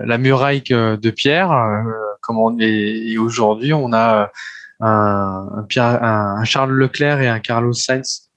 la- 0.00 0.06
la 0.06 0.18
muraille 0.18 0.62
que- 0.62 0.96
de 0.96 1.10
pierre. 1.10 1.50
euh, 1.52 1.82
comment 2.20 2.54
et, 2.60 3.12
et 3.12 3.18
aujourd'hui, 3.18 3.72
on 3.72 3.92
a 3.92 4.30
un, 4.80 5.48
un, 5.56 5.62
Pierre- 5.68 6.02
un- 6.02 6.36
un 6.40 6.44
Charles 6.44 6.72
Leclerc 6.72 7.20
et 7.20 7.28
un 7.28 7.40
Carlos 7.40 7.72
Sainz 7.72 8.30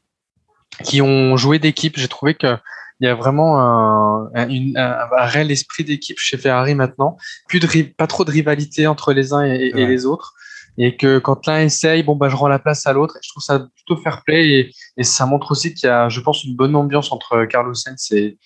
qui 0.84 1.02
ont 1.02 1.36
joué 1.38 1.60
d'équipe. 1.60 1.98
J'ai 1.98 2.08
trouvé 2.08 2.34
que 2.36 2.56
il 3.02 3.08
y 3.08 3.10
a 3.10 3.16
vraiment 3.16 3.60
un, 3.60 4.32
un, 4.36 4.48
une- 4.48 4.78
un- 4.78 4.98
un 5.18 5.26
réel 5.26 5.52
esprit 5.52 5.84
d'équipe 5.84 6.18
chez 6.18 6.38
Ferrari 6.38 6.76
maintenant. 6.76 7.18
Plus 7.50 7.60
de 7.60 7.68
pas 7.98 8.08
trop 8.08 8.24
de 8.24 8.32
rivalité 8.32 8.88
entre 8.88 9.12
les 9.12 9.34
uns 9.34 9.44
et, 9.44 9.72
les 9.86 10.06
autres. 10.06 10.34
Et 10.78 10.98
que 10.98 11.20
quand 11.20 11.48
l'un 11.48 11.62
essaye, 11.62 12.04
bon 12.04 12.16
bah 12.16 12.30
je 12.30 12.36
rends 12.36 12.48
la 12.50 12.60
place 12.60 12.86
à 12.86 12.94
l'autre. 12.94 13.18
Je 13.22 13.30
trouve 13.30 13.44
ça 13.44 13.60
plutôt 13.60 14.02
fair 14.02 14.24
play 14.26 14.50
et, 14.50 14.72
et 14.98 15.04
ça 15.04 15.26
montre 15.26 15.52
aussi 15.52 15.74
qu'il 15.74 15.88
y 15.88 15.92
a, 15.92 16.10
je 16.10 16.20
pense, 16.20 16.44
une 16.44 16.56
bonne 16.56 16.76
ambiance 16.76 17.12
entre 17.12 17.46
Carlos 17.46 17.74
Sainz 17.74 18.12
et, 18.12 18.38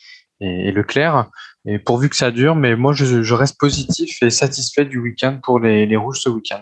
Leclerc. 0.42 1.30
Et 1.66 1.80
pourvu 1.80 2.08
que 2.10 2.16
ça 2.16 2.32
dure, 2.32 2.56
mais 2.56 2.76
moi 2.76 2.94
je, 2.94 3.24
je 3.24 3.34
reste 3.34 3.60
positif 3.60 4.24
et 4.24 4.30
satisfait 4.30 4.86
du 4.86 5.00
week-end 5.00 5.40
pour 5.44 5.60
les, 5.60 5.86
les 5.86 5.98
rouges 5.98 6.20
ce 6.22 6.30
week-end. 6.30 6.62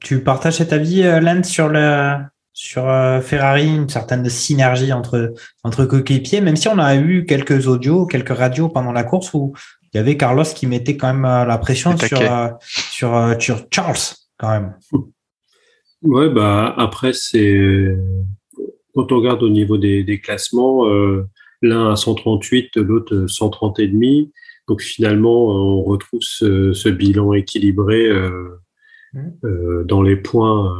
Tu 0.00 0.22
partages 0.22 0.58
cet 0.58 0.72
avis, 0.72 1.02
euh, 1.02 1.20
Lance, 1.20 1.48
sur 1.48 1.68
le 1.68 2.16
sur 2.52 2.88
euh, 2.88 3.20
Ferrari, 3.20 3.66
une 3.66 3.88
certaine 3.88 4.28
synergie 4.28 4.92
entre 4.92 5.34
entre 5.64 5.84
coéquipiers, 5.86 6.40
même 6.40 6.56
si 6.56 6.68
on 6.68 6.78
a 6.78 6.94
eu 6.94 7.24
quelques 7.24 7.66
audios, 7.66 8.06
quelques 8.06 8.36
radios 8.36 8.68
pendant 8.68 8.92
la 8.92 9.02
course 9.02 9.34
où 9.34 9.52
il 9.92 9.96
y 9.96 10.00
avait 10.00 10.16
Carlos 10.16 10.44
qui 10.44 10.66
mettait 10.66 10.96
quand 10.96 11.12
même 11.12 11.24
euh, 11.24 11.44
la 11.44 11.58
pression 11.58 11.96
sur 11.96 12.20
sur 13.40 13.66
Charles 13.72 13.96
quand 14.38 14.50
même. 14.50 14.74
Ouais, 16.02 16.28
bah 16.28 16.74
après 16.76 17.12
c'est 17.12 17.96
quand 18.94 19.10
on 19.10 19.16
regarde 19.16 19.42
au 19.42 19.48
niveau 19.48 19.76
des, 19.78 20.04
des 20.04 20.20
classements, 20.20 20.86
euh, 20.88 21.24
l'un 21.62 21.90
à 21.90 21.96
138, 21.96 22.76
l'autre 22.76 23.26
130 23.26 23.80
et 23.80 23.88
demi. 23.88 24.32
Donc 24.68 24.80
finalement, 24.82 25.48
on 25.48 25.82
retrouve 25.82 26.20
ce, 26.22 26.72
ce 26.72 26.88
bilan 26.88 27.32
équilibré 27.32 28.06
euh, 28.06 28.60
Mhm. 29.14 29.38
euh, 29.44 29.84
dans 29.84 30.02
les 30.02 30.16
points 30.16 30.76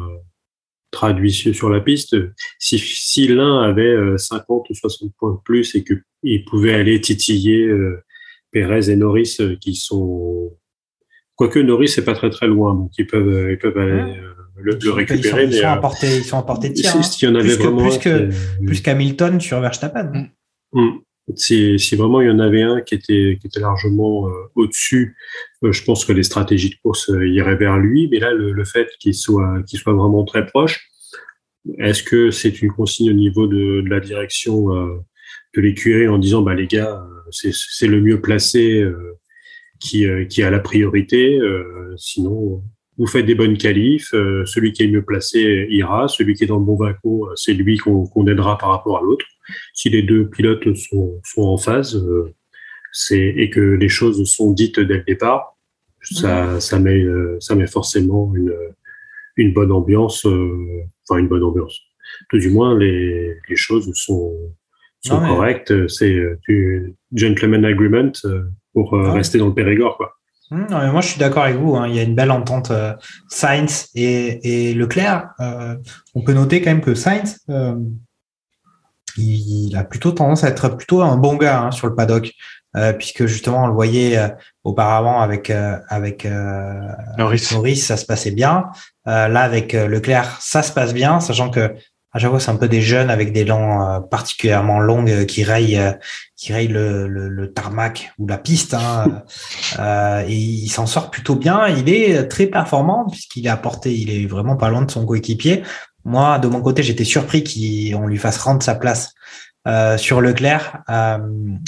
traduits 0.91 1.33
sur 1.33 1.71
la 1.71 1.81
piste. 1.81 2.17
Si, 2.59 2.79
si 2.79 3.29
l'un 3.29 3.61
avait 3.63 3.83
euh, 3.95 4.19
50 4.19 4.71
ou 4.71 4.75
60 4.75 5.13
points 5.19 5.35
de 5.35 5.39
plus 5.45 5.75
et 5.77 5.85
que 5.85 5.95
il 6.25 6.45
pouvait 6.45 6.75
aller 6.75 7.01
titiller 7.01 7.69
Pérez 8.51 8.91
et 8.91 8.97
Norris 8.97 9.39
qui 9.61 9.75
sont 9.77 10.53
quoique 11.37 11.59
Norris 11.59 11.89
c'est 11.89 12.05
pas 12.05 12.15
très 12.15 12.31
très 12.31 12.47
loin, 12.47 12.75
donc 12.75 12.91
ils 12.99 13.07
peuvent 13.07 13.51
ils 13.51 13.59
peuvent 13.59 13.77
aller 13.79 13.93
Ouais. 13.93 14.19
euh, 14.19 14.31
le, 14.57 14.73
le 14.73 14.79
Ils 14.81 14.83
sont- 14.87 14.95
récupérer. 14.95 15.45
Ils 15.47 15.53
sont, 15.55 15.67
à 15.67 15.77
euh, 15.77 15.81
portée, 15.81 16.17
ils 16.17 16.25
sont 16.25 16.39
à 16.39 16.43
portée 16.43 16.69
de 16.71 16.75
tir. 16.75 16.91
si- 16.91 16.99
hein. 16.99 17.03
S'il 17.03 17.29
y 17.29 17.33
en 17.33 17.35
avait 17.35 17.45
Plus 17.49 17.57
que- 17.59 17.63
vraiment 17.63 17.93
un 17.93 17.99
que- 17.99 18.65
Plus 18.67 18.81
qu'Hamilton 18.83 19.41
sur 19.41 19.61
Verstappen. 19.61 20.27
Mm. 20.73 20.91
Si, 21.37 21.79
si 21.79 21.97
vraiment 21.97 22.21
il 22.21 22.29
y 22.29 22.31
en 22.31 22.39
avait 22.39 22.63
un 22.63 22.81
qui 22.83 22.95
était, 22.95 23.39
qui 23.41 23.47
était 23.47 23.61
largement 23.61 24.29
euh, 24.29 24.33
au-dessus, 24.55 25.17
euh, 25.65 25.73
je 25.73 25.83
pense 25.83 26.05
que 26.05 26.13
les 26.13 26.23
stratégies 26.23 26.71
de 26.71 26.75
course 26.83 27.09
euh, 27.11 27.27
iraient 27.27 27.57
vers 27.57 27.79
lui. 27.79 28.09
Mais 28.11 28.19
là, 28.21 28.33
le, 28.33 28.53
le 28.53 28.65
fait 28.65 28.89
qu'il 29.01 29.15
soit, 29.15 29.63
qu'il 29.67 29.79
soit 29.79 29.95
vraiment 29.95 30.25
très 30.25 30.45
proche, 30.47 30.87
est-ce 31.79 32.03
que 32.03 32.31
c'est 32.31 32.61
une 32.63 32.71
consigne 32.71 33.11
au 33.11 33.15
niveau 33.15 33.47
de, 33.47 33.81
de 33.81 33.89
la 33.89 34.01
direction 34.01 34.75
euh, 34.77 34.99
de 35.57 35.61
l'écurie 35.63 36.09
en 36.09 36.19
disant, 36.19 36.43
bah 36.43 36.55
les 36.55 36.67
gars, 36.67 37.03
euh, 37.03 37.31
c'est 37.31 37.53
c'est 37.55 37.87
le 37.87 38.01
mieux 38.03 38.21
placé 38.21 38.83
euh, 38.83 39.17
qui, 39.85 40.07
euh, 40.07 40.25
qui 40.25 40.43
a 40.43 40.51
la 40.51 40.61
priorité. 40.61 41.39
euh, 41.39 41.95
sinon, 41.97 42.63
vous 42.99 43.07
faites 43.07 43.27
des 43.27 43.35
bonnes 43.35 43.59
qualifs, 43.59 44.15
euh, 44.15 44.45
celui 44.47 44.73
qui 44.73 44.83
est 44.85 44.89
mieux 44.95 45.05
placé 45.05 45.67
ira, 45.71 46.07
celui 46.09 46.35
qui 46.35 46.45
est 46.45 46.47
dans 46.47 46.59
le 46.59 46.65
bon 46.65 46.77
wagon, 46.77 47.23
c'est 47.35 47.53
lui 47.55 47.77
qu'on 47.77 48.07
qu'on 48.07 48.27
aidera 48.27 48.57
par 48.57 48.71
rapport 48.71 48.97
à 48.99 49.03
l'autre. 49.03 49.27
Si 49.75 49.91
les 49.91 50.03
deux 50.03 50.29
pilotes 50.31 50.75
sont, 50.77 51.21
sont 51.25 51.43
en 51.43 51.57
phase 51.67 51.93
et 53.11 53.51
que 53.51 53.61
les 53.61 53.89
choses 53.89 54.25
sont 54.37 54.53
dites 54.53 54.79
dès 54.81 54.99
le 54.99 55.05
départ, 55.05 55.57
ça, 56.03 56.61
ça, 56.61 56.79
met, 56.79 57.05
ça 57.41 57.55
met 57.57 57.67
forcément 57.67 58.33
une, 58.37 58.55
une 59.37 59.53
bonne 59.53 59.73
ambiance, 59.73 60.25
euh, 60.27 60.83
enfin 61.09 61.19
une 61.19 61.29
bonne 61.29 61.43
ambiance. 61.43 61.77
Tout 62.31 62.39
du 62.39 62.51
moins, 62.51 62.79
les, 62.79 63.35
les 63.49 63.57
choses 63.57 63.91
sont, 63.95 64.37
sont 65.05 65.15
Non, 65.17 65.21
mais- 65.23 65.29
correctes. 65.29 65.89
C'est 65.89 66.17
du 66.49 66.95
gentleman 67.13 67.65
agreement 67.65 68.13
euh, 68.27 68.45
pour 68.75 68.95
euh, 68.95 69.05
Ouais. 69.07 69.13
rester 69.13 69.39
dans 69.39 69.47
le 69.47 69.55
Périgord, 69.55 69.97
quoi. 69.97 70.13
Hum, 70.51 70.67
non, 70.71 70.79
mais 70.81 70.93
moi, 70.93 71.01
je 71.01 71.09
suis 71.09 71.19
d'accord 71.19 71.45
avec 71.45 71.57
vous. 71.57 71.75
hein. 71.77 71.87
Il 71.89 71.95
y 71.95 71.99
a 71.99 72.03
une 72.03 72.15
belle 72.15 72.31
entente 72.31 72.71
euh, 72.71 72.93
Sainz 73.29 73.89
et, 73.95 74.71
et 74.71 74.75
Leclerc. 74.75 75.31
Euh, 75.41 75.77
on 76.15 76.21
peut 76.23 76.35
noter 76.35 76.61
quand 76.61 76.71
même 76.71 76.83
que 76.83 76.95
Sainz, 76.95 77.39
euh, 77.49 77.75
il, 79.17 79.69
il 79.69 79.77
a 79.77 79.85
plutôt 79.85 80.13
tendance 80.13 80.45
à 80.45 80.49
être 80.49 80.69
plutôt 80.71 81.01
un 81.03 81.17
bon 81.17 81.37
gars 81.37 81.63
hein, 81.63 81.71
sur 81.71 81.87
le 81.87 81.95
paddock, 81.95 82.31
euh, 82.77 82.93
puisque 82.93 83.27
justement, 83.27 83.65
on 83.65 83.67
le 83.69 83.73
voyait 83.73 84.19
euh, 84.19 84.29
auparavant 84.65 85.21
avec 85.21 85.51
euh, 85.51 85.79
avec 85.89 86.27
euh, 86.27 86.81
Norris. 87.17 87.49
Norris, 87.53 87.77
ça 87.77 87.97
se 87.97 88.05
passait 88.05 88.33
bien. 88.33 88.67
Euh, 89.07 89.29
là, 89.29 89.41
avec 89.43 89.75
euh, 89.75 89.87
Leclerc, 89.87 90.37
ça 90.41 90.63
se 90.63 90.73
passe 90.73 90.93
bien, 90.93 91.21
sachant 91.21 91.49
que 91.51 91.75
à 92.15 92.21
chaque 92.21 92.31
fois, 92.31 92.39
c'est 92.39 92.53
un 92.53 92.57
peu 92.57 92.69
des 92.69 92.81
jeunes 92.81 93.11
avec 93.11 93.33
des 93.33 93.45
dents 93.45 93.83
euh, 93.83 94.01
particulièrement 94.01 94.79
longues 94.79 95.11
euh, 95.11 95.25
qui 95.25 95.43
rayent, 95.43 95.79
euh, 95.79 95.93
qui 96.37 96.53
rayent 96.53 96.69
le, 96.69 97.09
le, 97.09 97.29
le 97.29 97.53
tarmac 97.53 98.13
ou 98.21 98.29
la 98.29 98.39
piste. 98.39 98.73
Hein, 98.73 99.25
euh, 99.81 100.25
et 100.27 100.35
il 100.35 100.69
s'en 100.69 100.87
sort 100.87 101.11
plutôt 101.11 101.35
bien. 101.35 101.67
Il 101.67 101.89
est 101.89 102.29
très 102.29 102.47
performant 102.47 103.07
puisqu'il 103.11 103.47
est 103.47 103.51
apporté, 103.51 103.93
il 103.93 104.11
est 104.11 104.27
vraiment 104.27 104.57
pas 104.57 104.71
loin 104.71 104.83
de 104.83 104.91
son 104.91 105.05
coéquipier. 105.05 105.65
Moi, 106.05 106.39
de 106.39 106.47
mon 106.47 106.61
côté, 106.61 106.85
j'étais 106.85 107.05
surpris 107.05 107.43
qu'on 107.43 108.07
lui 108.07 108.19
fasse 108.19 108.39
rendre 108.39 108.63
sa 108.63 108.77
place 108.77 109.15
euh, 109.67 109.97
sur 109.97 110.21
Leclerc 110.21 110.83
euh, 110.91 111.19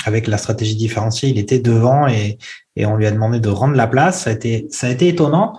avec 0.05 0.27
la 0.27 0.37
stratégie 0.37 0.77
différenciée. 0.77 1.31
Il 1.31 1.39
était 1.39 1.59
devant 1.59 2.07
et, 2.07 2.37
et 2.77 2.85
on 2.85 2.95
lui 2.95 3.07
a 3.07 3.11
demandé 3.11 3.41
de 3.41 3.49
rendre 3.49 3.75
la 3.75 3.87
place. 3.87 4.23
Ça 4.25 4.31
a 4.31 4.33
été, 4.35 4.69
ça 4.71 4.87
a 4.87 4.91
été 4.91 5.09
étonnant. 5.09 5.59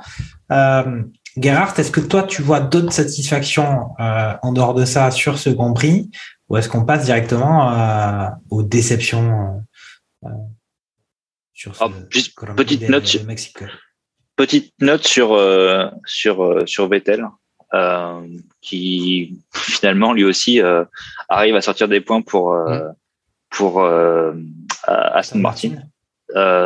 Euh, 0.52 1.02
Gerhard, 1.38 1.78
est-ce 1.80 1.92
que 1.92 2.00
toi, 2.00 2.24
tu 2.24 2.42
vois 2.42 2.60
d'autres 2.60 2.92
satisfactions 2.92 3.92
euh, 4.00 4.34
en 4.42 4.54
dehors 4.54 4.74
de 4.74 4.86
ça 4.86 5.12
sur 5.12 5.38
ce 5.38 5.50
Grand 5.50 5.74
Prix 5.74 6.10
ou 6.50 6.58
est-ce 6.58 6.70
qu'on 6.70 6.86
passe 6.86 7.06
directement 7.06 7.72
euh, 7.72 8.28
aux 8.50 8.64
déceptions 8.64 9.62
euh, 10.24 10.30
sur 11.54 11.76
ce 11.76 11.84
Ah, 11.84 11.90
petite 12.56 12.90
note 12.90 13.06
sur- 13.06 13.26
Petite 14.36 14.74
note 14.82 15.04
sur 15.06 15.30
sur 16.06 16.64
sur 16.68 16.88
Vettel, 16.88 17.26
qui 18.62 19.40
finalement 19.54 20.14
lui 20.14 20.24
aussi 20.24 20.62
arrive 21.30 21.56
à 21.56 21.62
sortir 21.62 21.88
des 21.88 22.02
points 22.02 22.22
pour 22.22 22.54
euh, 22.54 22.88
pour 23.50 23.84
Aston 24.88 25.40
Martin, 25.40 25.72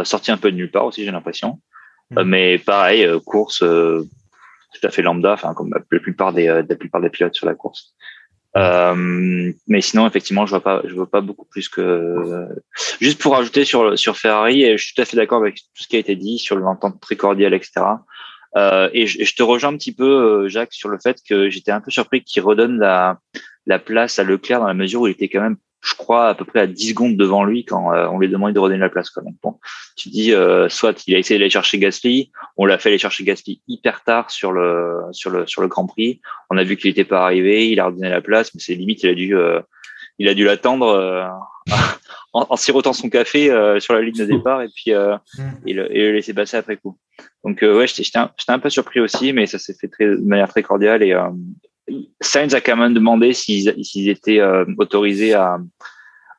sorti 0.03 0.31
un 0.31 0.37
peu 0.37 0.51
de 0.51 0.57
nulle 0.57 0.71
part 0.71 0.85
aussi 0.85 1.03
j'ai 1.05 1.11
l'impression, 1.11 1.59
Euh, 2.17 2.25
mais 2.25 2.57
pareil 2.59 3.07
course 3.25 3.63
tout 4.73 4.87
à 4.87 4.89
fait 4.89 5.01
lambda, 5.01 5.33
enfin 5.33 5.53
comme 5.53 5.71
la 5.73 5.99
plupart 5.99 6.33
des 6.33 6.47
euh, 6.47 6.63
la 6.67 6.75
plupart 6.75 7.01
des 7.01 7.09
pilotes 7.09 7.35
sur 7.35 7.45
la 7.45 7.55
course. 7.55 7.93
Euh, 8.57 9.53
mais 9.67 9.81
sinon, 9.81 10.05
effectivement, 10.07 10.45
je 10.45 10.51
vois 10.51 10.61
pas, 10.61 10.81
je 10.85 10.93
vois 10.93 11.09
pas 11.09 11.21
beaucoup 11.21 11.45
plus 11.45 11.69
que. 11.69 12.47
Juste 12.99 13.21
pour 13.21 13.35
ajouter 13.35 13.63
sur 13.63 13.97
sur 13.97 14.17
Ferrari, 14.17 14.63
et 14.63 14.77
je 14.77 14.83
suis 14.83 14.93
tout 14.93 15.01
à 15.01 15.05
fait 15.05 15.17
d'accord 15.17 15.39
avec 15.39 15.55
tout 15.55 15.83
ce 15.83 15.87
qui 15.87 15.95
a 15.95 15.99
été 15.99 16.15
dit 16.15 16.37
sur 16.37 16.57
l'entente 16.57 16.99
très 16.99 17.15
cordiale, 17.15 17.53
etc. 17.53 17.81
Euh, 18.57 18.89
et, 18.93 19.07
je, 19.07 19.21
et 19.21 19.25
je 19.25 19.35
te 19.35 19.43
rejoins 19.43 19.71
un 19.71 19.77
petit 19.77 19.93
peu, 19.93 20.43
euh, 20.43 20.49
Jacques, 20.49 20.73
sur 20.73 20.89
le 20.89 20.99
fait 21.01 21.19
que 21.27 21.49
j'étais 21.49 21.71
un 21.71 21.79
peu 21.79 21.91
surpris 21.91 22.23
qu'il 22.23 22.43
redonne 22.43 22.77
la 22.79 23.19
la 23.67 23.79
place 23.79 24.19
à 24.19 24.23
Leclerc 24.23 24.59
dans 24.59 24.67
la 24.67 24.73
mesure 24.73 25.01
où 25.01 25.07
il 25.07 25.11
était 25.11 25.29
quand 25.29 25.41
même, 25.41 25.57
je 25.81 25.95
crois, 25.95 26.29
à 26.29 26.35
peu 26.35 26.45
près 26.45 26.59
à 26.59 26.67
10 26.67 26.89
secondes 26.89 27.17
devant 27.17 27.43
lui 27.43 27.65
quand 27.65 27.93
euh, 27.93 28.07
on 28.07 28.19
lui 28.19 28.29
demandait 28.29 28.53
de 28.53 28.59
redonner 28.59 28.79
la 28.79 28.89
place. 28.89 29.09
Quoi. 29.09 29.23
Donc, 29.23 29.35
bon, 29.41 29.59
tu 29.97 30.09
dis, 30.09 30.33
euh, 30.33 30.69
soit 30.69 31.03
il 31.07 31.15
a 31.15 31.19
essayé 31.19 31.39
d'aller 31.39 31.49
chercher 31.49 31.79
Gasly, 31.79 32.31
on 32.57 32.65
l'a 32.65 32.77
fait 32.77 32.89
aller 32.89 32.97
chercher 32.99 33.23
Gasly 33.23 33.61
hyper 33.67 34.03
tard 34.03 34.29
sur 34.29 34.51
le 34.51 35.01
sur 35.11 35.31
le 35.31 35.47
sur 35.47 35.61
le 35.61 35.67
Grand 35.67 35.87
Prix. 35.87 36.21
On 36.49 36.57
a 36.57 36.63
vu 36.63 36.77
qu'il 36.77 36.89
n'était 36.89 37.03
pas 37.03 37.23
arrivé, 37.23 37.69
il 37.69 37.79
a 37.79 37.87
redonné 37.87 38.09
la 38.09 38.21
place, 38.21 38.53
mais 38.53 38.61
c'est 38.63 38.75
limite, 38.75 39.01
il 39.03 39.09
a 39.09 39.15
dû 39.15 39.35
euh, 39.35 39.59
il 40.19 40.27
a 40.27 40.35
dû 40.35 40.45
l'attendre 40.45 40.87
euh, 40.87 41.25
en, 42.33 42.45
en 42.49 42.55
sirotant 42.55 42.93
son 42.93 43.09
café 43.09 43.49
euh, 43.49 43.79
sur 43.79 43.93
la 43.93 44.01
ligne 44.01 44.17
de 44.17 44.25
départ 44.25 44.61
et 44.61 44.69
puis 44.69 44.93
euh, 44.93 45.17
et, 45.65 45.73
le, 45.73 45.95
et 45.95 46.05
le 46.05 46.11
laisser 46.13 46.33
passer 46.33 46.57
après 46.57 46.77
coup. 46.77 46.97
Donc 47.43 47.63
euh, 47.63 47.77
ouais, 47.77 47.87
j'étais 47.87 48.19
un, 48.19 48.31
un 48.47 48.59
peu 48.59 48.69
surpris 48.69 48.99
aussi, 48.99 49.33
mais 49.33 49.47
ça 49.47 49.57
s'est 49.57 49.73
fait 49.73 49.87
très, 49.87 50.05
de 50.05 50.17
manière 50.17 50.49
très 50.49 50.63
cordiale 50.63 51.01
et 51.01 51.13
euh, 51.13 51.29
Sainz 52.21 52.53
a 52.55 52.61
quand 52.61 52.77
même 52.77 52.93
demandé 52.93 53.33
s'ils 53.33 54.09
étaient 54.09 54.39
euh, 54.39 54.65
autorisés 54.77 55.33
à, 55.33 55.57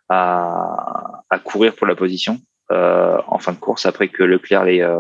à 0.09 1.23
à 1.31 1.39
courir 1.39 1.75
pour 1.75 1.87
la 1.87 1.95
position 1.95 2.39
euh, 2.71 3.19
en 3.27 3.39
fin 3.39 3.53
de 3.53 3.59
course 3.59 3.87
après 3.87 4.09
que 4.09 4.23
Leclerc 4.23 4.65
les 4.65 4.81
euh, 4.81 4.99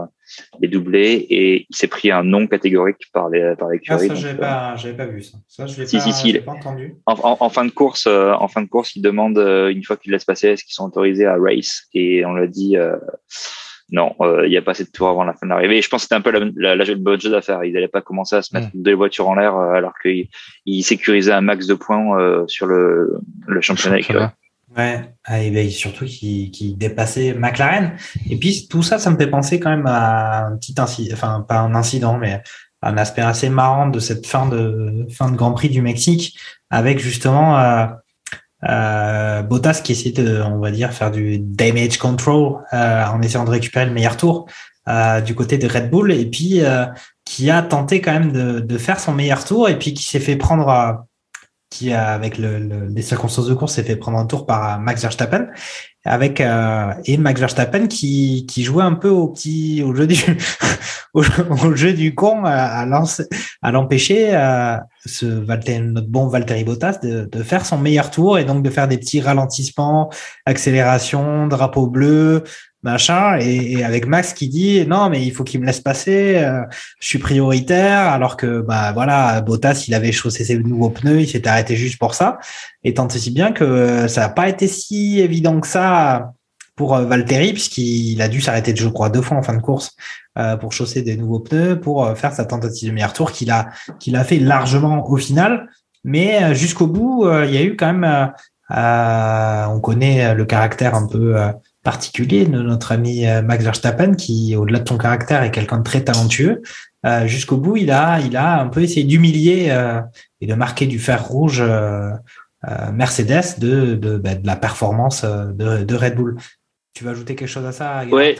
les 0.61 0.68
doublé 0.68 1.26
et 1.28 1.66
il 1.68 1.76
s'est 1.76 1.88
pris 1.88 2.11
un 2.11 2.22
non 2.22 2.46
catégorique 2.46 3.05
par 3.12 3.28
les 3.28 3.55
par 3.57 3.68
Ah, 3.88 3.98
ça, 3.98 4.14
j'avais 4.14 4.38
pas, 4.38 4.76
pas 4.96 5.07
vu 5.07 5.22
ça. 5.22 5.36
Ça, 5.46 5.66
je 5.66 5.78
l'ai 5.80 5.86
Si, 5.86 5.96
pas, 5.98 6.03
si, 6.03 6.12
si, 6.12 6.40
entendu. 6.46 6.94
en, 7.07 7.14
en- 7.14 7.36
en 7.40 7.48
fin 7.50 7.64
de 7.66 7.70
course, 7.70 8.07
en 8.07 8.48
fin 8.48 8.62
de 8.62 8.68
course, 8.68 8.96
il 8.96 9.03
demande 9.03 9.36
euh, 9.38 9.68
une 9.70 9.84
fois 9.84 9.96
qu'il 9.98 10.12
laisse 10.12 10.24
passer, 10.24 10.48
est-ce 10.48 10.64
qu'ils 10.64 10.72
sont 10.74 10.86
autorisés 10.86 11.26
à 11.26 11.36
race? 11.36 11.82
Et 11.92 12.24
on 12.24 12.32
l'a 12.32 12.46
dit, 12.46 12.76
non, 13.93 14.14
euh, 14.20 14.47
il 14.47 14.51
n'y 14.51 14.57
a 14.57 14.62
pas 14.62 14.72
assez 14.72 14.84
de 14.84 14.90
tours 14.90 15.09
avant 15.09 15.22
la 15.22 15.34
fin 15.34 15.47
de 15.47 15.51
l'arrivée. 15.51 15.78
Et 15.78 15.82
je 15.82 15.88
pense 15.88 16.01
que 16.01 16.03
c'était 16.05 16.14
un 16.14 16.22
peu 16.22 16.30
la, 16.32 16.74
la, 16.74 16.84
la 16.84 16.95
bonne 16.97 17.20
chose 17.20 17.34
à 17.34 17.43
faire. 17.43 17.62
Ils 17.62 17.74
n'allaient 17.74 17.88
pas 17.88 18.01
commencer 18.01 18.34
à 18.34 18.43
se 18.43 18.55
mettre 18.55 18.68
deux 18.74 18.95
voitures 18.95 19.28
en 19.28 19.34
l'air 19.34 19.55
euh, 19.55 19.74
alors 19.74 19.93
qu'ils 20.03 20.28
ils 20.64 20.82
sécurisaient 20.82 21.32
un 21.32 21.43
max 21.43 21.66
de 21.66 21.74
points 21.74 22.18
euh, 22.18 22.45
sur 22.49 22.66
le, 22.66 23.18
le 23.47 23.61
championnat. 23.61 23.99
Championnat. 23.99 24.34
Ouais, 24.76 25.03
ah, 25.24 25.43
et 25.43 25.51
ben, 25.51 25.68
surtout 25.68 26.07
qui, 26.07 26.51
qui 26.51 26.74
dépassait 26.74 27.34
McLaren. 27.34 27.93
Et 28.30 28.38
puis 28.38 28.66
tout 28.68 28.82
ça, 28.82 28.99
ça 28.99 29.11
me 29.11 29.18
fait 29.18 29.26
penser 29.26 29.61
quand 29.61 29.68
même 29.68 29.86
à 29.86 30.47
un 30.47 30.57
petit 30.57 30.74
incident, 30.78 31.12
enfin 31.12 31.45
pas 31.47 31.59
un 31.59 31.74
incident, 31.74 32.16
mais 32.16 32.40
un 32.80 32.97
aspect 32.97 33.20
assez 33.20 33.51
marrant 33.51 33.88
de 33.88 33.99
cette 34.01 34.26
fin 34.26 34.49
de 34.49 35.07
fin 35.11 35.30
de 35.30 35.36
Grand 35.36 35.53
Prix 35.53 35.68
du 35.68 35.82
Mexique, 35.82 36.38
avec 36.70 36.99
justement 36.99 37.59
euh, 37.59 37.86
euh, 38.69 39.43
Bottas 39.43 39.81
qui 39.83 39.93
essayait 39.93 40.13
de, 40.13 40.41
on 40.43 40.59
va 40.59 40.71
dire, 40.71 40.93
faire 40.93 41.11
du 41.11 41.39
damage 41.39 41.99
control 41.99 42.59
euh, 42.73 43.05
en 43.07 43.21
essayant 43.23 43.45
de 43.45 43.51
récupérer 43.51 43.87
le 43.87 43.93
meilleur 43.93 44.17
tour 44.17 44.47
euh, 44.89 45.21
du 45.21 45.35
côté 45.35 45.59
de 45.59 45.67
Red 45.69 45.91
Bull, 45.91 46.13
et 46.13 46.27
puis 46.27 46.65
euh, 46.65 46.87
qui 47.25 47.51
a 47.51 47.63
tenté 47.63 48.01
quand 48.01 48.13
même 48.13 48.33
de, 48.33 48.61
de 48.61 48.79
faire 48.79 49.01
son 49.01 49.13
meilleur 49.13 49.45
tour, 49.45 49.69
et 49.69 49.79
puis 49.79 49.95
qui 49.95 50.05
s'est 50.05 50.21
fait 50.21 50.37
prendre 50.37 51.05
qui, 51.73 51.93
euh, 51.93 51.99
avec 51.99 52.37
le, 52.39 52.59
le- 52.59 52.87
les 52.89 53.03
circonstances 53.03 53.47
de 53.49 53.55
course, 53.55 53.75
s'est 53.75 53.83
fait 53.83 53.97
prendre 53.97 54.18
un 54.18 54.27
tour 54.27 54.45
par 54.47 54.75
euh, 54.75 54.79
Max 54.79 55.01
Verstappen. 55.03 55.47
Avec 56.05 56.41
euh, 56.41 56.93
et 57.05 57.16
Max 57.16 57.39
Verstappen 57.39 57.87
qui, 57.87 58.45
qui 58.47 58.64
jouait 58.64 58.83
un 58.83 58.95
peu 58.95 59.09
au 59.09 59.29
petit 59.29 59.85
au 59.87 59.95
jeu 59.95 60.09
du 60.09 60.16
au, 61.14 61.23
jeu 61.77 61.93
du 61.93 62.12
con 62.16 62.43
à, 62.45 62.85
à 63.62 63.70
l'empêcher 63.70 64.31
euh, 64.35 64.79
ce 65.07 65.27
notre 65.27 66.09
bon 66.09 66.27
Valtteri 66.27 66.64
Bottas 66.64 66.99
de, 67.05 67.29
de 67.31 67.43
faire 67.45 67.64
son 67.64 67.79
meilleur 67.79 68.11
tour 68.11 68.37
et 68.37 68.45
donc 68.45 68.64
de 68.64 68.70
faire 68.70 68.89
des 68.89 68.99
petits 68.99 69.20
ralentissements, 69.20 70.11
accélération, 70.45 71.47
drapeau 71.47 71.87
bleu, 71.87 72.43
machin 72.83 73.39
et, 73.41 73.72
et 73.72 73.85
avec 73.85 74.07
Max 74.07 74.33
qui 74.33 74.49
dit 74.49 74.87
non 74.87 75.09
mais 75.09 75.24
il 75.24 75.33
faut 75.33 75.45
qu'il 75.45 75.61
me 75.61 75.66
laisse 75.66 75.80
passer, 75.80 76.37
euh, 76.37 76.62
je 77.01 77.07
suis 77.07 77.18
prioritaire 77.18 78.01
alors 78.01 78.37
que 78.37 78.61
bah 78.61 78.93
voilà 78.93 79.41
Bottas 79.41 79.85
il 79.89 79.95
avait 79.95 80.12
chaussé 80.12 80.45
ses 80.45 80.59
nouveaux 80.59 80.91
pneus, 80.91 81.20
il 81.20 81.28
s'était 81.28 81.49
arrêté 81.49 81.76
juste 81.76 81.99
pour 81.99 82.14
ça. 82.14 82.39
Et 82.85 82.95
tant 82.95 83.07
aussi 83.07 83.30
bien 83.30 83.53
que 83.53 84.09
ça 84.09 84.22
n'a 84.22 84.28
pas 84.28 84.49
été 84.49 84.66
si 84.68 85.20
évident 85.20 85.61
que 85.61 85.66
ça 85.66 86.33
pour 86.76 86.95
euh, 86.95 87.05
Valtteri 87.05 87.53
puisqu'il 87.53 88.20
a 88.22 88.28
dû 88.28 88.41
s'arrêter 88.41 88.74
je 88.74 88.89
crois 88.89 89.11
deux 89.11 89.22
fois 89.22 89.37
en 89.37 89.43
fin 89.43 89.55
de 89.55 89.62
course 89.62 89.93
euh, 90.39 90.57
pour 90.57 90.72
chausser 90.72 91.03
des 91.03 91.16
nouveaux 91.16 91.41
pneus 91.41 91.80
pour 91.80 92.05
euh, 92.05 92.14
faire 92.14 92.33
sa 92.33 92.45
tentative 92.45 92.89
de 92.89 92.95
meilleur 92.95 93.12
tour 93.12 93.33
qu'il 93.33 93.51
a 93.51 93.68
qu'il 94.01 94.16
a 94.16 94.24
fait 94.24 94.39
largement 94.39 95.09
au 95.09 95.16
final. 95.16 95.68
Mais 96.05 96.43
euh, 96.43 96.55
jusqu'au 96.55 96.87
bout 96.87 97.26
il 97.45 97.55
y 97.55 97.59
a 97.59 97.62
eu 97.62 97.76
quand 97.76 97.93
même 97.93 98.33
euh, 98.74 99.66
on 99.66 99.80
connaît 99.80 100.35
le 100.35 100.45
caractère 100.45 100.95
un 100.95 101.07
peu 101.07 101.37
particulier 101.83 102.45
de 102.45 102.62
notre 102.62 102.93
ami 102.93 103.26
euh, 103.26 103.43
Max 103.43 103.64
Verstappen 103.64 104.14
qui 104.14 104.55
au-delà 104.57 104.78
de 104.78 104.89
son 104.89 104.99
caractère 104.99 105.43
est 105.43 105.51
quelqu'un 105.51 105.78
de 105.78 105.85
très 105.85 106.05
talentueux 106.05 106.62
Euh, 107.05 107.26
jusqu'au 107.26 107.57
bout 107.57 107.76
il 107.76 107.91
a 107.91 108.20
il 108.20 108.37
a 108.37 108.61
un 108.61 108.68
peu 108.68 108.80
essayé 108.80 109.03
d'humilier 109.05 109.70
euh, 109.70 110.01
et 110.41 110.47
de 110.47 110.55
marquer 110.55 110.87
du 110.87 111.01
fer 111.01 111.20
rouge 111.26 111.61
Mercedes 112.93 113.59
de, 113.59 113.97
de, 113.97 114.16
bah, 114.18 114.37
de 114.37 114.47
la 114.47 114.55
performance 114.55 115.24
de, 115.24 115.95
Red 115.97 116.14
Bull. 116.14 116.37
Tu 116.95 117.03
veux 117.03 117.11
ajouter 117.11 117.35
quelque 117.35 117.49
chose 117.49 117.66
à 117.66 117.72
ça 117.72 118.07
Gerhard 118.07 118.39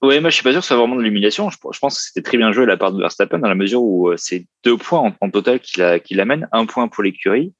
Ouais, 0.00 0.20
moi 0.20 0.30
je 0.30 0.34
suis 0.34 0.44
pas 0.44 0.52
sûr 0.52 0.60
que 0.60 0.66
ce 0.66 0.68
soit 0.68 0.76
vraiment 0.76 0.94
de 0.94 1.02
l'humiliation. 1.02 1.50
Je, 1.50 1.58
pense 1.58 1.96
que 1.96 2.02
c'était 2.04 2.22
très 2.22 2.36
bien 2.36 2.52
joué 2.52 2.64
de 2.64 2.68
la 2.68 2.76
part 2.76 2.92
de 2.92 3.00
Verstappen 3.00 3.38
dans 3.40 3.48
la 3.48 3.56
mesure 3.56 3.82
où 3.82 4.12
c'est 4.16 4.46
deux 4.62 4.76
points 4.76 5.12
en, 5.20 5.30
total 5.30 5.58
qu'il 5.58 6.20
amène, 6.20 6.46
un 6.52 6.66
point 6.66 6.86
pour 6.86 7.02
l'écurie 7.02 7.52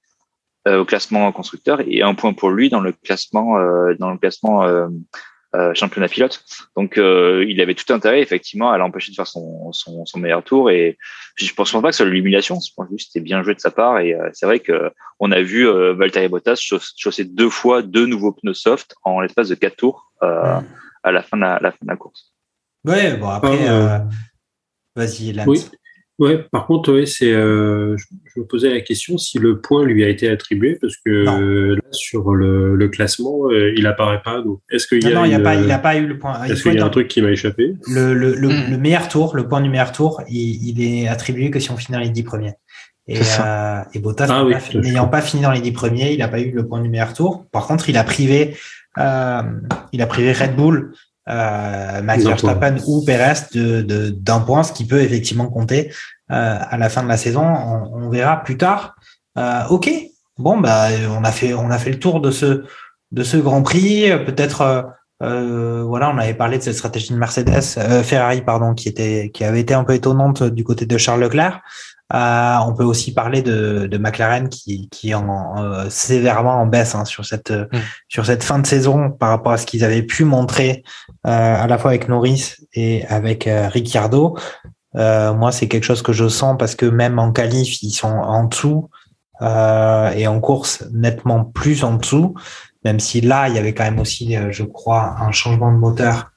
au 0.67 0.85
classement 0.85 1.31
constructeur 1.31 1.83
et 1.87 2.03
un 2.03 2.15
point 2.15 2.33
pour 2.33 2.51
lui 2.51 2.71
dans 2.71 2.81
le 2.81 2.93
classement 2.93 3.59
euh, 3.59 3.95
dans 3.99 4.11
le 4.11 4.19
classement 4.19 4.65
euh, 4.65 4.89
euh, 5.55 5.73
championnat 5.73 6.09
pilote. 6.09 6.43
Donc, 6.77 6.99
euh, 6.99 7.45
il 7.49 7.61
avait 7.61 7.75
tout 7.77 7.93
intérêt, 7.93 8.21
effectivement, 8.21 8.73
à 8.73 8.79
l'empêcher 8.79 9.13
de 9.13 9.15
faire 9.15 9.29
son, 9.29 9.71
son, 9.73 10.05
son, 10.05 10.19
meilleur 10.19 10.43
tour. 10.43 10.69
Et 10.69 10.99
je 11.37 11.53
pense 11.55 11.71
pas 11.71 11.81
que 11.81 11.93
ce 11.93 11.99
soit 11.99 12.07
l'illumination. 12.07 12.59
Je 12.59 12.73
pense 12.75 12.89
juste 12.91 13.07
que 13.07 13.13
c'était 13.13 13.25
bien 13.25 13.41
joué 13.45 13.55
de 13.55 13.61
sa 13.61 13.71
part. 13.71 14.01
Et 14.01 14.15
euh, 14.15 14.29
c'est 14.33 14.47
vrai 14.47 14.59
que 14.59 14.91
on 15.21 15.31
a 15.31 15.41
vu 15.43 15.69
euh, 15.69 15.95
Valtteri 15.95 16.27
Bottas 16.27 16.57
chausser 16.97 17.25
deux 17.25 17.51
fois 17.51 17.83
deux 17.83 18.05
nouveaux 18.05 18.33
pneus 18.33 18.55
soft 18.55 18.97
en 19.05 19.21
l'espace 19.21 19.49
de 19.49 19.55
quatre 19.55 19.77
tours 19.77 20.13
euh, 20.25 20.61
mmh. 20.61 20.67
à 21.05 21.13
la 21.13 21.23
fin 21.23 21.37
de 21.37 21.43
la, 21.43 21.61
la, 21.63 21.71
fin 21.71 21.79
de 21.83 21.89
la 21.89 21.97
course. 21.97 22.35
Ouais, 22.85 23.17
bon, 23.17 23.29
après, 23.29 23.69
euh, 23.69 24.01
vas-y, 24.97 25.33
Lance. 25.33 25.47
Oui. 25.47 25.61
Ouais, 26.21 26.47
par 26.53 26.67
contre, 26.67 26.93
ouais, 26.93 27.07
c'est, 27.07 27.33
euh, 27.33 27.97
je, 27.97 28.05
je, 28.33 28.41
me 28.41 28.47
posais 28.47 28.71
la 28.71 28.81
question 28.81 29.19
si 29.19 29.39
le 29.39 29.61
point 29.61 29.85
lui 29.85 30.05
a 30.05 30.09
été 30.09 30.29
attribué, 30.29 30.79
parce 30.81 30.97
que 30.97 31.11
euh, 31.11 31.75
là, 31.75 31.83
sur 31.91 32.35
le, 32.35 32.77
le 32.77 32.89
classement, 32.89 33.51
euh, 33.51 33.73
il 33.77 33.87
apparaît 33.87 34.23
pas. 34.23 34.41
Donc, 34.41 34.61
est-ce 34.71 34.87
qu'il 34.87 35.03
y 35.03 35.07
a 35.07 35.11
non, 35.11 35.21
non, 35.21 35.25
il 35.25 35.33
n'a 35.33 35.41
pas, 35.41 35.57
a 35.57 35.79
pas 35.79 35.97
eu 35.97 36.07
le 36.07 36.19
point. 36.19 36.45
Est-ce 36.45 36.63
qu'il 36.63 36.75
y 36.75 36.79
a 36.79 36.85
un 36.85 36.91
truc 36.91 37.09
qui 37.09 37.21
m'a 37.21 37.31
échappé? 37.31 37.75
le, 37.89 38.15
le, 38.15 38.35
le, 38.35 38.49
le, 38.71 38.79
meilleur 38.79 39.09
tour, 39.09 39.35
le 39.35 39.49
point 39.49 39.61
du 39.61 39.69
meilleur 39.69 39.91
tour, 39.91 40.23
il, 40.29 40.69
il 40.69 40.83
est 40.83 41.09
attribué 41.09 41.51
que 41.51 41.59
si 41.59 41.73
on 41.73 41.77
finit 41.77 41.99
dans 41.99 42.05
les 42.05 42.11
10 42.11 42.23
premiers. 42.23 42.55
Et, 43.07 43.19
euh, 43.41 43.83
et 43.93 43.99
Bottas, 43.99 44.29
Ah 44.31 44.45
oui, 44.45 44.55
n'ayant 44.75 45.09
pas 45.09 45.21
fini 45.21 45.43
dans 45.43 45.51
les 45.51 45.61
10 45.61 45.73
premiers, 45.73 46.13
il 46.13 46.19
n'a 46.19 46.29
pas 46.29 46.41
eu 46.41 46.51
le 46.53 46.67
point 46.67 46.81
du 46.81 46.89
meilleur 46.89 47.13
tour. 47.13 47.47
Par 47.53 47.67
contre, 47.67 47.91
il 47.91 47.99
a 47.99 48.05
privé, 48.05 48.57
euh, 48.99 49.43
il 49.93 50.01
a 50.01 50.07
privé 50.07 50.33
Red 50.33 50.57
Bull, 50.57 50.95
euh, 51.29 52.03
Max 52.03 52.23
D'un 52.23 52.31
Verstappen 52.31 52.77
ou 52.87 53.05
Perez 53.05 53.47
de, 53.55 53.83
de, 53.83 54.11
d'un 54.11 54.41
point, 54.41 54.63
ce 54.63 54.73
qui 54.73 54.87
peut 54.87 55.01
effectivement 55.01 55.47
compter 55.47 55.93
euh, 56.31 56.59
à 56.61 56.77
la 56.77 56.89
fin 56.89 57.03
de 57.03 57.09
la 57.09 57.17
saison. 57.17 57.45
On, 57.45 58.05
on 58.05 58.11
verra 58.11 58.43
plus 58.43 58.57
tard. 58.57 58.95
Euh, 59.37 59.65
ok, 59.71 59.91
bon 60.39 60.59
bah 60.59 60.89
on 61.11 61.25
a 61.25 61.33
fait 61.33 61.55
on 61.55 61.71
a 61.71 61.79
fait 61.79 61.91
le 61.91 61.99
tour 61.99 62.21
de 62.21 62.31
ce 62.31 62.65
de 63.13 63.23
ce 63.23 63.37
Grand 63.37 63.63
Prix. 63.63 64.11
Peut-être 64.27 64.61
euh, 64.61 64.83
euh, 65.23 65.83
voilà, 65.83 66.11
on 66.11 66.19
avait 66.19 66.35
parlé 66.35 66.59
de 66.59 66.63
cette 66.63 66.75
stratégie 66.75 67.13
de 67.13 67.19
Mercedes, 67.19 67.63
euh, 67.79 68.03
Ferrari 68.03 68.43
pardon, 68.43 68.75
qui 68.75 68.89
était 68.89 69.31
qui 69.33 69.45
avait 69.45 69.61
été 69.61 69.75
un 69.75 69.85
peu 69.85 69.95
étonnante 69.95 70.43
du 70.43 70.65
côté 70.65 70.87
de 70.87 70.99
Charles 70.99 71.21
Leclerc. 71.21 71.61
Euh, 72.15 72.57
on 72.67 72.75
peut 72.75 72.85
aussi 72.85 73.13
parler 73.13 73.43
de, 73.43 73.89
de 73.91 73.99
McLaren 73.99 74.49
qui, 74.49 74.89
qui 74.89 75.11
est 75.11 75.15
en, 75.15 75.29
en, 75.29 75.91
sévèrement 75.91 76.55
en 76.61 76.67
baisse 76.67 76.95
hein, 76.95 77.05
sur 77.05 77.25
cette 77.25 77.53
Mm. 77.75 77.79
sur 78.09 78.27
cette 78.27 78.43
fin 78.43 78.59
de 78.59 78.67
saison 78.67 79.11
par 79.11 79.31
rapport 79.31 79.53
à 79.53 79.59
ce 79.59 79.67
qu'ils 79.67 79.85
avaient 79.85 80.03
pu 80.03 80.25
montrer 80.25 80.83
euh, 81.27 81.63
à 81.63 81.67
la 81.67 81.79
fois 81.79 81.91
avec 81.91 82.09
Norris 82.09 82.55
et 82.73 83.05
avec 83.07 83.47
euh, 83.47 83.69
Ricciardo. 83.69 84.37
Euh, 84.97 85.35
moi, 85.35 85.51
c'est 85.51 85.69
quelque 85.69 85.85
chose 85.85 86.03
que 86.03 86.13
je 86.13 86.29
sens 86.29 86.57
parce 86.59 86.75
que 86.75 86.87
même 86.87 87.19
en 87.19 87.33
qualif, 87.33 87.83
ils 87.83 87.91
sont 87.91 88.09
en 88.09 88.45
dessous 88.45 88.91
euh, 89.43 90.11
et 90.11 90.27
en 90.27 90.41
course 90.41 90.85
nettement 90.93 91.45
plus 91.45 91.85
en 91.85 91.95
dessous. 91.95 92.35
Même 92.85 93.01
si 93.01 93.21
là, 93.21 93.49
il 93.49 93.57
y 93.57 93.59
avait 93.59 93.75
quand 93.75 93.85
même 93.85 93.99
aussi, 93.99 94.37
je 94.51 94.63
crois, 94.63 95.17
un 95.19 95.33
changement 95.33 95.73
de 95.73 95.79
moteur 95.79 96.33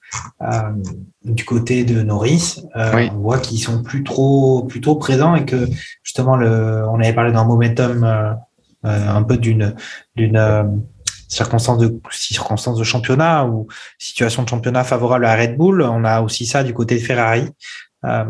du 1.24 1.45
côté 1.45 1.84
de 1.84 2.01
Norris. 2.01 2.64
Euh, 2.76 2.91
Oui. 2.95 3.12
On 3.14 3.20
voit 3.20 3.39
qu'ils 3.39 3.60
sont 3.60 3.84
plus 3.84 4.03
trop, 4.03 4.64
plus 4.64 4.82
trop 4.82 4.95
présents 4.95 5.36
et 5.36 5.45
que 5.45 5.68
justement, 6.03 6.36
le, 6.36 6.86
on 6.89 6.99
avait 6.99 7.14
parlé 7.14 7.32
d'un 7.32 7.43
momentum 7.43 8.03
euh, 8.03 8.32
euh, 8.86 9.10
un 9.10 9.24
peu 9.24 9.38
d'une, 9.38 9.76
d'une 10.16 10.38
euh, 10.38 10.64
circonstance 11.28 11.78
de 11.80 11.99
circonstance 12.12 12.78
de 12.78 12.84
championnat 12.84 13.45
ou 13.45 13.68
situation 13.97 14.43
de 14.43 14.49
championnat 14.49 14.84
favorable 14.84 15.26
à 15.26 15.36
Red 15.36 15.58
Bull. 15.58 15.82
On 15.82 16.03
a 16.05 16.22
aussi 16.22 16.45
ça 16.45 16.64
du 16.64 16.74
côté 16.74 16.95
de 16.95 17.01
Ferrari. 17.01 17.49
Euh, 18.05 18.24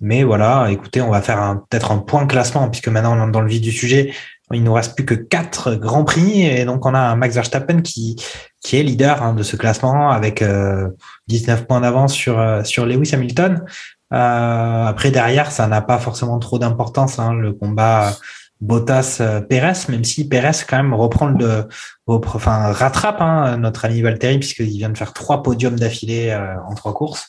mais 0.00 0.24
voilà, 0.24 0.68
écoutez, 0.70 1.00
on 1.00 1.10
va 1.10 1.20
faire 1.22 1.60
peut-être 1.68 1.90
un 1.90 1.98
point 1.98 2.26
classement 2.26 2.68
puisque 2.68 2.88
maintenant 2.88 3.16
on 3.16 3.20
entre 3.20 3.32
dans 3.32 3.40
le 3.40 3.48
vif 3.48 3.60
du 3.60 3.72
sujet. 3.72 4.12
Il 4.52 4.62
nous 4.62 4.72
reste 4.72 4.94
plus 4.94 5.04
que 5.04 5.14
quatre 5.14 5.74
grands 5.74 6.04
prix 6.04 6.42
et 6.42 6.64
donc 6.64 6.86
on 6.86 6.94
a 6.94 7.00
un 7.00 7.16
Max 7.16 7.34
Verstappen 7.34 7.82
qui 7.82 8.16
qui 8.62 8.76
est 8.76 8.82
leader 8.82 9.22
hein, 9.22 9.34
de 9.34 9.42
ce 9.42 9.56
classement 9.56 10.10
avec 10.10 10.40
euh, 10.40 10.88
19 11.28 11.66
points 11.66 11.80
d'avance 11.80 12.14
sur 12.14 12.38
euh, 12.38 12.62
sur 12.62 12.86
Lewis 12.86 13.10
Hamilton. 13.12 13.64
Euh, 14.12 14.86
après 14.86 15.10
derrière, 15.10 15.50
ça 15.50 15.66
n'a 15.66 15.82
pas 15.82 15.98
forcément 15.98 16.38
trop 16.38 16.60
d'importance 16.60 17.18
hein, 17.18 17.34
le 17.34 17.52
combat 17.52 18.12
Bottas 18.60 19.20
Perez, 19.48 19.90
même 19.90 20.04
si 20.04 20.28
Perez 20.28 20.64
quand 20.66 20.78
même 20.78 20.94
reprend 20.94 21.26
le 21.26 21.68
enfin 22.06 22.72
rattrape 22.72 23.20
hein, 23.20 23.58
notre 23.58 23.84
ami 23.84 24.00
Valtteri 24.00 24.38
puisqu'il 24.38 24.78
vient 24.78 24.88
de 24.88 24.96
faire 24.96 25.12
trois 25.12 25.42
podiums 25.42 25.78
d'affilée 25.78 26.30
euh, 26.30 26.54
en 26.66 26.74
trois 26.74 26.94
courses. 26.94 27.28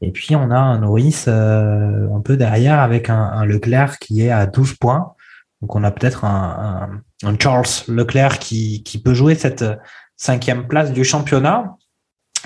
Et 0.00 0.10
puis 0.10 0.34
on 0.34 0.50
a 0.50 0.58
un 0.58 0.80
Norris 0.80 1.24
euh, 1.28 2.08
un 2.12 2.20
peu 2.20 2.36
derrière 2.36 2.80
avec 2.80 3.08
un, 3.08 3.22
un 3.22 3.44
Leclerc 3.44 3.98
qui 3.98 4.22
est 4.22 4.30
à 4.30 4.46
12 4.46 4.74
points. 4.74 5.14
Donc 5.64 5.76
on 5.76 5.82
a 5.82 5.90
peut-être 5.90 6.26
un, 6.26 7.00
Charles 7.40 7.64
Leclerc 7.88 8.38
qui, 8.38 8.82
qui 8.82 9.00
peut 9.00 9.14
jouer 9.14 9.34
cette 9.34 9.64
cinquième 10.14 10.68
place 10.68 10.92
du 10.92 11.04
championnat. 11.04 11.76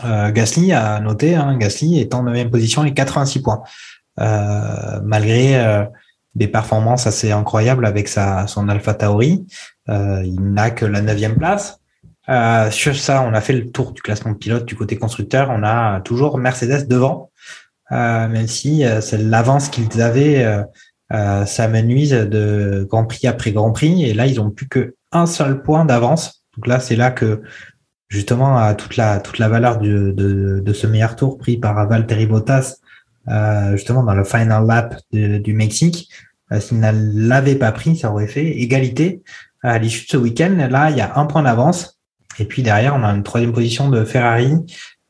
Euh, 0.05 0.31
Gasly 0.31 0.73
a 0.73 1.01
noté, 1.01 1.35
hein, 1.35 1.57
Gasly 1.59 1.99
est 1.99 2.15
en 2.15 2.23
neuvième 2.23 2.49
position 2.49 2.85
et 2.85 2.95
86 2.95 3.43
points. 3.43 3.65
Euh, 4.21 5.01
malgré 5.03 5.59
euh, 5.59 5.85
des 6.37 6.47
performances 6.47 7.09
assez 7.09 7.33
incroyables 7.33 7.87
avec 7.87 8.07
sa, 8.07 8.47
son 8.47 8.69
Alpha 8.69 8.95
Tauri, 8.95 9.45
il 9.89 10.41
n'a 10.41 10.71
que 10.71 10.87
la 10.87 11.03
neuvième 11.03 11.35
place. 11.37 11.81
Sur 12.71 12.95
ça, 12.95 13.23
on 13.23 13.35
a 13.35 13.41
fait 13.41 13.55
le 13.55 13.69
tour 13.73 13.91
du 13.91 14.01
classement 14.01 14.31
de 14.31 14.37
pilote 14.37 14.65
du 14.65 14.77
côté 14.77 14.97
constructeur. 14.97 15.51
On 15.51 15.65
a 15.65 16.03
toujours 16.03 16.39
Mercedes 16.39 16.87
devant, 16.87 17.33
même 17.91 18.47
si 18.47 18.85
c'est 19.01 19.19
l'avance 19.19 19.71
qu'ils 19.71 20.01
avaient, 20.03 20.47
euh, 21.13 21.45
ça 21.47 21.69
menuise 21.69 22.13
de 22.13 22.87
Grand 22.89 23.05
Prix 23.07 23.27
après 23.27 23.53
Grand 23.53 23.73
Prix. 23.73 24.05
Et 24.05 24.15
là, 24.15 24.27
ils 24.27 24.41
ont 24.41 24.51
plus 24.51 24.69
que 24.69 24.95
un 25.13 25.27
seul 25.27 25.63
point 25.63 25.85
d'avance. 25.85 26.45
Donc 26.57 26.67
là, 26.67 26.81
c'est 26.81 26.97
là 26.97 27.11
que 27.11 27.43
justement 28.09 28.57
à 28.59 28.75
toute 28.75 28.97
la 28.97 29.21
toute 29.21 29.39
la 29.39 29.49
valeur 29.49 29.79
du, 29.79 29.89
de, 30.13 30.61
de 30.65 30.73
ce 30.73 30.87
meilleur 30.87 31.17
tour 31.17 31.39
pris 31.39 31.57
par 31.57 31.87
Valtteri 31.89 32.27
Bottas, 32.27 32.77
euh, 33.29 33.73
justement 33.73 34.03
dans 34.03 34.15
le 34.15 34.25
final 34.25 34.67
lap 34.67 34.97
de- 35.13 35.39
du 35.39 35.53
Mexique. 35.55 36.09
Euh, 36.53 36.61
S'il 36.61 36.81
ne 36.81 36.91
l'avait 37.29 37.57
pas 37.57 37.73
pris, 37.73 37.97
ça 37.97 38.11
aurait 38.11 38.27
fait 38.27 38.47
égalité 38.59 39.23
à 39.63 39.79
l'issue 39.79 40.07
de 40.07 40.11
ce 40.11 40.17
week-end. 40.17 40.55
Là, 40.71 40.91
il 40.91 40.97
y 40.97 41.01
a 41.01 41.19
un 41.19 41.27
point 41.27 41.43
d'avance. 41.43 41.99
Et 42.39 42.45
puis 42.45 42.63
derrière, 42.63 42.95
on 42.95 43.03
a 43.03 43.09
une 43.09 43.23
troisième 43.25 43.53
position 43.53 43.89
de 43.91 44.05
Ferrari 44.05 44.55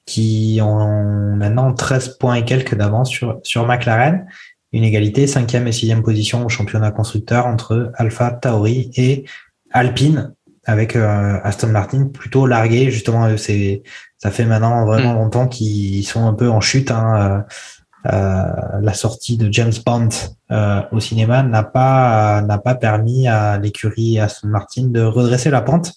qui 0.06 0.58
ont 0.62 1.36
maintenant 1.36 1.72
13 1.74 2.16
points 2.18 2.36
et 2.36 2.44
quelques 2.44 2.74
d'avance 2.74 3.10
sur, 3.10 3.38
sur 3.42 3.66
McLaren. 3.66 4.26
Une 4.72 4.84
égalité, 4.84 5.26
cinquième 5.26 5.66
et 5.66 5.72
sixième 5.72 6.02
position 6.02 6.44
au 6.44 6.48
championnat 6.48 6.90
constructeur 6.90 7.46
entre 7.46 7.90
Alpha 7.96 8.30
Tauri 8.32 8.90
et 8.96 9.24
Alpine, 9.70 10.34
avec 10.66 10.94
euh, 10.96 11.38
Aston 11.42 11.68
Martin 11.68 12.08
plutôt 12.08 12.46
largué. 12.46 12.90
Justement, 12.90 13.24
euh, 13.26 13.36
c'est 13.36 13.82
ça 14.18 14.30
fait 14.30 14.44
maintenant 14.44 14.84
vraiment 14.84 15.14
Mm. 15.14 15.16
longtemps 15.18 15.48
qu'ils 15.48 16.04
sont 16.06 16.26
un 16.26 16.34
peu 16.34 16.50
en 16.50 16.60
chute. 16.60 16.90
Hein. 16.90 17.44
Euh, 18.06 18.12
euh, 18.12 18.80
la 18.80 18.94
sortie 18.94 19.36
de 19.36 19.52
James 19.52 19.72
Bond 19.84 20.08
euh, 20.52 20.82
au 20.92 21.00
cinéma 21.00 21.42
n'a 21.42 21.64
pas 21.64 22.40
n'a 22.42 22.58
pas 22.58 22.74
permis 22.76 23.26
à 23.26 23.58
l'écurie 23.58 24.20
Aston 24.20 24.48
Martin 24.48 24.84
de 24.84 25.02
redresser 25.02 25.50
la 25.50 25.62
pente. 25.62 25.94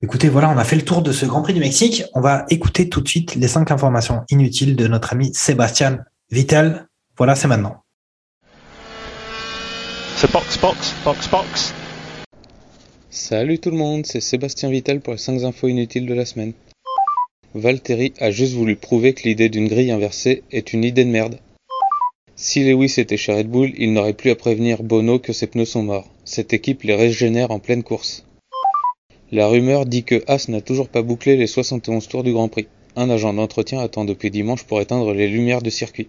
Écoutez, 0.00 0.28
voilà, 0.28 0.48
on 0.50 0.56
a 0.56 0.64
fait 0.64 0.76
le 0.76 0.82
tour 0.82 1.02
de 1.02 1.12
ce 1.12 1.26
Grand 1.26 1.42
Prix 1.42 1.54
du 1.54 1.60
Mexique. 1.60 2.04
On 2.14 2.20
va 2.20 2.46
écouter 2.50 2.88
tout 2.88 3.00
de 3.00 3.08
suite 3.08 3.34
les 3.34 3.48
cinq 3.48 3.70
informations 3.72 4.22
inutiles 4.30 4.74
de 4.76 4.86
notre 4.86 5.12
ami 5.12 5.34
Sébastien 5.34 5.98
Vittel. 6.30 6.87
Voilà, 7.18 7.34
c'est 7.34 7.48
maintenant. 7.48 7.80
So 10.18 10.28
box, 10.32 10.56
box, 10.58 10.94
box, 11.04 11.28
box. 11.28 11.74
Salut 13.10 13.58
tout 13.58 13.72
le 13.72 13.76
monde, 13.76 14.06
c'est 14.06 14.20
Sébastien 14.20 14.70
Vittel 14.70 15.00
pour 15.00 15.14
les 15.14 15.18
5 15.18 15.42
infos 15.42 15.66
inutiles 15.66 16.06
de 16.06 16.14
la 16.14 16.24
semaine. 16.24 16.52
Valtteri 17.54 18.12
a 18.20 18.30
juste 18.30 18.54
voulu 18.54 18.76
prouver 18.76 19.14
que 19.14 19.24
l'idée 19.24 19.48
d'une 19.48 19.66
grille 19.66 19.90
inversée 19.90 20.44
est 20.52 20.72
une 20.72 20.84
idée 20.84 21.04
de 21.04 21.10
merde. 21.10 21.40
Si 22.36 22.62
Lewis 22.62 22.94
était 22.98 23.16
chez 23.16 23.32
Red 23.32 23.48
Bull, 23.50 23.72
il 23.76 23.92
n'aurait 23.92 24.12
plus 24.12 24.30
à 24.30 24.36
prévenir 24.36 24.84
Bono 24.84 25.18
que 25.18 25.32
ses 25.32 25.48
pneus 25.48 25.64
sont 25.64 25.82
morts. 25.82 26.08
Cette 26.24 26.52
équipe 26.52 26.84
les 26.84 26.94
régénère 26.94 27.50
en 27.50 27.58
pleine 27.58 27.82
course. 27.82 28.24
La 29.32 29.48
rumeur 29.48 29.86
dit 29.86 30.04
que 30.04 30.22
Haas 30.28 30.46
n'a 30.46 30.60
toujours 30.60 30.88
pas 30.88 31.02
bouclé 31.02 31.36
les 31.36 31.48
71 31.48 32.06
tours 32.06 32.22
du 32.22 32.32
Grand 32.32 32.48
Prix. 32.48 32.68
Un 32.94 33.10
agent 33.10 33.34
d'entretien 33.34 33.80
attend 33.80 34.04
depuis 34.04 34.30
dimanche 34.30 34.62
pour 34.62 34.80
éteindre 34.80 35.12
les 35.12 35.26
lumières 35.26 35.62
du 35.62 35.72
circuit. 35.72 36.08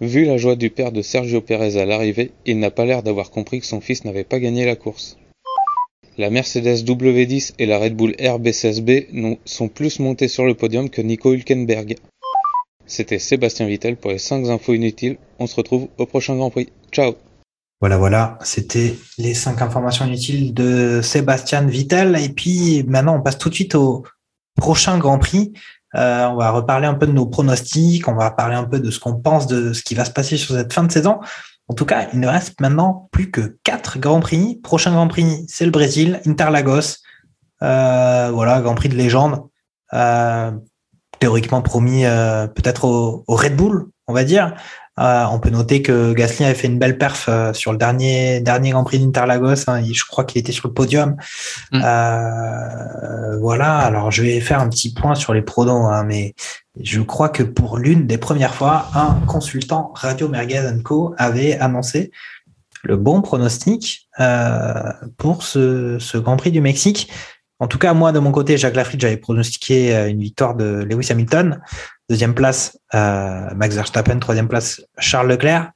Vu 0.00 0.24
la 0.24 0.36
joie 0.36 0.56
du 0.56 0.70
père 0.70 0.92
de 0.92 1.00
Sergio 1.02 1.40
Perez 1.40 1.80
à 1.80 1.86
l'arrivée, 1.86 2.32
il 2.44 2.58
n'a 2.58 2.70
pas 2.70 2.84
l'air 2.84 3.02
d'avoir 3.02 3.30
compris 3.30 3.60
que 3.60 3.66
son 3.66 3.80
fils 3.80 4.04
n'avait 4.04 4.24
pas 4.24 4.38
gagné 4.38 4.66
la 4.66 4.76
course. 4.76 5.16
La 6.18 6.30
Mercedes 6.30 6.84
W10 6.84 7.54
et 7.58 7.66
la 7.66 7.78
Red 7.78 7.94
Bull 7.96 8.12
RB16B 8.18 9.08
n'ont- 9.12 9.38
sont 9.44 9.68
plus 9.68 9.98
montées 9.98 10.28
sur 10.28 10.44
le 10.44 10.54
podium 10.54 10.88
que 10.90 11.02
Nico 11.02 11.32
Hülkenberg. 11.32 11.96
C'était 12.86 13.18
Sébastien 13.18 13.66
Vittel 13.66 13.96
pour 13.96 14.10
les 14.12 14.18
5 14.18 14.46
infos 14.48 14.74
inutiles. 14.74 15.18
On 15.38 15.46
se 15.46 15.56
retrouve 15.56 15.88
au 15.98 16.06
prochain 16.06 16.36
Grand 16.36 16.50
Prix. 16.50 16.68
Ciao 16.92 17.14
Voilà, 17.80 17.98
voilà, 17.98 18.38
c'était 18.42 18.94
les 19.18 19.34
cinq 19.34 19.60
informations 19.60 20.06
inutiles 20.06 20.54
de 20.54 21.00
Sébastien 21.02 21.62
Vittel. 21.62 22.16
Et 22.22 22.28
puis 22.30 22.84
maintenant, 22.86 23.16
on 23.18 23.22
passe 23.22 23.36
tout 23.38 23.50
de 23.50 23.54
suite 23.54 23.74
au 23.74 24.04
prochain 24.56 24.96
Grand 24.98 25.18
Prix. 25.18 25.52
Euh, 25.96 26.26
on 26.26 26.36
va 26.36 26.50
reparler 26.50 26.86
un 26.86 26.94
peu 26.94 27.06
de 27.06 27.12
nos 27.12 27.26
pronostics, 27.26 28.06
on 28.08 28.14
va 28.14 28.30
parler 28.30 28.54
un 28.54 28.64
peu 28.64 28.80
de 28.80 28.90
ce 28.90 29.00
qu'on 29.00 29.14
pense 29.14 29.46
de 29.46 29.72
ce 29.72 29.82
qui 29.82 29.94
va 29.94 30.04
se 30.04 30.10
passer 30.10 30.36
sur 30.36 30.54
cette 30.54 30.72
fin 30.72 30.84
de 30.84 30.92
saison. 30.92 31.20
En 31.68 31.74
tout 31.74 31.86
cas, 31.86 32.06
il 32.12 32.20
ne 32.20 32.28
reste 32.28 32.60
maintenant 32.60 33.08
plus 33.10 33.30
que 33.30 33.58
quatre 33.64 33.98
Grands 33.98 34.20
Prix. 34.20 34.60
Prochain 34.62 34.92
Grand 34.92 35.08
Prix, 35.08 35.44
c'est 35.48 35.64
le 35.64 35.70
Brésil, 35.70 36.20
Interlagos. 36.26 36.98
Euh, 37.62 38.30
voilà, 38.32 38.60
Grand 38.60 38.74
Prix 38.74 38.88
de 38.88 38.94
légende. 38.94 39.42
euh, 39.92 40.52
théoriquement 41.18 41.62
promis 41.62 42.02
peut-être 42.54 42.84
au, 42.84 43.24
Red 43.26 43.56
Bull, 43.56 43.86
on 44.06 44.12
va 44.12 44.24
dire. 44.24 44.54
Euh, 44.98 45.24
on 45.30 45.38
peut 45.38 45.50
noter 45.50 45.82
que 45.82 46.14
Gasly 46.14 46.44
avait 46.44 46.54
fait 46.54 46.68
une 46.68 46.78
belle 46.78 46.96
perf 46.96 47.26
euh, 47.28 47.52
sur 47.52 47.72
le 47.72 47.78
dernier 47.78 48.40
dernier 48.40 48.70
Grand 48.70 48.84
Prix 48.84 48.98
d'Interlagos. 48.98 49.68
Hein, 49.68 49.82
je 49.84 50.04
crois 50.04 50.24
qu'il 50.24 50.40
était 50.40 50.52
sur 50.52 50.68
le 50.68 50.74
podium. 50.74 51.16
Mm. 51.72 51.80
voilà. 53.40 53.76
Alors 53.78 54.10
je 54.10 54.22
vais 54.22 54.40
faire 54.40 54.60
un 54.60 54.68
petit 54.68 54.94
point 54.94 55.14
sur 55.14 55.34
les 55.34 55.42
pronos, 55.42 55.90
hein, 55.90 56.04
mais 56.04 56.34
je 56.80 57.00
crois 57.00 57.28
que 57.28 57.42
pour 57.42 57.78
l'une 57.78 58.06
des 58.06 58.18
premières 58.18 58.54
fois, 58.54 58.88
un 58.94 59.14
consultant 59.26 59.92
Radio 59.94 60.28
Merguez 60.28 60.62
Co 60.82 61.14
avait 61.18 61.58
annoncé 61.58 62.10
le 62.82 62.96
bon 62.96 63.20
pronostic 63.20 64.08
pour 65.16 65.42
ce, 65.42 65.98
ce 65.98 66.18
Grand 66.18 66.36
Prix 66.36 66.52
du 66.52 66.60
Mexique. 66.60 67.10
En 67.58 67.68
tout 67.68 67.78
cas, 67.78 67.94
moi, 67.94 68.12
de 68.12 68.18
mon 68.18 68.32
côté, 68.32 68.58
Jacques 68.58 68.76
Lafritte, 68.76 69.00
j'avais 69.00 69.16
pronostiqué 69.16 69.94
euh, 69.94 70.08
une 70.10 70.20
victoire 70.20 70.54
de 70.54 70.84
Lewis 70.88 71.10
Hamilton. 71.10 71.60
Deuxième 72.10 72.34
place, 72.34 72.78
euh, 72.94 73.48
Max 73.54 73.74
Verstappen. 73.74 74.18
Troisième 74.18 74.48
place, 74.48 74.82
Charles 74.98 75.28
Leclerc. 75.28 75.70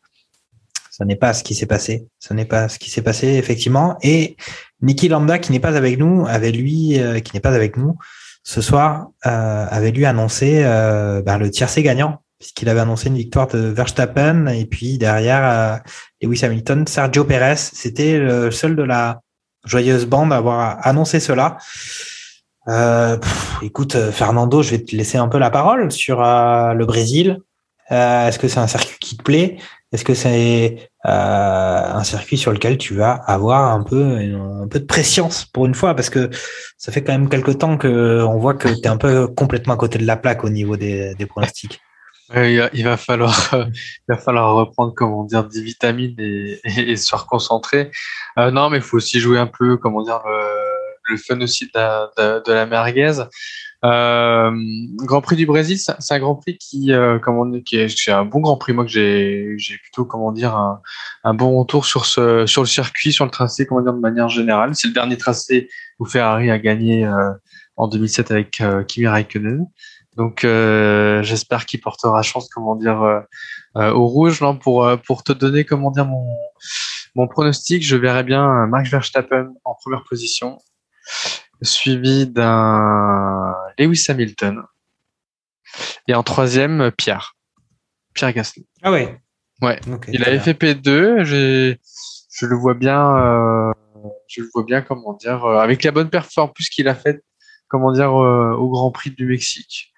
Ce 0.91 1.03
n'est 1.05 1.17
pas 1.17 1.33
ce 1.33 1.43
qui 1.43 1.55
s'est 1.55 1.67
passé. 1.67 2.07
Ce 2.19 2.35
n'est 2.35 2.45
pas 2.45 2.69
ce 2.69 2.79
qui 2.79 2.91
s'est 2.91 3.01
passé, 3.01 3.29
effectivement. 3.29 3.97
Et 4.03 4.37
Niki 4.83 5.09
Lambda, 5.09 5.39
qui 5.39 5.53
n'est 5.53 5.61
pas 5.61 5.77
avec 5.77 5.99
nous, 5.99 6.27
avait 6.27 6.53
lui, 6.53 7.01
euh, 7.01 7.21
qui 7.21 7.35
n'est 7.35 7.41
pas 7.41 7.55
avec 7.55 7.79
nous 7.79 7.97
ce 8.43 8.61
soir, 8.61 9.09
euh, 9.27 9.67
avait 9.71 9.91
lui 9.91 10.05
annoncé 10.05 10.63
ben, 10.63 11.39
le 11.39 11.51
tiercé 11.51 11.83
gagnant, 11.83 12.23
puisqu'il 12.39 12.69
avait 12.71 12.81
annoncé 12.81 13.09
une 13.09 13.17
victoire 13.17 13.47
de 13.49 13.59
Verstappen. 13.59 14.47
Et 14.49 14.67
puis 14.67 14.99
derrière, 14.99 15.81
Lewis 16.23 16.45
Hamilton, 16.45 16.87
Sergio 16.87 17.25
Perez. 17.25 17.57
C'était 17.57 18.19
le 18.19 18.51
seul 18.51 18.77
de 18.77 18.83
la 18.83 19.21
joyeuse 19.65 20.07
bande 20.07 20.31
d'avoir 20.31 20.79
annoncé 20.87 21.21
cela. 21.21 21.59
Euh, 22.69 23.17
écoute, 23.63 23.97
Fernando, 24.11 24.63
je 24.63 24.71
vais 24.71 24.83
te 24.83 24.95
laisser 24.95 25.19
un 25.19 25.29
peu 25.29 25.39
la 25.39 25.51
parole 25.51 25.91
sur 25.91 26.23
euh, 26.23 26.73
le 26.75 26.87
Brésil. 26.87 27.41
Euh, 27.91 28.29
Est-ce 28.29 28.39
que 28.39 28.49
c'est 28.49 28.61
un 28.61 28.67
circuit 28.67 28.99
qui 29.01 29.17
te 29.17 29.23
plaît? 29.23 29.57
Est-ce 29.93 30.05
que 30.05 30.15
c'est 30.15 30.91
euh, 31.07 31.93
un 31.93 32.05
circuit 32.05 32.39
sur 32.39 32.53
lequel 32.53 32.79
tu 32.79 32.95
vas 32.95 33.13
avoir 33.27 33.73
un 33.73 33.83
peu 33.83 34.19
un 34.63 34.69
peu 34.69 34.79
de 34.79 34.85
préscience 34.85 35.45
pour 35.47 35.67
une 35.67 35.75
fois? 35.75 35.97
Parce 35.97 36.11
que 36.11 36.31
ça 36.79 36.93
fait 36.93 37.03
quand 37.03 37.13
même 37.13 37.29
quelques 37.29 37.59
temps 37.59 37.77
que 37.77 38.23
on 38.23 38.39
voit 38.39 38.55
que 38.55 38.69
tu 38.69 38.83
es 38.83 38.87
un 38.87 38.97
peu 38.97 39.27
complètement 39.27 39.75
à 39.75 39.77
côté 39.77 39.99
de 39.99 40.07
la 40.07 40.17
plaque 40.17 40.45
au 40.45 40.51
niveau 40.51 40.77
des, 40.77 41.15
des 41.17 41.27
pronostics. 41.27 41.81
Euh, 42.37 42.69
il, 42.73 42.85
va 42.85 42.97
falloir, 42.97 43.35
il 43.55 44.05
va 44.09 44.17
falloir 44.17 44.55
reprendre, 44.55 44.95
comment 44.95 45.25
dire, 45.25 45.49
des 45.49 45.63
vitamines 45.63 46.15
et, 46.19 46.61
et, 46.65 46.97
se 46.97 47.15
reconcentrer. 47.17 47.91
Euh, 48.39 48.53
non, 48.53 48.71
mais 48.71 48.77
il 48.77 48.83
faut 48.83 48.99
aussi 48.99 49.19
jouer 49.19 49.39
un 49.39 49.49
peu, 49.49 49.77
comment 49.77 50.03
dire, 50.03 50.23
le, 50.25 51.11
le 51.11 51.17
fun 51.17 51.41
aussi 51.41 51.65
de 51.65 51.71
la, 51.75 52.11
de, 52.17 52.43
de 52.47 52.53
la 52.53 52.67
merguez. 52.67 53.25
Euh, 53.83 54.51
Grand 54.97 55.23
Prix 55.23 55.37
du 55.37 55.47
Brésil, 55.47 55.79
c'est 55.79 56.15
un 56.15 56.19
Grand 56.19 56.35
Prix 56.35 56.59
qui, 56.59 56.93
euh, 56.93 57.19
comment 57.19 57.51
qui 57.63 57.77
est, 57.77 57.89
c'est 57.89 58.13
un 58.13 58.25
bon 58.25 58.41
Grand 58.41 58.57
Prix. 58.57 58.73
Moi, 58.73 58.85
que 58.85 58.91
j'ai, 58.91 59.57
plutôt, 59.83 60.05
comment 60.05 60.33
dire, 60.33 60.55
un, 60.55 60.81
un, 61.25 61.35
bon 61.35 61.59
retour 61.59 61.87
sur 61.87 62.05
ce, 62.05 62.47
sur 62.47 62.63
le 62.63 62.69
circuit, 62.69 63.13
sur 63.13 63.25
le 63.25 63.31
tracé, 63.31 63.67
comment 63.67 63.81
dire, 63.81 63.95
de 63.95 64.01
manière 64.01 64.29
générale. 64.29 64.75
C'est 64.75 64.89
le 64.89 64.95
dernier 64.95 65.17
tracé 65.17 65.69
où 65.99 66.05
Ferrari 66.05 66.51
a 66.51 66.59
gagné 66.59 67.07
euh, 67.07 67.33
en 67.77 67.89
2007 67.89 68.31
avec 68.31 68.61
euh, 68.61 68.85
Kimi 68.85 69.07
Raikkonen. 69.07 69.67
Donc 70.21 70.45
euh, 70.45 71.23
j'espère 71.23 71.65
qu'il 71.65 71.81
portera 71.81 72.21
chance, 72.21 72.51
comment 72.51 72.77
dire, 72.77 73.01
euh, 73.01 73.21
euh, 73.77 73.91
au 73.93 74.07
rouge. 74.07 74.43
Non, 74.43 74.55
pour 74.55 74.87
pour 75.07 75.25
te 75.25 75.33
donner, 75.33 75.65
comment 75.65 75.91
dire, 75.91 76.05
mon 76.05 76.29
mon 77.15 77.27
pronostic, 77.27 77.83
je 77.83 77.97
verrais 77.97 78.23
bien 78.23 78.67
Max 78.67 78.91
Verstappen 78.91 79.55
en 79.65 79.75
première 79.77 80.05
position, 80.05 80.59
suivi 81.63 82.27
d'un 82.27 83.55
Lewis 83.79 84.05
Hamilton, 84.11 84.63
et 86.07 86.15
en 86.15 86.23
troisième 86.23 86.91
Pierre, 86.91 87.35
Pierre 88.13 88.35
Gasly. 88.35 88.67
Ah 88.83 88.93
ouais. 88.93 89.19
Ouais. 89.63 89.81
Okay, 89.91 90.11
Il 90.13 90.23
avait 90.23 90.33
bien. 90.33 90.41
fait 90.41 90.53
P2. 90.53 91.25
J'ai 91.25 91.81
je 92.31 92.45
le 92.45 92.57
vois 92.57 92.75
bien. 92.75 93.73
je 94.29 94.43
le 94.43 94.51
vois 94.53 94.65
bien, 94.65 94.83
comment 94.83 95.15
dire, 95.15 95.47
avec 95.47 95.83
la 95.83 95.93
bonne 95.93 96.11
performance 96.11 96.69
qu'il 96.69 96.89
a 96.89 96.95
faite, 96.95 97.25
comment 97.69 97.91
dire, 97.91 98.13
au 98.13 98.69
Grand 98.69 98.91
Prix 98.91 99.13
du 99.13 99.25
Mexique 99.25 99.90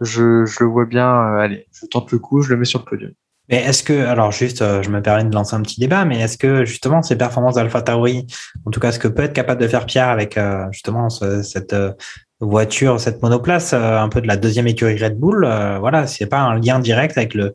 je, 0.00 0.44
je, 0.44 0.64
le 0.64 0.66
vois 0.66 0.86
bien. 0.86 1.08
Euh, 1.08 1.38
allez, 1.38 1.66
je 1.72 1.86
tente 1.86 2.10
le 2.12 2.18
coup, 2.18 2.42
je 2.42 2.50
le 2.50 2.56
mets 2.56 2.64
sur 2.64 2.80
le 2.80 2.84
podium. 2.84 3.12
Mais 3.48 3.62
est-ce 3.62 3.82
que, 3.82 4.04
alors 4.04 4.30
juste, 4.30 4.60
euh, 4.60 4.82
je 4.82 4.90
me 4.90 5.00
permets 5.00 5.24
de 5.24 5.34
lancer 5.34 5.54
un 5.54 5.62
petit 5.62 5.80
débat, 5.80 6.04
mais 6.04 6.20
est-ce 6.20 6.36
que 6.36 6.64
justement 6.66 7.02
ces 7.02 7.16
performances 7.16 7.54
d'Alpha 7.54 7.80
Tauri, 7.80 8.26
en 8.66 8.70
tout 8.70 8.78
cas 8.78 8.92
ce 8.92 8.98
que 8.98 9.08
peut 9.08 9.22
être 9.22 9.32
capable 9.32 9.60
de 9.60 9.68
faire 9.68 9.86
Pierre 9.86 10.08
avec 10.08 10.36
euh, 10.36 10.66
justement 10.70 11.08
ce, 11.08 11.42
cette 11.42 11.72
euh, 11.72 11.92
voiture, 12.40 13.00
cette 13.00 13.22
monoplace, 13.22 13.72
euh, 13.72 13.98
un 13.98 14.10
peu 14.10 14.20
de 14.20 14.26
la 14.26 14.36
deuxième 14.36 14.66
écurie 14.66 15.02
Red 15.02 15.18
Bull, 15.18 15.46
euh, 15.46 15.78
voilà, 15.78 16.06
c'est 16.06 16.26
pas 16.26 16.40
un 16.40 16.58
lien 16.58 16.78
direct 16.78 17.16
avec 17.16 17.32
le, 17.32 17.54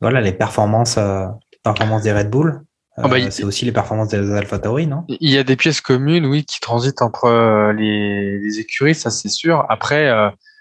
voilà, 0.00 0.20
les 0.20 0.32
performances, 0.32 0.96
les 0.96 1.60
performances 1.62 2.02
des 2.02 2.12
Red 2.12 2.30
Bull. 2.30 2.62
Oh 3.00 3.06
bah, 3.08 3.30
c'est 3.30 3.44
aussi 3.44 3.64
les 3.64 3.70
performances 3.70 4.08
des 4.08 4.32
Alpha 4.32 4.58
Tauri, 4.58 4.88
non? 4.88 5.04
Il 5.08 5.30
y 5.30 5.38
a 5.38 5.44
des 5.44 5.54
pièces 5.54 5.80
communes, 5.80 6.26
oui, 6.26 6.44
qui 6.44 6.58
transitent 6.58 7.00
entre 7.00 7.70
les, 7.76 8.40
les 8.40 8.58
écuries, 8.58 8.96
ça 8.96 9.10
c'est 9.10 9.28
sûr. 9.28 9.64
Après 9.68 10.10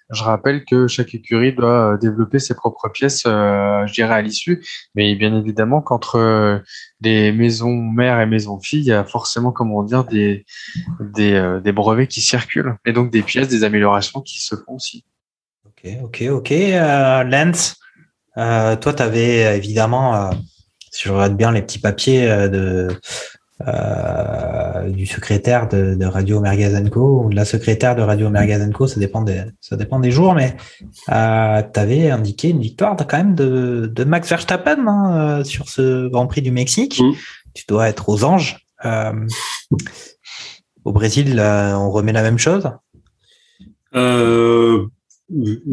je 0.09 0.23
rappelle 0.23 0.63
que 0.63 0.87
chaque 0.87 1.13
écurie 1.13 1.53
doit 1.53 1.93
euh, 1.93 1.97
développer 1.97 2.39
ses 2.39 2.55
propres 2.55 2.89
pièces, 2.89 3.23
euh, 3.25 3.85
je 3.85 3.93
dirais, 3.93 4.13
à 4.13 4.21
l'issue. 4.21 4.65
Mais 4.95 5.13
bien 5.15 5.35
évidemment 5.37 5.81
qu'entre 5.81 6.61
les 7.01 7.31
maisons 7.31 7.73
mères 7.73 8.19
et 8.21 8.25
maisons 8.25 8.59
filles, 8.59 8.81
il 8.81 8.87
y 8.87 8.93
a 8.93 9.03
forcément, 9.03 9.51
comment 9.51 9.83
dire, 9.83 10.05
des, 10.05 10.45
des, 10.99 11.33
euh, 11.33 11.59
des 11.59 11.71
brevets 11.71 12.07
qui 12.07 12.21
circulent. 12.21 12.77
Et 12.85 12.93
donc 12.93 13.11
des 13.11 13.21
pièces, 13.21 13.49
des 13.49 13.63
améliorations 13.63 14.21
qui 14.21 14.39
se 14.39 14.55
font 14.55 14.75
aussi. 14.75 15.03
Ok, 15.65 15.91
ok, 16.03 16.23
ok. 16.29 16.51
Euh, 16.51 17.23
Lance, 17.23 17.75
euh, 18.37 18.75
toi, 18.77 18.93
tu 18.93 19.03
avais 19.03 19.57
évidemment, 19.57 20.15
euh, 20.15 20.31
si 20.91 21.03
je 21.03 21.11
regarde 21.11 21.35
bien 21.35 21.51
les 21.51 21.61
petits 21.61 21.79
papiers 21.79 22.27
de 22.49 22.87
euh, 23.65 24.89
du 24.89 25.05
secrétaire 25.07 25.67
de, 25.67 25.95
de 25.95 26.05
Radio 26.05 26.39
Mergazenco 26.39 27.23
ou 27.23 27.29
de 27.29 27.35
la 27.35 27.45
secrétaire 27.45 27.95
de 27.95 28.01
Radio 28.01 28.29
Mergazenco, 28.29 28.85
ça 28.85 28.99
dépend 28.99 29.23
des, 29.23 29.41
ça 29.61 29.75
dépend 29.75 29.99
des 29.99 30.11
jours, 30.11 30.35
mais 30.35 30.55
euh, 31.09 31.63
tu 31.73 31.79
avais 31.79 32.11
indiqué 32.11 32.49
une 32.49 32.61
victoire 32.61 32.95
quand 32.95 33.17
même 33.17 33.33
de, 33.35 33.91
de 33.91 34.03
Max 34.03 34.29
Verstappen 34.29 34.87
hein, 34.87 35.43
sur 35.43 35.69
ce 35.69 36.07
Grand 36.07 36.27
Prix 36.27 36.41
du 36.41 36.51
Mexique. 36.51 36.99
Mmh. 37.01 37.13
Tu 37.53 37.65
dois 37.67 37.89
être 37.89 38.09
aux 38.09 38.23
anges. 38.23 38.65
Euh, 38.85 39.13
au 40.85 40.91
Brésil, 40.91 41.39
on 41.39 41.89
remet 41.89 42.13
la 42.13 42.21
même 42.21 42.37
chose? 42.37 42.69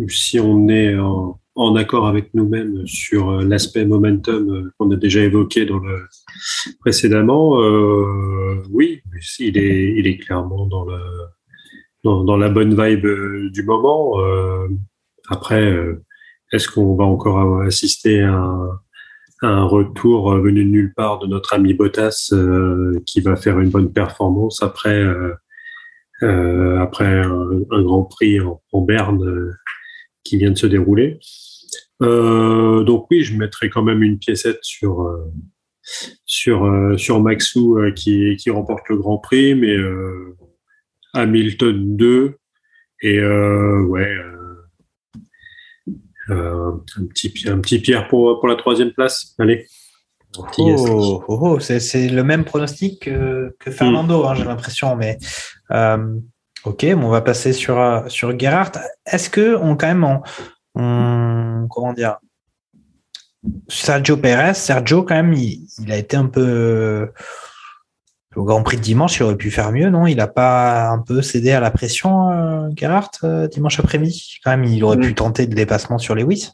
Si 0.08 0.40
on 0.40 0.68
est 0.68 0.98
en 0.98 1.38
en 1.56 1.76
accord 1.76 2.06
avec 2.06 2.34
nous-mêmes 2.34 2.86
sur 2.86 3.30
euh, 3.30 3.44
l'aspect 3.44 3.84
momentum 3.84 4.50
euh, 4.50 4.72
qu'on 4.76 4.90
a 4.90 4.96
déjà 4.96 5.20
évoqué 5.20 5.66
dans 5.66 5.78
le 5.78 6.06
précédemment, 6.80 7.60
euh, 7.60 8.62
oui, 8.70 9.02
il 9.38 9.58
est, 9.58 10.18
clairement 10.18 10.66
dans 10.66 12.36
la 12.36 12.48
bonne 12.48 12.70
vibe 12.70 13.06
euh, 13.06 13.50
du 13.50 13.62
moment. 13.62 14.20
Euh, 14.20 14.68
après, 15.28 15.74
est-ce 16.52 16.68
qu'on 16.68 16.94
va 16.96 17.04
encore 17.04 17.62
assister 17.62 18.22
à 18.22 18.34
un, 19.42 19.64
retour 19.64 20.34
venu 20.36 20.64
de 20.64 20.70
nulle 20.70 20.94
part 20.94 21.18
de 21.18 21.26
notre 21.26 21.54
ami 21.54 21.74
Bottas 21.74 22.32
qui 23.06 23.20
va 23.20 23.36
faire 23.36 23.58
une 23.60 23.70
bonne 23.70 23.92
performance 23.92 24.62
après 24.62 25.02
un, 26.20 26.86
Grand 27.70 28.04
Prix 28.04 28.40
en, 28.40 28.62
en 28.72 28.80
Berne 28.82 29.56
qui 30.22 30.38
vient 30.38 30.50
de 30.50 30.58
se 30.58 30.66
dérouler. 30.66 31.18
Donc 32.00 33.06
oui, 33.10 33.22
je 33.22 33.36
mettrai 33.36 33.70
quand 33.70 33.82
même 33.82 34.02
une 34.02 34.18
piécette 34.18 34.60
sur 34.62 35.10
sur 36.24 36.64
euh, 36.64 36.96
sur 36.96 37.20
Maxou 37.20 37.78
qui 37.94 38.36
qui 38.36 38.50
remporte 38.50 38.88
le 38.88 38.96
Grand 38.96 39.18
Prix, 39.18 39.54
mais 39.54 39.76
Hamilton 41.12 41.96
2 41.96 42.38
et 43.02 43.20
ouais 43.20 44.16
un 46.30 47.06
petit 47.08 47.32
un 47.48 47.60
petit 47.60 47.78
Pierre 47.80 48.08
pour 48.08 48.40
pour 48.40 48.48
la 48.48 48.56
troisième 48.56 48.92
place. 48.92 49.34
Allez. 49.38 49.66
Oh, 50.36 51.22
oh, 51.28 51.38
oh, 51.40 51.60
c'est 51.60 52.08
le 52.08 52.24
même 52.24 52.44
pronostic 52.44 53.04
que, 53.04 53.54
que 53.60 53.70
Fernando, 53.70 54.24
hein, 54.24 54.34
j'ai 54.34 54.44
l'impression, 54.44 54.96
mais 54.96 55.18
euh, 55.70 56.18
ok, 56.64 56.94
bon, 56.94 57.04
on 57.04 57.08
va 57.08 57.20
passer 57.20 57.52
sur 57.52 58.04
sur 58.08 58.36
Gerhardt. 58.38 58.80
Est-ce 59.06 59.30
que 59.30 59.56
on 59.56 59.76
quand 59.76 59.86
même 59.86 60.04
on, 60.04 60.22
on, 60.74 61.68
comment 61.68 61.92
dire 61.92 62.16
Sergio 63.68 64.16
Perez, 64.16 64.54
Sergio 64.54 65.02
quand 65.02 65.14
même, 65.14 65.32
il, 65.32 65.66
il, 65.82 65.92
a 65.92 65.96
été 65.96 66.16
un 66.16 66.26
peu 66.26 67.08
au 68.36 68.44
Grand 68.44 68.62
Prix 68.62 68.76
de 68.76 68.82
dimanche, 68.82 69.16
il 69.16 69.22
aurait 69.22 69.36
pu 69.36 69.50
faire 69.50 69.72
mieux, 69.72 69.90
non? 69.90 70.06
Il 70.06 70.16
n'a 70.16 70.26
pas 70.26 70.88
un 70.88 70.98
peu 70.98 71.22
cédé 71.22 71.52
à 71.52 71.60
la 71.60 71.70
pression, 71.70 72.30
euh, 72.30 72.68
Gerhardt, 72.76 73.10
euh, 73.22 73.46
dimanche 73.48 73.78
après-midi? 73.78 74.38
Quand 74.42 74.50
même, 74.50 74.64
il 74.64 74.82
aurait 74.82 74.96
mmh. 74.96 75.06
pu 75.06 75.14
tenter 75.14 75.46
de 75.46 75.54
dépassement 75.54 75.98
sur 75.98 76.14
Lewis. 76.14 76.50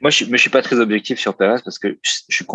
Moi, 0.00 0.10
je 0.10 0.24
ne 0.24 0.36
suis 0.36 0.50
pas 0.50 0.62
très 0.62 0.78
objectif 0.78 1.18
sur 1.18 1.36
Perez 1.36 1.60
parce 1.64 1.78
que 1.78 1.98
je, 2.02 2.10
suis 2.28 2.46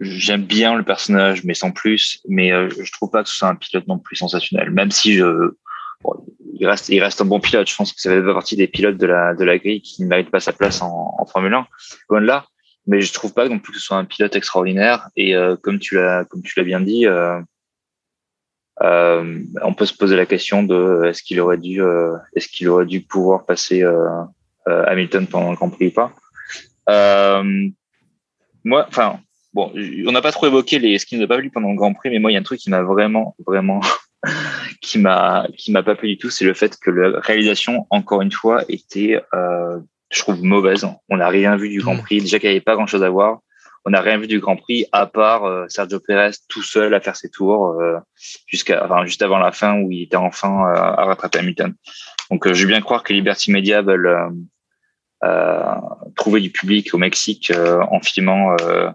j'aime 0.00 0.44
bien 0.44 0.74
le 0.74 0.84
personnage, 0.84 1.44
mais 1.44 1.54
sans 1.54 1.72
plus. 1.72 2.20
Mais 2.28 2.52
euh, 2.52 2.68
je 2.70 2.90
trouve 2.92 3.10
pas 3.10 3.22
que 3.22 3.28
ce 3.28 3.34
soit 3.34 3.48
un 3.48 3.56
pilote 3.56 3.86
non 3.88 3.98
plus 3.98 4.16
sensationnel, 4.16 4.70
même 4.70 4.90
si 4.90 5.14
je 5.14 5.54
il 6.54 6.66
reste, 6.66 6.88
il 6.88 7.02
reste 7.02 7.20
un 7.20 7.26
bon 7.26 7.40
pilote. 7.40 7.68
Je 7.68 7.74
pense 7.74 7.92
que 7.92 8.00
ça 8.00 8.10
fait 8.10 8.22
partie 8.22 8.56
des 8.56 8.68
pilotes 8.68 8.96
de 8.96 9.06
la, 9.06 9.34
de 9.34 9.44
la 9.44 9.58
grille 9.58 9.82
qui 9.82 10.02
ne 10.02 10.08
méritent 10.08 10.30
pas 10.30 10.40
sa 10.40 10.52
place 10.52 10.80
en, 10.80 11.14
en 11.18 11.26
Formule 11.26 11.52
1. 11.52 11.66
Loin 12.08 12.20
de 12.20 12.26
là. 12.26 12.46
Mais 12.90 13.00
je 13.02 13.12
trouve 13.12 13.32
pas 13.32 13.48
non 13.48 13.60
plus 13.60 13.72
que 13.72 13.78
ce 13.78 13.84
soit 13.84 13.98
un 13.98 14.04
pilote 14.04 14.34
extraordinaire. 14.34 15.10
Et 15.14 15.36
euh, 15.36 15.54
comme 15.54 15.78
tu 15.78 15.94
l'as, 15.94 16.24
comme 16.24 16.42
tu 16.42 16.58
l'as 16.58 16.64
bien 16.64 16.80
dit, 16.80 17.06
euh, 17.06 17.40
euh, 18.82 19.44
on 19.62 19.74
peut 19.74 19.86
se 19.86 19.94
poser 19.94 20.16
la 20.16 20.26
question 20.26 20.64
de 20.64 21.04
est-ce 21.04 21.22
qu'il 21.22 21.38
aurait 21.38 21.56
dû, 21.56 21.80
est-ce 22.34 22.48
qu'il 22.48 22.68
aurait 22.68 22.86
dû 22.86 23.00
pouvoir 23.00 23.46
passer 23.46 23.84
Hamilton 24.66 25.28
pendant 25.28 25.50
le 25.50 25.56
Grand 25.56 25.70
Prix 25.70 25.86
ou 25.86 25.92
pas. 25.92 26.12
moi, 28.64 28.86
enfin, 28.88 29.20
bon, 29.54 29.72
on 30.08 30.10
n'a 30.10 30.20
pas 30.20 30.32
trop 30.32 30.48
évoqué 30.48 30.80
les 30.80 30.98
ce 30.98 31.06
qu'il 31.06 31.20
n'a 31.20 31.28
pas 31.28 31.38
vu 31.38 31.48
pendant 31.48 31.70
le 31.70 31.76
Grand 31.76 31.94
Prix, 31.94 32.10
mais 32.10 32.18
moi, 32.18 32.32
il 32.32 32.34
y 32.34 32.36
a 32.36 32.40
un 32.40 32.42
truc 32.42 32.58
qui 32.58 32.70
m'a 32.70 32.82
vraiment, 32.82 33.36
vraiment 33.46 33.80
qui 34.80 34.98
m'a 34.98 35.46
qui 35.56 35.70
m'a 35.70 35.84
pas 35.84 35.94
plu 35.94 36.08
du 36.08 36.18
tout, 36.18 36.30
c'est 36.30 36.44
le 36.44 36.54
fait 36.54 36.76
que 36.76 36.90
la 36.90 37.20
réalisation, 37.20 37.86
encore 37.90 38.20
une 38.20 38.32
fois, 38.32 38.64
était, 38.68 39.20
je 40.10 40.20
trouve, 40.20 40.42
mauvaise. 40.42 40.86
On 41.08 41.16
n'a 41.16 41.28
rien 41.28 41.56
vu 41.56 41.68
du 41.68 41.80
Grand 41.80 41.94
Mmh. 41.94 42.02
Prix. 42.02 42.20
Déjà 42.20 42.38
qu'il 42.38 42.48
n'y 42.48 42.56
avait 42.56 42.60
pas 42.60 42.74
grand-chose 42.74 43.02
à 43.02 43.10
voir. 43.10 43.38
On 43.84 43.90
n'a 43.90 44.00
rien 44.02 44.18
vu 44.18 44.26
du 44.26 44.40
Grand 44.40 44.56
Prix 44.56 44.84
à 44.92 45.06
part 45.06 45.44
euh, 45.44 45.64
Sergio 45.68 46.00
Pérez 46.00 46.32
tout 46.48 46.62
seul 46.62 46.92
à 46.92 47.00
faire 47.00 47.16
ses 47.16 47.30
tours 47.30 47.80
euh, 47.80 47.98
jusqu'à, 48.46 48.84
enfin, 48.84 49.06
juste 49.06 49.22
avant 49.22 49.38
la 49.38 49.52
fin 49.52 49.80
où 49.80 49.90
il 49.90 50.02
était 50.02 50.16
enfin 50.16 50.66
euh, 50.66 50.74
à 50.74 51.04
rattraper 51.04 51.38
Hamilton. 51.38 51.74
Donc, 52.30 52.52
je 52.52 52.62
veux 52.62 52.68
bien 52.68 52.82
croire 52.82 53.02
que 53.02 53.12
Liberty 53.12 53.50
Media 53.50 53.80
veulent 53.80 54.32
trouver 56.16 56.40
du 56.40 56.50
public 56.50 56.94
au 56.94 56.98
Mexique 56.98 57.52
euh, 57.54 57.80
en 57.90 58.00
filmant 58.00 58.56
euh, 58.60 58.90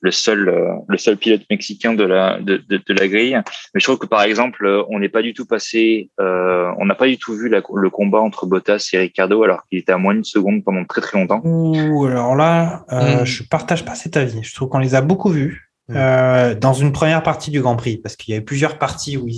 le 0.00 0.10
seul 0.10 0.48
euh, 0.48 0.72
le 0.88 0.96
seul 0.98 1.16
pilote 1.16 1.42
mexicain 1.50 1.92
de 1.94 2.04
la 2.04 2.40
de, 2.40 2.56
de, 2.68 2.78
de 2.86 2.94
la 2.94 3.08
grille. 3.08 3.38
Mais 3.74 3.80
je 3.80 3.84
trouve 3.84 3.98
que 3.98 4.06
par 4.06 4.22
exemple, 4.22 4.64
euh, 4.66 4.82
on 4.88 4.98
n'est 4.98 5.08
pas 5.10 5.22
du 5.22 5.34
tout 5.34 5.46
passé, 5.46 6.10
euh, 6.20 6.70
on 6.78 6.86
n'a 6.86 6.94
pas 6.94 7.06
du 7.06 7.18
tout 7.18 7.34
vu 7.34 7.48
la- 7.48 7.60
le 7.74 7.90
combat 7.90 8.20
entre 8.20 8.46
Bottas 8.46 8.88
et 8.92 8.98
Ricardo 8.98 9.42
alors 9.42 9.64
qu'il 9.68 9.78
était 9.78 9.92
à 9.92 9.98
moins 9.98 10.14
d'une 10.14 10.24
seconde 10.24 10.64
pendant 10.64 10.84
très 10.84 11.00
très 11.02 11.18
longtemps. 11.18 11.40
Ouh, 11.44 12.06
alors 12.06 12.34
là, 12.36 12.84
euh, 12.92 13.22
Mm. 13.22 13.26
je 13.26 13.42
partage 13.42 13.84
pas 13.84 13.94
cet 13.94 14.16
avis. 14.16 14.42
Je 14.42 14.54
trouve 14.54 14.68
qu'on 14.70 14.78
les 14.78 14.94
a 14.94 15.00
beaucoup 15.02 15.30
vus 15.30 15.62
Mm. 15.88 15.94
euh, 15.96 16.54
dans 16.56 16.72
une 16.72 16.90
première 16.92 17.22
partie 17.22 17.52
du 17.52 17.60
Grand 17.60 17.76
Prix, 17.76 17.98
parce 17.98 18.16
qu'il 18.16 18.32
y 18.32 18.36
avait 18.36 18.44
plusieurs 18.44 18.76
parties 18.76 19.16
où, 19.16 19.28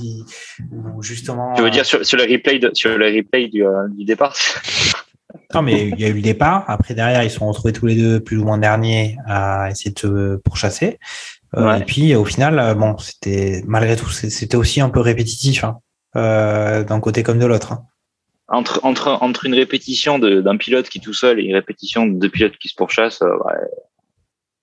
justement. 1.03 1.53
Tu 1.55 1.61
veux 1.61 1.69
euh, 1.69 1.71
dire 1.71 1.85
sur, 1.85 2.05
sur 2.07 2.17
le 2.17 2.25
replay 2.25 2.59
de, 2.59 2.71
sur 2.73 2.97
le 2.97 3.07
replay 3.07 3.49
du, 3.49 3.67
euh, 3.67 3.87
du 3.91 4.05
départ? 4.07 4.35
Non, 5.55 5.63
mais 5.63 5.89
il 5.89 6.01
y 6.01 6.05
a 6.05 6.09
eu 6.09 6.15
le 6.15 6.23
départ. 6.23 6.65
Après, 6.69 6.95
derrière, 6.95 7.23
ils 7.23 7.31
se 7.31 7.39
sont 7.39 7.49
retrouvés 7.49 7.73
tous 7.73 7.87
les 7.87 7.97
deux 7.97 8.21
plus 8.21 8.39
ou 8.39 8.45
moins 8.45 8.59
derniers 8.59 9.17
à 9.27 9.71
essayer 9.71 9.91
de 9.91 9.99
se 9.99 10.37
pourchasser. 10.37 10.99
Euh. 11.57 11.77
Et 11.77 11.85
puis, 11.85 12.15
au 12.15 12.25
final, 12.25 12.59
euh, 12.59 12.75
bon, 12.75 12.97
c'était 12.99 13.63
malgré 13.67 13.97
tout, 13.97 14.09
c'était 14.11 14.57
aussi 14.57 14.81
un 14.81 14.91
peu 14.91 15.01
répétitif, 15.01 15.65
hein, 15.65 15.79
euh, 16.17 16.85
d'un 16.85 17.01
côté 17.01 17.23
comme 17.23 17.39
de 17.39 17.47
l'autre. 17.47 17.73
hein. 17.73 17.85
entre 18.49 18.81
entre 18.83 19.09
entre 19.21 19.45
une 19.45 19.55
répétition 19.55 20.19
d'un 20.19 20.57
pilote 20.57 20.89
qui 20.89 20.99
est 20.99 21.03
tout 21.03 21.13
seul 21.15 21.39
et 21.39 21.45
une 21.45 21.55
répétition 21.55 22.07
de 22.07 22.19
deux 22.19 22.31
pilotes 22.31 22.57
qui 22.59 22.69
se 22.69 22.75
pourchassent, 22.75 23.23
euh, 23.23 23.37
ouais, 23.45 23.55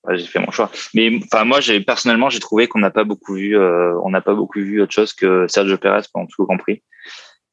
ouais, 0.06 0.18
j'ai 0.18 0.26
fait 0.26 0.40
mon 0.40 0.52
choix. 0.52 0.72
Mais 0.94 1.12
enfin 1.24 1.44
moi, 1.46 1.62
j'ai 1.62 1.80
personnellement, 1.82 2.30
j'ai 2.30 2.40
trouvé 2.40 2.68
qu'on 2.68 2.80
n'a 2.80 2.92
pas 2.92 3.04
beaucoup 3.04 3.36
vu, 3.36 3.58
euh, 3.58 3.94
on 4.04 4.10
n'a 4.10 4.22
pas 4.22 4.34
beaucoup 4.34 4.60
vu 4.60 4.82
autre 4.82 4.94
chose 4.94 5.14
que 5.14 5.48
Sergio 5.48 5.78
Perez 5.78 6.08
pendant 6.12 6.26
tout 6.28 6.42
le 6.42 6.46
Grand 6.46 6.58
Prix. 6.58 6.82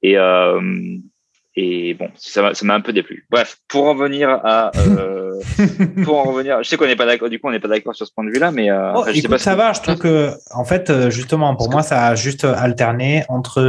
Et 0.02 0.18
euh, 0.18 0.60
et 1.54 1.94
bon, 1.94 2.08
ça 2.16 2.42
m'a 2.42 2.54
ça 2.54 2.64
m'a 2.64 2.74
un 2.74 2.80
peu 2.80 2.92
déplu. 2.92 3.26
Bref, 3.30 3.58
pour 3.68 3.84
en 3.84 3.94
revenir 3.94 4.30
à 4.30 4.70
euh, 4.76 5.32
pour 6.04 6.18
en 6.18 6.22
revenir, 6.24 6.62
je 6.62 6.68
sais 6.68 6.76
qu'on 6.76 6.86
n'est 6.86 6.96
pas 6.96 7.06
d'accord. 7.06 7.28
Du 7.28 7.38
coup, 7.38 7.48
on 7.48 7.50
n'est 7.50 7.60
pas 7.60 7.68
d'accord 7.68 7.94
sur 7.94 8.06
ce 8.06 8.12
point 8.12 8.24
de 8.24 8.30
vue-là, 8.30 8.50
mais 8.50 8.70
euh, 8.70 8.92
Oh, 8.94 9.00
enfin, 9.00 9.08
je 9.08 9.12
sais 9.12 9.18
écoute, 9.18 9.30
pas 9.30 9.38
ce 9.38 9.44
ça 9.44 9.54
va. 9.54 9.72
Je 9.72 9.80
trouve 9.82 9.98
que, 9.98 10.30
en 10.52 10.64
fait, 10.64 10.88
euh, 10.88 11.10
justement, 11.10 11.54
pour 11.54 11.70
moi, 11.70 11.82
ça 11.82 12.06
a 12.06 12.14
juste 12.14 12.44
alterné 12.44 13.24
entre 13.28 13.60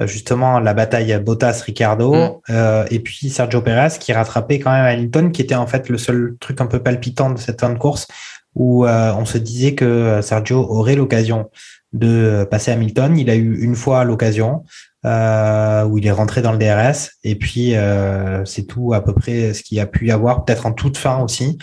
euh, 0.00 0.06
justement 0.06 0.60
la 0.60 0.74
bataille 0.74 1.18
Bottas-Ricardo 1.18 2.14
Mm. 2.14 2.40
euh, 2.50 2.84
et 2.90 3.00
puis 3.00 3.30
Sergio 3.30 3.60
Perez 3.62 3.98
qui 3.98 4.12
rattrapait 4.12 4.58
quand 4.58 4.70
même 4.70 4.84
Hamilton, 4.84 5.32
qui 5.32 5.42
était 5.42 5.54
en 5.54 5.66
fait 5.66 5.88
le 5.88 5.98
seul 5.98 6.36
truc 6.38 6.60
un 6.60 6.66
peu 6.66 6.80
palpitant 6.80 7.30
de 7.30 7.38
cette 7.38 7.60
fin 7.60 7.70
de 7.70 7.78
course 7.78 8.06
où 8.54 8.86
euh, 8.86 9.12
on 9.16 9.24
se 9.24 9.38
disait 9.38 9.74
que 9.74 10.20
Sergio 10.22 10.58
aurait 10.58 10.96
l'occasion 10.96 11.50
de 11.92 12.46
passer 12.50 12.70
Hamilton. 12.70 13.18
Il 13.18 13.30
a 13.30 13.36
eu 13.36 13.60
une 13.60 13.74
fois 13.74 14.04
l'occasion 14.04 14.64
euh, 15.06 15.84
où 15.84 15.98
il 15.98 16.06
est 16.06 16.12
rentré 16.12 16.42
dans 16.42 16.52
le 16.52 16.58
DRS 16.58 17.10
et 17.24 17.36
puis 17.36 17.74
euh, 17.76 18.44
c'est 18.44 18.64
tout 18.64 18.92
à 18.92 19.00
peu 19.00 19.14
près 19.14 19.54
ce 19.54 19.62
qu'il 19.62 19.80
a 19.80 19.86
pu 19.86 20.08
y 20.08 20.10
avoir, 20.10 20.44
peut-être 20.44 20.66
en 20.66 20.72
toute 20.72 20.96
fin 20.96 21.18
aussi. 21.20 21.58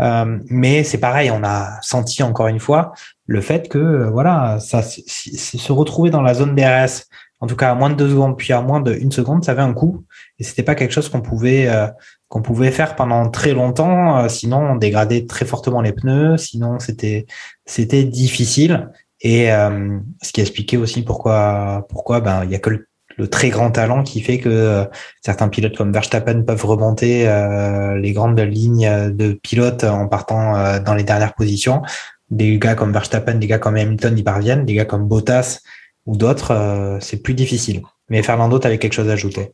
Euh, 0.00 0.38
mais 0.46 0.84
c'est 0.84 0.98
pareil, 0.98 1.30
on 1.30 1.44
a 1.44 1.78
senti 1.82 2.22
encore 2.22 2.48
une 2.48 2.60
fois 2.60 2.92
le 3.26 3.40
fait 3.40 3.68
que 3.68 3.78
euh, 3.78 4.10
voilà, 4.10 4.58
ça 4.60 4.82
se 4.82 5.72
retrouver 5.72 6.10
dans 6.10 6.22
la 6.22 6.34
zone 6.34 6.54
DRS, 6.54 7.04
en 7.40 7.46
tout 7.46 7.56
cas 7.56 7.70
à 7.70 7.74
moins 7.74 7.90
de 7.90 7.94
deux 7.94 8.08
secondes 8.08 8.36
puis 8.36 8.52
à 8.52 8.62
moins 8.62 8.80
de 8.80 8.94
une 8.94 9.12
seconde, 9.12 9.44
ça 9.44 9.52
avait 9.52 9.62
un 9.62 9.74
coût 9.74 10.04
et 10.38 10.44
c'était 10.44 10.62
pas 10.62 10.74
quelque 10.74 10.92
chose 10.92 11.08
qu'on 11.08 11.20
pouvait 11.20 11.68
euh, 11.68 11.86
qu'on 12.28 12.42
pouvait 12.42 12.70
faire 12.70 12.94
pendant 12.94 13.30
très 13.30 13.52
longtemps. 13.52 14.18
euh, 14.18 14.28
sinon, 14.28 14.58
on 14.58 14.76
dégradait 14.76 15.26
très 15.26 15.44
fortement 15.44 15.80
les 15.80 15.92
pneus. 15.92 16.36
Sinon, 16.36 16.78
c'était 16.78 17.26
c'était 17.64 18.04
difficile. 18.04 18.90
Et 19.20 19.52
euh, 19.52 19.98
ce 20.22 20.32
qui 20.32 20.40
expliquait 20.40 20.76
aussi 20.76 21.02
pourquoi 21.02 21.86
pourquoi 21.88 22.20
ben 22.20 22.44
il 22.44 22.50
y 22.50 22.54
a 22.54 22.58
que 22.58 22.70
le, 22.70 22.86
le 23.16 23.28
très 23.28 23.48
grand 23.48 23.70
talent 23.70 24.04
qui 24.04 24.20
fait 24.20 24.38
que 24.38 24.48
euh, 24.48 24.84
certains 25.22 25.48
pilotes 25.48 25.76
comme 25.76 25.92
Verstappen 25.92 26.42
peuvent 26.42 26.64
remonter 26.64 27.28
euh, 27.28 27.98
les 27.98 28.12
grandes 28.12 28.38
lignes 28.38 29.10
de 29.10 29.32
pilotes 29.32 29.84
en 29.84 30.06
partant 30.06 30.56
euh, 30.56 30.78
dans 30.78 30.94
les 30.94 31.02
dernières 31.02 31.34
positions. 31.34 31.82
Des 32.30 32.58
gars 32.58 32.74
comme 32.74 32.92
Verstappen, 32.92 33.34
des 33.34 33.46
gars 33.46 33.58
comme 33.58 33.76
Hamilton 33.76 34.16
y 34.16 34.22
parviennent, 34.22 34.64
des 34.64 34.74
gars 34.74 34.84
comme 34.84 35.08
Bottas 35.08 35.60
ou 36.06 36.16
d'autres, 36.16 36.52
euh, 36.52 36.98
c'est 37.00 37.22
plus 37.22 37.34
difficile. 37.34 37.82
Mais 38.08 38.22
Fernando, 38.22 38.58
tu 38.58 38.66
avais 38.66 38.78
quelque 38.78 38.94
chose 38.94 39.08
à 39.08 39.12
ajouter? 39.12 39.50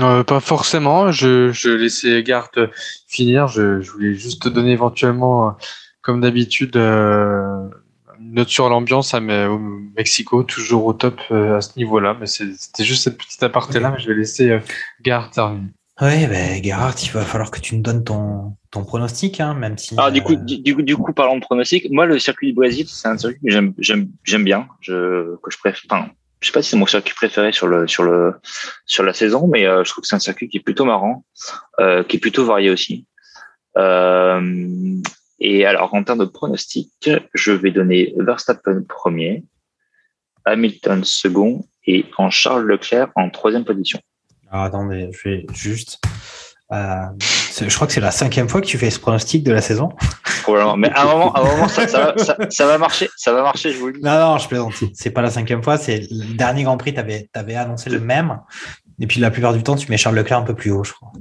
Euh, 0.00 0.22
pas 0.22 0.40
forcément. 0.40 1.10
Je, 1.10 1.52
je 1.52 1.70
laissais 1.70 2.22
Gart 2.22 2.50
finir. 3.08 3.48
Je, 3.48 3.80
je 3.80 3.90
voulais 3.90 4.14
juste 4.14 4.42
te 4.42 4.48
donner 4.48 4.72
éventuellement, 4.72 5.56
comme 6.02 6.20
d'habitude, 6.20 6.76
euh, 6.76 7.68
note 8.24 8.48
sur 8.48 8.68
l'ambiance 8.68 9.14
à 9.14 9.20
Mexico, 9.20 10.42
toujours 10.42 10.86
au 10.86 10.92
top 10.92 11.20
euh, 11.30 11.56
à 11.56 11.60
ce 11.60 11.76
niveau-là. 11.78 12.16
Mais 12.18 12.26
c'est- 12.26 12.52
c'était 12.58 12.84
juste 12.84 13.04
cette 13.04 13.18
petite 13.18 13.42
aparté-là. 13.42 13.90
Mais 13.90 13.98
je 14.00 14.08
vais 14.08 14.14
laisser 14.14 14.50
euh, 14.50 14.60
Gart 15.02 15.30
terminer. 15.30 15.68
Oui, 16.00 16.26
ben, 16.26 16.60
Gerhard, 16.62 16.94
il 17.04 17.10
va 17.12 17.22
falloir 17.22 17.52
que 17.52 17.60
tu 17.60 17.76
nous 17.76 17.82
donnes 17.82 18.02
ton, 18.02 18.56
ton 18.72 18.84
pronostic, 18.84 19.38
hein, 19.40 19.54
même 19.54 19.78
si. 19.78 19.94
Alors, 19.96 20.10
du 20.10 20.22
coup, 20.22 20.32
euh, 20.32 20.36
du, 20.36 20.58
du 20.58 20.74
coup, 20.74 20.82
du 20.82 20.96
coup, 20.96 21.12
parlons 21.12 21.36
de 21.36 21.40
pronostic. 21.40 21.86
Moi, 21.92 22.06
le 22.06 22.18
circuit 22.18 22.48
du 22.48 22.52
Brésil, 22.54 22.86
c'est 22.88 23.06
un 23.06 23.16
circuit 23.16 23.38
que 23.40 23.50
j'aime, 23.50 23.74
j'aime, 23.78 24.08
j'aime 24.24 24.42
bien. 24.42 24.66
Je, 24.80 25.36
que 25.36 25.50
je 25.52 25.58
préfère. 25.58 25.80
Enfin, 25.88 26.08
je 26.40 26.48
sais 26.48 26.52
pas 26.52 26.62
si 26.62 26.70
c'est 26.70 26.76
mon 26.76 26.86
circuit 26.86 27.14
préféré 27.14 27.52
sur 27.52 27.68
le, 27.68 27.86
sur 27.86 28.02
le, 28.02 28.34
sur 28.86 29.04
la 29.04 29.14
saison, 29.14 29.46
mais 29.46 29.66
euh, 29.66 29.84
je 29.84 29.90
trouve 29.90 30.02
que 30.02 30.08
c'est 30.08 30.16
un 30.16 30.18
circuit 30.18 30.48
qui 30.48 30.56
est 30.56 30.60
plutôt 30.60 30.84
marrant, 30.84 31.24
euh, 31.80 32.02
qui 32.02 32.16
est 32.16 32.20
plutôt 32.20 32.44
varié 32.44 32.70
aussi. 32.70 33.06
Euh, 33.78 34.40
et 35.46 35.66
alors, 35.66 35.92
en 35.92 36.02
termes 36.02 36.20
de 36.20 36.24
pronostic, 36.24 37.10
je 37.34 37.52
vais 37.52 37.70
donner 37.70 38.14
Verstappen 38.16 38.82
premier, 38.88 39.44
Hamilton 40.46 41.04
second 41.04 41.66
et 41.86 42.06
en 42.16 42.30
Charles 42.30 42.64
Leclerc 42.64 43.10
en 43.14 43.28
troisième 43.28 43.66
position. 43.66 44.00
alors, 44.50 44.64
attendez, 44.64 45.10
je 45.12 45.28
vais 45.28 45.46
juste. 45.52 46.00
euh, 46.72 47.04
je 47.60 47.74
crois 47.74 47.86
que 47.86 47.92
c'est 47.92 48.00
la 48.00 48.10
cinquième 48.10 48.48
fois 48.48 48.62
que 48.62 48.66
tu 48.66 48.78
fais 48.78 48.88
ce 48.88 48.98
pronostic 48.98 49.44
de 49.44 49.52
la 49.52 49.60
saison. 49.60 49.90
Probablement. 50.44 50.78
Mais 50.78 50.90
à 50.92 51.02
un 51.02 51.04
moment, 51.04 51.32
à 51.34 51.40
un 51.40 51.44
moment, 51.44 51.68
ça, 51.68 51.86
ça, 51.88 52.00
va, 52.00 52.18
ça, 52.24 52.36
ça 52.48 52.66
va 52.66 52.78
marcher, 52.78 53.10
ça 53.14 53.34
va 53.34 53.42
marcher, 53.42 53.70
je 53.70 53.78
vous 53.78 53.88
le 53.88 53.92
dis. 53.92 54.00
Non, 54.02 54.18
non, 54.18 54.38
je 54.38 54.48
plaisante. 54.48 54.72
C'est 54.94 55.10
pas 55.10 55.20
la 55.20 55.30
cinquième 55.30 55.62
fois. 55.62 55.76
C'est 55.76 56.06
le 56.10 56.36
dernier 56.36 56.62
Grand 56.62 56.78
Prix, 56.78 56.94
tu 56.94 57.00
avais, 57.00 57.54
annoncé 57.54 57.90
le 57.90 58.00
même. 58.00 58.40
Et 59.00 59.06
puis 59.06 59.20
la 59.20 59.30
plupart 59.30 59.52
du 59.52 59.62
temps, 59.62 59.74
tu 59.76 59.90
mets 59.90 59.96
Charles 59.96 60.16
Leclerc 60.16 60.38
un 60.38 60.42
peu 60.42 60.54
plus 60.54 60.70
haut, 60.70 60.84
je 60.84 60.92
crois. 60.92 61.12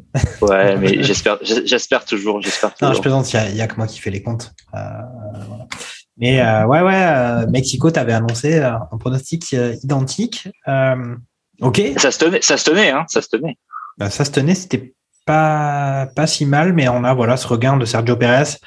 Ouais, 0.42 0.78
mais 0.78 1.04
j'espère, 1.04 1.40
j'espère 1.42 2.06
toujours, 2.06 2.42
j'espère 2.42 2.70
Non, 2.70 2.76
je 2.82 2.86
toujours. 2.88 3.02
plaisante, 3.02 3.34
il 3.34 3.56
y 3.56 3.62
a, 3.62 3.68
que 3.68 3.76
moi 3.78 3.88
qui 3.88 4.00
fais 4.00 4.12
les 4.12 4.22
comptes. 4.22 4.52
Euh, 4.76 4.80
voilà. 5.48 5.68
Mais 6.18 6.42
euh, 6.42 6.66
ouais, 6.66 6.82
ouais, 6.82 6.94
euh, 6.96 7.48
Mexico, 7.48 7.90
tu 7.92 8.00
avais 8.00 8.14
annoncé 8.14 8.60
euh, 8.60 8.74
un 8.92 8.98
pronostic 8.98 9.56
identique. 9.84 10.48
Ok, 11.62 11.82
Ça 11.98 12.12
se 12.12 12.20
tenait, 12.20 12.42
ça 12.42 12.58
se 12.58 12.66
tenait, 12.66 12.92
hein, 12.92 13.06
ça 13.08 13.22
se 13.22 13.30
tenait. 13.30 13.58
Ça 14.10 14.26
se 14.26 14.32
tenait, 14.32 14.56
c'était 14.56 14.94
pas, 15.26 16.08
pas 16.16 16.28
si 16.28 16.46
mal, 16.46 16.74
mais 16.74 16.90
on 16.90 17.04
a 17.04 17.14
voilà 17.14 17.38
ce 17.38 17.48
regain 17.48 17.78
de 17.78 17.86
Sergio 17.86 18.16
Pérez 18.18 18.58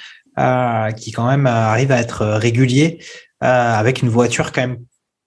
qui 0.96 1.12
quand 1.12 1.26
même 1.26 1.46
arrive 1.46 1.92
à 1.92 1.98
être 1.98 2.24
régulier 2.24 3.02
avec 3.40 4.02
une 4.02 4.08
voiture 4.08 4.52
quand 4.52 4.62
même 4.62 4.78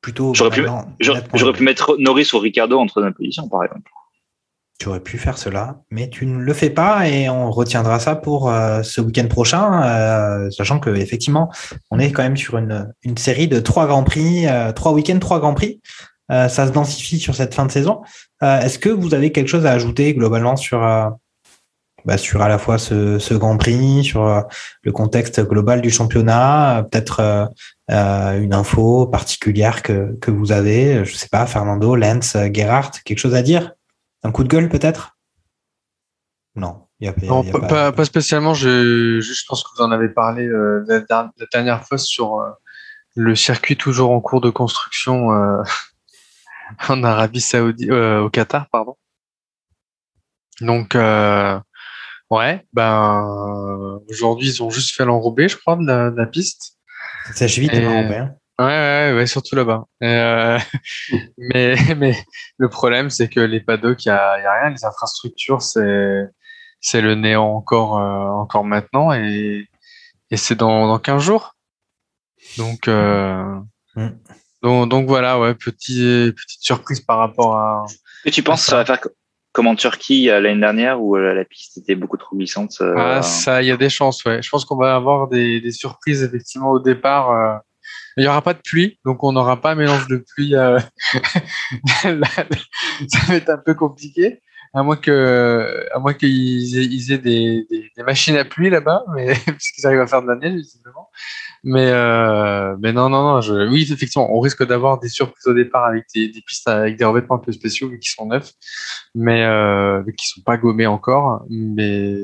plutôt. 0.02 0.34
J'aurais 0.34 0.52
pu, 0.52 0.62
maintenant, 0.62 0.86
j'aurais 1.34 1.54
pu 1.54 1.64
mettre 1.64 1.96
Norris 2.00 2.30
ou 2.34 2.40
Ricardo 2.40 2.80
en 2.80 2.86
troisième 2.86 3.14
position, 3.14 3.48
par 3.48 3.64
exemple. 3.64 3.90
Tu 4.80 4.88
aurais 4.88 5.02
pu 5.02 5.18
faire 5.18 5.38
cela, 5.38 5.82
mais 5.92 6.10
tu 6.10 6.26
ne 6.26 6.40
le 6.40 6.54
fais 6.54 6.70
pas 6.70 7.10
et 7.10 7.30
on 7.30 7.52
retiendra 7.52 8.00
ça 8.00 8.16
pour 8.16 8.50
euh, 8.50 8.82
ce 8.82 9.02
week-end 9.02 9.28
prochain, 9.28 9.84
euh, 9.84 10.50
sachant 10.52 10.80
que 10.80 10.90
effectivement, 10.90 11.52
on 11.92 12.00
est 12.00 12.14
quand 12.14 12.24
même 12.24 12.38
sur 12.38 12.58
une, 12.58 12.94
une 13.04 13.18
série 13.18 13.50
de 13.50 13.60
trois 13.60 13.88
grands 13.88 14.06
prix, 14.06 14.48
euh, 14.48 14.72
trois 14.72 14.94
week-ends, 14.94 15.20
trois 15.20 15.40
grands 15.40 15.54
prix. 15.54 15.82
Euh, 16.32 16.48
ça 16.48 16.68
se 16.68 16.72
densifie 16.72 17.20
sur 17.20 17.36
cette 17.36 17.54
fin 17.54 17.66
de 17.66 17.72
saison. 17.72 18.02
Euh, 18.42 18.62
Est-ce 18.62 18.80
que 18.80 18.90
vous 18.90 19.14
avez 19.14 19.32
quelque 19.32 19.48
chose 19.48 19.66
à 19.66 19.72
ajouter 19.72 20.14
globalement 20.14 20.56
sur 20.56 20.82
euh, 20.82 21.10
bah, 22.10 22.18
sur 22.18 22.42
à 22.42 22.48
la 22.50 22.58
fois 22.58 22.80
ce, 22.80 23.20
ce 23.20 23.36
Grand 23.36 23.56
Prix, 23.58 24.04
sur 24.04 24.26
euh, 24.26 24.42
le 24.82 24.92
contexte 24.92 25.40
global 25.48 25.80
du 25.82 25.92
championnat, 25.92 26.80
euh, 26.80 26.82
peut-être 26.82 27.20
euh, 27.92 28.40
une 28.42 28.56
info 28.56 29.06
particulière 29.06 29.84
que, 29.84 30.16
que 30.20 30.32
vous 30.32 30.52
avez, 30.52 31.06
je 31.06 31.16
sais 31.16 31.30
pas, 31.30 31.46
Fernando, 31.46 31.96
Lens, 31.96 32.36
euh, 32.36 32.50
Gerhardt, 32.52 33.00
quelque 33.06 33.20
chose 33.20 33.36
à 33.36 33.44
dire? 33.44 33.74
Un 34.24 34.32
coup 34.32 34.44
de 34.44 34.48
gueule 34.50 34.70
peut-être? 34.70 35.18
Non, 36.56 36.88
y 37.00 37.08
a, 37.08 37.14
il 37.18 37.26
y 37.26 37.28
a- 37.28 37.30
Non, 37.30 37.44
il 37.44 37.48
y 37.48 37.50
a 37.50 37.54
pas, 37.54 37.60
pas- 37.60 37.68
pas- 37.68 37.92
pas 37.92 38.06
spécialement. 38.06 38.56
Je, 38.56 39.22
je 39.22 39.44
pense 39.48 39.64
que 39.64 39.70
vous 39.78 39.84
en 39.84 39.92
avez 39.92 40.10
parlé 40.10 40.46
euh, 40.48 40.84
la, 40.88 41.00
der- 41.02 41.30
la 41.38 41.46
dernière 41.54 41.86
fois 41.86 42.00
sur 42.00 42.40
euh, 42.40 42.50
le 43.16 43.36
circuit 43.36 43.78
toujours 43.78 44.10
en 44.12 44.20
cours 44.20 44.42
de 44.42 44.50
construction 44.50 45.28
en 46.90 47.04
Arabie 47.04 47.42
Saoudite, 47.42 47.92
au 47.92 48.30
Qatar, 48.32 48.68
pardon. 48.72 48.96
Donc, 50.62 50.96
euh, 50.96 51.58
ouais, 52.30 52.66
ben 52.74 53.22
euh, 53.24 54.00
aujourd'hui 54.10 54.48
ils 54.50 54.64
ont 54.64 54.70
juste 54.70 54.96
fait 54.96 55.06
l'enrobé, 55.06 55.48
je 55.48 55.58
crois, 55.58 55.76
de 55.76 55.86
la, 55.86 56.12
de 56.12 56.16
la 56.18 56.26
piste. 56.28 56.78
Ça 57.28 57.34
sèche 57.34 57.60
vite, 57.60 57.74
Et- 57.74 57.80
les 57.82 57.86
Européens. 57.86 58.34
Ouais, 58.60 58.66
ouais, 58.66 59.14
ouais, 59.16 59.26
surtout 59.26 59.56
là-bas. 59.56 59.86
Euh, 60.04 60.60
mais, 61.38 61.76
mais 61.96 62.14
le 62.58 62.68
problème, 62.68 63.10
c'est 63.10 63.30
que 63.30 63.40
les 63.40 63.62
paddocks, 63.62 64.04
il 64.06 64.10
y 64.10 64.12
a, 64.12 64.38
il 64.38 64.44
y 64.44 64.46
a 64.46 64.62
rien. 64.62 64.70
Les 64.72 64.84
infrastructures, 64.84 65.62
c'est, 65.62 66.26
c'est 66.82 67.00
le 67.00 67.16
néant 67.16 67.46
encore, 67.56 67.98
euh, 68.00 68.42
encore 68.42 68.66
maintenant 68.66 69.14
et, 69.14 69.66
et 70.30 70.36
c'est 70.38 70.56
dans, 70.56 70.88
dans 70.88 71.00
15 71.00 71.22
jours. 71.24 71.56
Donc, 72.58 72.88
euh, 72.88 73.44
Mm. 73.96 74.10
donc, 74.62 74.90
donc 74.90 75.08
voilà, 75.08 75.40
ouais, 75.40 75.56
petit, 75.56 76.32
petite 76.36 76.62
surprise 76.62 77.00
par 77.00 77.18
rapport 77.18 77.56
à. 77.56 77.86
Et 78.26 78.30
tu 78.32 78.44
penses 78.44 78.62
que 78.66 78.70
ça 78.72 78.76
va 78.76 78.86
faire 78.86 79.00
comme 79.60 79.68
en 79.68 79.76
Turquie 79.76 80.30
euh, 80.30 80.40
l'année 80.40 80.62
dernière 80.62 81.02
où 81.02 81.18
euh, 81.18 81.34
la 81.34 81.44
piste 81.44 81.78
était 81.80 81.96
beaucoup 81.96 82.16
trop 82.16 82.34
glissante 82.38 82.78
euh, 82.80 82.94
Ah, 82.96 83.22
ça, 83.22 83.62
il 83.62 83.68
y 83.68 83.72
a 83.72 83.76
des 83.76 83.90
chances, 83.90 84.24
ouais. 84.24 84.42
Je 84.42 84.50
pense 84.50 84.64
qu'on 84.64 84.78
va 84.78 84.96
avoir 84.96 85.28
des, 85.28 85.70
surprises 85.74 86.24
effectivement 86.24 86.70
au 86.70 86.80
départ. 86.80 87.60
Il 88.16 88.22
n'y 88.22 88.28
aura 88.30 88.42
pas 88.42 88.54
de 88.54 88.62
pluie, 88.64 89.02
donc 89.04 89.22
on 89.22 89.34
n'aura 89.34 89.60
pas 89.60 89.72
un 89.72 89.76
mélange 89.76 90.08
de 90.08 90.24
pluie. 90.34 90.52
ça 92.02 92.14
va 93.28 93.36
être 93.36 93.50
un 93.50 93.58
peu 93.58 93.74
compliqué, 93.74 94.40
à 94.74 94.82
moins 94.82 94.96
que, 94.96 95.86
à 95.94 96.00
moins 96.00 96.14
qu'ils 96.14 97.12
aient, 97.12 97.18
des, 97.18 97.68
machines 97.98 98.38
à 98.38 98.46
pluie 98.46 98.70
là-bas, 98.70 99.04
mais 99.14 99.34
arrivent 99.84 100.00
à 100.00 100.08
faire 100.08 100.22
de 100.22 100.28
la 100.28 100.38
neige 100.38 100.54
visiblement. 100.54 101.10
Mais, 101.64 101.88
euh, 101.88 102.76
mais 102.80 102.94
non, 102.94 103.10
non, 103.10 103.22
non. 103.24 103.42
Je, 103.42 103.68
oui, 103.70 103.88
effectivement, 103.92 104.34
on 104.34 104.40
risque 104.40 104.66
d'avoir 104.66 105.00
des 105.00 105.10
surprises 105.10 105.48
au 105.48 105.54
départ 105.54 105.86
avec 105.86 106.06
des, 106.16 106.32
pistes 106.46 106.68
avec 106.68 106.98
des 106.98 107.06
revêtements 107.06 107.36
un 107.36 107.40
peu 107.40 107.52
spéciaux 107.52 107.90
qu'ils 107.90 108.12
sont 108.12 108.28
neufs, 108.28 108.54
mais 109.14 109.44
euh, 109.44 110.04
qu'ils 110.04 110.28
sont 110.28 110.42
pas 110.42 110.58
gommés 110.58 110.88
encore. 110.88 111.46
Mais 111.50 112.16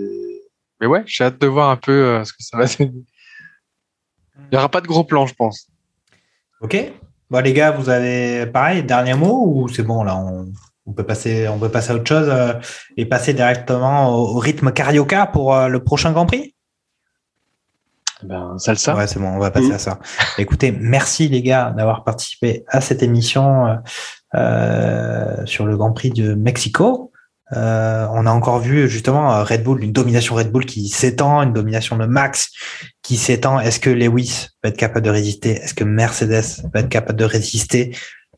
mais 0.79 0.87
ouais, 0.87 1.03
j'ai 1.05 1.23
hâte 1.23 1.39
de 1.39 1.47
voir 1.47 1.69
un 1.69 1.77
peu 1.77 1.91
euh, 1.91 2.23
ce 2.23 2.33
que 2.33 2.43
ça 2.43 2.57
va 2.57 2.65
donner. 2.65 3.03
Il 4.37 4.51
n'y 4.51 4.57
aura 4.57 4.69
pas 4.69 4.81
de 4.81 4.87
gros 4.87 5.03
plans, 5.03 5.25
je 5.25 5.33
pense. 5.33 5.67
Ok. 6.61 6.77
Bon, 7.29 7.39
les 7.43 7.53
gars, 7.53 7.71
vous 7.71 7.89
avez 7.89 8.45
pareil, 8.45 8.83
dernier 8.83 9.15
mot 9.15 9.45
ou 9.47 9.67
c'est 9.67 9.83
bon 9.83 10.03
là 10.03 10.15
on, 10.85 10.93
peut 10.93 11.03
passer, 11.03 11.47
on 11.47 11.57
peut 11.57 11.69
passer 11.69 11.91
à 11.91 11.95
autre 11.95 12.07
chose 12.07 12.29
euh, 12.29 12.53
et 12.97 13.05
passer 13.05 13.33
directement 13.33 14.09
au, 14.15 14.35
au 14.35 14.39
rythme 14.39 14.71
carioca 14.71 15.25
pour 15.25 15.57
le 15.67 15.83
prochain 15.83 16.11
Grand 16.11 16.25
Prix? 16.25 16.55
Ben, 18.26 18.57
salsa. 18.57 18.95
Ouais, 18.95 19.07
c'est 19.07 19.19
bon, 19.19 19.27
on 19.30 19.39
va 19.39 19.52
passer 19.52 19.68
Mhm. 19.68 19.73
à 19.73 19.80
ça. 19.80 19.99
Écoutez, 20.38 20.72
merci 20.72 21.27
les 21.27 21.41
gars 21.41 21.73
d'avoir 21.76 22.03
participé 22.03 22.64
à 22.68 22.81
cette 22.81 23.03
émission 23.03 23.68
euh, 23.68 23.76
euh, 24.35 25.45
sur 25.45 25.65
le 25.65 25.77
Grand 25.77 25.91
Prix 25.93 26.11
de 26.11 26.34
Mexico. 26.34 27.11
Euh, 27.56 28.07
on 28.11 28.26
a 28.26 28.31
encore 28.31 28.60
vu 28.60 28.89
justement 28.89 29.43
Red 29.43 29.64
Bull, 29.64 29.84
une 29.84 29.91
domination 29.91 30.34
Red 30.35 30.52
Bull 30.52 30.65
qui 30.65 30.89
s'étend, 30.89 31.43
une 31.43 31.53
domination 31.53 31.95
de 31.95 32.06
Max 32.06 32.49
qui 33.03 33.18
s'étend. 33.18 33.60
Est-ce 33.60 33.80
que 33.80 33.91
Lewis 33.91 34.47
va 34.64 34.69
être 34.69 34.77
capable 34.77 35.06
de 35.06 35.11
résister? 35.11 35.52
Est-ce 35.52 35.76
que 35.76 35.84
Mercedes 35.84 36.64
va 36.73 36.80
être 36.80 36.89
capable 36.89 37.19
de 37.19 37.26
résister? 37.26 37.95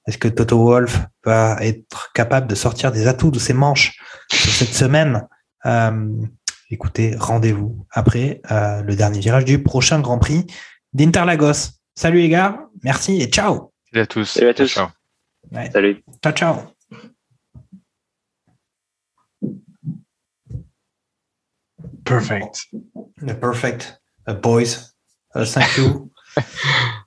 Est-ce 0.07 0.18
que 0.18 0.27
Toto 0.27 0.57
Wolff 0.61 0.99
va 1.26 1.57
être 1.61 2.11
capable 2.14 2.47
de 2.47 2.55
sortir 2.55 2.91
des 2.91 3.07
atouts 3.07 3.31
de 3.31 3.39
ses 3.39 3.53
manches 3.53 3.97
sur 4.31 4.51
cette 4.51 4.73
semaine? 4.73 5.26
Euh, 5.65 6.09
Écoutez, 6.69 7.15
rendez-vous 7.18 7.85
après 7.91 8.41
euh, 8.52 8.81
le 8.81 8.95
dernier 8.95 9.19
virage 9.19 9.45
du 9.45 9.64
prochain 9.64 10.02
Grand 10.02 10.19
Prix 10.19 10.45
d'Interlagos. 10.94 11.80
Salut 11.95 12.19
les 12.19 12.30
gars, 12.30 12.68
merci 12.84 13.22
et 13.22 13.27
ciao. 13.27 13.72
Salut 13.89 14.03
à 14.03 14.06
tous. 14.06 14.26
Salut 14.26 14.49
à 14.49 14.53
tous. 14.53 14.68
Ciao. 14.68 14.88
Ouais. 15.52 15.69
Salut. 15.72 16.03
Ciao, 16.22 16.34
ciao. 16.34 16.56
Perfect. 22.03 22.68
Perfect. 23.39 24.02
Uh, 24.27 24.34
boys, 24.34 24.94
Uh, 25.35 25.45
thank 25.45 25.77
you. 25.77 26.11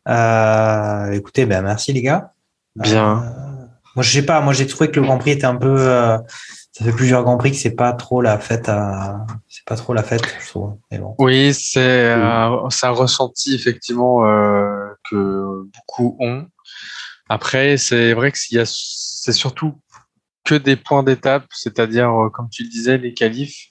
Euh, 0.09 1.13
écoutez, 1.13 1.47
ben, 1.47 1.63
merci 1.63 1.93
les 1.93 2.03
gars. 2.03 2.33
Bien. 2.75 3.23
Euh, 3.23 3.67
moi, 3.95 4.03
je 4.03 4.11
sais 4.11 4.25
pas, 4.27 4.41
moi 4.41 4.53
j'ai 4.53 4.67
trouvé 4.67 4.91
que 4.91 4.99
le 4.99 5.07
Grand 5.07 5.19
Prix 5.19 5.33
était 5.33 5.45
un 5.45 5.55
peu. 5.55 6.19
Ça 6.73 6.85
fait 6.85 6.93
plusieurs 6.93 7.25
Grands 7.25 7.37
Prix 7.37 7.51
que 7.51 7.57
c'est 7.57 7.75
pas 7.75 7.93
trop 7.93 8.23
la 8.23 8.39
fête 8.39 8.69
à. 8.69 9.27
C'est 9.49 9.65
pas 9.65 9.77
trop 9.77 9.93
la 9.93 10.03
fête, 10.03 10.23
je 10.41 10.49
trouve. 10.49 10.77
Mais 10.91 10.99
bon. 10.99 11.15
Oui, 11.19 11.53
c'est 11.53 11.81
euh, 11.81 12.69
c'est 12.71 12.87
un 12.87 12.91
ressenti 12.91 13.55
effectivement 13.55 14.25
euh, 14.25 14.89
que 15.11 15.65
beaucoup 15.75 16.17
ont. 16.21 16.47
Après, 17.29 17.77
c'est 17.77 18.13
vrai 18.13 18.31
que 18.33 18.39
s'il 18.39 18.57
y 18.57 18.61
a, 18.61 18.65
c'est 18.67 19.33
surtout 19.33 19.81
que 20.45 20.55
des 20.55 20.77
points 20.77 21.03
d'étape, 21.03 21.47
c'est-à-dire, 21.51 22.11
euh, 22.11 22.31
comme 22.31 22.49
tu 22.49 22.63
le 22.63 22.69
disais, 22.69 22.99
les 22.99 23.15
qualifs, 23.15 23.70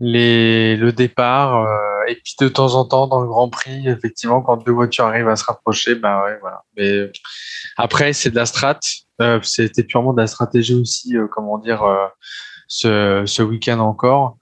les, 0.00 0.76
le 0.76 0.92
départ, 0.92 1.56
euh, 1.58 2.08
et 2.08 2.14
puis 2.16 2.34
de 2.40 2.48
temps 2.48 2.74
en 2.74 2.84
temps 2.84 3.06
dans 3.06 3.20
le 3.20 3.28
Grand 3.28 3.48
Prix, 3.50 3.88
effectivement, 3.88 4.40
quand 4.42 4.64
deux 4.64 4.72
voitures 4.72 5.04
arrivent 5.04 5.28
à 5.28 5.36
se 5.36 5.44
rapprocher, 5.44 5.94
bah 5.94 6.24
ouais, 6.24 6.38
voilà. 6.40 6.62
Mais 6.76 7.10
après, 7.76 8.12
c'est 8.12 8.30
de 8.30 8.36
la 8.36 8.46
strat, 8.46 8.80
euh, 9.20 9.38
c'était 9.42 9.84
purement 9.84 10.12
de 10.12 10.20
la 10.20 10.26
stratégie 10.26 10.74
aussi, 10.74 11.16
euh, 11.16 11.26
comment 11.30 11.58
dire, 11.58 11.82
euh, 11.82 12.06
ce, 12.66 13.24
ce 13.26 13.42
week-end 13.42 13.80
encore 13.80 14.38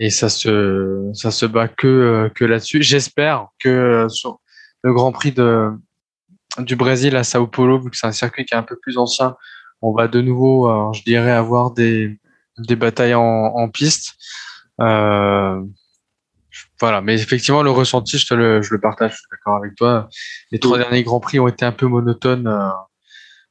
et 0.00 0.10
ça 0.10 0.28
se 0.30 1.10
ça 1.12 1.30
se 1.30 1.46
bat 1.46 1.68
que 1.68 1.86
euh, 1.86 2.28
que 2.30 2.44
là-dessus. 2.44 2.82
J'espère 2.82 3.48
que 3.58 3.68
euh, 3.68 4.08
sur 4.08 4.40
le 4.82 4.92
Grand 4.92 5.12
Prix 5.12 5.32
de 5.32 5.70
du 6.58 6.74
Brésil 6.74 7.14
à 7.16 7.22
Sao 7.22 7.46
Paulo, 7.46 7.78
vu 7.80 7.90
que 7.90 7.96
c'est 7.96 8.06
un 8.06 8.12
circuit 8.12 8.44
qui 8.44 8.54
est 8.54 8.56
un 8.56 8.62
peu 8.64 8.76
plus 8.76 8.98
ancien, 8.98 9.36
on 9.82 9.92
va 9.92 10.08
de 10.08 10.20
nouveau, 10.20 10.68
euh, 10.68 10.92
je 10.94 11.02
dirais, 11.04 11.30
avoir 11.30 11.70
des 11.70 12.18
des 12.58 12.76
batailles 12.76 13.14
en, 13.14 13.22
en 13.22 13.68
piste. 13.68 14.14
Euh, 14.80 15.62
voilà, 16.80 17.00
mais 17.00 17.14
effectivement, 17.14 17.62
le 17.62 17.70
ressenti, 17.70 18.18
je 18.18 18.26
te 18.26 18.34
le, 18.34 18.62
je 18.62 18.72
le 18.74 18.80
partage, 18.80 19.12
je 19.12 19.16
suis 19.16 19.26
d'accord 19.30 19.56
avec 19.56 19.74
toi. 19.74 20.08
Les 20.50 20.58
trois 20.58 20.78
derniers 20.78 21.02
Grands 21.02 21.20
Prix 21.20 21.38
ont 21.38 21.48
été 21.48 21.64
un 21.64 21.72
peu 21.72 21.86
monotones, 21.86 22.46
euh, 22.46 22.70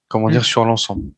comment 0.07 0.29
dire, 0.29 0.45
sur 0.45 0.65
l'ensemble. 0.65 1.11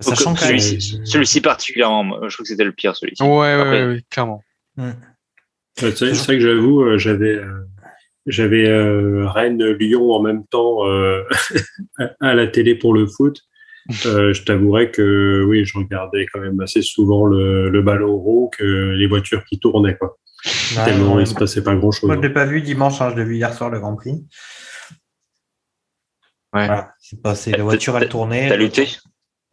Sachant 0.00 0.30
Donc, 0.30 0.38
que 0.38 0.44
celui-ci, 0.44 1.00
celui-ci 1.04 1.40
particulièrement, 1.40 2.04
moi, 2.04 2.20
je 2.28 2.34
trouve 2.34 2.44
que 2.44 2.48
c'était 2.48 2.64
le 2.64 2.72
pire 2.72 2.94
celui-ci. 2.94 3.22
Ouais, 3.22 3.28
ouais, 3.30 3.62
ouais, 3.62 3.84
ouais, 3.86 4.04
clairement. 4.10 4.42
Ouais, 4.76 4.92
C'est 5.76 5.96
c'est 5.96 6.12
vrai 6.12 6.38
que 6.38 6.40
j'avoue, 6.40 6.82
euh, 6.82 6.98
j'avais 6.98 7.34
euh, 7.34 7.64
j'avais 8.26 8.68
euh, 8.68 9.26
Rennes 9.28 9.64
Lyon 9.64 10.12
en 10.12 10.22
même 10.22 10.46
temps 10.46 10.86
euh, 10.86 11.24
à 12.20 12.34
la 12.34 12.46
télé 12.46 12.76
pour 12.76 12.94
le 12.94 13.06
foot. 13.06 13.40
Euh, 14.06 14.34
je 14.34 14.42
t'avouerais 14.42 14.90
que 14.90 15.44
oui, 15.46 15.64
je 15.64 15.78
regardais 15.78 16.26
quand 16.32 16.40
même 16.40 16.60
assez 16.60 16.82
souvent 16.82 17.24
le, 17.24 17.70
le 17.70 17.82
ballon 17.82 18.16
rond 18.16 18.48
que 18.48 18.92
les 18.94 19.06
voitures 19.06 19.44
qui 19.44 19.58
tournaient 19.58 19.96
quoi. 19.96 20.18
Ouais, 20.76 20.84
Tellement 20.84 21.14
ouais. 21.14 21.22
il 21.22 21.26
se 21.26 21.34
passait 21.34 21.62
pas 21.62 21.74
grand 21.74 21.90
chose. 21.90 22.06
Moi, 22.06 22.16
je 22.16 22.20
l'ai 22.20 22.32
pas 22.32 22.44
vu 22.44 22.60
dimanche, 22.60 23.00
hein, 23.00 23.10
je 23.10 23.16
l'ai 23.16 23.24
vu 23.24 23.36
hier 23.36 23.52
soir 23.52 23.70
le 23.70 23.80
Grand 23.80 23.96
Prix. 23.96 24.24
Ouais. 26.52 26.66
Voilà, 26.66 26.92
c'est 27.00 27.20
passé. 27.20 27.50
La 27.52 27.64
voiture, 27.64 27.96
elle 27.98 28.08
tournait. 28.08 28.48
T'as 28.48 28.56
lutté? 28.56 28.88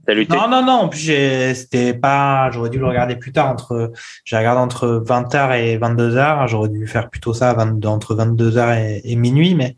T'as 0.05 0.13
lutté? 0.13 0.35
Non, 0.35 0.47
non, 0.47 0.63
non. 0.63 0.73
En 0.73 0.89
plus, 0.89 0.99
c'était 0.99 1.93
pas. 1.93 2.51
J'aurais 2.51 2.69
dû 2.69 2.77
le 2.77 2.85
regarder 2.85 3.15
plus 3.15 3.31
tard. 3.31 3.49
Entre, 3.49 3.91
j'ai 4.23 4.37
regardé 4.37 4.61
entre 4.61 5.03
20h 5.05 5.59
et 5.59 5.77
22h. 5.77 6.47
J'aurais 6.47 6.69
dû 6.69 6.87
faire 6.87 7.09
plutôt 7.09 7.33
ça 7.33 7.49
à 7.49 7.53
22 7.55 7.87
entre 7.87 8.15
22h 8.15 8.77
et, 8.77 9.11
et 9.11 9.15
minuit. 9.15 9.55
Mais, 9.55 9.75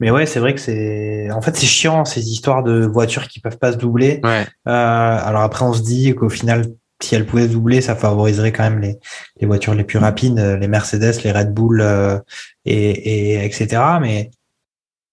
mais 0.00 0.10
ouais, 0.10 0.26
c'est 0.26 0.40
vrai 0.40 0.54
que 0.54 0.60
c'est. 0.60 1.30
En 1.32 1.40
fait, 1.42 1.56
c'est 1.56 1.66
chiant 1.66 2.04
ces 2.04 2.28
histoires 2.30 2.62
de 2.62 2.86
voitures 2.86 3.26
qui 3.28 3.40
peuvent 3.40 3.58
pas 3.58 3.72
se 3.72 3.76
doubler. 3.78 4.20
Ouais. 4.24 4.46
Euh, 4.66 4.70
alors 4.70 5.42
après, 5.42 5.64
on 5.64 5.72
se 5.72 5.82
dit 5.82 6.14
qu'au 6.14 6.28
final, 6.28 6.66
si 7.02 7.14
elles 7.14 7.26
pouvaient 7.26 7.46
se 7.48 7.52
doubler, 7.52 7.80
ça 7.80 7.94
favoriserait 7.94 8.52
quand 8.52 8.64
même 8.64 8.80
les, 8.80 8.98
les 9.40 9.46
voitures 9.46 9.74
les 9.74 9.84
plus 9.84 9.98
rapides, 9.98 10.38
euh, 10.38 10.56
les 10.56 10.68
Mercedes, 10.68 11.22
les 11.24 11.32
Red 11.32 11.52
Bull 11.54 11.80
euh, 11.80 12.18
et, 12.64 13.34
et 13.34 13.44
etc. 13.44 13.82
Mais 14.00 14.30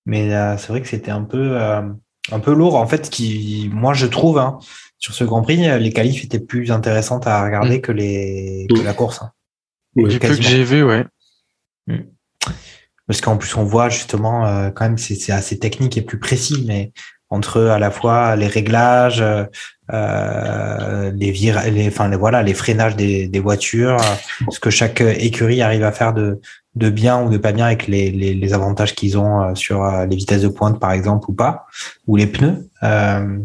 mais 0.06 0.34
euh, 0.34 0.58
c'est 0.58 0.68
vrai 0.70 0.82
que 0.82 0.88
c'était 0.88 1.12
un 1.12 1.24
peu 1.24 1.60
euh, 1.62 1.82
un 2.32 2.40
peu 2.40 2.54
lourd 2.54 2.76
en 2.76 2.88
fait. 2.88 3.10
Qui 3.10 3.70
moi 3.74 3.94
je 3.94 4.06
trouve 4.08 4.38
hein, 4.40 4.60
sur 4.98 5.14
ce 5.14 5.24
Grand 5.24 5.42
Prix, 5.42 5.58
les 5.80 5.94
qualifs 5.94 6.24
étaient 6.24 6.40
plus 6.40 6.72
intéressantes 6.72 7.28
à 7.28 7.44
regarder 7.44 7.82
que 7.82 7.92
les 7.92 8.66
que 8.70 8.82
la 8.84 8.94
course. 8.94 9.22
hein. 9.24 9.32
Peu 9.96 10.10
que 10.20 10.42
j'ai 10.50 10.64
vu, 10.64 10.84
ouais. 10.84 11.06
Parce 13.08 13.22
qu'en 13.22 13.38
plus 13.38 13.56
on 13.56 13.64
voit 13.64 13.90
justement 13.90 14.48
euh, 14.48 14.70
quand 14.72 14.86
même 14.86 14.98
c'est 14.98 15.32
assez 15.32 15.60
technique 15.60 15.98
et 15.98 16.02
plus 16.02 16.20
précis, 16.20 16.64
mais 16.68 16.92
entre 17.30 17.62
à 17.62 17.80
la 17.80 17.92
fois 17.92 18.36
les 18.36 18.48
réglages, 18.48 19.24
euh, 19.94 21.12
les, 21.12 21.32
vir 21.32 21.62
les, 21.72 21.88
enfin, 21.88 22.08
les, 22.08 22.16
voilà, 22.18 22.44
les 22.44 22.54
freinages 22.54 22.96
des, 22.96 23.28
des 23.28 23.40
voitures, 23.40 23.98
ce 24.50 24.60
que 24.60 24.70
chaque 24.70 25.02
écurie 25.02 25.62
arrive 25.62 25.84
à 25.84 25.92
faire 25.92 26.14
de, 26.14 26.40
de 26.76 26.90
bien 26.90 27.24
ou 27.24 27.30
de 27.30 27.38
pas 27.38 27.52
bien 27.52 27.66
avec 27.66 27.88
les, 27.88 28.12
les, 28.12 28.34
les 28.34 28.54
avantages 28.54 28.96
qu'ils 28.96 29.18
ont 29.18 29.42
euh, 29.42 29.56
sur 29.56 29.84
euh, 29.84 30.06
les 30.06 30.16
vitesses 30.16 30.42
de 30.42 30.48
pointe, 30.48 30.80
par 30.80 30.92
exemple, 30.92 31.30
ou 31.30 31.34
pas, 31.34 31.66
ou 32.08 32.16
les 32.16 32.28
pneus. 32.28 32.70
Euh, 32.84 33.40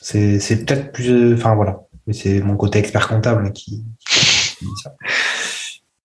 c'est 0.00 0.40
c'est 0.40 0.64
peut-être 0.64 0.92
plus, 0.92 1.34
enfin 1.34 1.54
voilà, 1.54 1.80
c'est 2.10 2.40
mon 2.40 2.56
côté 2.56 2.78
expert 2.78 3.06
comptable 3.06 3.52
qui, 3.52 3.84
qui 4.08 4.64
dit 4.64 4.70
ça. 4.82 4.94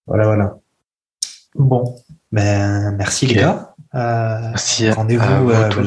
Voilà, 0.05 0.25
voilà. 0.25 0.57
Bon, 1.55 1.95
ben 2.35 2.91
merci 2.97 3.25
les 3.27 3.35
gars. 3.35 3.73
Euh, 3.95 4.39
Merci 4.49 4.89
Rendez-vous 4.91 5.23
à 5.23 5.39
vous 5.39 5.51
euh, 5.51 5.69
tous. 5.69 5.81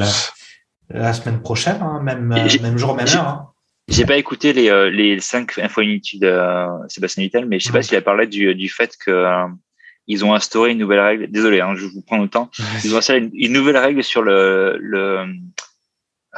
la, 0.89 0.99
la 0.99 1.13
semaine 1.13 1.41
prochaine, 1.41 1.79
hein, 1.81 1.99
même, 2.01 2.31
euh, 2.31 2.47
j'ai- 2.47 2.59
même 2.59 2.77
jour, 2.77 2.95
même 2.95 3.07
heure. 3.07 3.27
Hein. 3.27 3.45
J'ai 3.87 4.05
pas 4.05 4.17
écouté 4.17 4.51
les, 4.53 4.69
euh, 4.69 4.89
les 4.89 5.19
cinq 5.19 5.57
infos 5.59 5.81
inutiles 5.81 6.19
de 6.21 6.27
euh, 6.27 6.67
Sébastien 6.87 7.23
Vittel, 7.23 7.45
mais 7.47 7.59
je 7.59 7.65
sais 7.67 7.71
pas 7.71 7.81
s'il 7.83 7.97
a 7.97 8.01
parlé 8.01 8.25
du, 8.27 8.53
du 8.55 8.69
fait 8.69 8.95
que 9.03 9.11
euh, 9.11 9.45
ils 10.07 10.25
ont 10.25 10.33
instauré 10.33 10.71
une 10.71 10.79
nouvelle 10.79 10.99
règle. 11.01 11.27
Désolé, 11.31 11.61
hein, 11.61 11.73
je 11.75 11.85
vous 11.85 12.01
prends 12.01 12.17
le 12.17 12.27
temps. 12.27 12.49
Ils 12.83 12.93
ont 12.95 12.97
instauré 12.97 13.19
une, 13.19 13.31
une 13.33 13.53
nouvelle 13.53 13.77
règle 13.77 14.03
sur 14.03 14.21
le, 14.23 14.77
le 14.79 15.25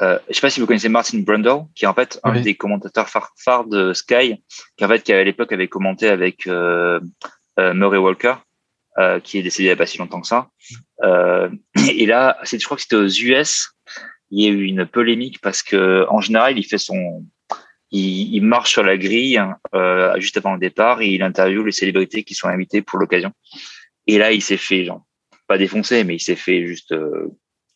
euh, 0.02 0.18
je 0.30 0.34
sais 0.36 0.42
pas 0.42 0.50
si 0.50 0.60
vous 0.60 0.66
connaissez 0.68 0.90
Martin 0.90 1.20
Brundle, 1.20 1.66
qui 1.76 1.86
est 1.86 1.88
en 1.88 1.94
fait 1.94 2.20
un 2.24 2.34
Oui. 2.34 2.42
des 2.42 2.56
commentateurs 2.56 3.08
phares 3.10 3.32
phares 3.38 3.66
de 3.66 3.94
Sky, 3.94 4.42
qui 4.78 4.84
en 4.86 4.88
fait 4.90 5.04
qui 5.04 5.14
à 5.14 5.24
l'époque 5.24 5.52
avait 5.54 5.68
commenté 5.70 6.10
avec 6.10 6.48
euh, 6.48 7.00
euh, 7.60 7.74
Murray 7.74 7.98
Walker, 7.98 8.36
euh, 8.98 9.20
qui 9.20 9.38
est 9.38 9.44
décédé 9.44 9.66
il 9.66 9.70
y 9.70 9.72
a 9.72 9.76
pas 9.76 9.86
si 9.86 9.98
longtemps 9.98 10.22
que 10.22 10.28
ça. 10.28 10.50
Euh, 11.04 11.50
et 11.90 12.06
là, 12.06 12.38
je 12.44 12.64
crois 12.64 12.78
que 12.78 12.84
c'était 12.84 12.96
aux 12.96 13.08
US, 13.08 13.70
il 14.32 14.44
y 14.44 14.48
a 14.48 14.52
eu 14.52 14.64
une 14.64 14.86
polémique 14.86 15.40
parce 15.42 15.64
que 15.64 16.06
en 16.10 16.22
général, 16.22 16.58
il 16.58 16.64
fait 16.64 16.78
son, 16.78 17.26
il, 17.92 18.34
il 18.34 18.42
marche 18.42 18.72
sur 18.72 18.84
la 18.84 18.98
grille 18.98 19.42
euh, 19.76 20.20
juste 20.20 20.38
avant 20.38 20.54
le 20.54 20.60
départ 20.60 21.02
et 21.02 21.10
il 21.10 21.24
interviewe 21.24 21.66
les 21.66 21.72
célébrités 21.72 22.24
qui 22.24 22.34
sont 22.34 22.48
invitées 22.48 22.82
pour 22.82 23.00
l'occasion. 23.00 23.32
Et 24.08 24.18
là, 24.18 24.32
il 24.32 24.42
s'est 24.42 24.58
fait, 24.58 24.86
genre, 24.86 25.06
pas 25.48 25.58
défoncer, 25.58 26.04
mais 26.04 26.16
il 26.16 26.20
s'est 26.20 26.36
fait 26.36 26.66
juste 26.66 26.94
euh, 26.94 27.28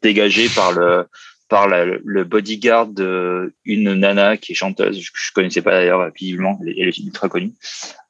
dégager 0.01 0.47
par 0.49 0.71
le 0.71 1.07
par 1.55 1.69
le 1.69 2.23
bodyguard 2.25 2.87
d'une 2.87 3.93
nana 3.93 4.35
qui 4.35 4.51
est 4.51 4.55
chanteuse, 4.55 4.99
je, 4.99 5.09
je 5.13 5.31
connaissais 5.31 5.61
pas 5.61 5.71
d'ailleurs 5.71 6.11
visiblement, 6.13 6.59
elle, 6.61 6.89
est- 6.89 6.97
ultra 6.97 7.29
connue, 7.29 7.53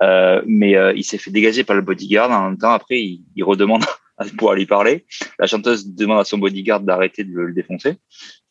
euh, 0.01 0.41
mais 0.47 0.75
euh, 0.75 0.93
il 0.95 1.03
s'est 1.03 1.19
fait 1.19 1.29
dégager 1.29 1.63
par 1.63 1.75
le 1.75 1.83
bodyguard. 1.83 2.31
En 2.31 2.49
même 2.49 2.57
temps, 2.57 2.71
après, 2.71 2.99
il, 2.99 3.43
redemande 3.43 3.83
pouvoir 4.39 4.55
lui 4.55 4.65
parler. 4.65 5.05
La 5.37 5.45
chanteuse 5.45 5.85
demande 5.85 6.21
à 6.21 6.23
son 6.23 6.39
bodyguard 6.39 6.79
d'arrêter 6.79 7.23
de 7.23 7.33
le, 7.33 7.53
défoncer, 7.53 7.97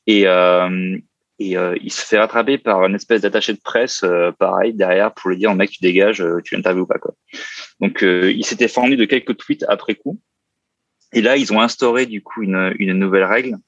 et 0.07 0.29
euh, 0.29 0.97
il 1.41 1.91
se 1.91 2.07
fait 2.07 2.21
rattraper 2.21 2.59
par 2.59 2.85
une 2.85 2.95
espèce 2.95 3.23
d'attaché 3.23 3.53
de 3.53 3.61
presse, 3.61 4.05
pareil 4.39 4.75
derrière 4.75 5.12
pour 5.12 5.31
lui 5.31 5.39
dire 5.39 5.53
mec 5.57 5.71
tu 5.71 5.83
dégages, 5.83 6.25
tu 6.45 6.55
l'interviews 6.55 6.87
pas 6.87 7.01
quoi. 7.01 7.15
Donc 7.81 8.03
il 8.03 8.45
s'était 8.47 8.69
fendu 8.69 8.97
de 8.97 9.07
quelques 9.07 9.37
tweets 9.39 9.65
après 9.66 9.97
coup. 9.97 10.21
Et 11.12 11.21
là 11.21 11.37
ils 11.37 11.53
ont 11.53 11.61
instauré 11.61 12.07
du 12.07 12.23
coup 12.23 12.45
une 12.45 12.93
nouvelle 12.93 13.25
règle 13.25 13.59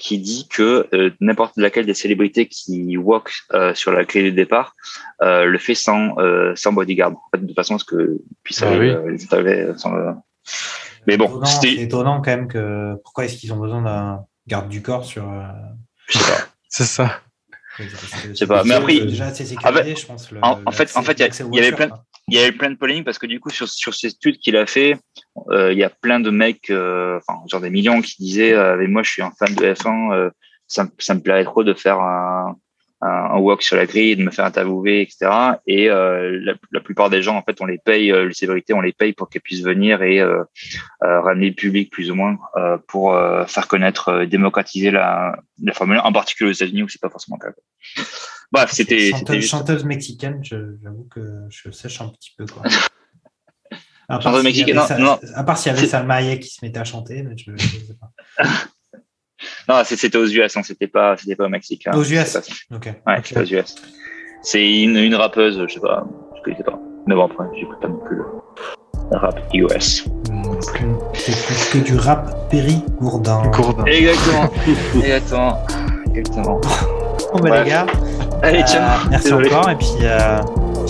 qui 0.00 0.18
dit 0.18 0.48
que 0.48 0.88
euh, 0.94 1.10
n'importe 1.20 1.52
laquelle 1.56 1.84
des 1.86 1.94
célébrités 1.94 2.46
qui 2.48 2.96
walk 2.96 3.30
euh, 3.52 3.74
sur 3.74 3.92
la 3.92 4.04
grille 4.04 4.24
de 4.24 4.36
départ 4.36 4.74
euh, 5.22 5.44
le 5.44 5.58
fait 5.58 5.74
sans 5.74 6.18
euh, 6.18 6.52
sans 6.56 6.72
bodyguard, 6.72 7.12
en 7.12 7.20
fait, 7.32 7.44
de 7.44 7.52
façon 7.54 7.74
à 7.76 7.78
ce 7.78 7.84
que 7.84 8.18
puisse 8.42 8.62
Ah 8.62 8.68
aller 8.68 8.78
oui. 8.78 8.88
euh, 8.90 9.10
les 9.42 9.78
sans 9.78 9.92
le- 9.92 10.14
Mais 11.06 11.16
bon, 11.16 11.44
c'est 11.44 11.72
étonnant 11.74 12.20
quand 12.22 12.30
même 12.30 12.48
que 12.48 12.94
pourquoi 13.04 13.26
est-ce 13.26 13.36
qu'ils 13.36 13.52
ont 13.52 13.58
besoin 13.60 13.82
d'un 13.82 14.24
garde 14.46 14.68
du 14.68 14.80
corps 14.82 15.04
sur. 15.04 15.24
euh, 15.30 15.42
je 16.08 16.18
sais 16.18 16.24
pas. 16.32 16.38
C'est 16.68 16.84
ça. 16.84 17.20
Je 17.78 18.34
sais 18.34 18.46
pas, 18.46 18.64
mais 18.64 18.74
après, 18.74 18.96
il- 18.96 19.06
déjà 19.06 19.26
assez 19.26 19.44
sécurisé, 19.46 19.96
je 19.96 20.06
pense. 20.06 20.30
Le, 20.30 20.38
en- 20.42 20.60
en 20.66 20.72
fait- 20.72 20.90
en 20.96 21.02
fait, 21.02 21.12
il 21.18 21.56
y 21.56 21.58
avait 21.60 21.72
plein- 21.72 21.90
il 22.28 22.34
y 22.34 22.38
avait 22.38 22.52
plein 22.52 22.70
de 22.70 22.76
polémiques 22.76 23.04
parce 23.04 23.18
que 23.18 23.26
du 23.26 23.40
coup 23.40 23.50
sur 23.50 23.68
sur 23.68 23.94
ces 23.94 24.08
études 24.08 24.38
qu'il 24.38 24.56
a 24.56 24.66
fait, 24.66 24.96
il 25.50 25.78
y 25.78 25.84
a 25.84 25.90
plein 25.90 26.20
de 26.20 26.30
mecs, 26.30 26.70
euh, 26.70 27.18
enfin 27.18 27.40
genre 27.50 27.60
des 27.60 27.70
millions 27.70 28.00
qui 28.02 28.16
disaient, 28.18 28.52
euh, 28.52 28.76
mais 28.76 28.86
moi 28.88 29.02
je 29.02 29.10
suis 29.10 29.22
un 29.22 29.30
fan 29.38 29.54
de 29.54 29.64
F1, 29.74 30.12
euh, 30.12 30.30
ça, 30.66 30.84
me- 30.84 30.90
ça 30.98 31.14
me 31.14 31.20
plairait 31.20 31.44
trop 31.44 31.64
de 31.64 31.72
faire 31.74 32.00
un, 32.00 32.56
un, 33.02 33.08
un 33.08 33.38
walk 33.38 33.62
sur 33.62 33.76
la 33.76 33.86
grille, 33.86 34.16
de 34.16 34.22
me 34.24 34.30
faire 34.30 34.44
interviewer, 34.44 35.00
etc. 35.02 35.30
Et 35.66 35.88
euh, 35.88 36.38
la, 36.42 36.54
la 36.72 36.80
plupart 36.80 37.08
des 37.10 37.22
gens 37.22 37.36
en 37.36 37.42
fait 37.42 37.60
on 37.60 37.64
les 37.66 37.78
paye, 37.78 38.12
euh, 38.12 38.26
les 38.28 38.34
célébrités 38.34 38.74
on 38.74 38.80
les 38.80 38.92
paye 38.92 39.12
pour 39.14 39.28
qu'elles 39.30 39.40
puissent 39.42 39.62
venir 39.64 40.02
et 40.02 40.20
euh, 40.20 40.42
euh, 41.04 41.20
ramener 41.22 41.48
le 41.48 41.54
public 41.54 41.90
plus 41.90 42.10
ou 42.10 42.14
moins 42.14 42.36
euh, 42.56 42.76
pour 42.88 43.14
euh, 43.14 43.46
faire 43.46 43.68
connaître, 43.68 44.08
euh, 44.10 44.26
démocratiser 44.26 44.90
la, 44.90 45.34
la 45.62 45.72
Formule 45.72 45.98
1, 45.98 46.00
en 46.02 46.12
particulier 46.12 46.50
aux 46.50 46.54
États-Unis 46.54 46.82
où 46.82 46.88
c'est 46.88 47.00
pas 47.00 47.08
forcément 47.08 47.38
le 47.42 47.50
cas. 47.50 47.56
Bref, 48.52 48.70
c'était 48.72 49.10
chanteuse, 49.10 49.46
chanteuse 49.46 49.84
mexicaine, 49.84 50.40
j'avoue 50.42 51.06
que 51.10 51.20
je 51.48 51.70
sèche 51.70 52.00
un 52.00 52.08
petit 52.08 52.32
peu. 52.36 52.44
Quoi. 52.46 52.64
À 54.10 54.18
part 54.18 54.32
s'il 54.34 54.40
y 54.40 54.44
mexicaine, 54.44 54.78
avait 54.78 54.80
non, 54.80 54.86
Sa- 54.86 54.98
non. 54.98 55.18
À 55.34 55.44
part 55.44 55.58
s'il 55.58 55.72
y 55.72 55.76
avait 55.78 55.86
Salma 55.86 56.14
Hayek 56.16 56.40
qui 56.40 56.50
se 56.50 56.64
mettait 56.64 56.78
à 56.80 56.84
chanter, 56.84 57.22
mais 57.22 57.36
je, 57.36 57.52
je 57.56 57.66
sais 57.66 57.96
pas. 57.98 58.44
Non, 59.68 59.80
c'était 59.84 60.14
aux 60.16 60.26
US, 60.26 60.54
hein, 60.56 60.62
c'était 60.62 60.86
pas, 60.86 61.16
c'était 61.16 61.34
pas 61.36 61.44
au 61.46 61.48
Mexique. 61.48 61.86
hein. 61.86 61.92
Aux 61.96 62.04
US. 62.04 62.32
Pas. 62.34 62.76
Ok. 62.76 62.92
Ouais, 63.06 63.22
aux 63.40 63.44
US. 63.54 63.74
C'est 64.42 64.82
une, 64.82 64.96
une 64.96 65.14
rappeuse, 65.14 65.64
je 65.66 65.74
sais 65.74 65.80
pas, 65.80 66.04
je 66.36 66.42
connaissais 66.42 66.62
pas. 66.64 66.78
Mais 67.06 67.14
bon, 67.14 67.24
après, 67.24 67.44
j'écoute 67.58 67.80
pas 67.80 67.88
non 67.88 68.00
plus 68.06 68.16
le 68.16 69.16
rap 69.16 69.40
US. 69.54 70.04
C'est 71.14 71.46
plus 71.46 71.70
que 71.72 71.78
du 71.78 71.96
rap 71.96 72.50
périgourdin. 72.50 73.42
Gourdin. 73.50 73.84
Exactement, 73.86 74.50
exactement, 75.02 75.58
exactement. 76.14 76.60
Bon, 77.32 77.38
bah, 77.40 77.50
Ouais. 77.50 77.64
les 77.64 77.70
gars, 77.70 77.86
Allez, 78.42 78.60
euh, 78.60 78.64
tiens. 78.66 78.88
merci 79.10 79.24
désolé. 79.24 79.50
encore 79.54 79.70
et 79.70 79.76
puis, 79.76 79.86
euh, 80.02 80.40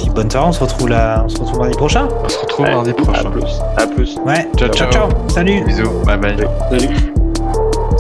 bonne 0.09 0.31
soirée. 0.31 0.49
On 0.49 0.53
se 0.53 0.61
retrouve 0.61 0.89
là, 0.89 1.23
on 1.25 1.29
se 1.29 1.39
retrouve 1.39 1.59
mardi 1.59 1.77
prochain. 1.77 2.09
On 2.25 2.29
se 2.29 2.39
retrouve 2.39 2.67
Ouais. 2.67 2.73
mardi 2.75 2.91
À 2.91 2.95
prochain. 2.95 3.31
plus, 3.31 3.61
à 3.77 3.87
plus. 3.87 4.17
Ouais. 4.25 4.49
Ciao, 4.57 4.69
ciao. 4.69 4.91
ciao. 4.91 5.11
ciao. 5.11 5.29
Salut. 5.29 5.65
Bisous. 5.65 5.91
Bye 6.07 6.17
bye. 6.19 6.37
Salut. 6.71 6.89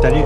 Salut. 0.00 0.24